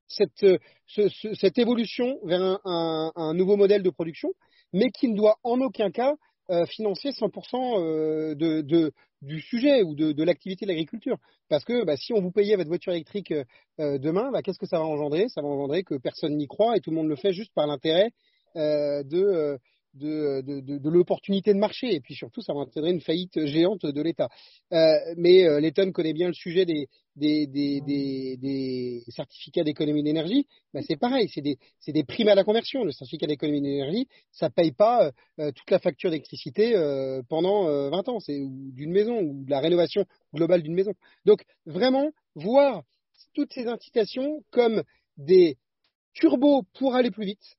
cette, 0.08 0.46
ce, 0.86 1.34
cette 1.36 1.58
évolution 1.58 2.18
vers 2.24 2.60
un, 2.64 3.34
nouveau 3.34 3.58
modèle 3.58 3.84
de 3.84 3.90
production 3.90 4.30
mais 4.74 4.90
qui 4.90 5.10
ne 5.10 5.16
doit 5.16 5.38
en 5.44 5.60
aucun 5.60 5.92
cas 5.92 6.16
euh, 6.50 6.66
financer 6.66 7.10
100% 7.10 7.80
euh, 7.80 8.36
de, 8.36 8.62
de, 8.62 8.92
du 9.22 9.42
sujet 9.42 9.84
ou 9.84 9.96
de, 9.96 10.12
de 10.12 10.24
l'activité 10.24 10.66
de 10.66 10.72
l'agriculture. 10.72 11.18
Parce 11.50 11.66
que 11.66 11.84
bah, 11.84 11.98
si 11.98 12.14
on 12.14 12.22
vous 12.22 12.32
payait 12.32 12.56
votre 12.56 12.70
voiture 12.70 12.94
électrique 12.94 13.34
euh, 13.80 13.98
demain, 13.98 14.32
bah, 14.32 14.42
qu'est-ce 14.42 14.60
que 14.60 14.66
ça 14.66 14.80
va 14.80 14.86
engendrer? 14.86 15.28
Ça 15.30 15.42
va 15.42 15.48
engendrer 15.48 15.84
que 15.84 15.96
personne 15.96 16.38
n'y 16.38 16.48
croit 16.48 16.78
et 16.78 16.80
tout 16.80 16.90
le 16.90 16.96
monde 16.96 17.10
le 17.10 17.16
fait 17.16 17.34
juste 17.34 17.54
par 17.54 17.68
l'intérêt 17.68 18.12
de 18.56 19.60
de, 19.98 20.42
de, 20.42 20.78
de, 20.78 20.90
l'opportunité 20.90 21.54
de 21.54 21.60
marché. 21.60 21.94
Et 21.94 22.00
puis 22.00 22.16
surtout, 22.16 22.42
ça 22.42 22.54
va 22.54 22.62
entraîner 22.62 22.92
une 22.92 23.02
faillite 23.02 23.46
géante 23.46 23.86
de 23.86 24.02
l'État. 24.02 24.30
Euh, 24.74 24.96
mais 25.18 25.46
euh, 25.46 25.60
l'État 25.60 25.90
connaît 25.92 26.14
bien 26.14 26.28
le 26.28 26.34
sujet 26.34 26.66
des, 26.66 26.88
des, 27.16 27.48
des, 27.48 27.82
des, 27.82 28.38
des 28.38 29.04
certificats 29.10 29.64
d'économie 29.64 30.04
d'énergie. 30.04 30.48
Ben, 30.74 30.84
c'est 30.88 30.98
pareil, 30.98 31.30
c'est 31.34 31.42
des, 31.42 31.58
des 31.88 32.04
primes 32.04 32.28
à 32.28 32.36
la 32.36 32.44
conversion. 32.44 32.84
Le 32.84 32.92
certificat 32.92 33.28
d'économie 33.28 33.62
d'énergie, 33.62 34.08
ça 34.32 34.50
paye 34.50 34.72
pas 34.72 35.12
euh, 35.40 35.52
toute 35.52 35.72
la 35.72 35.80
facture 35.80 36.10
d'électricité 36.10 36.76
euh, 36.76 37.22
pendant 37.30 37.90
20 37.90 38.10
ans, 38.10 38.20
c'est 38.20 38.40
d'une 38.40 38.92
maison 38.92 39.20
ou 39.20 39.46
de 39.46 39.50
la 39.50 39.60
rénovation 39.60 40.06
globale 40.34 40.62
d'une 40.62 40.76
maison. 40.76 40.94
Donc 41.26 41.44
vraiment, 41.66 42.12
voir 42.36 42.84
toutes 43.34 43.54
ces 43.54 43.68
incitations 43.68 44.44
comme 44.52 44.84
des 45.18 45.58
turbos 46.14 46.64
pour 46.74 46.96
aller 46.96 47.12
plus 47.12 47.26
vite, 47.26 47.58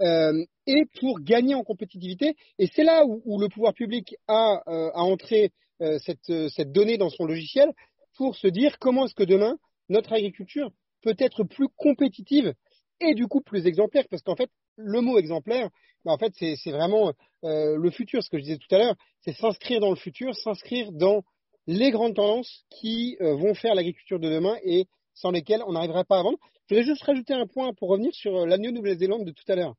euh, 0.00 0.44
et 0.70 0.84
pour 1.00 1.20
gagner 1.20 1.54
en 1.54 1.64
compétitivité. 1.64 2.36
Et 2.58 2.68
c'est 2.74 2.84
là 2.84 3.04
où, 3.04 3.40
le 3.40 3.48
pouvoir 3.48 3.74
public 3.74 4.14
a, 4.28 4.62
euh, 4.68 4.90
a 4.94 5.02
entré 5.02 5.50
euh, 5.82 5.98
cette, 5.98 6.28
euh, 6.30 6.48
cette 6.48 6.72
donnée 6.72 6.98
dans 6.98 7.08
son 7.08 7.24
logiciel 7.24 7.72
pour 8.16 8.36
se 8.36 8.46
dire 8.46 8.78
comment 8.78 9.06
est-ce 9.06 9.14
que 9.14 9.24
demain 9.24 9.56
notre 9.88 10.12
agriculture 10.12 10.70
peut 11.02 11.16
être 11.18 11.42
plus 11.42 11.68
compétitive 11.76 12.52
et 13.00 13.14
du 13.14 13.26
coup 13.26 13.40
plus 13.40 13.66
exemplaire. 13.66 14.04
Parce 14.10 14.22
qu'en 14.22 14.36
fait, 14.36 14.50
le 14.76 15.00
mot 15.00 15.18
exemplaire, 15.18 15.70
bah, 16.04 16.12
en 16.12 16.18
fait, 16.18 16.32
c'est 16.36 16.70
vraiment 16.70 17.12
euh, 17.44 17.76
le 17.76 17.90
futur. 17.90 18.22
Ce 18.22 18.28
que 18.28 18.38
je 18.38 18.42
disais 18.42 18.58
tout 18.58 18.74
à 18.74 18.78
l'heure, 18.78 18.94
c'est 19.22 19.32
s'inscrire 19.32 19.80
dans 19.80 19.90
le 19.90 19.96
futur, 19.96 20.34
s'inscrire 20.36 20.92
dans 20.92 21.22
les 21.66 21.90
grandes 21.90 22.14
tendances 22.14 22.64
qui 22.70 23.16
vont 23.20 23.54
faire 23.54 23.74
l'agriculture 23.74 24.18
de 24.18 24.28
demain 24.28 24.56
et 24.64 24.86
sans 25.14 25.30
lesquelles 25.30 25.62
on 25.66 25.72
n'arriverait 25.72 26.04
pas 26.04 26.18
à 26.18 26.22
vendre. 26.22 26.38
Je 26.68 26.74
voudrais 26.74 26.86
juste 26.86 27.02
rajouter 27.02 27.34
un 27.34 27.46
point 27.46 27.72
pour 27.74 27.88
revenir 27.90 28.14
sur 28.14 28.46
l'agneau 28.46 28.70
Nouvelle-Zélande 28.70 29.24
de 29.24 29.32
tout 29.32 29.44
à 29.48 29.56
l'heure 29.56 29.74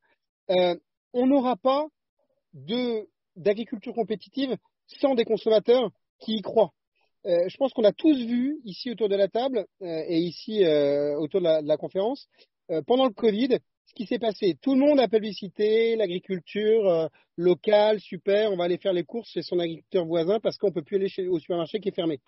euh, 0.52 0.76
on 1.12 1.26
n'aura 1.26 1.56
pas 1.56 1.86
d'agriculture 3.36 3.94
compétitive 3.94 4.56
sans 4.86 5.14
des 5.14 5.24
consommateurs 5.24 5.90
qui 6.20 6.36
y 6.36 6.42
croient. 6.42 6.72
Euh, 7.24 7.48
je 7.48 7.56
pense 7.56 7.72
qu'on 7.72 7.84
a 7.84 7.92
tous 7.92 8.18
vu 8.18 8.60
ici 8.64 8.90
autour 8.90 9.08
de 9.08 9.16
la 9.16 9.28
table 9.28 9.66
euh, 9.80 10.04
et 10.08 10.18
ici 10.18 10.64
autour 11.16 11.40
de 11.40 11.44
la, 11.44 11.62
de 11.62 11.68
la 11.68 11.76
conférence 11.76 12.28
pendant 12.86 13.06
le 13.06 13.12
Covid 13.12 13.58
ce 13.86 13.94
qui 13.94 14.06
s'est 14.06 14.18
passé. 14.18 14.56
Tout 14.62 14.74
le 14.74 14.80
monde 14.80 15.00
a 15.00 15.08
publicité 15.08 15.96
l'agriculture 15.96 17.10
locale, 17.36 18.00
super, 18.00 18.50
on 18.52 18.56
va 18.56 18.64
aller 18.64 18.78
faire 18.78 18.92
les 18.92 19.04
courses 19.04 19.30
chez 19.30 19.42
son 19.42 19.58
agriculteur 19.58 20.06
voisin 20.06 20.40
parce 20.40 20.56
qu'on 20.56 20.72
peut 20.72 20.82
plus 20.82 20.96
aller 20.96 21.08
chez, 21.08 21.28
au 21.28 21.38
supermarché 21.38 21.80
qui 21.80 21.88
est 21.88 21.94
fermé. 21.94 22.20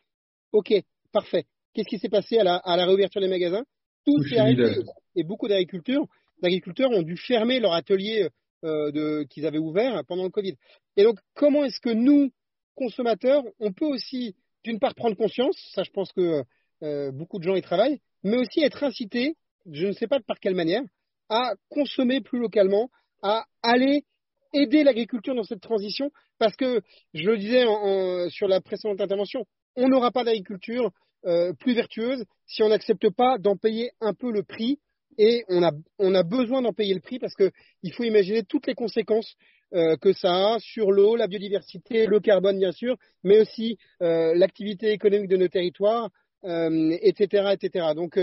Ok, 0.52 0.72
parfait. 1.12 1.44
Qu'est-ce 1.72 1.88
qui 1.88 1.98
s'est 1.98 2.08
passé 2.08 2.38
à 2.38 2.44
la, 2.44 2.56
à 2.56 2.76
la 2.76 2.86
réouverture 2.86 3.20
des 3.20 3.28
magasins? 3.28 3.64
Tout 4.04 4.22
s'est 4.24 4.38
arrêté 4.38 4.82
et 5.16 5.24
beaucoup 5.24 5.48
d'agriculteurs 5.48 6.04
d'agriculteurs 6.42 6.90
ont 6.90 7.02
dû 7.02 7.16
fermer 7.16 7.60
leur 7.60 7.72
atelier 7.72 8.28
euh, 8.64 9.24
qu'ils 9.26 9.46
avaient 9.46 9.58
ouvert 9.58 10.02
pendant 10.06 10.24
le 10.24 10.30
Covid. 10.30 10.54
Et 10.96 11.04
donc, 11.04 11.18
comment 11.34 11.64
est-ce 11.64 11.80
que 11.80 11.90
nous, 11.90 12.30
consommateurs, 12.74 13.42
on 13.60 13.72
peut 13.72 13.86
aussi, 13.86 14.36
d'une 14.64 14.78
part, 14.78 14.94
prendre 14.94 15.16
conscience, 15.16 15.56
ça 15.74 15.82
je 15.82 15.90
pense 15.90 16.12
que 16.12 16.42
euh, 16.82 17.12
beaucoup 17.12 17.38
de 17.38 17.44
gens 17.44 17.54
y 17.54 17.62
travaillent, 17.62 18.00
mais 18.22 18.36
aussi 18.36 18.62
être 18.62 18.82
incité, 18.82 19.36
je 19.70 19.86
ne 19.86 19.92
sais 19.92 20.06
pas 20.06 20.20
par 20.20 20.38
quelle 20.40 20.54
manière, 20.54 20.82
à 21.28 21.54
consommer 21.68 22.20
plus 22.20 22.38
localement, 22.38 22.90
à 23.22 23.44
aller 23.62 24.04
aider 24.52 24.84
l'agriculture 24.84 25.34
dans 25.34 25.44
cette 25.44 25.60
transition, 25.60 26.10
parce 26.38 26.56
que, 26.56 26.80
je 27.12 27.24
le 27.24 27.36
disais 27.38 27.64
en, 27.66 28.28
sur 28.30 28.48
la 28.48 28.60
précédente 28.60 29.00
intervention, 29.00 29.44
on 29.76 29.88
n'aura 29.88 30.10
pas 30.10 30.24
d'agriculture 30.24 30.90
euh, 31.26 31.52
plus 31.54 31.74
vertueuse 31.74 32.24
si 32.46 32.62
on 32.62 32.68
n'accepte 32.68 33.08
pas 33.10 33.38
d'en 33.38 33.56
payer 33.56 33.90
un 34.00 34.14
peu 34.14 34.30
le 34.30 34.42
prix 34.42 34.78
et 35.18 35.44
on 35.48 35.62
a, 35.62 35.72
on 35.98 36.14
a 36.14 36.22
besoin 36.22 36.62
d'en 36.62 36.72
payer 36.72 36.94
le 36.94 37.00
prix 37.00 37.18
parce 37.18 37.34
qu'il 37.34 37.92
faut 37.92 38.04
imaginer 38.04 38.42
toutes 38.42 38.66
les 38.66 38.74
conséquences 38.74 39.36
euh, 39.74 39.96
que 39.96 40.12
ça 40.12 40.30
a 40.30 40.58
sur 40.60 40.92
l'eau, 40.92 41.16
la 41.16 41.26
biodiversité, 41.26 42.06
le 42.06 42.20
carbone 42.20 42.58
bien 42.58 42.70
sûr, 42.70 42.96
mais 43.24 43.40
aussi 43.40 43.76
euh, 44.02 44.32
l'activité 44.36 44.92
économique 44.92 45.28
de 45.28 45.36
nos 45.36 45.48
territoires, 45.48 46.10
euh, 46.44 46.96
etc., 47.02 47.54
etc. 47.54 47.86
Donc 47.96 48.16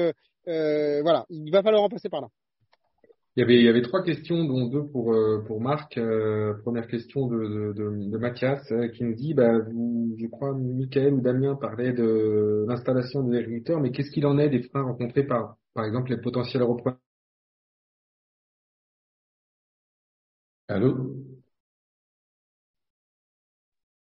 voilà, 0.45 1.25
il 1.29 1.51
va 1.51 1.61
falloir 1.61 1.83
en 1.83 1.89
passer 1.89 2.09
par 2.09 2.21
là. 2.21 2.27
Il 3.37 3.49
y 3.49 3.69
avait, 3.69 3.81
trois 3.81 4.03
questions, 4.03 4.43
dont 4.43 4.67
deux 4.67 4.83
pour, 4.91 5.15
pour 5.47 5.61
Marc. 5.61 5.97
Première 6.63 6.87
question 6.87 7.27
de, 7.27 7.73
de, 7.73 8.09
de, 8.09 8.17
Mathias 8.17 8.61
qui 8.93 9.05
nous 9.05 9.13
dit, 9.13 9.33
bah, 9.33 9.59
vous, 9.71 10.15
je 10.19 10.27
crois, 10.27 10.53
Michael 10.53 11.13
ou 11.13 11.21
Damien 11.21 11.55
parlaient 11.55 11.93
de 11.93 12.65
l'installation 12.67 13.23
des 13.23 13.37
agriculteurs, 13.37 13.79
mais 13.79 13.91
qu'est-ce 13.91 14.11
qu'il 14.11 14.25
en 14.25 14.37
est 14.37 14.49
des 14.49 14.63
freins 14.63 14.83
rencontrés 14.83 15.23
par, 15.23 15.55
par 15.74 15.86
exemple, 15.86 16.11
les 16.11 16.17
potentiels 16.17 16.63
repreneurs 16.63 16.99
Allô? 20.67 21.15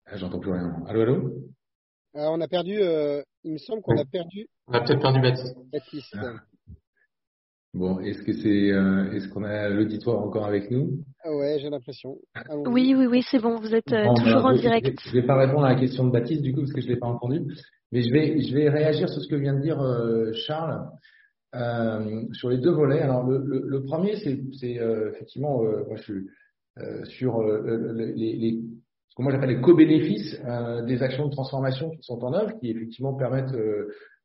Ah, 0.07 0.17
J'entends 0.17 0.41
plus 0.41 0.51
rien. 0.53 0.75
Allô, 0.87 1.03
allô? 1.03 1.33
On 2.15 2.41
a 2.41 2.49
perdu, 2.49 2.73
il 3.45 3.53
me 3.53 3.59
semble 3.59 3.83
qu'on 3.83 3.97
a 3.97 4.05
perdu. 4.05 4.49
On 4.67 4.73
a 4.73 4.81
peut-être 4.81 5.01
perdu 5.01 5.21
Baptiste. 5.21 5.57
Baptiste. 5.71 6.17
Ah. 6.19 6.41
Bon, 7.75 8.01
est-ce 8.01 8.23
que 8.23 8.33
c'est, 8.33 8.73
euh, 8.73 9.13
est-ce 9.13 9.29
qu'on 9.29 9.45
a 9.45 9.69
l'auditoire 9.69 10.19
encore 10.21 10.47
avec 10.47 10.71
nous? 10.71 11.05
Ah 11.23 11.31
Ouais, 11.31 11.59
j'ai 11.61 11.69
l'impression. 11.69 12.17
Oui, 12.67 12.95
oui, 12.97 13.07
oui, 13.07 13.23
c'est 13.31 13.39
bon. 13.39 13.57
Vous 13.61 13.75
êtes 13.75 13.93
euh, 13.93 14.13
toujours 14.17 14.47
en 14.47 14.55
direct. 14.55 14.99
Je 15.05 15.13
vais, 15.13 15.21
vais 15.21 15.27
pas 15.27 15.37
répondre 15.37 15.65
à 15.65 15.75
la 15.75 15.79
question 15.79 16.05
de 16.05 16.11
Baptiste 16.11 16.43
du 16.43 16.53
coup 16.53 16.61
parce 16.61 16.73
que 16.73 16.81
je 16.81 16.89
l'ai 16.89 16.97
pas 16.97 17.07
entendu, 17.07 17.43
mais 17.93 18.03
je 18.03 18.11
vais, 18.11 18.41
je 18.41 18.55
vais 18.55 18.71
réagir 18.71 19.09
sur 19.09 19.21
ce 19.23 19.29
que 19.29 19.37
vient 19.37 19.55
de 19.55 19.61
dire 19.61 19.81
euh, 19.81 20.33
Charles 20.47 20.89
sur 22.33 22.51
les 22.51 22.59
deux 22.59 22.73
volets. 22.73 23.01
Alors 23.01 23.27
le, 23.27 23.39
le, 23.67 23.83
premier, 23.85 24.17
c'est, 24.17 24.41
c'est 24.59 24.79
effectivement, 25.13 25.63
moi 25.63 25.97
je 25.97 26.03
suis 26.03 26.27
sur 27.05 27.43
les, 27.43 28.37
les, 28.37 28.61
ce 29.09 29.17
que 29.17 29.23
moi 29.23 29.33
j'appelle 29.33 29.57
les 29.57 29.61
co-bénéfices 29.61 30.41
des 30.87 31.03
actions 31.03 31.27
de 31.27 31.33
transformation 31.33 31.91
qui 31.91 32.03
sont 32.03 32.23
en 32.25 32.35
œuvre, 32.35 32.53
qui 32.61 32.71
effectivement 32.71 33.15
permettent 33.15 33.55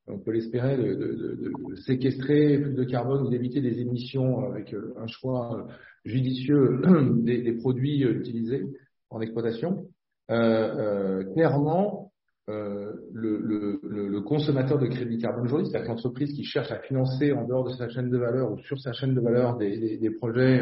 on 0.07 0.19
peut 0.19 0.31
l'espérer, 0.31 0.77
de, 0.77 0.93
de, 0.93 1.51
de, 1.69 1.75
séquestrer 1.75 2.59
plus 2.59 2.73
de 2.73 2.83
carbone 2.83 3.25
ou 3.25 3.29
d'éviter 3.29 3.61
des 3.61 3.79
émissions 3.79 4.45
avec 4.51 4.73
euh, 4.73 4.93
un 4.97 5.07
choix 5.07 5.57
euh, 5.57 5.73
judicieux 6.03 6.81
des, 7.23 7.41
des 7.41 7.53
produits 7.53 8.03
euh, 8.03 8.19
utilisés 8.19 8.65
en 9.09 9.21
exploitation. 9.21 9.87
Euh, 10.29 11.23
clairement, 11.33 12.02
euh, 12.49 12.91
le, 13.13 13.37
le, 13.37 13.79
le, 13.83 14.21
consommateur 14.21 14.77
de 14.77 14.87
crédit 14.87 15.17
carbone. 15.17 15.45
Aujourd'hui, 15.45 15.67
c'est-à-dire 15.69 15.89
l'entreprise 15.89 16.33
qui 16.33 16.43
cherche 16.43 16.71
à 16.71 16.79
financer 16.79 17.31
en 17.31 17.47
dehors 17.47 17.63
de 17.63 17.73
sa 17.73 17.87
chaîne 17.89 18.09
de 18.09 18.17
valeur 18.17 18.51
ou 18.51 18.59
sur 18.59 18.79
sa 18.79 18.91
chaîne 18.91 19.13
de 19.15 19.21
valeur 19.21 19.57
des, 19.57 19.77
des, 19.77 19.97
des 19.97 20.11
projets 20.11 20.61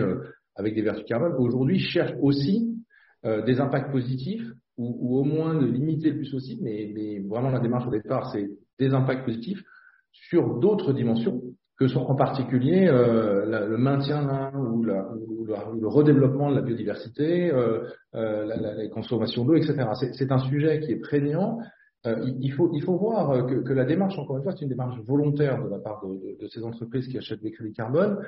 avec 0.56 0.76
des 0.76 0.82
vertus 0.84 1.06
carbone, 1.06 1.34
aujourd'hui 1.40 1.80
cherche 1.80 2.14
aussi 2.22 2.78
des 3.24 3.60
impacts 3.60 3.92
positifs 3.92 4.48
ou, 4.78 4.96
ou, 5.00 5.18
au 5.20 5.24
moins 5.24 5.56
de 5.56 5.66
limiter 5.66 6.12
le 6.12 6.18
plus 6.18 6.32
possible, 6.32 6.62
mais, 6.64 6.92
mais 6.94 7.20
vraiment 7.20 7.50
la 7.50 7.60
démarche 7.60 7.88
au 7.88 7.92
départ, 7.92 8.32
c'est 8.32 8.50
des 8.78 8.94
impacts 8.94 9.26
positifs 9.26 9.64
sur 10.12 10.60
d'autres 10.60 10.94
dimensions 10.94 11.42
que 11.82 11.88
sont 11.88 12.02
en 12.02 12.14
particulier 12.14 12.88
euh, 12.88 13.68
le 13.68 13.78
maintien 13.80 14.52
ou, 14.54 14.84
la, 14.84 15.12
ou, 15.16 15.46
le 15.46 15.88
redéveloppement 15.88 16.52
de 16.52 16.56
la 16.58 16.62
biodiversité, 16.62 17.52
euh, 17.52 17.88
euh, 18.14 18.46
la, 18.46 18.56
la, 18.58 18.76
la, 18.76 18.88
consommation 18.90 19.46
d'eau, 19.46 19.56
etc. 19.56 19.90
C'est 20.14 20.32
un 20.32 20.38
sujet 20.38 20.80
qui 20.82 20.92
est 20.92 21.00
prégnant. 21.00 21.58
Euh, 22.06 22.24
il, 22.40 22.52
faut, 22.54 22.70
il 22.76 22.84
faut 22.84 22.98
voir 22.98 23.48
que, 23.48 23.64
que, 23.64 23.74
la 23.74 23.86
démarche, 23.86 24.16
encore 24.20 24.38
une 24.38 24.44
fois, 24.44 24.52
c'est 24.52 24.62
une 24.62 24.70
démarche 24.70 25.00
volontaire 25.08 25.64
de 25.64 25.70
la 25.70 25.80
part 25.80 26.06
de, 26.06 26.14
de, 26.14 26.38
de, 26.40 26.48
ces 26.50 26.64
entreprises 26.64 27.08
qui 27.08 27.18
achètent 27.18 27.42
des 27.42 27.52
crédits 27.52 27.74
carbone 27.74 28.20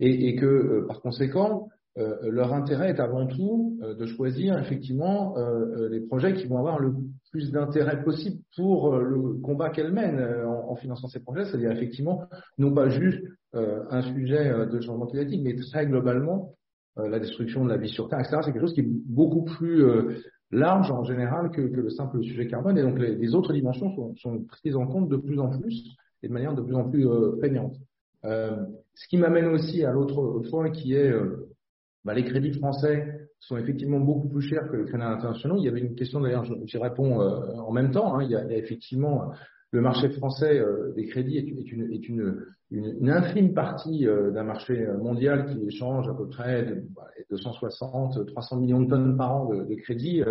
et, 0.00 0.28
et 0.30 0.36
que, 0.36 0.46
euh, 0.46 0.86
par 0.88 1.02
conséquent, 1.02 1.68
euh, 1.98 2.16
leur 2.30 2.52
intérêt 2.54 2.90
est 2.90 3.00
avant 3.00 3.26
tout 3.26 3.78
de 3.82 4.06
choisir 4.06 4.58
effectivement 4.58 5.34
les 5.90 6.00
projets 6.00 6.34
qui 6.34 6.46
vont 6.46 6.58
avoir 6.58 6.78
le 6.78 6.94
plus 7.32 7.50
d'intérêt 7.50 8.04
possible 8.04 8.42
pour 8.54 8.94
euh, 8.94 9.02
le 9.02 9.40
combat 9.40 9.70
qu'elle 9.70 9.90
mène 9.90 10.18
euh, 10.20 10.46
en, 10.46 10.76
finançant 10.76 11.08
ces 11.08 11.20
projets, 11.20 11.46
c'est-à-dire 11.46 11.72
effectivement 11.72 12.28
non 12.58 12.72
pas 12.72 12.88
juste 12.88 13.24
euh, 13.54 13.82
un 13.90 14.02
sujet 14.02 14.66
de 14.66 14.80
changement 14.80 15.06
climatique, 15.06 15.40
mais 15.42 15.56
très 15.56 15.86
globalement 15.86 16.54
la 16.96 17.18
destruction 17.18 17.64
de 17.64 17.70
la 17.70 17.78
vie 17.78 17.88
sur 17.88 18.06
Terre, 18.10 18.20
etc. 18.20 18.36
C'est 18.44 18.52
quelque 18.52 18.60
chose 18.60 18.74
qui 18.74 18.80
est 18.80 18.90
beaucoup 19.06 19.44
plus 19.44 19.82
large 20.50 20.90
en 20.90 21.04
général 21.04 21.50
que, 21.50 21.62
que, 21.62 21.80
le 21.80 21.88
simple 21.88 22.22
sujet 22.22 22.46
carbone, 22.46 22.76
et 22.76 22.82
donc 22.82 22.98
les, 22.98 23.34
autres 23.34 23.54
dimensions 23.54 23.94
sont, 23.94 24.14
sont, 24.16 24.44
prises 24.44 24.76
en 24.76 24.86
compte 24.86 25.08
de 25.08 25.16
plus 25.16 25.40
en 25.40 25.48
plus 25.48 25.96
et 26.22 26.28
de 26.28 26.32
manière 26.34 26.52
de 26.54 26.60
plus 26.60 26.74
en 26.74 26.90
plus 26.90 27.08
prégnante. 27.38 27.76
ce 28.24 29.08
qui 29.08 29.16
m'amène 29.16 29.46
aussi 29.46 29.86
à 29.86 29.92
l'autre 29.92 30.42
point 30.50 30.70
qui 30.70 30.92
est 30.92 31.14
bah, 32.04 32.14
les 32.14 32.24
crédits 32.24 32.52
français 32.52 33.28
sont 33.38 33.56
effectivement 33.56 34.00
beaucoup 34.00 34.28
plus 34.28 34.42
chers 34.42 34.68
que 34.70 34.76
les 34.76 34.84
crédits 34.84 35.04
internationaux. 35.04 35.56
Il 35.58 35.64
y 35.64 35.68
avait 35.68 35.80
une 35.80 35.94
question 35.94 36.20
d'ailleurs, 36.20 36.44
j'y 36.44 36.78
réponds 36.78 37.20
euh, 37.20 37.56
en 37.56 37.72
même 37.72 37.90
temps. 37.90 38.14
Hein. 38.16 38.24
il, 38.24 38.30
y 38.30 38.36
a, 38.36 38.44
effectivement 38.56 39.32
le 39.72 39.80
marché 39.80 40.10
français 40.10 40.58
euh, 40.58 40.92
des 40.94 41.06
crédits 41.06 41.38
est, 41.38 41.42
une, 41.42 41.92
est 41.92 42.08
une, 42.08 42.44
une, 42.70 43.10
infime 43.10 43.54
partie 43.54 44.06
euh, 44.06 44.30
d'un 44.30 44.44
marché 44.44 44.86
mondial 45.00 45.46
qui 45.46 45.64
échange 45.66 46.08
à 46.08 46.14
peu 46.14 46.28
près 46.28 46.64
de, 46.64 46.84
260, 47.30 48.18
bah, 48.18 48.24
300 48.26 48.56
millions 48.58 48.80
de 48.80 48.90
tonnes 48.90 49.16
par 49.16 49.34
an 49.34 49.48
de, 49.48 49.64
de 49.64 49.74
crédits. 49.76 50.22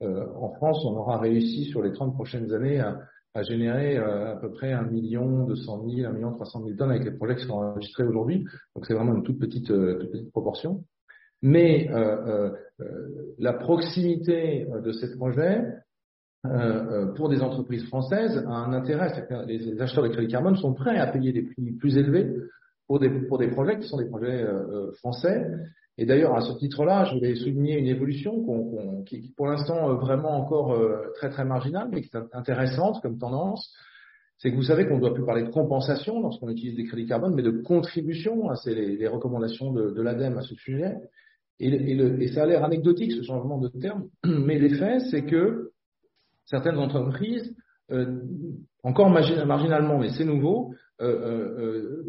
en 0.00 0.50
France, 0.54 0.84
on 0.84 0.96
aura 0.96 1.18
réussi 1.18 1.66
sur 1.66 1.82
les 1.82 1.92
30 1.92 2.14
prochaines 2.14 2.52
années 2.52 2.80
à, 2.80 3.00
à 3.34 3.42
générer 3.44 3.96
à 3.96 4.36
peu 4.36 4.50
près 4.50 4.72
1 4.72 4.82
million 4.82 5.44
200 5.44 5.84
000, 5.88 6.10
1 6.10 6.12
million 6.12 6.32
300 6.32 6.64
000 6.64 6.76
tonnes 6.76 6.90
avec 6.90 7.04
les 7.04 7.12
projets 7.12 7.36
qui 7.36 7.44
sont 7.44 7.54
enregistrés 7.54 8.04
aujourd'hui. 8.04 8.44
Donc 8.74 8.84
c'est 8.86 8.94
vraiment 8.94 9.14
une 9.14 9.22
toute 9.22 9.38
petite, 9.38 9.68
toute 9.68 10.10
petite 10.10 10.32
proportion 10.32 10.84
mais 11.42 11.90
euh, 11.90 11.96
euh, 11.96 12.50
euh, 12.80 13.34
la 13.38 13.52
proximité 13.52 14.66
de 14.82 14.92
ces 14.92 15.14
projets 15.16 15.60
pour 17.14 17.28
des 17.28 17.40
entreprises 17.40 17.86
françaises 17.86 18.36
a 18.48 18.50
un 18.50 18.72
intérêt. 18.72 19.12
Les 19.46 19.80
acheteurs 19.80 20.02
de 20.02 20.08
crédit 20.08 20.32
carbone 20.32 20.56
sont 20.56 20.74
prêts 20.74 20.98
à 20.98 21.06
payer 21.06 21.32
des 21.32 21.42
prix 21.42 21.72
plus 21.78 21.96
élevés 21.96 22.34
pour 22.88 22.98
des, 22.98 23.48
projets 23.48 23.78
qui 23.78 23.86
sont 23.86 23.98
des 23.98 24.06
projets 24.06 24.44
français. 24.98 25.46
Et 25.98 26.04
d'ailleurs, 26.04 26.34
à 26.34 26.40
ce 26.40 26.58
titre-là, 26.58 27.04
je 27.04 27.14
voulais 27.14 27.36
souligner 27.36 27.78
une 27.78 27.86
évolution 27.86 28.44
qui, 29.06 29.20
qui, 29.20 29.28
pour 29.36 29.46
l'instant, 29.46 29.94
vraiment 29.94 30.36
encore 30.36 30.76
très 31.14 31.30
très 31.30 31.44
marginale, 31.44 31.90
mais 31.92 32.00
qui 32.00 32.10
est 32.12 32.20
intéressante 32.32 33.00
comme 33.02 33.18
tendance. 33.18 33.72
C'est 34.38 34.50
que 34.50 34.56
vous 34.56 34.64
savez 34.64 34.88
qu'on 34.88 34.96
ne 34.96 35.00
doit 35.00 35.14
plus 35.14 35.24
parler 35.24 35.44
de 35.44 35.50
compensation 35.50 36.20
lorsqu'on 36.20 36.48
utilise 36.48 36.74
des 36.74 36.86
crédits 36.86 37.06
carbone, 37.06 37.36
mais 37.36 37.42
de 37.42 37.62
contribution. 37.62 38.52
C'est 38.56 38.74
les, 38.74 38.96
les, 38.96 39.06
recommandations 39.06 39.70
de, 39.70 39.92
de 39.92 40.02
l'ADEME 40.02 40.38
à 40.38 40.42
ce 40.42 40.56
sujet. 40.56 40.96
Et, 41.62 42.28
ça 42.28 42.42
a 42.42 42.46
l'air 42.46 42.64
anecdotique 42.64 43.12
ce 43.12 43.22
changement 43.22 43.58
de 43.58 43.68
terme, 43.68 44.08
mais 44.24 44.58
l'effet, 44.58 44.98
c'est 45.10 45.24
que 45.24 45.70
certaines 46.44 46.78
entreprises, 46.78 47.54
euh, 47.90 48.20
encore 48.82 49.10
marginalement, 49.10 49.98
mais 49.98 50.10
c'est 50.10 50.24
nouveau, 50.24 50.74
euh, 51.00 51.06
euh, 51.06 51.58
euh, 51.58 52.04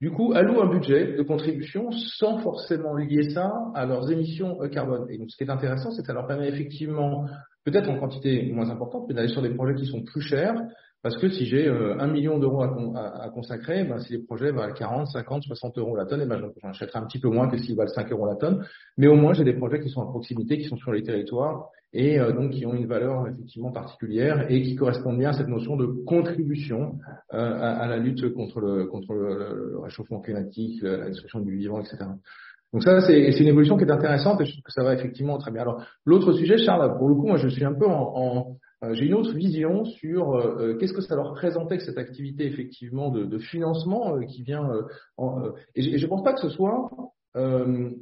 du 0.00 0.10
coup, 0.10 0.32
allouent 0.34 0.62
un 0.62 0.70
budget 0.70 1.16
de 1.16 1.22
contribution 1.22 1.90
sans 1.92 2.38
forcément 2.38 2.94
lier 2.94 3.30
ça 3.30 3.52
à 3.74 3.86
leurs 3.86 4.10
émissions 4.10 4.58
carbone. 4.68 5.06
Et 5.10 5.18
donc, 5.18 5.30
ce 5.30 5.36
qui 5.36 5.44
est 5.44 5.50
intéressant, 5.50 5.92
c'est 5.92 6.02
que 6.02 6.08
ça 6.08 6.12
leur 6.12 6.26
permet 6.26 6.48
effectivement, 6.48 7.26
peut-être 7.64 7.88
en 7.88 7.98
quantité 7.98 8.50
moins 8.52 8.68
importante, 8.70 9.06
mais 9.08 9.14
d'aller 9.14 9.28
sur 9.28 9.42
des 9.42 9.54
projets 9.54 9.76
qui 9.76 9.86
sont 9.86 10.02
plus 10.02 10.20
chers, 10.20 10.54
parce 11.02 11.16
que 11.16 11.28
si 11.28 11.46
j'ai 11.46 11.66
euh, 11.66 11.98
un 11.98 12.06
million 12.06 12.38
d'euros 12.38 12.62
à, 12.62 13.24
à, 13.24 13.28
consacrer, 13.30 13.84
ben, 13.84 13.98
si 13.98 14.12
les 14.12 14.20
projets 14.20 14.52
valent 14.52 14.72
40, 14.72 15.08
50, 15.08 15.42
60 15.42 15.78
euros 15.78 15.96
la 15.96 16.06
tonne, 16.06 16.20
et 16.20 16.24
eh 16.24 16.28
ben, 16.28 16.38
j'en 16.38 16.68
achèterai 16.68 17.00
un 17.00 17.06
petit 17.06 17.18
peu 17.18 17.28
moins 17.28 17.48
que 17.48 17.58
s'ils 17.58 17.74
valent 17.76 17.92
5 17.92 18.12
euros 18.12 18.26
la 18.26 18.36
tonne. 18.36 18.64
Mais 18.96 19.08
au 19.08 19.16
moins, 19.16 19.32
j'ai 19.32 19.42
des 19.42 19.54
projets 19.54 19.80
qui 19.80 19.88
sont 19.88 20.00
à 20.00 20.06
proximité, 20.06 20.58
qui 20.58 20.64
sont 20.64 20.76
sur 20.76 20.92
les 20.92 21.02
territoires 21.02 21.70
et 21.92 22.20
euh, 22.20 22.32
donc 22.32 22.52
qui 22.52 22.64
ont 22.66 22.72
une 22.72 22.86
valeur 22.86 23.26
effectivement 23.26 23.72
particulière 23.72 24.46
et 24.48 24.62
qui 24.62 24.76
correspondent 24.76 25.18
bien 25.18 25.30
à 25.30 25.32
cette 25.32 25.48
notion 25.48 25.76
de 25.76 25.86
contribution 26.06 26.98
euh, 27.34 27.36
à, 27.36 27.80
à, 27.80 27.88
la 27.88 27.96
lutte 27.98 28.32
contre 28.32 28.60
le, 28.60 28.86
contre 28.86 29.12
le, 29.12 29.78
réchauffement 29.82 30.20
climatique, 30.20 30.80
la 30.82 31.08
destruction 31.08 31.40
du 31.40 31.56
vivant, 31.56 31.80
etc. 31.80 32.04
Donc 32.72 32.84
ça, 32.84 33.00
c'est 33.00 33.38
une 33.40 33.48
évolution 33.48 33.76
qui 33.76 33.84
est 33.84 33.90
intéressante 33.90 34.40
et 34.40 34.44
je 34.44 34.52
trouve 34.52 34.62
que 34.62 34.72
ça 34.72 34.82
va 34.82 34.94
effectivement 34.94 35.36
très 35.36 35.50
bien. 35.50 35.62
Alors, 35.62 35.84
l'autre 36.06 36.32
sujet, 36.32 36.56
Charles, 36.56 36.96
pour 36.96 37.08
le 37.08 37.16
coup, 37.16 37.26
moi, 37.26 37.36
je 37.36 37.48
suis 37.48 37.64
un 37.64 37.74
peu 37.74 37.86
en, 37.86 38.12
en 38.16 38.56
j'ai 38.92 39.06
une 39.06 39.14
autre 39.14 39.32
vision 39.34 39.84
sur 39.84 40.34
euh, 40.34 40.56
euh, 40.58 40.78
qu'est-ce 40.78 40.92
que 40.92 41.00
ça 41.00 41.14
leur 41.14 41.30
représentait 41.30 41.78
que 41.78 41.84
cette 41.84 41.98
activité 41.98 42.46
effectivement 42.46 43.10
de, 43.10 43.38
financement 43.38 44.18
qui 44.26 44.42
vient. 44.42 44.68
En, 45.16 45.52
et 45.74 45.98
je 45.98 46.04
ne 46.04 46.08
pense 46.08 46.22
pas 46.22 46.32
que 46.34 46.40
ce 46.40 46.50
soit 46.50 46.90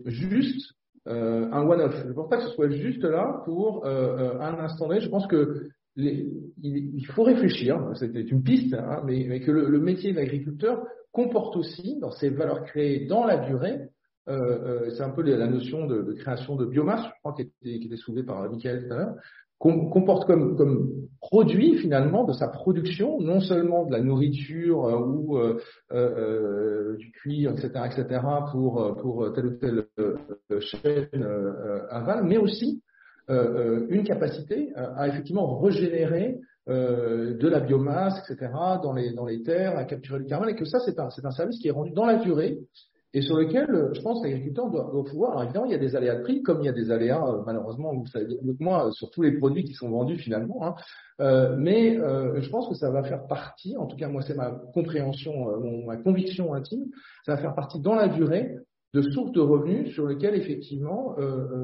juste 0.07 0.73
un 1.07 1.67
one-off. 1.67 1.95
Je 2.03 2.09
ne 2.09 2.13
pense 2.13 2.29
pas 2.29 2.39
que 2.39 2.45
ce 2.45 2.55
soit 2.55 2.71
juste 2.71 3.05
là 3.05 3.43
pour 3.45 3.87
un 3.87 4.59
instant 4.59 4.89
donné. 4.89 5.01
Je 5.01 5.09
pense 5.09 5.27
que 5.27 5.69
il, 5.97 7.07
faut 7.07 7.25
réfléchir, 7.25 7.79
c'était 7.95 8.23
une 8.23 8.43
piste, 8.43 8.75
hein, 8.75 9.03
mais, 9.05 9.41
que 9.41 9.51
le, 9.51 9.81
métier 9.81 10.13
d'agriculteur 10.13 10.83
comporte 11.13 11.57
aussi 11.57 11.99
dans 12.01 12.11
ses 12.11 12.31
valeurs 12.31 12.65
créées 12.65 13.07
dans 13.07 13.25
la 13.25 13.37
durée 13.37 13.89
euh, 14.29 14.35
euh, 14.35 14.91
c'est 14.91 15.03
un 15.03 15.11
peu 15.11 15.23
la 15.23 15.47
notion 15.47 15.87
de, 15.87 16.03
de, 16.03 16.13
création 16.13 16.55
de 16.55 16.67
biomasse, 16.67 17.05
je 17.05 17.19
crois, 17.21 17.35
qui 17.35 17.43
était, 17.43 17.79
qui 17.81 17.87
était 17.87 17.97
soulevée 17.97 18.23
par 18.23 18.49
Michael 18.49 18.87
tout 18.87 18.95
à 18.95 18.97
l'heure 18.97 19.15
comporte 19.61 20.27
comme, 20.27 20.57
comme 20.57 20.91
produit 21.21 21.77
finalement 21.77 22.25
de 22.25 22.33
sa 22.33 22.49
production, 22.49 23.21
non 23.21 23.41
seulement 23.41 23.85
de 23.85 23.93
la 23.93 24.01
nourriture 24.01 24.87
euh, 24.87 24.99
ou 24.99 25.39
euh, 25.39 25.61
euh, 25.93 26.97
du 26.97 27.13
cuir, 27.13 27.53
etc., 27.53 27.69
etc., 27.87 28.21
pour, 28.51 28.97
pour 28.97 29.33
telle 29.35 29.47
ou 29.47 29.57
telle 29.59 30.61
chaîne 30.61 31.27
aval, 31.91 32.25
mais 32.25 32.39
aussi 32.39 32.83
une 33.29 34.03
capacité 34.03 34.73
à, 34.75 35.07
effectivement 35.07 35.61
régénérer 35.61 36.41
de 36.67 37.49
la 37.49 37.61
biomasse, 37.61 38.19
etc., 38.29 38.51
dans 38.83 38.93
les, 38.93 39.13
dans 39.13 39.27
les 39.27 39.43
terres, 39.43 39.77
à 39.77 39.85
capturer 39.85 40.19
le 40.19 40.25
carbone, 40.25 40.49
et 40.49 40.57
que 40.57 40.65
ça, 40.65 40.79
c'est 40.81 40.99
un, 40.99 41.11
c'est 41.11 41.25
un 41.25 41.31
service 41.31 41.59
qui 41.61 41.69
est 41.69 41.73
rendu 41.73 41.93
dans 41.93 42.07
la 42.07 42.17
durée 42.17 42.59
et 43.13 43.23
sur 43.23 43.37
lequel 43.37 43.91
je 43.93 44.01
pense 44.03 44.23
l'agriculteur 44.23 44.71
doit, 44.71 44.91
pouvoir. 45.05 45.33
Alors 45.33 45.45
évidemment, 45.45 45.67
il 45.67 45.73
y 45.73 45.75
a 45.75 45.79
des 45.79 45.97
aléas 45.97 46.17
de 46.17 46.23
prix, 46.23 46.43
comme 46.43 46.61
il 46.61 46.67
y 46.67 46.69
a 46.69 46.73
des 46.73 46.91
aléas, 46.91 47.25
malheureusement, 47.45 47.93
vous 47.95 48.07
savez 48.07 48.39
mieux 48.43 48.55
que 48.55 48.63
moi, 48.63 48.91
sur 48.93 49.11
tous 49.11 49.23
les 49.23 49.33
produits 49.33 49.65
qui 49.65 49.75
sont 49.75 49.91
vendus 49.91 50.17
finalement. 50.17 50.65
Hein. 50.65 50.75
Euh, 51.21 51.57
mais 51.59 51.99
euh, 51.99 52.41
je 52.41 52.49
pense 52.51 52.69
que 52.69 52.75
ça 52.75 52.91
va 52.91 53.03
faire 53.03 53.27
partie, 53.27 53.77
en 53.77 53.87
tout 53.87 53.97
cas 53.97 54.09
moi 54.09 54.23
c'est 54.23 54.37
ma 54.37 54.51
compréhension, 54.73 55.85
ma 55.87 55.97
conviction 55.97 56.55
intime, 56.55 56.87
ça 57.27 57.35
va 57.35 57.41
faire 57.41 57.55
partie 57.55 57.81
dans 57.81 57.95
la 57.95 58.09
durée 58.09 58.57
de 58.95 59.03
sources 59.03 59.33
de 59.33 59.41
revenus 59.41 59.93
sur 59.93 60.07
lesquelles 60.07 60.35
effectivement 60.35 61.15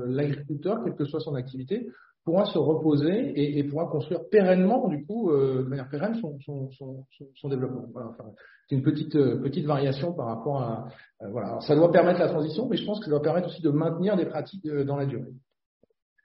l'agriculteur, 0.06 0.84
quelle 0.84 0.94
que 0.94 1.04
soit 1.04 1.20
son 1.20 1.34
activité, 1.34 1.88
pourra 2.26 2.44
se 2.44 2.58
reposer 2.58 3.30
et, 3.40 3.58
et 3.58 3.64
pourra 3.64 3.86
construire 3.86 4.28
pérennement, 4.28 4.88
du 4.88 5.06
coup, 5.06 5.30
euh, 5.30 5.62
de 5.62 5.68
manière 5.68 5.88
pérenne, 5.88 6.16
son, 6.20 6.38
son, 6.40 6.68
son, 6.72 7.06
son 7.36 7.48
développement. 7.48 7.86
Voilà, 7.92 8.08
enfin, 8.08 8.24
c'est 8.68 8.74
une 8.74 8.82
petite, 8.82 9.14
euh, 9.14 9.40
petite 9.40 9.64
variation 9.64 10.12
par 10.12 10.26
rapport 10.26 10.60
à. 10.60 10.88
Euh, 11.22 11.28
voilà. 11.30 11.50
Alors, 11.50 11.62
ça 11.62 11.76
doit 11.76 11.92
permettre 11.92 12.18
la 12.18 12.28
transition, 12.28 12.68
mais 12.68 12.76
je 12.76 12.84
pense 12.84 12.98
que 12.98 13.04
ça 13.04 13.12
doit 13.12 13.22
permettre 13.22 13.46
aussi 13.46 13.62
de 13.62 13.70
maintenir 13.70 14.16
des 14.16 14.26
pratiques 14.26 14.66
euh, 14.66 14.84
dans 14.84 14.96
la 14.96 15.06
durée. 15.06 15.30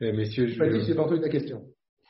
Eh, 0.01 0.11
messieurs, 0.11 0.47
je 0.47 0.59
vais. 0.59 0.83
Si 0.83 0.95
pas 0.95 1.03
entendu 1.03 1.21
ta 1.21 1.29
question. 1.29 1.61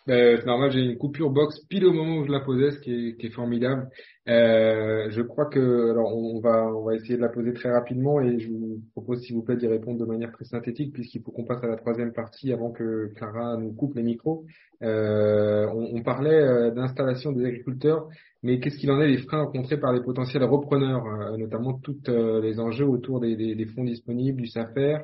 Euh, 0.10 0.38
c'est 0.40 0.46
normal, 0.46 0.72
j'ai 0.72 0.82
une 0.82 0.98
coupure 0.98 1.30
box 1.30 1.60
pile 1.70 1.86
au 1.86 1.94
moment 1.94 2.18
où 2.18 2.26
je 2.26 2.32
la 2.32 2.40
posais, 2.40 2.72
ce 2.72 2.80
qui 2.80 2.92
est, 2.92 3.18
qui 3.18 3.28
est 3.28 3.32
formidable. 3.32 3.88
Euh, 4.28 5.10
je 5.10 5.22
crois 5.22 5.46
que, 5.46 5.92
alors 5.92 6.16
on 6.16 6.40
va, 6.40 6.66
on 6.68 6.84
va 6.84 6.96
essayer 6.96 7.16
de 7.16 7.22
la 7.22 7.30
poser 7.30 7.54
très 7.54 7.72
rapidement 7.72 8.22
et 8.22 8.40
je 8.40 8.50
vous 8.50 8.82
propose 8.94 9.22
s'il 9.22 9.36
vous 9.36 9.44
plaît 9.44 9.58
d'y 9.58 9.68
répondre 9.68 10.00
de 10.00 10.06
manière 10.06 10.32
très 10.32 10.46
synthétique 10.46 10.94
puisqu'il 10.94 11.22
faut 11.22 11.32
qu'on 11.32 11.46
passe 11.46 11.64
à 11.64 11.68
la 11.68 11.76
troisième 11.76 12.14
partie 12.14 12.52
avant 12.54 12.72
que 12.72 13.12
Clara 13.16 13.58
nous 13.58 13.74
coupe 13.74 13.96
les 13.96 14.04
micros. 14.04 14.46
Euh, 14.84 15.68
on, 15.74 15.98
on, 15.98 16.04
parlait 16.04 16.40
euh, 16.40 16.72
d'installation 16.72 17.32
des 17.32 17.46
agriculteurs, 17.46 18.08
mais 18.42 18.60
qu'est-ce 18.60 18.78
qu'il 18.78 18.92
en 18.92 19.02
est 19.02 19.12
des 19.12 19.20
freins 19.20 19.44
rencontrés 19.44 19.80
par 19.80 19.94
les 19.94 20.02
potentiels 20.02 20.44
repreneurs, 20.44 21.06
euh, 21.06 21.38
notamment 21.38 21.74
tous 21.74 21.98
les 22.08 22.60
enjeux 22.60 22.88
autour 22.88 23.20
des, 23.20 23.36
des, 23.36 23.56
des 23.56 23.66
fonds 23.66 23.84
disponibles, 23.84 24.42
du 24.42 24.48
SAFER, 24.48 25.00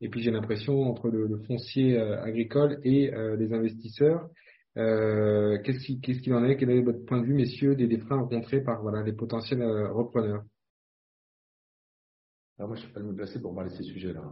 et 0.00 0.08
puis 0.08 0.22
j'ai 0.22 0.30
l'impression 0.30 0.82
entre 0.82 1.08
le, 1.08 1.26
le 1.26 1.38
foncier 1.44 1.98
euh, 1.98 2.22
agricole 2.22 2.80
et 2.84 3.12
euh, 3.12 3.36
les 3.36 3.52
investisseurs. 3.52 4.28
Euh, 4.76 5.58
qu'est-ce 5.62 6.20
qu'il 6.20 6.34
en 6.34 6.44
est? 6.44 6.56
Quel 6.56 6.70
est 6.70 6.82
votre 6.82 7.04
point 7.06 7.20
de 7.20 7.26
vue, 7.26 7.34
messieurs, 7.34 7.74
des, 7.74 7.86
des 7.86 7.98
freins 7.98 8.20
rencontrés 8.20 8.60
par 8.60 8.82
voilà, 8.82 9.02
les 9.02 9.14
potentiels 9.14 9.62
repreneurs? 9.62 10.42
Alors 12.58 12.68
moi, 12.68 12.76
je 12.76 12.82
ne 12.82 12.86
suis 12.86 12.94
pas 12.94 13.00
me 13.00 13.14
placer 13.14 13.40
pour 13.40 13.54
parler 13.54 13.70
de 13.70 13.76
ces 13.76 13.84
sujets-là. 13.84 14.22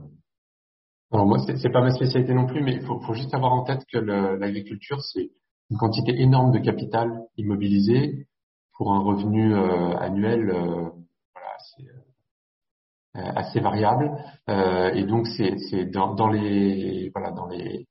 Alors 1.12 1.26
moi, 1.26 1.38
c'est 1.38 1.70
pas 1.70 1.80
ma 1.80 1.90
spécialité 1.90 2.34
non 2.34 2.46
plus, 2.46 2.62
mais 2.62 2.74
il 2.74 2.82
faut, 2.82 2.98
faut, 3.00 3.14
juste 3.14 3.32
avoir 3.34 3.52
en 3.52 3.64
tête 3.64 3.84
que 3.90 3.98
l'agriculture, 3.98 5.00
c'est 5.00 5.30
une 5.70 5.76
quantité 5.76 6.20
énorme 6.20 6.52
de 6.52 6.58
capital 6.58 7.10
immobilisé 7.36 8.26
pour 8.76 8.92
un 8.92 9.00
revenu 9.00 9.54
euh, 9.54 9.96
annuel. 9.96 10.50
Euh, 10.50 10.90
voilà, 11.34 11.56
euh, 11.80 12.03
assez 13.14 13.60
variable. 13.60 14.10
Euh, 14.48 14.92
et 14.92 15.04
donc 15.04 15.26
c'est 15.28 15.84
dans, 15.90 16.14
dans, 16.14 16.28
les 16.28 17.10
voilà 17.14 17.30
dans 17.30 17.46
les 17.46 17.86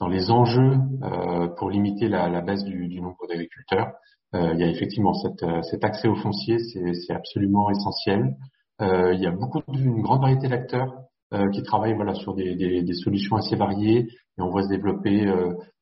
dans 0.00 0.08
les 0.08 0.30
enjeux 0.30 0.76
euh, 1.02 1.48
pour 1.56 1.70
limiter 1.70 2.08
la, 2.08 2.28
la 2.28 2.42
baisse 2.42 2.64
du, 2.64 2.88
du 2.88 3.00
nombre 3.00 3.26
d'agriculteurs 3.28 3.92
il 4.34 4.58
y 4.60 4.64
a 4.64 4.68
effectivement 4.68 5.14
cette, 5.14 5.46
cet 5.70 5.82
accès 5.82 6.08
au 6.08 6.14
foncier 6.14 6.58
c'est 6.58 7.14
absolument 7.14 7.70
essentiel. 7.70 8.34
Il 8.80 9.18
y 9.18 9.26
a 9.26 9.30
beaucoup 9.30 9.62
une 9.72 10.02
grande 10.02 10.20
variété 10.20 10.48
d'acteurs 10.48 10.92
qui 11.54 11.62
travaillent 11.62 11.94
voilà 11.94 12.12
sur 12.12 12.34
des, 12.34 12.54
des, 12.54 12.82
des, 12.82 12.92
solutions 12.92 13.36
assez 13.36 13.56
variées 13.56 14.00
et 14.00 14.42
on 14.42 14.50
voit 14.50 14.64
se 14.64 14.68
développer 14.68 15.24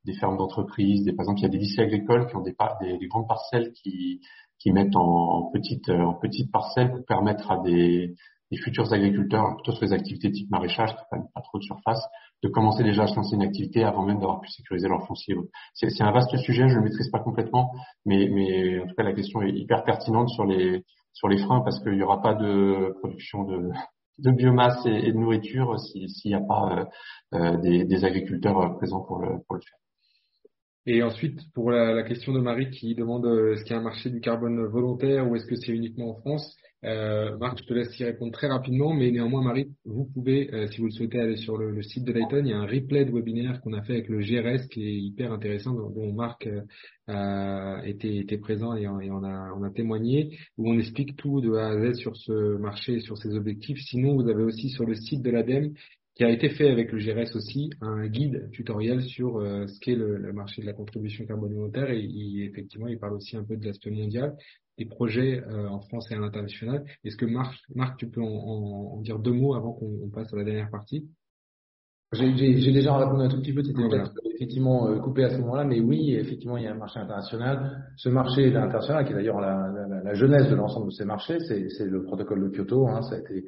des 0.04 0.14
fermes 0.14 0.36
d'entreprise 0.36 1.04
des 1.04 1.12
par 1.14 1.24
exemple 1.24 1.40
il 1.40 1.42
y 1.42 1.46
a 1.46 1.48
des 1.48 1.58
lycées 1.58 1.82
agricoles 1.82 2.28
qui 2.28 2.36
ont 2.36 2.42
des, 2.42 2.54
des, 2.82 2.98
des 2.98 3.06
grandes 3.08 3.26
parcelles 3.26 3.72
qui 3.72 4.20
qui 4.60 4.70
mettent 4.70 4.94
en, 4.94 5.00
en 5.00 5.50
petites 5.50 5.88
en 5.90 6.14
petites 6.14 6.52
parcelles 6.52 6.92
pour 6.92 7.04
permettre 7.06 7.50
à 7.50 7.60
des 7.60 8.14
futurs 8.56 8.92
agriculteurs, 8.92 9.56
plutôt 9.56 9.72
sur 9.72 9.84
les 9.84 9.92
activités 9.92 10.30
type 10.30 10.50
maraîchage, 10.50 10.94
qui 10.94 11.02
prennent 11.10 11.28
pas 11.34 11.40
trop 11.40 11.58
de 11.58 11.64
surface, 11.64 12.02
de 12.42 12.48
commencer 12.48 12.84
déjà 12.84 13.04
à 13.04 13.06
se 13.06 13.16
lancer 13.16 13.36
une 13.36 13.42
activité 13.42 13.84
avant 13.84 14.04
même 14.04 14.18
d'avoir 14.18 14.40
pu 14.40 14.50
sécuriser 14.50 14.88
leur 14.88 15.06
foncier. 15.06 15.34
C'est 15.74 16.02
un 16.02 16.12
vaste 16.12 16.36
sujet, 16.38 16.68
je 16.68 16.74
ne 16.74 16.78
le 16.80 16.84
maîtrise 16.84 17.10
pas 17.10 17.20
complètement, 17.20 17.72
mais, 18.04 18.80
en 18.80 18.86
tout 18.86 18.94
cas 18.94 19.02
la 19.02 19.14
question 19.14 19.42
est 19.42 19.50
hyper 19.50 19.84
pertinente 19.84 20.28
sur 20.28 20.44
les 20.44 20.82
freins 21.38 21.62
parce 21.62 21.80
qu'il 21.82 21.92
n'y 21.92 22.02
aura 22.02 22.20
pas 22.20 22.34
de 22.34 22.94
production 23.00 23.44
de, 23.44 24.30
biomasse 24.32 24.84
et, 24.86 25.12
de 25.12 25.18
nourriture 25.18 25.78
s'il 25.80 26.08
n'y 26.26 26.34
a 26.34 26.40
pas 26.40 26.88
euh, 27.34 27.54
euh, 27.56 27.84
des, 27.86 28.04
agriculteurs 28.04 28.76
présents 28.76 29.00
pour 29.00 29.20
le, 29.20 29.38
faire. 29.48 29.78
Et 30.86 31.02
ensuite, 31.02 31.40
pour 31.54 31.70
la, 31.70 32.02
question 32.02 32.32
de 32.32 32.40
Marie 32.40 32.70
qui 32.70 32.94
demande 32.94 33.24
euh, 33.24 33.54
est-ce 33.54 33.64
qu'il 33.64 33.72
y 33.72 33.76
a 33.76 33.80
un 33.80 33.84
marché 33.84 34.10
du 34.10 34.20
carbone 34.20 34.66
volontaire 34.66 35.26
ou 35.26 35.34
est-ce 35.34 35.46
que 35.46 35.56
c'est 35.56 35.72
uniquement 35.72 36.10
en 36.10 36.20
France? 36.20 36.56
Euh, 36.84 37.36
Marc, 37.38 37.58
je 37.58 37.64
te 37.64 37.72
laisse 37.72 37.98
y 37.98 38.04
répondre 38.04 38.32
très 38.32 38.48
rapidement, 38.48 38.92
mais 38.92 39.10
néanmoins, 39.10 39.42
Marie, 39.42 39.68
vous 39.84 40.04
pouvez, 40.04 40.52
euh, 40.52 40.66
si 40.68 40.78
vous 40.78 40.86
le 40.86 40.92
souhaitez, 40.92 41.18
aller 41.18 41.36
sur 41.36 41.56
le, 41.56 41.82
site 41.82 42.04
de 42.04 42.12
Lighton. 42.12 42.42
Il 42.44 42.48
y 42.48 42.52
a 42.52 42.58
un 42.58 42.66
replay 42.66 43.04
de 43.04 43.10
webinaire 43.10 43.60
qu'on 43.62 43.72
a 43.72 43.82
fait 43.82 43.94
avec 43.94 44.08
le 44.08 44.18
GRS 44.20 44.68
qui 44.68 44.86
est 44.86 44.96
hyper 44.96 45.32
intéressant, 45.32 45.72
dont, 45.72 46.12
Marc 46.12 46.46
euh, 47.08 47.82
était, 47.82 48.16
était, 48.16 48.38
présent 48.38 48.76
et, 48.76 48.82
et 48.82 49.10
on, 49.10 49.24
a, 49.24 49.52
on 49.56 49.62
a 49.62 49.70
témoigné, 49.70 50.38
où 50.58 50.70
on 50.70 50.78
explique 50.78 51.16
tout 51.16 51.40
de 51.40 51.54
A 51.54 51.68
à 51.68 51.92
Z 51.92 51.96
sur 51.96 52.16
ce 52.16 52.56
marché 52.58 52.94
et 52.94 53.00
sur 53.00 53.16
ses 53.16 53.34
objectifs. 53.34 53.78
Sinon, 53.78 54.16
vous 54.16 54.28
avez 54.28 54.42
aussi 54.42 54.68
sur 54.68 54.84
le 54.84 54.94
site 54.94 55.22
de 55.22 55.30
l'ADEME 55.30 55.72
qui 56.14 56.22
a 56.22 56.30
été 56.30 56.48
fait 56.50 56.68
avec 56.70 56.92
le 56.92 56.98
GRS 56.98 57.34
aussi, 57.34 57.70
un 57.80 58.06
guide 58.06 58.48
tutoriel 58.52 59.02
sur 59.02 59.38
euh, 59.38 59.66
ce 59.66 59.80
qu'est 59.80 59.96
le, 59.96 60.16
le, 60.16 60.32
marché 60.32 60.62
de 60.62 60.66
la 60.66 60.72
contribution 60.72 61.26
carbone 61.26 61.52
volontaire 61.52 61.90
et 61.90 62.06
effectivement 62.48 62.86
il 62.86 62.98
parle 62.98 63.14
aussi 63.14 63.36
un 63.36 63.42
peu 63.42 63.56
de 63.56 63.64
l'aspect 63.66 63.90
mondial 63.90 64.36
des 64.78 64.86
projets 64.86 65.42
euh, 65.42 65.68
en 65.68 65.80
France 65.80 66.10
et 66.10 66.14
à 66.14 66.18
l'international. 66.18 66.84
Est-ce 67.04 67.16
que 67.16 67.26
Marc, 67.26 67.54
Marc, 67.74 67.98
tu 67.98 68.08
peux 68.08 68.22
en, 68.22 68.26
en, 68.26 69.00
dire 69.00 69.18
deux 69.18 69.32
mots 69.32 69.54
avant 69.54 69.72
qu'on 69.72 70.10
passe 70.12 70.32
à 70.32 70.36
la 70.36 70.44
dernière 70.44 70.70
partie? 70.70 71.08
J'ai 72.12 72.72
déjà 72.72 72.96
répondu 72.96 73.24
un 73.24 73.28
tout 73.28 73.40
petit 73.40 73.52
peu, 73.52 73.62
c'était 73.64 73.82
voilà. 73.82 74.08
effectivement 74.36 74.88
euh, 74.88 74.98
coupé 75.00 75.24
à 75.24 75.30
ce 75.30 75.38
moment-là, 75.38 75.64
mais 75.64 75.80
oui, 75.80 76.14
effectivement, 76.14 76.56
il 76.56 76.64
y 76.64 76.66
a 76.66 76.72
un 76.72 76.76
marché 76.76 77.00
international. 77.00 77.88
Ce 77.96 78.08
marché 78.08 78.54
international, 78.54 79.04
qui 79.04 79.12
est 79.12 79.16
d'ailleurs 79.16 79.40
la, 79.40 79.68
la, 79.88 80.02
la, 80.02 80.14
jeunesse 80.14 80.48
de 80.48 80.54
l'ensemble 80.54 80.86
de 80.86 80.92
ces 80.92 81.04
marchés, 81.04 81.38
c'est 81.40 81.84
le 81.84 82.04
protocole 82.04 82.48
de 82.48 82.56
Kyoto. 82.56 82.86
Hein, 82.86 83.02
ça 83.02 83.16
a 83.16 83.18
été 83.18 83.44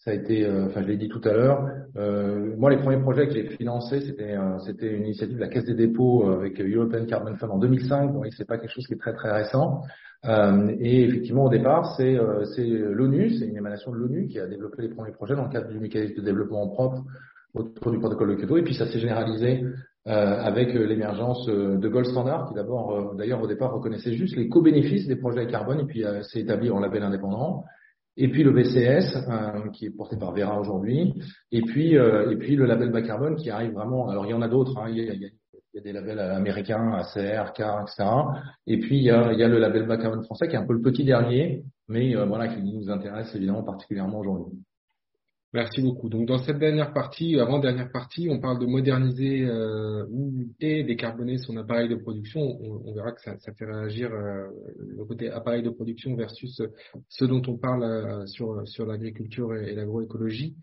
ça 0.00 0.12
a 0.12 0.14
été, 0.14 0.46
euh, 0.46 0.66
enfin 0.66 0.80
je 0.82 0.88
l'ai 0.88 0.96
dit 0.96 1.08
tout 1.08 1.20
à 1.24 1.32
l'heure, 1.32 1.68
euh, 1.96 2.54
moi 2.56 2.70
les 2.70 2.78
premiers 2.78 3.00
projets 3.00 3.26
que 3.26 3.34
j'ai 3.34 3.44
financés, 3.48 4.00
c'était 4.00 4.34
euh, 4.34 4.58
c'était 4.60 4.90
une 4.90 5.04
initiative 5.04 5.36
de 5.36 5.40
la 5.40 5.48
Caisse 5.48 5.66
des 5.66 5.74
dépôts 5.74 6.26
euh, 6.26 6.38
avec 6.38 6.58
European 6.58 7.04
Carbon 7.04 7.36
Fund 7.36 7.50
en 7.50 7.58
2005, 7.58 8.14
donc 8.14 8.26
c'est 8.34 8.46
pas 8.46 8.56
quelque 8.56 8.72
chose 8.72 8.86
qui 8.86 8.94
est 8.94 8.98
très 8.98 9.12
très 9.12 9.30
récent. 9.30 9.82
et 10.24 11.04
effectivement 11.04 11.44
au 11.44 11.50
départ 11.50 11.94
c'est 11.96 12.18
c'est 12.54 12.66
l'ONU, 12.66 13.30
c'est 13.30 13.46
une 13.46 13.58
émanation 13.58 13.92
de 13.92 13.96
l'ONU 13.96 14.26
qui 14.28 14.40
a 14.40 14.46
développé 14.46 14.80
les 14.82 14.88
premiers 14.88 15.12
projets 15.12 15.36
dans 15.36 15.44
le 15.44 15.50
cadre 15.50 15.68
du 15.68 15.78
mécanisme 15.78 16.16
de 16.16 16.22
développement 16.22 16.66
propre 16.68 17.04
autour 17.52 17.92
du 17.92 17.98
protocole 17.98 18.30
de 18.30 18.40
Kyoto, 18.40 18.56
et 18.56 18.62
puis 18.62 18.74
ça 18.74 18.86
s'est 18.86 19.00
généralisé 19.00 19.64
avec 20.06 20.72
l'émergence 20.72 21.46
de 21.46 21.88
Gold 21.88 22.06
Standard, 22.06 22.48
qui 22.48 22.54
d'abord 22.54 23.14
d'ailleurs 23.16 23.42
au 23.42 23.46
départ 23.46 23.72
reconnaissait 23.72 24.12
juste 24.12 24.34
les 24.36 24.48
co-bénéfices 24.48 25.06
des 25.06 25.16
projets 25.16 25.46
carbone, 25.46 25.80
et 25.80 25.84
puis 25.84 26.04
s'est 26.22 26.40
établi 26.40 26.70
en 26.70 26.80
label 26.80 27.02
indépendant 27.02 27.64
et 28.16 28.28
puis 28.28 28.42
le 28.42 28.52
VCS 28.52 29.16
euh, 29.28 29.68
qui 29.72 29.86
est 29.86 29.90
porté 29.90 30.16
par 30.16 30.32
Vera 30.32 30.58
aujourd'hui, 30.60 31.14
et 31.52 31.62
puis 31.62 31.96
euh, 31.96 32.30
et 32.30 32.36
puis 32.36 32.56
le 32.56 32.66
label 32.66 32.90
bas 32.90 33.02
carbone 33.02 33.36
qui 33.36 33.50
arrive 33.50 33.72
vraiment. 33.72 34.08
Alors 34.08 34.26
il 34.26 34.30
y 34.30 34.34
en 34.34 34.42
a 34.42 34.48
d'autres, 34.48 34.78
hein, 34.78 34.88
il, 34.88 34.96
y 34.96 35.08
a, 35.08 35.14
il, 35.14 35.20
y 35.74 35.78
a, 35.78 35.80
des 35.80 35.92
labels 35.92 36.18
américains, 36.18 36.92
ACR, 36.92 37.52
CAR, 37.52 37.82
etc. 37.82 38.08
Et 38.66 38.78
puis 38.78 38.98
il 38.98 39.04
y 39.04 39.10
a, 39.10 39.32
il 39.32 39.38
y 39.38 39.42
a 39.42 39.48
le 39.48 39.58
label 39.58 39.86
bas 39.86 39.96
carbone 39.96 40.24
français 40.24 40.48
qui 40.48 40.54
est 40.54 40.58
un 40.58 40.66
peu 40.66 40.74
le 40.74 40.82
petit 40.82 41.04
dernier, 41.04 41.64
mais 41.88 42.16
euh, 42.16 42.26
voilà 42.26 42.48
qui 42.48 42.62
nous 42.62 42.90
intéresse 42.90 43.34
évidemment 43.34 43.62
particulièrement 43.62 44.18
aujourd'hui. 44.18 44.58
Merci 45.52 45.82
beaucoup. 45.82 46.08
Donc 46.08 46.28
dans 46.28 46.38
cette 46.38 46.60
dernière 46.60 46.92
partie, 46.92 47.40
avant-dernière 47.40 47.90
partie, 47.90 48.28
on 48.30 48.38
parle 48.38 48.60
de 48.60 48.66
moderniser 48.66 49.44
euh, 49.44 50.06
et 50.60 50.84
décarboner 50.84 51.38
son 51.38 51.56
appareil 51.56 51.88
de 51.88 51.96
production. 51.96 52.40
On, 52.40 52.92
verra 52.94 53.10
que 53.10 53.20
ça, 53.20 53.36
ça 53.38 53.52
fait 53.54 53.64
réagir 53.64 54.12
euh, 54.12 54.46
le 54.78 55.04
côté 55.04 55.28
appareil 55.28 55.64
de 55.64 55.70
production 55.70 56.14
versus 56.14 56.62
ce 57.08 57.24
dont 57.24 57.42
on 57.48 57.58
parle 57.58 57.82
euh, 57.82 58.26
sur, 58.26 58.62
sur 58.68 58.86
l'agriculture 58.86 59.56
et, 59.56 59.74
l'agroécologie. 59.74 60.54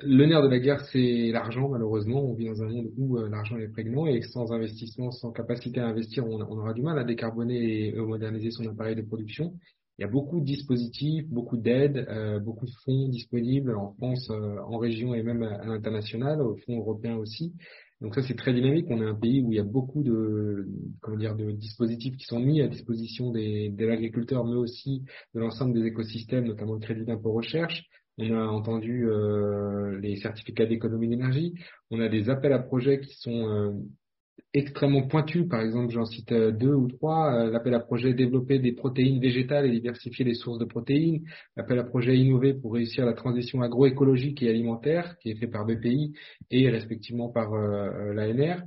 Le 0.00 0.26
nerf 0.26 0.42
de 0.42 0.48
la 0.48 0.58
guerre, 0.58 0.84
c'est 0.92 1.30
l'argent, 1.32 1.70
malheureusement. 1.70 2.22
On 2.22 2.34
vit 2.34 2.46
dans 2.46 2.62
un 2.62 2.68
monde 2.68 2.90
où 2.98 3.16
euh, 3.16 3.30
l'argent 3.30 3.56
est 3.56 3.68
prégnant 3.68 4.04
et 4.06 4.20
sans 4.20 4.52
investissement, 4.52 5.10
sans 5.10 5.32
capacité 5.32 5.80
à 5.80 5.86
investir, 5.86 6.26
on 6.26 6.38
aura 6.38 6.74
du 6.74 6.82
mal 6.82 6.98
à 6.98 7.04
décarboner 7.04 7.86
et 7.86 7.92
moderniser 7.94 8.50
son 8.50 8.68
appareil 8.68 8.94
de 8.94 9.02
production. 9.02 9.54
Il 9.98 10.02
y 10.02 10.04
a 10.04 10.08
beaucoup 10.08 10.40
de 10.40 10.44
dispositifs, 10.44 11.28
beaucoup 11.28 11.56
d'aides, 11.56 12.06
euh, 12.08 12.38
beaucoup 12.40 12.66
de 12.66 12.72
fonds 12.84 13.08
disponibles 13.08 13.76
en 13.76 13.92
France, 13.92 14.30
euh, 14.30 14.58
en 14.66 14.78
région 14.78 15.14
et 15.14 15.22
même 15.22 15.42
à, 15.42 15.64
l'international, 15.66 16.40
au 16.40 16.56
fonds 16.56 16.78
européen 16.78 17.16
aussi. 17.16 17.52
Donc 18.00 18.14
ça 18.14 18.22
c'est 18.22 18.34
très 18.34 18.52
dynamique. 18.52 18.86
On 18.88 19.00
est 19.00 19.06
un 19.06 19.14
pays 19.14 19.42
où 19.42 19.52
il 19.52 19.56
y 19.56 19.60
a 19.60 19.64
beaucoup 19.64 20.02
de 20.02 20.66
comment 21.00 21.16
dire 21.16 21.36
de 21.36 21.52
dispositifs 21.52 22.16
qui 22.16 22.24
sont 22.24 22.40
mis 22.40 22.60
à 22.60 22.68
disposition 22.68 23.30
des, 23.30 23.68
des 23.68 23.88
agriculteurs, 23.88 24.44
mais 24.44 24.56
aussi 24.56 25.04
de 25.34 25.40
l'ensemble 25.40 25.74
des 25.74 25.86
écosystèmes, 25.86 26.46
notamment 26.46 26.74
le 26.74 26.80
crédit 26.80 27.04
d'impôt 27.04 27.32
recherche. 27.32 27.84
On 28.18 28.34
a 28.34 28.44
entendu 28.46 29.08
euh, 29.08 29.98
les 30.00 30.16
certificats 30.16 30.66
d'économie 30.66 31.08
d'énergie. 31.08 31.54
On 31.90 32.00
a 32.00 32.08
des 32.08 32.28
appels 32.28 32.52
à 32.52 32.58
projets 32.58 33.00
qui 33.00 33.14
sont 33.14 33.48
euh, 33.48 33.72
extrêmement 34.54 35.06
pointus. 35.06 35.48
Par 35.48 35.60
exemple, 35.60 35.92
j'en 35.92 36.04
cite 36.04 36.32
deux 36.32 36.74
ou 36.74 36.88
trois. 36.88 37.46
L'appel 37.46 37.74
à 37.74 37.80
projet 37.80 38.14
développer 38.14 38.58
des 38.58 38.72
protéines 38.72 39.20
végétales 39.20 39.66
et 39.66 39.70
diversifier 39.70 40.24
les 40.24 40.34
sources 40.34 40.58
de 40.58 40.64
protéines. 40.64 41.22
L'appel 41.56 41.78
à 41.78 41.84
projet 41.84 42.16
innover 42.16 42.54
pour 42.54 42.74
réussir 42.74 43.06
la 43.06 43.14
transition 43.14 43.62
agroécologique 43.62 44.42
et 44.42 44.50
alimentaire, 44.50 45.16
qui 45.18 45.30
est 45.30 45.36
fait 45.36 45.46
par 45.46 45.64
BPI 45.64 46.12
et 46.50 46.68
respectivement 46.70 47.28
par 47.28 47.52
l'ANR. 47.54 48.62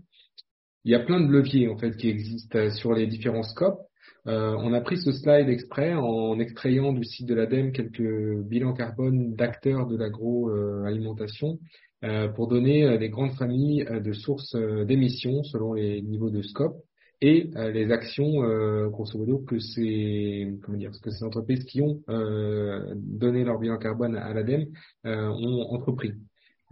Il 0.83 0.91
y 0.91 0.95
a 0.95 0.99
plein 0.99 1.19
de 1.19 1.31
leviers 1.31 1.67
en 1.67 1.77
fait 1.77 1.95
qui 1.97 2.09
existent 2.09 2.69
sur 2.71 2.93
les 2.93 3.07
différents 3.07 3.43
scopes. 3.43 3.79
Euh, 4.27 4.55
on 4.57 4.73
a 4.73 4.81
pris 4.81 4.97
ce 4.97 5.11
slide 5.11 5.49
exprès 5.49 5.93
en 5.93 6.39
extrayant 6.39 6.93
du 6.93 7.03
site 7.03 7.27
de 7.27 7.35
l'ADEME 7.35 7.71
quelques 7.71 8.41
bilans 8.43 8.73
carbone 8.73 9.35
d'acteurs 9.35 9.85
de 9.85 9.95
l'agroalimentation 9.95 11.59
euh, 12.03 12.27
pour 12.29 12.47
donner 12.47 12.85
euh, 12.85 12.97
les 12.97 13.09
grandes 13.09 13.33
familles 13.33 13.85
de 13.85 14.13
sources 14.13 14.55
d'émissions 14.55 15.43
selon 15.43 15.73
les 15.73 16.01
niveaux 16.01 16.31
de 16.31 16.41
scope 16.41 16.77
et 17.21 17.49
les 17.73 17.91
actions, 17.91 18.41
grosso 18.89 19.17
modo, 19.17 19.39
que 19.39 19.57
ces, 19.57 20.53
comment 20.61 20.77
dire, 20.77 20.91
que 21.01 21.09
ces 21.09 21.23
entreprises 21.23 21.63
qui 21.63 21.81
ont 21.81 22.03
donné 22.07 23.45
leur 23.45 23.57
bilan 23.57 23.77
carbone 23.77 24.17
à 24.17 24.33
l'ADEME 24.33 24.67
ont 25.05 25.61
entrepris. 25.71 26.11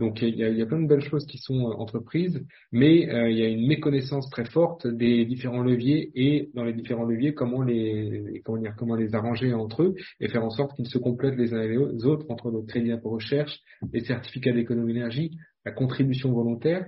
Donc 0.03 0.21
il 0.21 0.35
y, 0.35 0.61
a, 0.61 0.65
plein 0.65 0.81
de 0.81 0.87
belles 0.87 1.07
choses 1.09 1.25
qui 1.25 1.37
sont 1.37 1.69
euh, 1.69 1.75
entreprises, 1.75 2.45
mais 2.73 3.09
euh, 3.09 3.29
il 3.29 3.37
y 3.37 3.41
a 3.41 3.47
une 3.47 3.65
méconnaissance 3.65 4.29
très 4.29 4.43
forte 4.43 4.85
des 4.85 5.23
différents 5.23 5.63
leviers 5.63 6.11
et 6.13 6.49
dans 6.53 6.65
les 6.65 6.73
différents 6.73 7.05
leviers 7.05 7.33
comment 7.33 7.61
les 7.61 8.41
comment 8.43 8.57
dire 8.57 8.75
comment 8.77 8.95
les 8.95 9.15
arranger 9.15 9.53
entre 9.53 9.83
eux 9.83 9.95
et 10.19 10.27
faire 10.27 10.43
en 10.43 10.49
sorte 10.49 10.75
qu'ils 10.75 10.89
se 10.89 10.97
complètent 10.97 11.37
les 11.37 11.53
uns 11.53 11.61
et 11.61 11.69
les 11.69 12.05
autres 12.05 12.25
entre 12.29 12.51
le 12.51 12.63
crédit 12.63 12.89
d'impôt 12.89 13.11
recherche, 13.11 13.61
les 13.93 14.03
certificats 14.03 14.51
d'économie 14.51 14.93
d'énergie, 14.93 15.37
la 15.63 15.71
contribution 15.71 16.33
volontaire. 16.33 16.85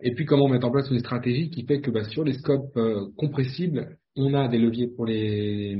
Et 0.00 0.14
puis 0.14 0.24
comment 0.24 0.46
mettre 0.46 0.68
en 0.68 0.70
place 0.70 0.88
une 0.88 1.00
stratégie 1.00 1.50
qui 1.50 1.66
fait 1.66 1.80
que 1.80 1.90
bah, 1.90 2.04
sur 2.04 2.22
les 2.22 2.34
scopes 2.34 2.76
euh, 2.76 3.08
compressibles, 3.16 3.98
on 4.16 4.34
a 4.34 4.48
des 4.48 4.58
leviers 4.58 4.88
pour 4.88 5.06
les 5.06 5.76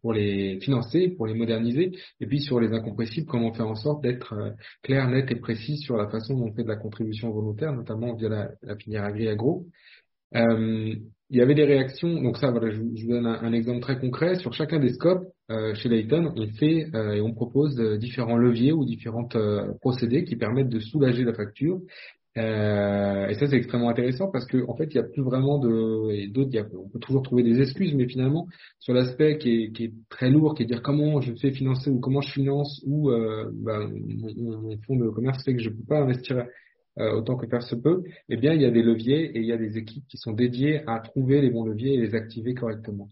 pour 0.00 0.12
les 0.12 0.60
financer, 0.60 1.08
pour 1.08 1.26
les 1.26 1.34
moderniser, 1.34 1.92
et 2.20 2.26
puis 2.26 2.40
sur 2.40 2.60
les 2.60 2.72
incompressibles, 2.72 3.26
comment 3.26 3.52
faire 3.52 3.66
en 3.66 3.74
sorte 3.74 4.02
d'être 4.02 4.34
euh, 4.34 4.50
clair, 4.82 5.08
net 5.08 5.30
et 5.30 5.36
précis 5.36 5.78
sur 5.78 5.96
la 5.96 6.08
façon 6.08 6.34
dont 6.34 6.46
on 6.46 6.54
fait 6.54 6.62
de 6.62 6.68
la 6.68 6.76
contribution 6.76 7.30
volontaire, 7.30 7.72
notamment 7.72 8.14
via 8.14 8.28
la, 8.28 8.76
filière 8.76 9.04
agri-agro. 9.04 9.66
Euh, 10.34 10.94
il 11.28 11.36
y 11.36 11.40
avait 11.40 11.56
des 11.56 11.64
réactions, 11.64 12.22
donc 12.22 12.36
ça, 12.36 12.52
voilà, 12.52 12.70
je, 12.70 12.80
vous 12.80 13.08
donne 13.08 13.26
un, 13.26 13.52
exemple 13.52 13.80
très 13.80 13.98
concret. 13.98 14.36
Sur 14.36 14.52
chacun 14.52 14.78
des 14.78 14.90
scopes, 14.90 15.26
euh, 15.50 15.74
chez 15.74 15.88
Layton, 15.88 16.32
on 16.36 16.46
fait 16.52 16.88
et 16.94 17.20
on 17.20 17.34
propose 17.34 17.74
différents 17.98 18.36
leviers 18.36 18.72
ou 18.72 18.84
différents 18.84 19.26
procédés 19.80 20.22
qui 20.22 20.36
permettent 20.36 20.68
de 20.68 20.78
soulager 20.78 21.24
la 21.24 21.34
facture 21.34 21.80
euh, 22.36 23.26
et 23.28 23.34
ça, 23.34 23.46
c'est 23.46 23.56
extrêmement 23.56 23.88
intéressant 23.88 24.30
parce 24.30 24.46
qu'en 24.46 24.68
en 24.68 24.76
fait, 24.76 24.84
il 24.94 25.00
n'y 25.00 25.04
a 25.04 25.08
plus 25.08 25.22
vraiment 25.22 25.58
de, 25.58 26.10
et 26.12 26.28
d'autres, 26.28 26.50
on 26.76 26.88
peut 26.88 26.98
toujours 26.98 27.22
trouver 27.22 27.42
des 27.42 27.60
excuses, 27.60 27.94
mais 27.94 28.06
finalement, 28.06 28.46
sur 28.78 28.92
l'aspect 28.92 29.38
qui 29.38 29.64
est, 29.64 29.72
qui 29.72 29.84
est 29.84 29.92
très 30.10 30.30
lourd, 30.30 30.54
qui 30.54 30.62
est 30.64 30.66
dire 30.66 30.82
comment 30.82 31.20
je 31.20 31.32
fais 31.34 31.50
financer 31.50 31.90
ou 31.90 31.98
comment 31.98 32.20
je 32.20 32.32
finance 32.32 32.82
ou 32.86 33.10
euh, 33.10 33.50
ben, 33.54 33.90
mon, 34.36 34.76
fonds 34.86 34.96
de 34.96 35.08
commerce 35.08 35.42
fait 35.44 35.54
que 35.54 35.62
je 35.62 35.70
ne 35.70 35.74
peux 35.74 35.84
pas 35.84 36.00
investir 36.00 36.46
euh, 36.98 37.12
autant 37.12 37.36
que 37.36 37.46
faire 37.46 37.60
peut, 37.82 38.04
eh 38.28 38.36
bien, 38.36 38.52
il 38.54 38.62
y 38.62 38.66
a 38.66 38.70
des 38.70 38.82
leviers 38.82 39.36
et 39.36 39.38
il 39.38 39.46
y 39.46 39.52
a 39.52 39.58
des 39.58 39.78
équipes 39.78 40.06
qui 40.08 40.18
sont 40.18 40.32
dédiées 40.32 40.82
à 40.86 41.00
trouver 41.00 41.40
les 41.40 41.50
bons 41.50 41.64
leviers 41.64 41.94
et 41.94 41.98
les 41.98 42.14
activer 42.14 42.54
correctement. 42.54 43.10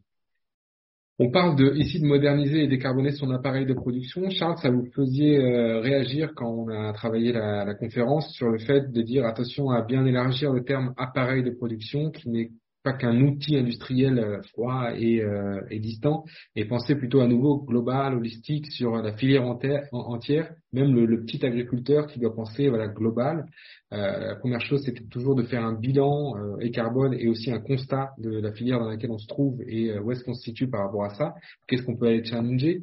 On 1.21 1.31
parle 1.31 1.57
de, 1.57 1.77
ici 1.77 2.01
de 2.01 2.07
moderniser 2.07 2.65
et 2.65 2.67
décarboner 2.67 3.13
son 3.13 3.31
appareil 3.31 3.67
de 3.67 3.75
production. 3.75 4.29
Charles, 4.31 4.59
ça 4.59 4.71
vous 4.71 4.87
faisait 4.97 5.39
euh, 5.39 5.79
réagir 5.81 6.33
quand 6.35 6.51
on 6.51 6.69
a 6.69 6.93
travaillé 6.93 7.33
la, 7.33 7.65
la, 7.65 7.75
conférence 7.75 8.33
sur 8.33 8.49
le 8.49 8.59
fait 8.59 8.91
de 8.91 9.03
dire 9.03 9.25
attention 9.25 9.71
à 9.71 9.83
bien 9.83 10.05
élargir 10.07 10.53
le 10.53 10.65
terme 10.65 10.93
appareil 10.97 11.45
de 11.45 11.51
production 11.51 12.11
qui 12.11 12.29
n'est 12.31 12.51
pas 12.85 12.93
qu'un 12.93 13.19
outil 13.23 13.57
industriel 13.57 14.19
euh, 14.19 14.43
froid 14.53 14.91
et, 14.95 15.23
euh, 15.23 15.61
et, 15.71 15.81
distant, 15.81 16.25
et 16.55 16.67
penser 16.67 16.95
plutôt 16.95 17.21
à 17.21 17.27
nouveau 17.27 17.63
global, 17.63 18.15
holistique 18.15 18.71
sur 18.71 18.97
la 18.97 19.17
filière 19.17 19.45
entière, 19.45 20.53
même 20.73 20.95
le, 20.95 21.25
petit 21.25 21.45
agriculteur 21.45 22.07
qui 22.07 22.21
doit 22.21 22.35
penser 22.35 22.69
voilà 22.69 22.89
global. 22.89 23.47
Euh, 23.93 24.29
la 24.29 24.37
première 24.37 24.61
chose, 24.61 24.83
c'était 24.85 25.05
toujours 25.05 25.35
de 25.35 25.45
faire 25.45 25.65
un 25.65 25.73
bilan 25.73 26.37
euh, 26.37 26.59
et 26.61 26.71
carbone 26.71 27.15
et 27.15 27.27
aussi 27.29 27.51
un 27.51 27.61
constat 27.61 28.11
de 28.19 28.39
la 28.39 28.53
filière 28.53 28.79
dans 28.79 28.89
laquelle 28.89 29.11
on 29.11 29.19
se 29.19 29.29
trouve 29.29 29.63
et 29.67 29.99
où 29.99 30.13
est-ce 30.13 30.23
qu'on 30.23 30.35
se 30.35 30.43
situe 30.43 30.69
par 30.69 30.83
rapport 30.83 31.05
à 31.05 31.15
ça. 31.15 31.35
Qu'est-ce 31.67 31.83
qu'on 31.85 31.97
peut 31.97 32.07
aller 32.07 32.25
challenger? 32.25 32.83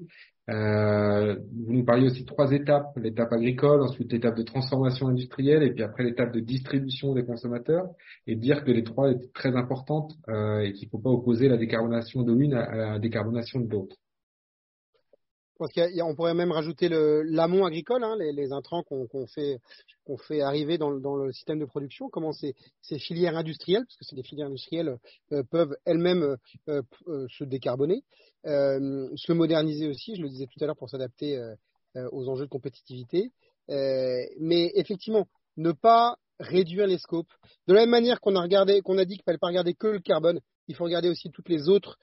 Euh, 0.50 1.36
vous 1.66 1.74
nous 1.74 1.86
parliez 1.86 2.08
aussi 2.08 2.22
de 2.22 2.28
trois 2.28 2.52
étapes, 2.52 2.98
l'étape 2.98 3.32
agricole, 3.32 3.82
ensuite 3.82 4.12
l'étape 4.12 4.36
de 4.36 4.44
transformation 4.44 5.08
industrielle 5.08 5.64
et 5.64 5.72
puis 5.72 5.84
après 5.84 6.04
l'étape 6.04 6.34
de 6.34 6.40
distribution 6.40 7.14
des 7.14 7.24
consommateurs. 7.24 7.88
Et 8.28 8.36
dire 8.36 8.64
que 8.64 8.72
les 8.72 8.84
trois 8.84 9.12
étaient 9.12 9.32
très 9.34 9.56
importantes 9.56 10.14
euh, 10.30 10.62
et 10.62 10.74
qu'il 10.74 10.88
ne 10.88 10.92
faut 10.92 11.00
pas 11.00 11.10
opposer 11.10 11.48
la 11.48 11.58
décarbonation 11.58 12.24
de 12.24 12.34
l'une 12.34 12.54
à 12.54 12.76
la 12.76 13.00
décarbonation 13.00 13.60
de 13.60 13.70
l'autre. 13.70 13.96
Qu'on 15.60 16.16
pourrait 16.16 16.34
même 16.34 16.52
rajouter 16.52 16.90
l'amont 16.90 17.66
agricole, 17.66 18.04
hein, 18.04 18.16
les, 18.18 18.52
intrants 18.52 18.82
qu'on 18.82 19.28
fait, 19.28 20.42
arriver 20.42 20.80
dans, 20.80 20.90
le 20.90 21.32
système 21.32 21.60
de 21.60 21.66
production, 21.66 22.10
comment 22.10 22.32
ces, 22.32 22.56
filières 22.98 23.38
industrielles, 23.38 23.84
parce 23.84 23.96
que 23.98 24.06
c'est 24.06 24.16
des 24.16 24.24
filières 24.24 24.48
industrielles, 24.48 24.98
euh, 25.34 25.44
peuvent 25.52 25.78
elles-mêmes 25.86 26.36
se 26.66 27.44
décarboner, 27.44 28.04
se 28.44 29.32
moderniser 29.32 29.88
aussi, 29.88 30.16
je 30.16 30.22
le 30.22 30.30
disais 30.30 30.48
tout 30.48 30.64
à 30.64 30.66
l'heure, 30.66 30.78
pour 30.78 30.90
s'adapter 30.90 31.40
aux 31.96 32.28
enjeux 32.30 32.46
de 32.46 32.50
compétitivité. 32.50 33.32
mais 33.70 34.72
effectivement, 34.76 35.28
ne 35.58 35.72
pas 35.72 36.18
réduire 36.40 36.88
les 36.88 36.98
scopes. 36.98 37.32
De 37.68 37.74
la 37.74 37.82
même 37.82 37.90
manière 37.92 38.20
qu'on 38.20 38.36
a 38.36 38.42
regardé, 38.42 38.82
qu'on 38.82 38.98
a 38.98 39.06
dit 39.06 39.16
qu'il 39.16 39.24
fallait 39.24 39.38
pas 39.38 39.48
regarder 39.48 39.74
que 39.74 39.88
le 39.88 40.00
carbone, 40.00 40.40
il 40.68 40.76
faut 40.76 40.86
regarder 40.86 41.10
aussi 41.10 41.30
toutes 41.30 41.50
les 41.50 41.70
autres, 41.70 41.98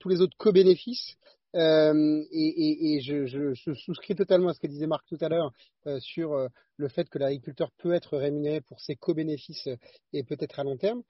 tous 0.00 0.08
les 0.08 0.20
autres 0.20 0.36
co-bénéfices. 0.38 1.16
Euh, 1.54 2.24
et, 2.30 2.48
et, 2.48 2.94
et 2.94 3.00
je, 3.02 3.26
je, 3.26 3.52
je, 3.52 3.74
souscris 3.74 4.14
totalement 4.14 4.48
à 4.48 4.54
ce 4.54 4.60
que 4.60 4.66
disait 4.66 4.86
Marc 4.86 5.04
tout 5.06 5.18
à 5.20 5.28
l'heure 5.28 5.52
euh, 5.86 6.00
sur 6.00 6.32
euh, 6.32 6.48
le 6.78 6.88
fait 6.88 7.10
que 7.10 7.18
l'agriculteur 7.18 7.70
peut 7.76 7.92
être 7.92 8.16
rémunéré 8.16 8.62
pour 8.62 8.80
ses 8.80 8.96
co-bénéfices 8.96 9.68
et 10.14 10.24
peut-être 10.24 10.58
à 10.58 10.64
long 10.64 10.78
terme. 10.78 11.02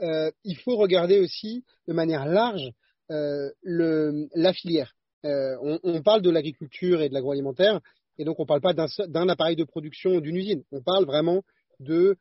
il 0.00 0.56
faut 0.56 0.76
regarder 0.76 1.20
aussi 1.20 1.64
de 1.86 1.92
manière 1.92 2.24
large 2.24 2.70
le, 3.10 4.28
la 4.34 4.52
filière. 4.52 4.94
On, 5.24 5.78
on, 5.82 6.02
parle 6.02 6.22
de 6.22 6.30
l'agriculture 6.30 7.02
et 7.02 7.08
de 7.08 7.14
l'agroalimentaire, 7.14 7.80
et 8.18 8.24
donc 8.24 8.38
on 8.38 8.44
ne 8.44 8.48
parle 8.48 8.62
pas 8.62 8.72
d'un 8.72 9.28
appareil 9.28 9.56
de 9.56 9.64
production 9.64 10.20
d'une 10.20 10.36
usine. 10.36 10.62
On 10.72 10.80
parle 10.80 11.04
vraiment 11.04 11.42
de 11.80 12.16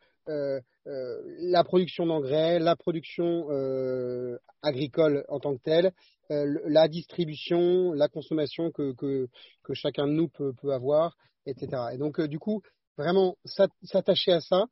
euh, 0.89 1.21
la 1.39 1.63
production 1.63 2.05
d'engrais, 2.05 2.57
la 2.57 2.75
production 2.75 3.47
euh, 3.51 4.37
agricole 4.63 5.23
en 5.27 5.39
tant 5.39 5.55
que 5.55 5.61
telle, 5.61 5.91
euh, 6.31 6.59
la 6.65 6.87
distribution, 6.87 7.93
la 7.93 8.07
consommation 8.07 8.71
que, 8.71 9.27
chacun 9.73 10.07
de 10.07 10.13
nous 10.13 10.29
peut 10.29 10.53
avoir, 10.71 11.15
etc. 11.45 11.69
Et 11.93 11.97
donc, 11.97 12.19
du 12.21 12.39
coup, 12.39 12.61
vraiment 12.97 13.37
s'attacher 13.83 14.31
à 14.31 14.41
ça 14.41 14.65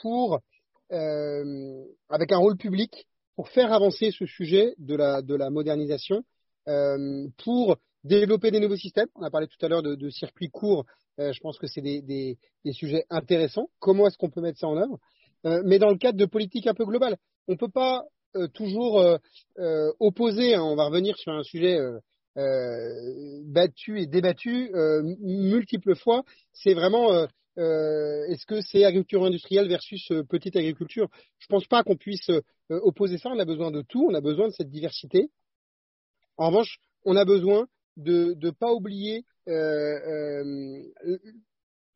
pour, 0.00 0.40
avec 0.90 2.32
un 2.32 2.38
rôle 2.38 2.56
public, 2.56 3.06
pour 3.38 3.50
faire 3.50 3.72
avancer 3.72 4.10
ce 4.10 4.26
sujet 4.26 4.74
de 4.78 4.96
la, 4.96 5.22
de 5.22 5.36
la 5.36 5.48
modernisation, 5.48 6.24
pour 7.44 7.76
développer 8.02 8.50
des 8.50 8.58
nouveaux 8.58 8.74
systèmes. 8.76 9.06
On 9.14 9.22
a 9.22 9.30
parlé 9.30 9.46
tout 9.46 9.64
à 9.64 9.68
l'heure 9.68 9.84
de, 9.84 9.94
de 9.94 10.10
circuits 10.10 10.50
courts. 10.50 10.84
je 11.18 11.38
pense 11.38 11.56
que 11.56 11.68
c'est 11.68 11.80
des, 11.80 12.02
des, 12.02 12.36
des, 12.64 12.72
sujets 12.72 13.04
intéressants. 13.10 13.68
Comment 13.78 14.08
est-ce 14.08 14.18
qu'on 14.18 14.28
peut 14.28 14.40
mettre 14.40 14.58
ça 14.58 14.66
en 14.66 14.76
œuvre? 14.76 14.98
Euh, 15.46 15.62
mais 15.64 15.78
dans 15.78 15.90
le 15.90 15.98
cadre 15.98 16.18
de 16.18 16.26
politiques 16.26 16.66
un 16.66 16.74
peu 16.74 16.84
globales. 16.84 17.16
On 17.46 17.52
ne 17.52 17.56
peut 17.56 17.70
pas 17.70 18.06
euh, 18.34 18.48
toujours 18.48 18.98
euh, 18.98 19.90
opposer, 20.00 20.56
hein, 20.56 20.62
on 20.62 20.74
va 20.74 20.86
revenir 20.86 21.16
sur 21.16 21.32
un 21.32 21.44
sujet 21.44 21.78
battu 23.46 24.00
et 24.00 24.06
débattu 24.06 24.72
multiples 25.20 25.94
fois, 25.94 26.24
c'est 26.52 26.74
vraiment 26.74 27.26
est-ce 27.58 28.46
que 28.46 28.60
c'est 28.60 28.84
agriculture 28.84 29.24
industrielle 29.24 29.68
versus 29.68 30.12
petite 30.28 30.56
agriculture? 30.56 31.08
Je 31.38 31.46
ne 31.46 31.56
pense 31.56 31.66
pas 31.66 31.82
qu'on 31.82 31.96
puisse 31.96 32.30
opposer 32.70 33.18
ça. 33.18 33.30
On 33.30 33.38
a 33.38 33.44
besoin 33.44 33.70
de 33.70 33.82
tout. 33.82 34.06
On 34.08 34.14
a 34.14 34.20
besoin 34.20 34.48
de 34.48 34.52
cette 34.52 34.70
diversité. 34.70 35.30
En 36.36 36.48
revanche, 36.48 36.78
on 37.04 37.16
a 37.16 37.24
besoin 37.24 37.66
de 37.96 38.36
ne 38.40 38.50
pas 38.50 38.72
oublier 38.72 39.24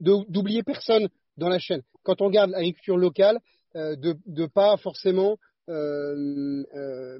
d'oublier 0.00 0.62
personne 0.62 1.08
dans 1.36 1.48
la 1.48 1.58
chaîne. 1.58 1.82
Quand 2.02 2.20
on 2.20 2.26
regarde 2.26 2.50
l'agriculture 2.50 2.96
locale, 2.96 3.38
euh, 3.76 3.96
de 3.96 4.16
ne 4.26 4.46
pas 4.46 4.76
forcément 4.76 5.38
euh, 5.70 6.62
euh, 6.74 7.18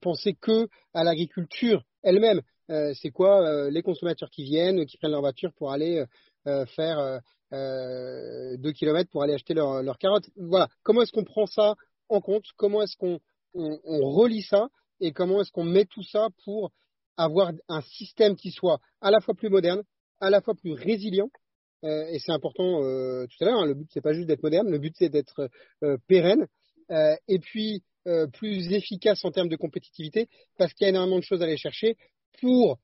penser 0.00 0.34
que 0.34 0.68
à 0.94 1.02
l'agriculture 1.02 1.82
elle-même. 2.02 2.42
c'est 2.94 3.10
quoi 3.10 3.68
les 3.68 3.82
consommateurs 3.82 4.30
qui 4.30 4.44
viennent, 4.44 4.86
qui 4.86 4.96
prennent 4.96 5.10
leur 5.10 5.20
voiture 5.20 5.52
pour 5.54 5.72
aller 5.72 6.04
faire 6.76 7.20
deux 7.52 8.72
kilomètres 8.72 9.10
pour 9.10 9.22
aller 9.22 9.34
acheter 9.34 9.54
leurs 9.54 9.82
leur 9.82 9.98
carottes. 9.98 10.30
Voilà. 10.36 10.68
Comment 10.82 11.02
est-ce 11.02 11.12
qu'on 11.12 11.24
prend 11.24 11.46
ça 11.46 11.74
en 12.08 12.20
compte? 12.20 12.44
Comment 12.56 12.82
est-ce 12.82 12.96
qu'on 12.96 13.20
on, 13.54 13.78
on 13.84 14.10
relie 14.10 14.42
ça? 14.42 14.68
Et 15.00 15.12
comment 15.12 15.40
est-ce 15.40 15.50
qu'on 15.50 15.64
met 15.64 15.86
tout 15.86 16.02
ça 16.02 16.28
pour 16.44 16.70
avoir 17.16 17.52
un 17.68 17.80
système 17.82 18.36
qui 18.36 18.50
soit 18.50 18.78
à 19.00 19.10
la 19.10 19.20
fois 19.20 19.34
plus 19.34 19.48
moderne, 19.48 19.82
à 20.20 20.30
la 20.30 20.40
fois 20.40 20.54
plus 20.54 20.72
résilient? 20.72 21.30
Euh, 21.84 22.06
et 22.08 22.18
c'est 22.18 22.32
important 22.32 22.82
euh, 22.82 23.26
tout 23.26 23.42
à 23.42 23.46
l'heure. 23.46 23.60
Hein, 23.60 23.66
le 23.66 23.74
but 23.74 23.88
c'est 23.92 24.02
pas 24.02 24.12
juste 24.12 24.28
d'être 24.28 24.42
moderne, 24.42 24.70
le 24.70 24.78
but 24.78 24.94
c'est 24.98 25.08
d'être 25.08 25.48
euh, 25.82 25.96
pérenne 26.06 26.46
et 27.28 27.38
puis 27.38 27.84
plus 28.32 28.72
efficace 28.72 29.24
en 29.24 29.30
termes 29.30 29.48
de 29.48 29.54
compétitivité 29.54 30.28
parce 30.58 30.74
qu'il 30.74 30.86
y 30.86 30.86
a 30.86 30.88
énormément 30.88 31.20
de 31.20 31.22
choses 31.22 31.40
à 31.40 31.44
aller 31.44 31.56
chercher 31.56 31.96
pour 32.40 32.80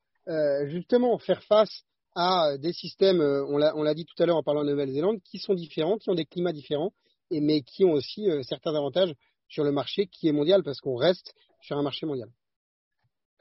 justement 0.67 1.19
faire 1.19 1.43
face 1.43 1.83
à 2.17 2.57
des 2.59 2.73
systèmes, 2.73 3.21
on 3.21 3.59
l'a 3.59 3.95
dit 3.95 4.07
tout 4.07 4.21
à 4.21 4.27
l'heure 4.27 4.37
en 4.37 4.43
parlant 4.43 4.65
de 4.65 4.71
Nouvelle-Zélande, 4.71 5.21
qui 5.23 5.39
sont 5.39 5.55
différents, 5.55 5.99
qui 5.99 6.11
ont 6.11 6.15
des 6.15 6.25
climats 6.25 6.53
différents, 6.53 6.93
et, 7.31 7.41
mais 7.41 7.63
qui 7.63 7.85
ont 7.85 7.93
aussi 7.93 8.27
certains 8.43 8.75
avantages 8.75 9.15
sur 9.49 9.63
le 9.63 9.71
marché 9.71 10.07
qui 10.07 10.29
est 10.29 10.33
mondial 10.33 10.63
parce 10.63 10.81
qu'on 10.81 10.97
reste 10.97 11.35
sur 11.61 11.77
un 11.77 11.83
marché 11.83 12.07
mondial. 12.07 12.31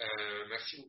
Euh, 0.01 0.05
merci 0.49 0.85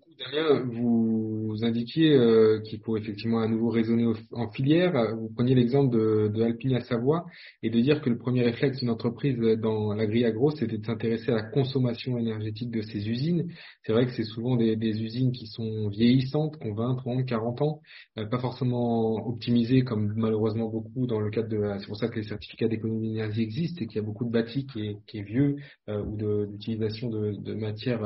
Vous 0.65 1.59
indiquiez 1.63 2.15
euh, 2.15 2.61
qu'il 2.61 2.81
faut 2.81 2.97
effectivement 2.97 3.41
à 3.41 3.49
nouveau 3.49 3.69
raisonner 3.69 4.11
en 4.33 4.51
filière. 4.51 5.15
Vous 5.15 5.29
preniez 5.29 5.55
l'exemple 5.55 5.95
de, 5.95 6.29
de 6.29 6.43
Alpine 6.43 6.81
Savoie 6.81 7.27
et 7.63 7.69
de 7.69 7.79
dire 7.81 8.01
que 8.01 8.09
le 8.09 8.17
premier 8.17 8.43
réflexe 8.43 8.79
d'une 8.79 8.89
entreprise 8.91 9.37
dans 9.59 9.93
l'agri-agro, 9.93 10.51
c'était 10.53 10.79
de 10.79 10.85
s'intéresser 10.85 11.33
à 11.33 11.35
la 11.35 11.43
consommation 11.43 12.17
énergétique 12.17 12.71
de 12.71 12.81
ces 12.81 13.09
usines. 13.09 13.51
C'est 13.85 13.93
vrai 13.93 14.07
que 14.07 14.13
c'est 14.13 14.25
souvent 14.25 14.57
des, 14.57 14.77
des, 14.77 15.03
usines 15.03 15.33
qui 15.33 15.47
sont 15.49 15.89
vieillissantes, 15.89 16.59
qui 16.59 16.67
ont 16.69 16.75
20, 16.75 16.97
30, 16.97 17.27
40 17.27 17.63
ans, 17.63 17.81
euh, 18.19 18.25
pas 18.27 18.39
forcément 18.39 19.29
optimisées 19.29 19.83
comme 19.83 20.15
malheureusement 20.17 20.69
beaucoup 20.69 21.07
dans 21.07 21.21
le 21.21 21.31
cadre 21.31 21.49
de 21.49 21.79
C'est 21.79 21.87
pour 21.87 21.97
ça 21.97 22.09
que 22.09 22.17
les 22.17 22.27
certificats 22.27 22.69
d'économie 22.69 23.11
d'énergie 23.11 23.43
existent 23.43 23.83
et 23.83 23.87
qu'il 23.87 23.97
y 23.97 24.05
a 24.05 24.07
beaucoup 24.07 24.25
de 24.25 24.31
bâti 24.31 24.67
qui 24.67 24.81
est, 24.81 24.97
qui 25.07 25.19
est 25.19 25.23
vieux 25.23 25.57
euh, 25.89 26.03
ou 26.03 26.47
d'utilisation 26.47 27.11
de, 27.11 27.33
de, 27.33 27.55
matières 27.55 28.01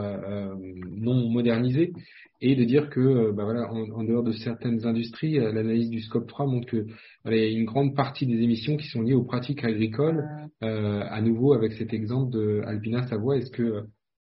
non 0.97 1.29
modernisées 1.29 1.93
et 2.43 2.57
de 2.57 2.65
dire 2.65 2.89
que 2.89 3.01
euh, 3.01 3.33
bah 3.33 3.45
voilà, 3.45 3.71
en, 3.71 4.05
dehors 4.05 4.23
de 4.23 4.33
certaines 4.33 4.87
industries, 4.87 5.39
euh, 5.39 5.53
l'analyse 5.53 5.91
du 5.91 6.01
scope 6.01 6.27
3 6.27 6.47
montre 6.47 6.67
que 6.67 6.87
voilà, 7.23 7.39
il 7.39 7.53
y 7.53 7.57
a 7.57 7.59
une 7.59 7.67
grande 7.67 7.95
partie 7.95 8.27
des 8.27 8.41
émissions 8.43 8.77
qui 8.77 8.89
sont 8.89 9.03
liées 9.03 9.15
aux 9.15 9.25
pratiques 9.25 9.65
agricoles. 9.65 10.25
Euh, 10.63 11.03
à 11.03 11.21
nouveau, 11.21 11.53
avec 11.53 11.73
cet 11.75 11.93
exemple 11.93 12.33
de 12.33 12.63
Alpina 12.65 13.07
Savoie, 13.07 13.37
est-ce 13.37 13.51
que 13.51 13.85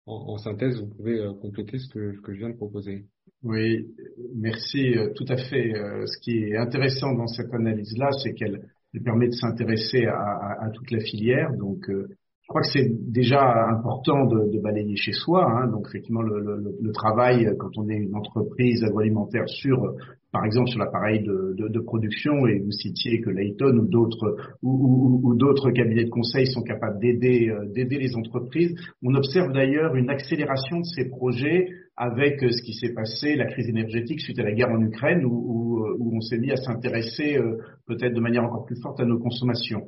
en, 0.07 0.37
synthèse, 0.37 0.79
vous 0.79 0.89
pouvez 0.89 1.19
compléter 1.41 1.79
ce 1.79 1.89
que, 1.89 2.21
que 2.21 2.35
je 2.35 2.39
viens 2.39 2.51
de 2.51 2.57
proposer? 2.57 3.07
Oui, 3.43 3.87
merci. 4.35 4.95
Tout 5.17 5.25
à 5.29 5.39
fait. 5.39 5.73
Ce 5.73 6.21
qui 6.21 6.41
est 6.41 6.59
intéressant 6.59 7.15
dans 7.15 7.27
cette 7.27 7.55
analyse-là, 7.55 8.11
c'est 8.23 8.35
qu'elle 8.35 8.69
permet 9.03 9.29
de 9.29 9.33
s'intéresser 9.33 10.05
à, 10.05 10.19
à, 10.19 10.67
à, 10.67 10.71
toute 10.73 10.91
la 10.91 11.01
filière. 11.01 11.55
Donc, 11.57 11.89
je 12.45 12.49
crois 12.49 12.61
que 12.61 12.69
c'est 12.75 12.91
déjà 13.11 13.41
important 13.71 14.27
de, 14.27 14.53
de, 14.53 14.61
balayer 14.61 14.97
chez 14.97 15.13
soi. 15.13 15.51
Hein. 15.51 15.69
Donc 15.69 15.87
effectivement, 15.89 16.21
le, 16.21 16.41
le, 16.41 16.77
le, 16.79 16.93
travail 16.93 17.49
quand 17.59 17.71
on 17.79 17.89
est 17.89 17.97
une 17.97 18.15
entreprise 18.15 18.85
agroalimentaire 18.85 19.49
sur, 19.49 19.95
par 20.31 20.45
exemple, 20.45 20.69
sur 20.69 20.79
l'appareil 20.79 21.23
de, 21.23 21.55
de, 21.57 21.69
de, 21.69 21.81
production, 21.81 22.47
et 22.47 22.59
vous 22.59 22.71
citiez 22.71 23.23
que 23.23 23.31
Layton 23.31 23.79
ou 23.79 23.87
d'autres 23.87 24.37
ou, 24.63 24.73
ou, 24.73 25.21
ou 25.31 25.35
d'autres 25.35 25.71
cabinets 25.71 26.05
de 26.05 26.11
conseil 26.11 26.47
sont 26.47 26.61
capables 26.61 27.01
d'aider 27.01 27.49
euh, 27.49 27.65
d'aider 27.73 27.97
les 27.97 28.15
entreprises. 28.15 28.75
On 29.03 29.15
observe 29.15 29.51
d'ailleurs 29.53 29.97
une 29.97 30.11
accélération 30.11 30.81
de 30.81 30.85
ces 30.85 31.09
projets 31.09 31.69
avec 31.97 32.41
ce 32.41 32.63
qui 32.63 32.75
s'est 32.75 32.93
passé, 32.93 33.37
la 33.37 33.47
crise 33.47 33.71
énergétique 33.71 34.21
suite 34.21 34.39
à 34.39 34.43
la 34.43 34.53
guerre 34.53 34.71
en 34.71 34.83
Ukraine, 34.83 35.25
où, 35.25 35.33
où, 35.33 35.87
où 35.99 36.17
on 36.17 36.21
s'est 36.21 36.39
mis 36.39 36.51
à 36.51 36.57
s'intéresser 36.57 37.39
euh, 37.39 37.57
peut-être 37.87 38.13
de 38.13 38.21
manière 38.21 38.45
encore 38.45 38.67
plus 38.67 38.79
forte 38.83 39.01
à 39.01 39.07
nos 39.07 39.19
consommations 39.19 39.87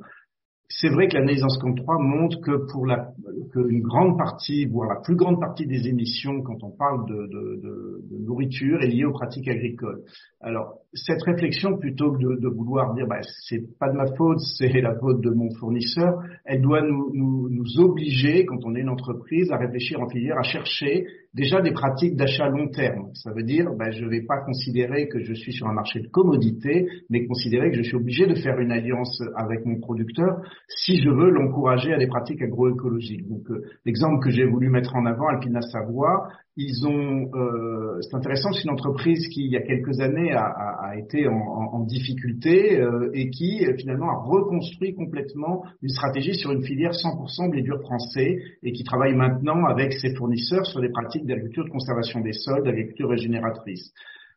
c'est 0.69 0.89
vrai 0.89 1.07
que 1.07 1.13
l'analyse 1.13 1.43
en 1.43 1.49
Scan 1.49 1.73
3 1.73 1.97
montre 1.99 2.41
que 2.41 2.69
pour 2.71 2.85
la, 2.85 3.13
une 3.55 3.81
grande 3.81 4.17
partie, 4.17 4.65
voire 4.65 4.89
la 4.89 4.99
plus 4.99 5.15
grande 5.15 5.39
partie 5.39 5.65
des 5.65 5.87
émissions, 5.87 6.41
quand 6.41 6.61
on 6.63 6.71
parle 6.71 7.07
de, 7.07 7.15
de, 7.15 7.61
de, 7.63 8.01
de 8.03 8.17
nourriture, 8.25 8.81
est 8.81 8.87
liée 8.87 9.05
aux 9.05 9.13
pratiques 9.13 9.47
agricoles. 9.47 10.03
Alors, 10.41 10.79
cette 11.05 11.23
réflexion, 11.23 11.77
plutôt 11.77 12.11
que 12.11 12.17
de, 12.17 12.47
vouloir 12.47 12.93
dire, 12.93 13.07
bah, 13.07 13.19
c'est 13.47 13.77
pas 13.79 13.89
de 13.89 13.97
ma 13.97 14.07
faute, 14.15 14.39
c'est 14.57 14.81
la 14.81 14.95
faute 14.95 15.21
de 15.21 15.29
mon 15.29 15.49
fournisseur, 15.55 16.19
elle 16.45 16.61
doit 16.61 16.81
nous, 16.81 17.11
nous, 17.13 17.49
nous 17.49 17.79
obliger, 17.79 18.45
quand 18.45 18.65
on 18.65 18.75
est 18.75 18.81
une 18.81 18.89
entreprise, 18.89 19.51
à 19.51 19.57
réfléchir 19.57 20.01
en 20.01 20.09
filière, 20.09 20.37
à 20.37 20.43
chercher 20.43 21.05
déjà 21.33 21.61
des 21.61 21.71
pratiques 21.71 22.15
d'achat 22.15 22.49
long 22.49 22.67
terme. 22.69 23.09
Ça 23.13 23.31
veut 23.31 23.43
dire, 23.43 23.65
ben, 23.77 23.91
je 23.91 24.03
ne 24.03 24.09
vais 24.09 24.23
pas 24.23 24.39
considérer 24.39 25.07
que 25.07 25.19
je 25.19 25.33
suis 25.33 25.53
sur 25.53 25.67
un 25.67 25.73
marché 25.73 25.99
de 25.99 26.07
commodité, 26.07 26.87
mais 27.09 27.25
considérer 27.27 27.69
que 27.71 27.77
je 27.77 27.83
suis 27.83 27.95
obligé 27.95 28.25
de 28.25 28.35
faire 28.35 28.59
une 28.59 28.71
alliance 28.71 29.21
avec 29.35 29.65
mon 29.65 29.79
producteur 29.79 30.41
si 30.67 30.97
je 30.97 31.09
veux 31.09 31.29
l'encourager 31.29 31.93
à 31.93 31.97
des 31.97 32.07
pratiques 32.07 32.41
agroécologiques. 32.41 33.27
Donc, 33.27 33.49
euh, 33.51 33.61
l'exemple 33.85 34.23
que 34.23 34.31
j'ai 34.31 34.45
voulu 34.45 34.69
mettre 34.69 34.95
en 34.95 35.05
avant, 35.05 35.27
Alpina 35.27 35.61
Savoie, 35.61 36.27
ils 36.59 36.87
ont, 36.87 37.29
euh, 37.35 37.99
c'est 38.01 38.15
intéressant, 38.15 38.51
c'est 38.51 38.63
une 38.63 38.71
entreprise 38.71 39.27
qui, 39.27 39.45
il 39.45 39.51
y 39.51 39.57
a 39.57 39.61
quelques 39.61 39.99
années, 39.99 40.33
a, 40.33 40.43
a, 40.43 40.89
a 40.89 40.97
été 40.97 41.27
en, 41.27 41.33
en, 41.33 41.83
difficulté 41.83 42.81
euh, 42.81 43.11
et 43.13 43.29
qui 43.29 43.63
finalement 43.77 44.09
a 44.09 44.23
reconstruit 44.23 44.95
complètement 44.95 45.63
une 45.83 45.89
stratégie 45.89 46.33
sur 46.33 46.51
une 46.51 46.63
filière 46.63 46.93
100% 46.93 47.51
blé 47.51 47.61
dur 47.61 47.79
français 47.81 48.39
et 48.63 48.71
qui 48.71 48.83
travaille 48.83 49.13
maintenant 49.13 49.65
avec 49.65 49.93
ses 49.93 50.15
fournisseurs 50.15 50.65
sur 50.65 50.81
des 50.81 50.89
pratiques 50.89 51.27
d'agriculture 51.27 51.65
de 51.65 51.69
conservation 51.69 52.21
des 52.21 52.33
sols, 52.33 52.63
d'agriculture 52.63 53.09
régénératrice. 53.09 53.93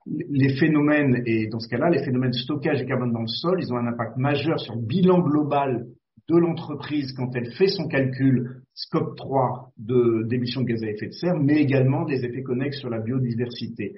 Les 0.07 0.57
phénomènes, 0.57 1.23
et 1.25 1.49
dans 1.49 1.59
ce 1.59 1.69
cas-là, 1.69 1.89
les 1.89 2.05
phénomènes 2.05 2.33
de 2.33 2.37
stockage 2.37 2.81
de 2.81 2.85
carbone 2.85 3.13
dans 3.13 3.21
le 3.21 3.29
sol, 3.29 3.59
ils 3.61 3.73
ont 3.73 3.77
un 3.79 3.87
impact 3.87 4.19
majeur 4.19 4.61
sur 4.61 4.75
le 4.75 4.83
bilan 4.83 5.21
global 5.21 5.87
de 6.29 6.37
l'entreprise 6.37 7.13
quand 7.17 7.35
elle 7.35 7.53
fait 7.53 7.69
son 7.69 7.89
calcul 7.89 8.63
scope 8.85 9.17
3 9.17 9.73
d'émissions 9.79 10.63
de, 10.63 10.67
gaz 10.67 10.83
à 10.83 10.91
effet 10.91 11.07
de 11.09 11.13
serre, 11.13 11.37
mais 11.39 11.61
également 11.61 12.05
des 12.05 12.25
effets 12.25 12.43
connexes 12.43 12.79
sur 12.79 12.91
la 12.91 13.01
biodiversité. 13.01 13.95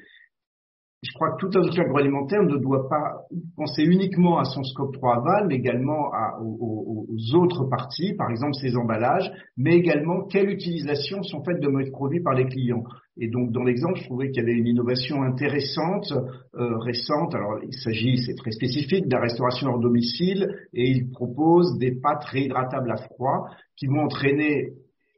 Je 1.02 1.12
crois 1.14 1.32
que 1.32 1.38
tout 1.38 1.58
industrie 1.58 1.80
agroalimentaire 1.80 2.44
ne 2.44 2.58
doit 2.58 2.88
pas 2.88 3.22
penser 3.56 3.82
uniquement 3.82 4.38
à 4.38 4.44
son 4.44 4.62
scope 4.62 4.94
3 4.94 5.16
aval, 5.16 5.48
mais 5.48 5.56
également 5.56 6.12
aux, 6.40 7.06
autres 7.34 7.64
parties, 7.64 8.14
par 8.14 8.30
exemple 8.30 8.54
ses 8.54 8.76
emballages, 8.76 9.28
mais 9.56 9.74
également 9.74 10.22
quelle 10.26 10.48
utilisation 10.48 11.24
sont 11.24 11.42
faites 11.42 11.60
de 11.60 11.68
nos 11.68 11.90
produits 11.90 12.20
par 12.20 12.34
les 12.34 12.46
clients. 12.46 12.84
Et 13.18 13.28
donc, 13.28 13.50
dans 13.50 13.64
l'exemple, 13.64 13.98
je 13.98 14.04
trouvais 14.04 14.30
qu'il 14.30 14.42
y 14.42 14.46
avait 14.46 14.56
une 14.56 14.66
innovation 14.66 15.22
intéressante, 15.22 16.12
euh, 16.54 16.78
récente. 16.78 17.34
Alors, 17.34 17.58
il 17.62 17.74
s'agit, 17.74 18.18
c'est 18.18 18.36
très 18.36 18.52
spécifique, 18.52 19.06
de 19.06 19.14
la 19.14 19.20
restauration 19.20 19.68
hors 19.68 19.80
domicile, 19.80 20.48
et 20.72 20.88
il 20.88 21.10
propose 21.10 21.78
des 21.78 21.92
pâtes 22.00 22.24
réhydratables 22.24 22.90
à 22.90 22.96
froid 22.96 23.48
qui 23.76 23.86
vont 23.86 24.04
entraîner, 24.04 24.72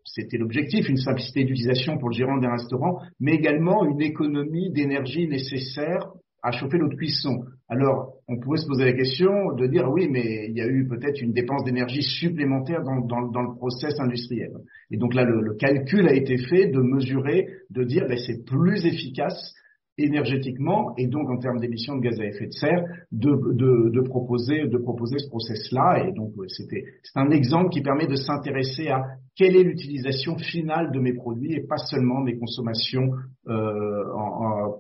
c'était 0.05 0.39
l'objectif, 0.39 0.89
une 0.89 0.97
simplicité 0.97 1.45
d'utilisation 1.45 1.99
pour 1.99 2.11
le 2.11 2.15
gérant 2.15 2.39
d'un 2.39 2.53
restaurant, 2.53 3.01
mais 3.21 3.35
également 3.35 3.85
une 3.85 4.03
économie 4.03 4.71
d'énergie 4.71 5.27
nécessaire 5.27 6.11
à 6.43 6.53
chauffer 6.53 6.77
l'eau 6.77 6.89
de 6.89 6.95
cuisson. 6.95 7.45
Alors, 7.71 8.13
on 8.29 8.39
pourrait 8.39 8.59
se 8.59 8.67
poser 8.67 8.85
la 8.85 8.93
question 8.93 9.55
de 9.57 9.67
dire 9.67 9.91
oui, 9.91 10.09
mais 10.11 10.47
il 10.51 10.57
y 10.57 10.61
a 10.61 10.67
eu 10.67 10.87
peut-être 10.87 11.23
une 11.23 11.33
dépense 11.33 11.65
d'énergie 11.65 12.03
supplémentaire 12.03 12.83
dans, 12.83 13.01
dans, 13.01 13.43
le 13.43 13.57
process 13.57 13.99
industriel. 13.99 14.53
Et 14.91 14.99
donc 14.99 15.15
là, 15.15 15.25
le, 15.25 15.41
le, 15.41 15.55
calcul 15.55 16.07
a 16.07 16.13
été 16.13 16.37
fait 16.37 16.67
de 16.67 16.81
mesurer, 16.81 17.47
de 17.71 17.83
dire 17.83 18.05
ben, 18.07 18.19
c'est 18.19 18.45
plus 18.45 18.85
efficace 18.85 19.55
énergétiquement 19.99 20.95
et 20.97 21.07
donc 21.07 21.31
en 21.31 21.39
termes 21.39 21.61
d'émissions 21.61 21.97
de 21.97 22.01
gaz 22.01 22.21
à 22.21 22.25
effet 22.25 22.47
de 22.47 22.53
serre 22.53 22.85
de, 23.13 23.31
de, 23.53 23.91
de 23.91 24.01
proposer 24.01 24.67
de 24.67 24.79
proposer 24.79 25.19
ce 25.19 25.29
process 25.29 25.71
là 25.73 26.05
et 26.05 26.13
donc 26.13 26.33
c'était 26.49 26.85
c'est 27.03 27.19
un 27.19 27.31
exemple 27.31 27.71
qui 27.71 27.81
permet 27.81 28.07
de 28.07 28.17
s'intéresser 28.17 28.89
à 28.89 29.03
quelle 29.37 29.57
est 29.57 29.65
l'utilisation 29.65 30.39
finale 30.39 30.93
de 30.93 31.01
mes 31.01 31.13
produits 31.13 31.55
et 31.55 31.67
pas 31.67 31.77
seulement 31.77 32.21
mes 32.21 32.39
consommations 32.39 33.11
euh, 33.49 34.05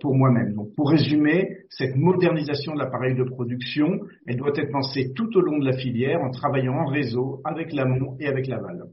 pour 0.01 0.15
moi-même. 0.15 0.55
Donc 0.55 0.75
pour 0.77 0.91
résumer, 0.91 1.59
cette 1.71 1.97
modernisation 1.97 2.75
de 2.75 2.79
l'appareil 2.79 3.15
de 3.15 3.25
production, 3.25 4.01
elle 4.27 4.37
doit 4.37 4.53
être 4.55 4.71
pensée 4.71 5.13
tout 5.15 5.37
au 5.37 5.41
long 5.41 5.59
de 5.59 5.65
la 5.65 5.77
filière 5.77 6.23
en 6.23 6.31
travaillant 6.31 6.75
en 6.75 6.87
réseau 6.87 7.41
avec 7.45 7.73
l'amont 7.73 8.17
et 8.21 8.27
avec 8.27 8.47
l'aval. 8.47 8.85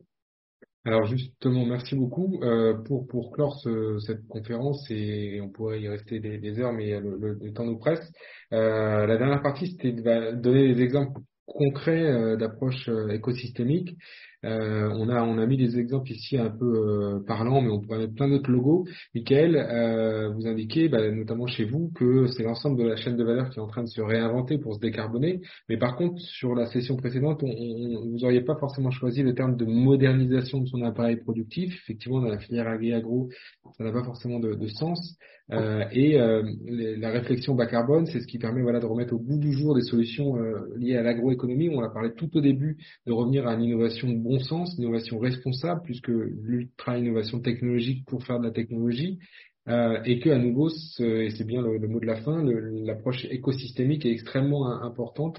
Alors 0.84 1.06
justement, 1.06 1.66
merci 1.66 1.96
beaucoup 1.96 2.40
euh, 2.42 2.74
pour 2.86 3.08
pour 3.08 3.32
clore 3.32 3.60
ce, 3.60 4.00
cette 4.00 4.28
conférence 4.28 4.90
et 4.90 5.40
on 5.40 5.50
pourrait 5.50 5.80
y 5.80 5.88
rester 5.88 6.20
des, 6.20 6.40
des 6.40 6.60
heures, 6.60 6.74
mais 6.74 7.00
le, 7.00 7.18
le, 7.40 7.54
temps 7.54 7.66
nous 7.66 7.78
presse. 7.78 8.12
Euh, 8.52 9.06
la 9.06 9.18
dernière 9.18 9.44
partie, 9.44 9.68
c'était 9.68 9.92
de 9.92 10.32
donner 10.42 10.74
des 10.74 10.82
exemples 10.82 11.22
concrets 11.46 12.04
euh, 12.04 12.36
d'approche 12.38 12.88
euh, 12.90 13.10
écosystémique. 13.10 13.96
Euh, 14.44 14.90
on, 14.96 15.08
a, 15.10 15.22
on 15.22 15.38
a 15.38 15.46
mis 15.46 15.58
des 15.58 15.78
exemples 15.78 16.12
ici 16.12 16.36
un 16.36 16.50
peu 16.50 17.24
parlants, 17.28 17.62
mais 17.62 17.70
on 17.70 17.80
pourrait 17.80 18.00
mettre 18.00 18.16
plein 18.16 18.28
d'autres 18.28 18.50
logos. 18.50 18.88
Michael, 19.14 20.32
vous 20.34 20.48
indiquez, 20.48 20.90
bah, 20.90 21.12
notamment 21.12 21.46
chez 21.46 21.64
vous, 21.64 21.92
que 21.94 22.26
c'est 22.26 22.42
l'ensemble 22.42 22.80
de 22.80 22.88
la 22.88 22.96
chaîne 22.96 23.16
de 23.18 23.24
valeur 23.24 23.52
qui 23.52 23.60
est 23.60 23.62
en 23.62 23.68
train 23.68 23.84
de 23.84 23.88
se 23.90 24.02
réinventer 24.02 24.58
pour 24.58 24.74
se 24.74 24.80
décarboner. 24.80 25.42
Mais 25.70 25.78
par 25.78 25.96
contre, 25.96 26.20
sur 26.20 26.56
la 26.56 26.66
session 26.66 26.98
précédente, 26.98 27.44
vous 27.44 28.18
n'auriez 28.20 28.42
pas 28.42 28.56
forcément 28.56 28.90
choisi 28.90 29.22
le 29.22 29.36
terme 29.36 29.58
de 29.58 29.66
modernisation 29.66 30.60
de 30.60 30.66
son 30.66 30.82
appareil 30.82 31.18
productif. 31.18 31.76
Effectivement, 31.84 32.20
dans 32.20 32.30
la 32.30 32.40
filière 32.40 32.68
agri-agro, 32.68 33.30
ça 33.78 33.84
n'a 33.84 33.92
pas 33.92 34.04
forcément 34.04 34.40
de 34.40 34.68
sens. 34.70 35.20
Euh, 35.52 35.86
et 35.92 36.20
euh, 36.20 36.44
la 36.68 37.10
réflexion 37.10 37.56
bas 37.56 37.66
carbone, 37.66 38.06
c'est 38.06 38.22
ce 38.22 38.28
qui 38.28 38.38
permet 38.38 38.62
voilà, 38.62 38.80
de 38.80 38.86
remettre 38.86 39.14
au 39.14 39.20
bout 39.20 39.38
du 39.38 39.52
jour 39.52 39.76
des 39.76 39.82
solutions 39.82 40.38
euh, 40.38 40.74
liées 40.78 40.96
à 40.96 41.04
l'agroéconomie. 41.04 41.70
On 41.70 41.82
a 41.82 41.90
parlé 41.90 42.14
tout 42.14 42.30
au 42.38 42.42
début 42.42 42.78
de 43.06 43.12
revenir 43.12 43.48
à 43.48 43.56
une 43.56 43.64
innovation 43.64 44.08
bon 44.10 44.40
sens, 44.40 44.76
une 44.78 44.84
innovation 44.84 45.20
responsable, 45.20 45.82
plus 45.82 46.00
que 46.00 46.12
l'ultra-innovation 46.12 47.40
technologique 47.40 48.06
pour 48.06 48.24
faire 48.24 48.40
de 48.40 48.46
la 48.46 48.52
technologie. 48.52 49.20
et 49.68 50.20
que 50.20 50.30
à 50.30 50.38
nouveau, 50.38 50.70
et 51.00 51.30
c'est 51.30 51.46
bien 51.46 51.62
le, 51.62 51.88
mot 51.88 52.00
de 52.00 52.06
la 52.06 52.22
fin, 52.22 52.44
l'approche 52.44 53.26
écosystémique 53.30 54.06
est 54.06 54.12
extrêmement 54.12 54.82
importante 54.82 55.38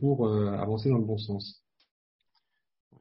pour 0.00 0.28
avancer 0.28 0.88
dans 0.88 0.98
le 0.98 1.04
bon 1.04 1.18
sens. 1.18 1.62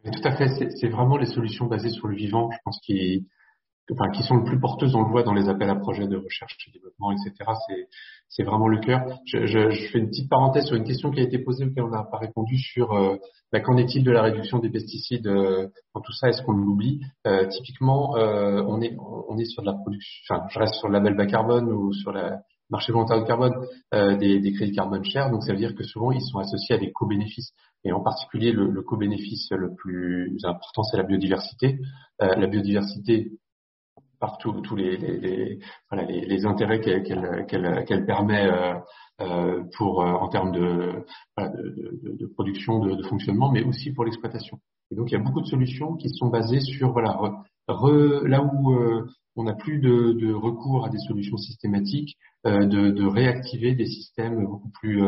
Tout 0.04 0.28
à 0.28 0.36
fait. 0.36 0.70
C'est 0.82 0.90
vraiment 0.90 1.18
les 1.18 1.28
solutions 1.28 1.68
basées 1.68 1.92
sur 1.92 2.08
le 2.08 2.16
vivant, 2.16 2.50
je 2.52 2.58
pense, 2.66 2.80
qui, 2.82 3.26
enfin, 3.92 4.10
qui 4.12 4.24
sont 4.24 4.36
le 4.38 4.44
plus 4.44 4.60
porteuses. 4.60 4.96
On 4.96 5.04
le 5.04 5.10
voit 5.10 5.24
dans 5.24 5.34
les 5.34 5.50
appels 5.50 5.70
à 5.70 5.76
projets 5.76 6.08
de 6.08 6.18
recherche 6.18 6.56
et 6.68 6.72
développement, 6.72 7.12
etc. 7.12 7.52
C'est 8.30 8.44
vraiment 8.44 8.68
le 8.68 8.80
cœur. 8.80 9.20
Je, 9.26 9.46
je, 9.46 9.70
je, 9.72 9.88
fais 9.92 10.00
une 10.00 10.08
petite 10.08 10.30
parenthèse 10.30 10.66
sur 10.66 10.76
une 10.76 10.84
question 10.84 11.12
qui 11.12 11.20
a 11.20 11.24
été 11.24 11.40
posée 11.40 11.66
auquel 11.66 11.84
on 11.84 11.90
n'a 11.90 12.04
pas 12.04 12.18
répondu 12.18 12.58
sur 12.58 12.94
euh, 12.94 13.18
bah, 13.52 13.60
qu'en 13.60 13.78
est-il 13.78 14.04
de 14.04 14.12
la 14.12 14.24
réduction 14.24 14.60
des 14.60 14.70
pesticides 14.70 15.28
euh, 15.28 15.68
dans 15.94 16.02
tout 16.02 16.14
ça 16.14 16.30
Est-ce 16.30 16.42
qu'on 16.42 16.54
l'oublie? 16.54 17.02
Euh, 17.28 17.48
Typiquement, 17.48 18.16
euh, 18.18 18.64
on 18.68 18.82
est 18.82 18.96
on 18.98 19.38
est 19.38 19.46
sur 19.46 19.62
de 19.62 19.68
la 19.68 19.74
production. 19.74 20.36
Enfin, 20.36 20.46
je 20.50 20.60
reste 20.60 20.76
sur 20.76 20.88
le 20.88 20.94
label 20.94 21.16
bas 21.16 21.28
carbone 21.28 21.72
ou 21.72 21.94
sur 21.94 22.12
la 22.12 22.40
marché 22.70 22.92
volontaire 22.92 23.20
de 23.22 23.28
carbone, 23.28 23.54
euh, 23.94 24.18
des, 24.18 24.40
des, 24.40 24.54
crédits 24.54 24.72
carbone 24.72 25.04
chers. 25.06 25.30
Donc, 25.30 25.44
ça 25.44 25.52
veut 25.52 25.60
dire 25.60 25.76
que 25.76 25.84
souvent, 25.84 26.12
ils 26.12 26.22
sont 26.22 26.40
associés 26.40 26.76
à 26.76 26.80
des 26.80 26.92
co-bénéfices. 26.92 27.52
Et 27.84 27.92
en 27.92 28.02
particulier, 28.02 28.52
le, 28.52 28.68
le 28.72 28.82
co-bénéfice 28.82 29.52
le 29.52 29.76
plus 29.76 30.36
important, 30.44 30.82
c'est 30.84 30.98
la 30.98 31.04
biodiversité. 31.04 31.78
La 32.20 32.48
biodiversité, 32.48 33.32
par 34.24 34.38
tous 34.38 34.76
les, 34.78 34.96
les, 34.96 35.60
les, 35.92 36.46
intérêts 36.46 36.80
qu'elle 36.80 37.46
qu'elle 37.46 37.84
qu'elle 37.86 38.06
permet 38.06 38.48
euh, 38.48 38.76
euh, 39.20 39.64
pour 39.76 40.02
euh, 40.02 40.14
en 40.14 40.30
termes 40.30 40.54
de, 40.54 41.04
de, 41.38 42.26
production, 42.28 42.80
de, 42.80 43.04
fonctionnement, 43.04 43.52
mais 43.52 43.64
aussi 43.64 43.92
pour 43.92 44.06
l'exploitation. 44.06 44.60
Et 44.92 44.96
donc 44.96 45.12
il 45.12 45.16
y 45.16 45.18
a 45.18 45.22
beaucoup 45.22 45.42
de 45.42 45.48
solutions 45.48 45.98
qui 45.98 46.08
sont 46.08 46.28
basées 46.30 46.62
sur 46.62 46.94
voilà 46.94 47.20
là 47.68 48.44
où 48.44 48.74
on 49.36 49.44
n'a 49.44 49.56
plus 49.56 49.80
de, 49.80 50.34
recours 50.34 50.86
à 50.86 50.90
des 50.90 51.00
solutions 51.00 51.36
systématiques, 51.36 52.16
de, 52.46 53.06
réactiver 53.06 53.76
des 53.76 53.88
systèmes 53.88 54.46
beaucoup 54.46 54.72
plus 54.80 55.04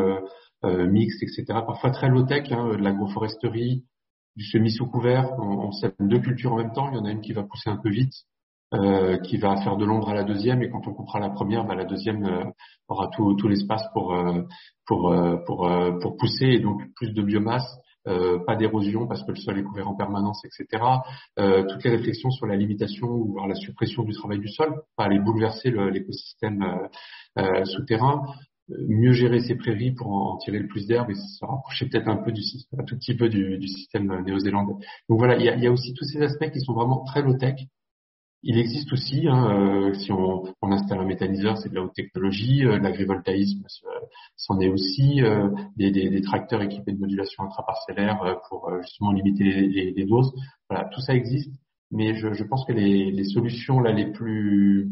mixtes, 0.63 1.23
etc. 1.23 1.45
Parfois 1.65 1.91
très 1.91 2.09
low-tech, 2.09 2.51
hein, 2.51 2.71
de 2.71 2.83
l'agroforesterie, 2.83 3.85
du 4.35 4.43
semi 4.43 4.71
sous 4.71 4.87
couvert. 4.87 5.31
On, 5.39 5.67
on 5.67 5.71
sème 5.71 5.93
deux 6.01 6.19
cultures 6.19 6.51
en 6.51 6.57
même 6.57 6.73
temps. 6.73 6.89
Il 6.91 6.97
y 6.97 6.99
en 6.99 7.05
a 7.05 7.11
une 7.11 7.21
qui 7.21 7.31
va 7.31 7.43
pousser 7.43 7.69
un 7.69 7.77
peu 7.77 7.89
vite, 7.89 8.13
euh, 8.75 9.17
qui 9.17 9.37
va 9.37 9.57
faire 9.57 9.77
de 9.77 9.85
l'ombre 9.85 10.09
à 10.09 10.13
la 10.13 10.23
deuxième, 10.23 10.61
et 10.61 10.69
quand 10.69 10.87
on 10.87 10.93
coupera 10.93 11.19
la 11.19 11.29
première, 11.29 11.65
bah, 11.65 11.75
la 11.75 11.85
deuxième 11.85 12.23
euh, 12.25 12.43
aura 12.87 13.09
tout, 13.09 13.33
tout 13.35 13.47
l'espace 13.47 13.83
pour 13.93 14.13
euh, 14.13 14.41
pour 14.85 15.15
pour 15.45 15.69
pour 16.01 16.17
pousser 16.17 16.45
et 16.45 16.59
donc 16.59 16.81
plus 16.95 17.13
de 17.13 17.21
biomasse. 17.21 17.79
Euh, 18.07 18.37
pas 18.45 18.55
d'érosion 18.55 19.07
parce 19.07 19.23
que 19.23 19.31
le 19.31 19.37
sol 19.37 19.57
est 19.57 19.63
couvert 19.63 19.87
en 19.87 19.95
permanence, 19.95 20.43
etc. 20.45 20.83
Euh, 21.39 21.63
toutes 21.67 21.83
les 21.83 21.89
réflexions 21.89 22.29
sur 22.29 22.45
la 22.45 22.55
limitation 22.55 23.07
ou 23.07 23.33
voire 23.33 23.47
la 23.47 23.55
suppression 23.55 24.03
du 24.03 24.13
travail 24.13 24.39
du 24.39 24.47
sol, 24.47 24.83
pas 24.95 25.05
aller 25.05 25.19
bouleverser 25.19 25.71
l'écosystème 25.71 26.87
euh, 27.39 27.65
souterrain, 27.65 28.21
mieux 28.69 29.13
gérer 29.13 29.39
ses 29.39 29.55
prairies 29.55 29.91
pour 29.91 30.11
en, 30.11 30.37
tirer 30.37 30.59
le 30.59 30.67
plus 30.67 30.85
d'herbe 30.85 31.09
et 31.09 31.15
se 31.15 31.43
rapprocher 31.45 31.87
peut-être 31.87 32.07
un 32.07 32.17
peu 32.17 32.31
du 32.31 32.41
un 32.77 32.83
tout 32.83 32.95
petit 32.95 33.15
peu 33.15 33.27
du, 33.27 33.57
du 33.57 33.67
système 33.67 34.23
néo-zélandais. 34.23 34.73
Donc 35.09 35.17
voilà, 35.17 35.35
il 35.37 35.43
y 35.43 35.49
a, 35.49 35.55
y 35.55 35.65
a 35.65 35.71
aussi 35.71 35.93
tous 35.93 36.05
ces 36.05 36.21
aspects 36.21 36.51
qui 36.51 36.59
sont 36.59 36.73
vraiment 36.73 37.03
très 37.05 37.23
low-tech 37.23 37.55
il 38.45 38.59
existe 38.59 38.93
aussi, 38.93 39.27
hein, 39.27 39.89
euh, 39.89 39.93
si 39.95 40.11
on, 40.11 40.43
installe 40.61 40.99
un 40.99 41.05
méthaniseur, 41.05 41.57
c'est 41.57 41.69
de 41.69 41.75
la 41.75 41.81
haute 41.81 41.93
technologie, 41.93 42.63
euh, 42.63 42.77
l'agrivoltaïsme 42.77 43.65
c'en 44.35 44.59
est 44.59 44.67
aussi, 44.67 45.23
euh, 45.23 45.49
des, 45.77 46.21
tracteurs 46.21 46.61
équipés 46.61 46.93
de 46.93 46.99
modulation 46.99 47.43
intraparcellaire 47.43 48.21
euh, 48.23 48.35
pour 48.49 48.69
euh, 48.69 48.81
justement 48.81 49.11
limiter 49.11 49.43
les, 49.43 50.05
doses. 50.05 50.31
Voilà, 50.69 50.87
tout 50.93 51.01
ça 51.01 51.15
existe, 51.15 51.51
mais 51.91 52.13
je, 52.15 52.43
pense 52.43 52.65
que 52.65 52.73
les, 52.73 53.23
solutions 53.25 53.79
là 53.79 53.91
les 53.91 54.11
plus 54.11 54.89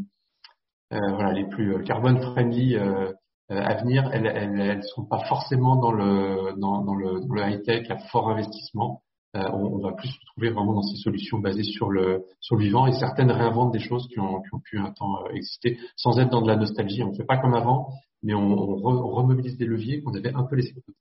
voilà 0.89 1.31
les 1.31 1.45
plus 1.45 1.83
carbone 1.83 2.21
friendly 2.21 2.75
à 2.75 3.73
venir, 3.81 4.09
elles, 4.13 4.27
elles 4.27 4.83
sont 4.83 5.05
pas 5.05 5.25
forcément 5.25 5.75
dans 5.75 5.91
le 5.91 6.53
dans, 6.59 6.83
dans 6.83 6.93
le, 6.93 7.19
dans 7.27 7.33
le 7.33 7.41
high 7.41 7.63
tech 7.63 7.89
à 7.89 7.97
fort 7.97 8.29
investissement. 8.29 9.01
Euh, 9.35 9.49
on, 9.51 9.77
on, 9.77 9.79
va 9.79 9.93
plus 9.93 10.09
se 10.09 10.19
trouver 10.27 10.51
vraiment 10.51 10.73
dans 10.73 10.83
ces 10.83 10.97
solutions 10.97 11.39
basées 11.39 11.63
sur 11.63 11.89
le, 11.89 12.23
sur 12.39 12.55
le 12.55 12.65
vivant 12.65 12.85
et 12.85 12.91
certaines 12.91 13.31
réinventent 13.31 13.71
des 13.73 13.79
choses 13.79 14.07
qui 14.07 14.19
ont, 14.19 14.41
pu 14.63 14.77
un 14.77 14.91
temps 14.91 15.25
euh, 15.25 15.33
exister 15.33 15.79
sans 15.95 16.19
être 16.19 16.29
dans 16.29 16.43
de 16.43 16.47
la 16.47 16.55
nostalgie. 16.55 17.01
On 17.01 17.09
ne 17.09 17.15
fait 17.15 17.25
pas 17.25 17.37
comme 17.37 17.55
avant, 17.55 17.89
mais 18.21 18.35
on, 18.35 18.41
on 18.41 19.09
remobilise 19.09 19.57
des 19.57 19.65
leviers 19.65 20.03
qu'on 20.03 20.13
avait 20.13 20.33
un 20.35 20.43
peu 20.43 20.55
laissés 20.55 20.73
de 20.73 20.81
côté. 20.81 20.97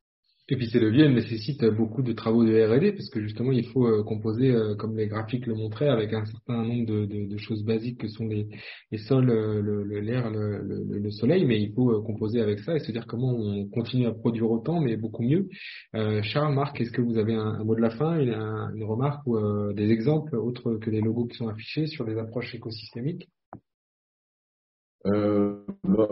Et 0.49 0.57
puis 0.57 0.67
ces 0.67 0.81
leviers 0.81 1.09
nécessitent 1.09 1.65
beaucoup 1.65 2.03
de 2.03 2.13
travaux 2.13 2.45
de 2.45 2.51
R&D 2.53 2.93
parce 2.93 3.09
que 3.11 3.21
justement 3.21 3.53
il 3.53 3.65
faut 3.69 3.87
euh, 3.87 4.03
composer, 4.03 4.51
euh, 4.51 4.75
comme 4.75 4.97
les 4.97 5.07
graphiques 5.07 5.47
le 5.47 5.55
montraient, 5.55 5.89
avec 5.89 6.13
un 6.13 6.25
certain 6.25 6.63
nombre 6.65 6.85
de, 6.85 7.07
de, 7.07 7.27
de 7.27 7.37
choses 7.39 7.65
basiques 7.65 7.99
que 8.01 8.09
sont 8.09 8.27
les, 8.27 8.49
les 8.91 8.99
sols, 8.99 9.31
l'air, 10.01 10.31
le, 10.31 10.59
le, 10.63 10.99
le, 10.99 11.11
soleil, 11.11 11.45
mais 11.45 11.61
il 11.63 11.73
faut 11.73 11.93
euh, 11.93 12.03
composer 12.03 12.41
avec 12.41 12.59
ça 12.61 12.75
et 12.75 12.81
se 12.81 12.91
dire 12.91 13.07
comment 13.07 13.33
on 13.33 13.69
continue 13.69 14.07
à 14.07 14.13
produire 14.13 14.51
autant, 14.51 14.81
mais 14.81 14.97
beaucoup 14.97 15.23
mieux. 15.23 15.49
Euh, 15.95 16.21
Charles, 16.23 16.55
Marc, 16.55 16.81
est-ce 16.81 16.91
que 16.91 17.01
vous 17.03 17.19
avez 17.19 17.35
un, 17.35 17.47
un, 17.61 17.65
mot 17.65 17.77
de 17.77 17.81
la 17.81 17.91
fin, 17.91 18.19
une, 18.19 18.33
une 18.33 18.85
remarque 18.85 19.25
ou 19.27 19.37
euh, 19.37 19.73
des 19.73 19.91
exemples 19.91 20.37
autres 20.37 20.75
que 20.77 20.91
les 20.91 21.01
logos 21.01 21.27
qui 21.27 21.37
sont 21.37 21.49
affichés 21.49 21.87
sur 21.87 22.05
des 22.05 22.19
approches 22.19 22.53
écosystémiques? 22.55 23.29
Euh, 25.07 25.65
bah, 25.85 26.09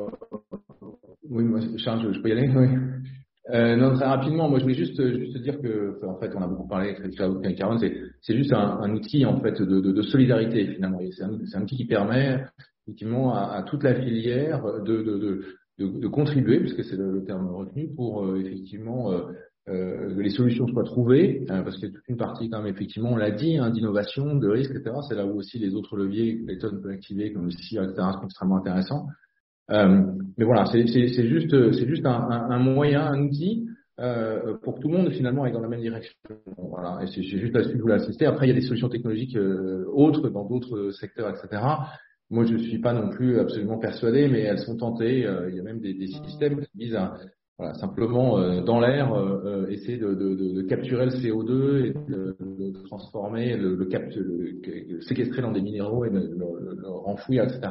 Oui, 1.28 1.44
moi, 1.44 1.60
Charles, 1.78 2.02
je, 2.08 2.12
je 2.12 2.20
peux 2.22 2.28
y 2.28 2.32
aller? 2.32 2.48
oui. 2.48 2.68
Euh, 3.52 3.76
non, 3.76 3.94
très 3.94 4.06
rapidement, 4.06 4.48
moi 4.48 4.58
je 4.58 4.64
voulais 4.64 4.76
juste, 4.76 5.02
juste 5.18 5.38
dire 5.38 5.60
que, 5.60 5.98
en 6.06 6.18
fait, 6.18 6.32
on 6.34 6.42
a 6.42 6.46
beaucoup 6.46 6.68
parlé 6.68 6.94
de 6.94 7.08
cloud 7.08 7.42
carbone, 7.56 7.78
c'est, 8.22 8.36
juste 8.36 8.52
un, 8.52 8.92
outil 8.92 9.24
en 9.26 9.40
fait 9.40 9.60
de, 9.60 10.02
solidarité 10.02 10.66
finalement. 10.74 11.00
C'est 11.10 11.56
un, 11.56 11.62
outil 11.62 11.76
qui 11.76 11.86
permet 11.86 12.44
effectivement 12.86 13.34
à, 13.34 13.62
toute 13.62 13.82
la 13.82 13.94
filière 13.94 14.62
de, 14.82 15.02
de, 15.02 15.42
de 15.78 16.08
contribuer, 16.08 16.60
puisque 16.60 16.84
c'est 16.84 16.96
le, 16.96 17.24
terme 17.24 17.48
retenu, 17.48 17.88
pour 17.94 18.24
euh, 18.24 18.40
effectivement 18.40 19.12
euh, 19.12 19.22
euh, 19.68 20.14
que 20.14 20.20
les 20.20 20.30
solutions 20.30 20.66
soient 20.68 20.84
trouvées, 20.84 21.44
euh, 21.50 21.62
parce 21.62 21.76
qu'il 21.76 21.88
y 21.88 21.92
a 21.92 21.94
toute 21.94 22.08
une 22.08 22.16
partie 22.16 22.50
quand 22.50 22.62
même, 22.62 22.72
effectivement, 22.72 23.12
on 23.12 23.16
l'a 23.16 23.30
dit, 23.30 23.56
hein, 23.56 23.70
d'innovation, 23.70 24.36
de 24.36 24.48
risque, 24.48 24.72
etc. 24.72 24.96
C'est 25.08 25.14
là 25.14 25.26
où 25.26 25.38
aussi 25.38 25.58
les 25.58 25.74
autres 25.74 25.96
leviers 25.96 26.38
que 26.38 26.44
Clayton 26.44 26.80
peut 26.82 26.90
activer, 26.90 27.32
comme 27.32 27.44
le 27.44 27.50
CIR, 27.50 27.84
etc., 27.84 28.08
sont 28.12 28.24
extrêmement 28.24 28.58
intéressants. 28.58 29.06
Euh, 29.70 30.02
mais 30.36 30.44
voilà, 30.44 30.64
c'est 30.66 30.86
juste, 30.86 31.72
c'est 31.72 31.86
juste 31.86 32.06
un, 32.06 32.28
un, 32.30 32.50
un, 32.50 32.58
moyen, 32.58 33.02
un 33.02 33.22
outil 33.22 33.66
euh, 34.00 34.54
pour 34.62 34.76
que 34.76 34.80
tout 34.80 34.88
le 34.88 34.96
monde 34.96 35.10
finalement 35.10 35.44
aille 35.44 35.52
dans 35.52 35.60
la 35.60 35.68
même 35.68 35.80
direction. 35.80 36.14
Voilà, 36.56 37.00
et 37.02 37.06
c'est 37.08 37.22
juste 37.22 37.52
là-dessus 37.52 37.78
que 37.78 37.86
je. 37.86 38.24
Après, 38.24 38.46
il 38.46 38.48
y 38.48 38.52
a 38.52 38.58
des 38.58 38.66
solutions 38.66 38.88
technologiques 38.88 39.36
euh, 39.36 39.84
autres 39.92 40.30
dans 40.30 40.44
d'autres 40.44 40.90
secteurs, 40.92 41.28
etc. 41.28 41.62
Moi, 42.30 42.46
je 42.46 42.54
ne 42.54 42.58
suis 42.58 42.78
pas 42.78 42.94
non 42.94 43.10
plus 43.10 43.38
absolument 43.38 43.78
persuadé, 43.78 44.28
mais 44.28 44.40
elles 44.40 44.60
sont 44.60 44.76
tentées. 44.76 45.26
Euh, 45.26 45.50
il 45.50 45.56
y 45.56 45.60
a 45.60 45.62
même 45.62 45.80
des, 45.80 45.94
des 45.94 46.06
systèmes 46.06 46.60
qui 46.60 46.78
visent 46.78 46.94
à 46.94 47.16
voilà, 47.58 47.74
simplement 47.74 48.38
euh, 48.38 48.62
dans 48.62 48.80
l'air 48.80 49.12
essayer 49.68 49.98
de, 49.98 50.14
de, 50.14 50.34
de, 50.34 50.62
capturer 50.62 51.04
le 51.04 51.10
CO2 51.10 51.84
et 51.84 51.92
de, 52.08 52.82
transformer 52.86 53.54
le, 53.58 53.74
le, 53.74 53.86
le, 53.86 55.00
séquestrer 55.02 55.42
dans 55.42 55.52
des 55.52 55.60
minéraux 55.60 56.06
et 56.06 56.10
le, 56.10 56.26
le 56.30 56.88
renfouir, 56.88 57.44
etc. 57.44 57.68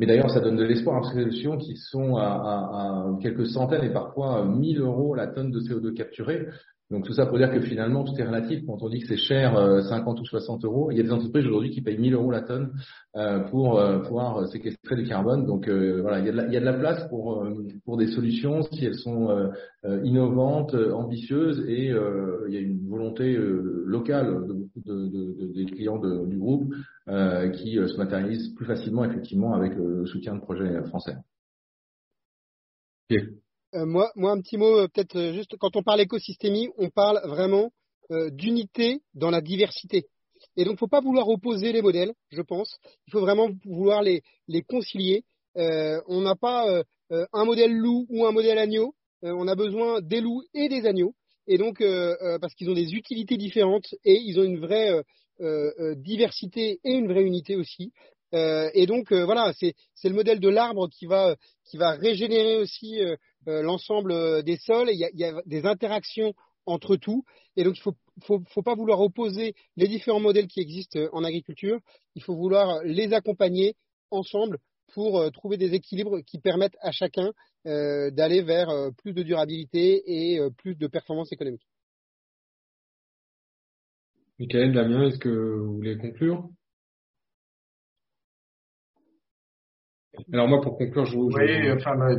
Mais 0.00 0.06
d'ailleurs, 0.06 0.30
ça 0.30 0.40
donne 0.40 0.56
de 0.56 0.64
l'espoir 0.64 0.96
à 0.96 1.10
ces 1.10 1.20
solutions 1.20 1.58
qui 1.58 1.76
sont 1.76 2.16
à, 2.16 2.24
à, 2.24 2.24
à, 2.24 3.18
quelques 3.20 3.46
centaines 3.48 3.84
et 3.84 3.92
parfois 3.92 4.46
1000 4.46 4.80
euros 4.80 5.14
la 5.14 5.26
tonne 5.26 5.50
de 5.50 5.60
CO2 5.60 5.92
capturé. 5.92 6.46
Donc 6.90 7.04
tout 7.04 7.12
ça 7.12 7.26
pour 7.26 7.36
dire 7.36 7.52
que 7.52 7.60
finalement 7.60 8.02
tout 8.02 8.14
est 8.18 8.24
relatif. 8.24 8.64
Quand 8.66 8.82
on 8.82 8.88
dit 8.88 9.00
que 9.00 9.08
c'est 9.08 9.18
cher, 9.18 9.52
50 9.90 10.18
euh, 10.18 10.22
ou 10.22 10.24
60 10.24 10.64
euros, 10.64 10.90
il 10.90 10.96
y 10.96 11.00
a 11.00 11.02
des 11.02 11.12
entreprises 11.12 11.44
aujourd'hui 11.44 11.68
qui 11.68 11.82
payent 11.82 11.98
1000 11.98 12.14
euros 12.14 12.30
la 12.30 12.40
tonne 12.40 12.72
euh, 13.14 13.40
pour 13.50 13.78
euh, 13.78 13.98
pouvoir 13.98 14.48
séquestrer 14.48 14.96
du 14.96 15.04
carbone. 15.04 15.44
Donc 15.44 15.68
voilà, 15.68 16.18
il 16.18 16.24
y, 16.24 16.28
a 16.30 16.32
de 16.32 16.36
la, 16.38 16.46
il 16.46 16.52
y 16.54 16.56
a 16.56 16.60
de 16.60 16.64
la 16.64 16.72
place 16.72 17.06
pour 17.10 17.46
pour 17.84 17.98
des 17.98 18.06
solutions 18.06 18.62
si 18.72 18.86
elles 18.86 18.98
sont 18.98 19.50
innovantes, 20.02 20.74
ambitieuses 20.74 21.62
et 21.68 21.88
il 21.88 22.54
y 22.54 22.56
a 22.56 22.60
une 22.60 22.88
volonté 22.88 23.36
locale 23.38 24.46
de, 24.48 24.82
de, 24.90 25.06
de, 25.08 25.52
des 25.52 25.66
clients 25.66 25.98
du 25.98 26.38
groupe 26.38 26.72
qui 27.06 27.74
se 27.74 27.96
matérialise 27.96 28.54
plus 28.54 28.66
facilement 28.66 29.04
effectivement 29.04 29.54
avec 29.54 29.74
le 29.74 30.06
soutien 30.06 30.34
de 30.34 30.40
projets 30.40 30.82
français. 30.84 31.16
Euh, 33.74 33.86
moi, 33.86 34.10
moi, 34.16 34.32
un 34.32 34.40
petit 34.40 34.56
mot, 34.56 34.78
euh, 34.78 34.88
peut-être 34.88 35.16
euh, 35.16 35.32
juste 35.32 35.56
quand 35.58 35.76
on 35.76 35.82
parle 35.82 36.00
écosystémie, 36.00 36.68
on 36.76 36.90
parle 36.90 37.20
vraiment 37.24 37.70
euh, 38.10 38.30
d'unité 38.30 39.00
dans 39.14 39.30
la 39.30 39.40
diversité. 39.40 40.06
Et 40.56 40.64
donc, 40.64 40.72
il 40.72 40.74
ne 40.74 40.78
faut 40.78 40.88
pas 40.88 41.00
vouloir 41.00 41.28
opposer 41.28 41.72
les 41.72 41.82
modèles, 41.82 42.12
je 42.30 42.42
pense. 42.42 42.78
Il 43.06 43.12
faut 43.12 43.20
vraiment 43.20 43.48
vouloir 43.64 44.02
les, 44.02 44.22
les 44.48 44.62
concilier. 44.62 45.24
Euh, 45.56 46.00
on 46.08 46.20
n'a 46.22 46.34
pas 46.34 46.68
euh, 46.68 47.26
un 47.32 47.44
modèle 47.44 47.76
loup 47.76 48.06
ou 48.08 48.26
un 48.26 48.32
modèle 48.32 48.58
agneau. 48.58 48.94
on 49.22 49.46
a 49.48 49.54
besoin 49.54 50.00
des 50.00 50.20
loups 50.20 50.42
et 50.54 50.68
des 50.68 50.86
agneaux. 50.86 51.14
Et 51.46 51.58
donc, 51.58 51.82
parce 52.40 52.54
qu'ils 52.54 52.70
ont 52.70 52.74
des 52.74 52.94
utilités 52.94 53.36
différentes 53.36 53.92
et 54.04 54.14
ils 54.14 54.38
ont 54.38 54.44
une 54.44 54.60
vraie 54.60 55.02
diversité 55.96 56.80
et 56.84 56.92
une 56.92 57.08
vraie 57.10 57.22
unité 57.22 57.56
aussi. 57.56 57.92
et 58.32 58.86
donc, 58.86 59.12
voilà, 59.12 59.52
c'est 59.54 59.74
le 60.04 60.14
modèle 60.14 60.40
de 60.40 60.48
l'arbre 60.48 60.88
qui 60.88 61.06
va, 61.06 61.36
qui 61.64 61.76
va 61.76 61.92
régénérer 61.92 62.56
aussi 62.56 63.00
euh, 63.48 63.62
l'ensemble 63.62 64.12
euh, 64.12 64.42
des 64.42 64.58
sols, 64.58 64.90
il 64.92 64.98
y, 64.98 65.04
a, 65.04 65.10
il 65.14 65.18
y, 65.18 65.24
a, 65.24 65.40
des 65.46 65.64
interactions 65.64 66.34
entre 66.66 66.96
tout, 66.96 67.24
et 67.56 67.64
donc 67.64 67.76
il 67.78 67.80
faut, 67.80 67.94
faut, 68.22 68.42
faut 68.50 68.62
pas 68.62 68.74
vouloir 68.74 69.00
opposer 69.00 69.54
les 69.76 69.88
différents 69.88 70.20
modèles 70.20 70.46
qui 70.46 70.60
existent 70.60 70.98
euh, 70.98 71.08
en 71.12 71.24
agriculture, 71.24 71.80
il 72.14 72.22
faut 72.22 72.36
vouloir 72.36 72.82
les 72.84 73.14
accompagner 73.14 73.76
ensemble 74.10 74.58
pour 74.92 75.20
euh, 75.20 75.30
trouver 75.30 75.56
des 75.56 75.72
équilibres 75.72 76.20
qui 76.20 76.38
permettent 76.38 76.76
à 76.82 76.92
chacun 76.92 77.32
euh, 77.66 78.10
d'aller 78.10 78.42
vers 78.42 78.68
euh, 78.68 78.90
plus 78.90 79.14
de 79.14 79.22
durabilité 79.22 80.02
et 80.06 80.40
plus 80.58 80.74
de 80.74 80.86
performance 80.86 81.32
économique. 81.32 81.66
Michael, 84.40 84.72
Damien, 84.72 85.02
est-ce 85.06 85.18
que 85.18 85.28
vous 85.28 85.74
voulez 85.74 85.98
conclure? 85.98 86.48
Alors 90.32 90.48
moi, 90.48 90.62
pour 90.62 90.78
conclure, 90.78 91.04
je 91.04 91.14
vous. 91.14 91.28
Oui, 91.30 91.70
enfin, 91.72 91.94
bah, 91.94 92.14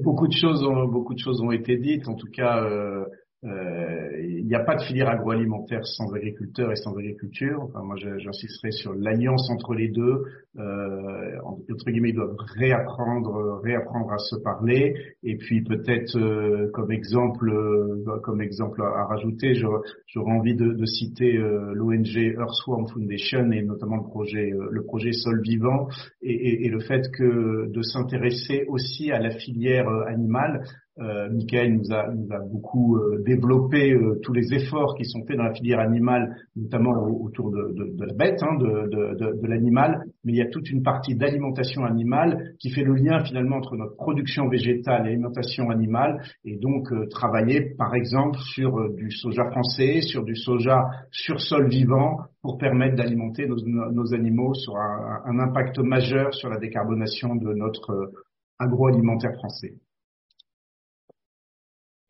beaucoup 0.00 0.28
de 0.28 0.34
choses 0.34 0.62
ont 0.62 0.86
beaucoup 0.86 1.14
de 1.14 1.18
choses 1.18 1.40
ont 1.40 1.50
été 1.50 1.78
dites. 1.78 2.06
En 2.06 2.16
tout 2.16 2.30
cas, 2.30 2.62
euh, 2.62 3.02
euh, 3.44 4.20
il 4.20 4.46
n'y 4.46 4.54
a 4.54 4.64
pas 4.64 4.74
de 4.74 4.82
filière 4.82 5.08
agroalimentaire 5.08 5.86
sans 5.86 6.12
agriculteurs 6.12 6.72
et 6.72 6.76
sans 6.76 6.96
agriculture. 6.96 7.60
Enfin, 7.62 7.82
moi, 7.84 7.94
j'insisterai 7.96 8.72
sur 8.72 8.94
l'alliance 8.94 9.48
entre 9.50 9.74
les 9.74 9.88
deux. 9.88 10.24
Euh, 10.58 11.38
entre 11.44 11.90
guillemets, 11.90 12.10
ils 12.10 12.16
doivent 12.16 12.36
réapprendre, 12.56 13.60
réapprendre 13.62 14.12
à 14.12 14.18
se 14.18 14.36
parler. 14.36 14.94
Et 15.22 15.36
puis 15.36 15.62
peut-être 15.62 16.16
euh, 16.16 16.68
comme 16.72 16.90
exemple, 16.90 17.48
euh, 17.50 18.18
comme 18.24 18.40
exemple 18.40 18.82
à, 18.82 19.04
rajouter, 19.04 19.54
j'aurais 19.54 20.32
envie 20.32 20.56
de, 20.56 20.84
citer 20.84 21.36
euh, 21.36 21.74
l'ONG 21.74 22.16
Earthworm 22.16 22.88
Foundation 22.88 23.52
et 23.52 23.62
notamment 23.62 23.98
le 23.98 24.08
projet, 24.08 24.50
le 24.70 24.82
projet 24.82 25.12
Sol 25.12 25.40
Vivant 25.42 25.88
et, 26.22 26.66
et 26.66 26.68
le 26.70 26.80
fait 26.80 27.08
que 27.12 27.70
de 27.70 27.82
s'intéresser 27.82 28.64
aussi 28.68 29.12
à 29.12 29.20
la 29.20 29.30
filière 29.30 29.88
animale 30.08 30.64
euh, 31.00 31.28
Michael 31.30 31.74
nous 31.74 31.92
a, 31.92 32.12
nous 32.12 32.26
a 32.32 32.38
beaucoup 32.40 32.96
euh, 32.96 33.22
développé 33.24 33.92
euh, 33.92 34.18
tous 34.22 34.32
les 34.32 34.52
efforts 34.52 34.94
qui 34.96 35.04
sont 35.04 35.24
faits 35.26 35.36
dans 35.36 35.44
la 35.44 35.54
filière 35.54 35.80
animale, 35.80 36.36
notamment 36.56 36.90
autour 36.90 37.50
de, 37.50 37.72
de, 37.72 37.96
de, 37.96 38.04
la 38.04 38.14
bête, 38.14 38.42
hein, 38.42 38.56
de, 38.58 39.40
de 39.40 39.46
l'animal, 39.46 40.02
mais 40.24 40.32
il 40.32 40.38
y 40.38 40.42
a 40.42 40.48
toute 40.50 40.70
une 40.70 40.82
partie 40.82 41.14
d'alimentation 41.14 41.84
animale 41.84 42.52
qui 42.58 42.70
fait 42.70 42.82
le 42.82 42.94
lien 42.94 43.24
finalement 43.24 43.56
entre 43.56 43.76
notre 43.76 43.96
production 43.96 44.48
végétale 44.48 45.02
et 45.02 45.10
l'alimentation 45.10 45.70
animale, 45.70 46.20
et 46.44 46.56
donc 46.56 46.90
euh, 46.92 47.06
travailler 47.08 47.74
par 47.76 47.94
exemple 47.94 48.38
sur 48.54 48.92
du 48.94 49.10
soja 49.10 49.50
français, 49.50 50.00
sur 50.00 50.24
du 50.24 50.34
soja 50.34 50.80
sur 51.10 51.40
sol 51.40 51.68
vivant, 51.68 52.18
pour 52.42 52.58
permettre 52.58 52.96
d'alimenter 52.96 53.46
nos, 53.46 53.56
nos, 53.66 54.14
animaux 54.14 54.54
sur 54.54 54.76
un, 54.76 55.22
un 55.26 55.38
impact 55.38 55.78
majeur 55.78 56.32
sur 56.34 56.48
la 56.48 56.58
décarbonation 56.58 57.34
de 57.34 57.52
notre 57.54 58.12
agroalimentaire 58.58 59.34
français. 59.34 59.74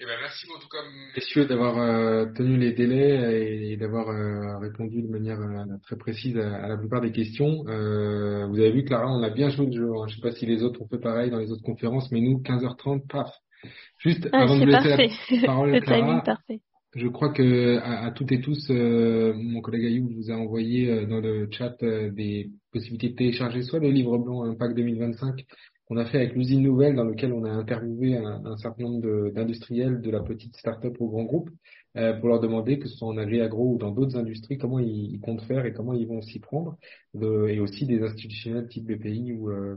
Eh 0.01 0.07
ben, 0.07 0.17
merci 0.21 0.47
en 0.55 0.61
tout 0.61 0.69
cas, 0.69 0.79
messieurs, 1.17 1.47
d'avoir 1.47 1.77
euh, 1.77 2.27
tenu 2.27 2.57
les 2.57 2.73
délais 2.73 3.73
et, 3.73 3.77
d'avoir 3.77 4.09
euh, 4.11 4.57
répondu 4.59 5.03
de 5.03 5.09
manière 5.09 5.41
euh, 5.41 5.65
très 5.83 5.97
précise 5.97 6.37
à, 6.39 6.69
la 6.69 6.77
plupart 6.77 7.01
des 7.01 7.11
questions. 7.11 7.65
vous 7.65 8.59
avez 8.61 8.71
vu, 8.71 8.85
Clara, 8.85 9.13
on 9.13 9.25
a 9.25 9.31
bien 9.31 9.51
joué 9.51 9.67
le 9.67 9.73
jeu. 9.73 9.91
Hein. 9.91 10.07
Je 10.07 10.13
ne 10.13 10.17
sais 10.17 10.23
pas 10.23 10.31
si 10.31 10.47
les 10.47 10.63
autres 10.63 10.81
ont 10.83 10.87
fait 10.87 11.01
pareil 11.01 11.31
dans 11.33 11.39
les 11.39 11.51
autres 11.51 11.65
conférences, 11.65 12.13
mais 12.13 12.21
nous, 12.21 12.39
15h30, 12.39 13.09
paf. 13.09 13.29
Juste 13.99 14.29
ah, 14.33 14.43
avant 14.43 14.57
de 14.57 14.67
laisser 14.67 15.37
la 15.41 15.43
parole 15.47 15.81
Clara, 15.81 16.23
je 16.95 17.09
crois 17.09 17.33
que 17.33 17.79
à, 17.79 18.13
toutes 18.13 18.31
et 18.31 18.41
tous, 18.41 18.71
mon 18.71 19.61
collègue 19.61 19.85
Ayoub 19.85 20.11
vous 20.15 20.31
a 20.31 20.35
envoyé 20.35 21.07
dans 21.07 21.21
le 21.21 21.49
chat 21.51 21.77
des 21.81 22.51
possibilités 22.73 23.09
de 23.09 23.15
télécharger 23.17 23.63
soit 23.63 23.81
le 23.81 23.91
livre 23.91 24.17
blanc 24.17 24.45
Impact 24.45 24.77
2025 24.77 25.45
qu'on 25.89 25.97
a 25.97 26.05
fait 26.05 26.19
avec 26.19 26.35
l'usine 26.35 26.63
nouvelle 26.63 26.95
dans 26.95 27.05
lequel 27.05 27.33
on 27.33 27.45
a 27.45 27.51
interviewé 27.51 28.17
un, 28.17 28.45
un 28.45 28.57
certain 28.59 28.83
nombre 28.85 29.31
d'industriels 29.31 30.03
de, 30.03 30.11
la 30.11 30.21
petite 30.21 30.55
start-up 30.57 30.97
au 31.01 31.09
grand 31.09 31.25
groupe 31.25 31.51
euh, 31.97 32.13
pour 32.13 32.29
leur 32.29 32.41
demander, 32.41 32.79
que 32.79 32.89
ce 32.89 32.97
soit 32.97 33.09
en 33.09 33.17
agri-agro 33.17 33.75
ou 33.75 33.79
dans 33.79 33.91
d'autres 33.91 34.17
industries, 34.17 34.59
comment 34.59 34.79
ils, 34.79 35.19
comptent 35.21 35.43
faire 35.43 35.65
et 35.65 35.73
comment 35.73 35.95
ils 35.95 36.07
vont 36.07 36.21
s'y 36.21 36.39
prendre, 36.39 36.77
et 37.21 37.59
aussi 37.59 37.87
des 37.87 38.03
institutionnels 38.03 38.69
type 38.69 38.87
BPI 38.87 39.33
ou, 39.33 39.51
euh, 39.51 39.77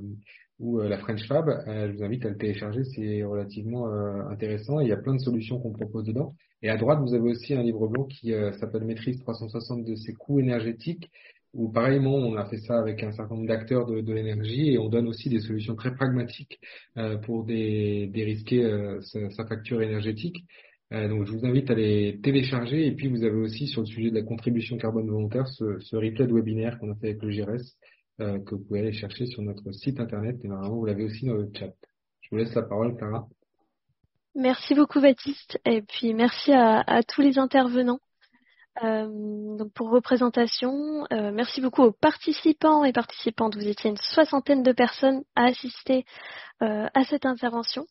ou 0.59 0.81
euh, 0.81 0.89
la 0.89 0.97
French 0.97 1.25
Fab. 1.27 1.49
je 1.65 1.93
vous 1.93 2.03
invite 2.03 2.25
à 2.25 2.29
le 2.29 2.37
télécharger, 2.37 2.83
c'est 2.83 3.23
relativement 3.23 3.87
intéressant. 4.29 4.81
il 4.81 4.89
y 4.89 4.91
a 4.91 4.97
plein 4.97 5.15
de 5.15 5.21
solutions 5.21 5.59
qu'on 5.59 5.71
propose 5.71 6.03
dedans. 6.05 6.35
Et 6.61 6.69
à 6.69 6.77
droite, 6.77 6.99
vous 6.99 7.15
avez 7.15 7.31
aussi 7.31 7.55
un 7.55 7.63
livre 7.63 7.87
blanc 7.87 8.03
qui 8.03 8.33
s'appelle 8.59 8.83
Maîtrise 8.83 9.17
360 9.19 9.83
de 9.85 9.95
ses 9.95 10.13
coûts 10.13 10.39
énergétiques 10.39 11.09
où 11.53 11.69
pareillement 11.69 12.15
on 12.15 12.35
a 12.35 12.45
fait 12.45 12.57
ça 12.59 12.79
avec 12.79 13.03
un 13.03 13.11
certain 13.11 13.35
nombre 13.35 13.47
d'acteurs 13.47 13.85
de, 13.85 14.01
de 14.01 14.13
l'énergie 14.13 14.71
et 14.71 14.77
on 14.77 14.89
donne 14.89 15.07
aussi 15.07 15.29
des 15.29 15.39
solutions 15.39 15.75
très 15.75 15.93
pragmatiques 15.93 16.59
euh, 16.97 17.17
pour 17.17 17.43
des, 17.43 18.07
dérisquer 18.07 18.63
euh, 18.63 19.01
sa, 19.01 19.45
facture 19.45 19.81
énergétique. 19.81 20.45
Euh, 20.93 21.07
donc 21.09 21.25
je 21.25 21.31
vous 21.31 21.45
invite 21.45 21.69
à 21.69 21.75
les 21.75 22.19
télécharger 22.21 22.85
et 22.85 22.91
puis 22.91 23.07
vous 23.07 23.23
avez 23.23 23.35
aussi 23.35 23.67
sur 23.67 23.81
le 23.81 23.87
sujet 23.87 24.09
de 24.09 24.15
la 24.15 24.23
contribution 24.23 24.77
carbone 24.77 25.09
volontaire 25.09 25.47
ce, 25.47 25.79
ce 25.79 25.95
replay 25.95 26.27
de 26.27 26.33
webinaire 26.33 26.79
qu'on 26.79 26.91
a 26.91 26.95
fait 26.95 27.09
avec 27.09 27.21
le 27.21 27.29
GRS 27.29 27.75
euh, 28.21 28.39
que 28.39 28.55
vous 28.55 28.63
pouvez 28.63 28.79
aller 28.79 28.93
chercher 28.93 29.25
sur 29.25 29.41
notre 29.41 29.71
site 29.71 29.99
internet 29.99 30.37
et 30.43 30.47
normalement 30.47 30.77
vous 30.77 30.85
l'avez 30.85 31.03
aussi 31.03 31.25
dans 31.25 31.35
le 31.35 31.49
chat. 31.53 31.73
Je 32.21 32.29
vous 32.31 32.37
laisse 32.37 32.53
la 32.55 32.63
parole 32.63 32.95
Clara. 32.95 33.27
Merci 34.35 34.73
beaucoup 34.73 35.01
Baptiste 35.01 35.59
et 35.65 35.81
puis 35.81 36.13
merci 36.13 36.53
à, 36.53 36.79
à 36.79 37.03
tous 37.03 37.21
les 37.21 37.37
intervenants. 37.37 37.99
Euh, 38.83 39.57
donc 39.57 39.73
pour 39.73 39.89
vos 39.89 40.01
présentations, 40.01 41.05
euh, 41.11 41.31
merci 41.31 41.61
beaucoup 41.61 41.83
aux 41.83 41.91
participants 41.91 42.83
et 42.83 42.93
participantes. 42.93 43.55
Vous 43.55 43.67
étiez 43.67 43.89
une 43.89 43.97
soixantaine 43.97 44.63
de 44.63 44.71
personnes 44.71 45.23
à 45.35 45.45
assister 45.45 46.05
euh, 46.61 46.87
à 46.93 47.03
cette 47.03 47.25
intervention. 47.25 47.85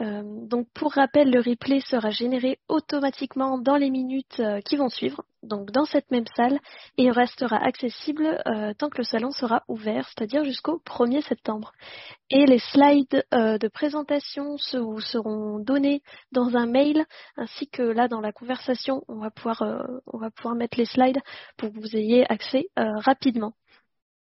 Euh, 0.00 0.22
donc 0.24 0.66
pour 0.72 0.92
rappel, 0.92 1.30
le 1.30 1.40
replay 1.40 1.80
sera 1.80 2.10
généré 2.10 2.58
automatiquement 2.68 3.58
dans 3.58 3.76
les 3.76 3.90
minutes 3.90 4.40
euh, 4.40 4.60
qui 4.60 4.76
vont 4.76 4.88
suivre, 4.88 5.24
donc 5.42 5.72
dans 5.72 5.84
cette 5.84 6.10
même 6.10 6.26
salle, 6.36 6.58
et 6.96 7.10
restera 7.10 7.56
accessible 7.56 8.40
euh, 8.46 8.72
tant 8.72 8.88
que 8.88 8.98
le 8.98 9.04
salon 9.04 9.30
sera 9.30 9.62
ouvert, 9.68 10.08
c'est-à-dire 10.08 10.44
jusqu'au 10.44 10.80
1er 10.86 11.22
septembre. 11.22 11.72
Et 12.30 12.46
les 12.46 12.58
slides 12.58 13.24
de 13.32 13.68
présentation 13.68 14.56
vous 14.72 15.00
seront 15.00 15.58
donnés 15.58 16.02
dans 16.32 16.56
un 16.56 16.66
mail, 16.66 17.04
ainsi 17.36 17.68
que 17.68 17.82
là 17.82 18.08
dans 18.08 18.20
la 18.20 18.32
conversation, 18.32 19.02
on 19.08 19.18
va 19.18 19.30
pouvoir, 19.30 19.62
on 20.06 20.18
va 20.18 20.30
pouvoir 20.30 20.54
mettre 20.54 20.78
les 20.78 20.84
slides 20.86 21.20
pour 21.56 21.70
que 21.70 21.78
vous 21.78 21.96
ayez 21.96 22.24
accès 22.30 22.68
rapidement. 22.76 23.52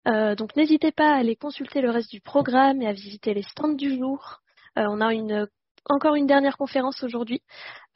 donc 0.05 0.55
n'hésitez 0.55 0.91
pas 0.91 1.13
à 1.13 1.17
aller 1.17 1.35
consulter 1.35 1.81
le 1.81 1.91
reste 1.91 2.09
du 2.11 2.21
programme 2.21 2.81
et 2.81 2.87
à 2.87 2.93
visiter 2.93 3.35
les 3.35 3.43
stands 3.43 3.73
du 3.73 3.97
jour. 3.97 4.41
on 4.75 4.99
a 4.99 5.13
une 5.13 5.47
encore 5.85 6.15
une 6.15 6.27
dernière 6.27 6.57
conférence 6.57 7.03
aujourd'hui. 7.03 7.41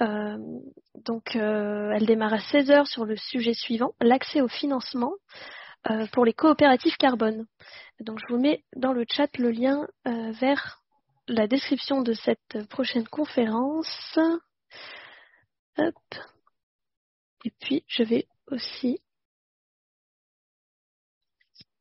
Euh, 0.01 0.37
donc, 0.95 1.35
euh, 1.35 1.91
elle 1.93 2.05
démarre 2.05 2.33
à 2.33 2.37
16h 2.37 2.85
sur 2.85 3.05
le 3.05 3.15
sujet 3.15 3.53
suivant, 3.53 3.93
l'accès 4.01 4.41
au 4.41 4.47
financement 4.47 5.13
euh, 5.89 6.07
pour 6.11 6.25
les 6.25 6.33
coopératives 6.33 6.97
carbone. 6.97 7.45
Donc, 7.99 8.19
je 8.19 8.33
vous 8.33 8.39
mets 8.39 8.63
dans 8.75 8.93
le 8.93 9.05
chat 9.09 9.29
le 9.37 9.51
lien 9.51 9.87
vers 10.05 10.81
la 11.27 11.47
description 11.47 12.01
de 12.01 12.13
cette 12.13 12.67
prochaine 12.69 13.07
conférence. 13.07 14.19
Et 15.77 17.51
puis, 17.61 17.83
je 17.87 18.03
vais 18.03 18.27
aussi 18.47 18.99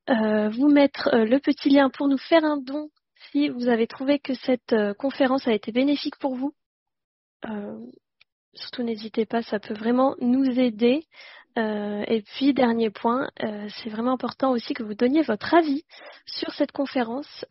vous 0.07 0.69
mettre 0.69 1.11
le 1.13 1.39
petit 1.39 1.71
lien 1.71 1.91
pour 1.91 2.07
nous 2.07 2.19
faire 2.19 2.45
un 2.45 2.59
don 2.59 2.91
si 3.31 3.49
vous 3.49 3.69
avez 3.69 3.87
trouvé 3.87 4.19
que 4.19 4.35
cette 4.35 4.73
euh, 4.73 4.95
conférence 4.95 5.47
a 5.47 5.53
été 5.53 5.73
bénéfique 5.73 6.17
pour 6.17 6.35
vous. 6.35 6.55
Euh, 7.49 7.79
surtout 8.55 8.83
n'hésitez 8.83 9.27
pas, 9.27 9.43
ça 9.43 9.59
peut 9.59 9.75
vraiment 9.75 10.15
nous 10.21 10.45
aider. 10.45 11.07
Euh, 11.57 12.05
et 12.09 12.23
puis, 12.23 12.53
dernier 12.53 12.91
point, 12.91 13.31
c'est 13.39 13.89
vraiment 13.89 14.13
important 14.13 14.51
aussi 14.51 14.75
que 14.75 14.83
vous 14.83 14.95
donniez 14.95 15.23
votre 15.23 15.55
avis 15.55 15.85
sur 16.27 16.53
cette 16.53 16.73
conférence 16.73 17.45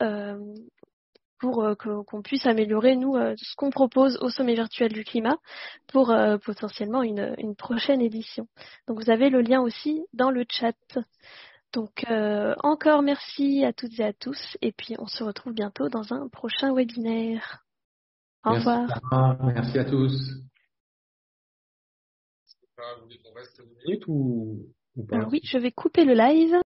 pour 1.39 1.65
qu'on 1.77 2.21
puisse 2.21 2.45
améliorer, 2.45 2.97
nous, 2.97 3.15
ce 3.15 3.55
qu'on 3.55 3.69
propose 3.69 4.17
au 4.21 4.29
sommet 4.29 4.55
virtuel 4.55 4.91
du 4.91 5.05
climat 5.05 5.37
pour 5.87 6.13
potentiellement 6.43 7.01
une, 7.01 7.33
une, 7.37 7.55
prochaine 7.55 8.01
édition. 8.01 8.47
Donc, 8.87 9.01
vous 9.01 9.09
avez 9.09 9.29
le 9.29 9.41
lien 9.41 9.61
aussi 9.61 10.03
dans 10.11 10.31
le 10.31 10.43
chat. 10.49 10.75
Donc 11.73 12.05
euh, 12.09 12.53
encore 12.59 13.01
merci 13.01 13.65
à 13.65 13.73
toutes 13.73 13.99
et 13.99 14.03
à 14.03 14.13
tous 14.13 14.57
et 14.61 14.71
puis 14.71 14.95
on 14.99 15.07
se 15.07 15.23
retrouve 15.23 15.53
bientôt 15.53 15.89
dans 15.89 16.13
un 16.13 16.29
prochain 16.29 16.73
webinaire. 16.73 17.65
Au 18.45 18.51
revoir. 18.51 18.87
Merci 19.43 19.79
à 19.79 19.85
tous. 19.85 20.13
oui, 25.31 25.41
je 25.43 25.57
vais 25.57 25.71
couper 25.71 26.05
le 26.05 26.13
live. 26.13 26.55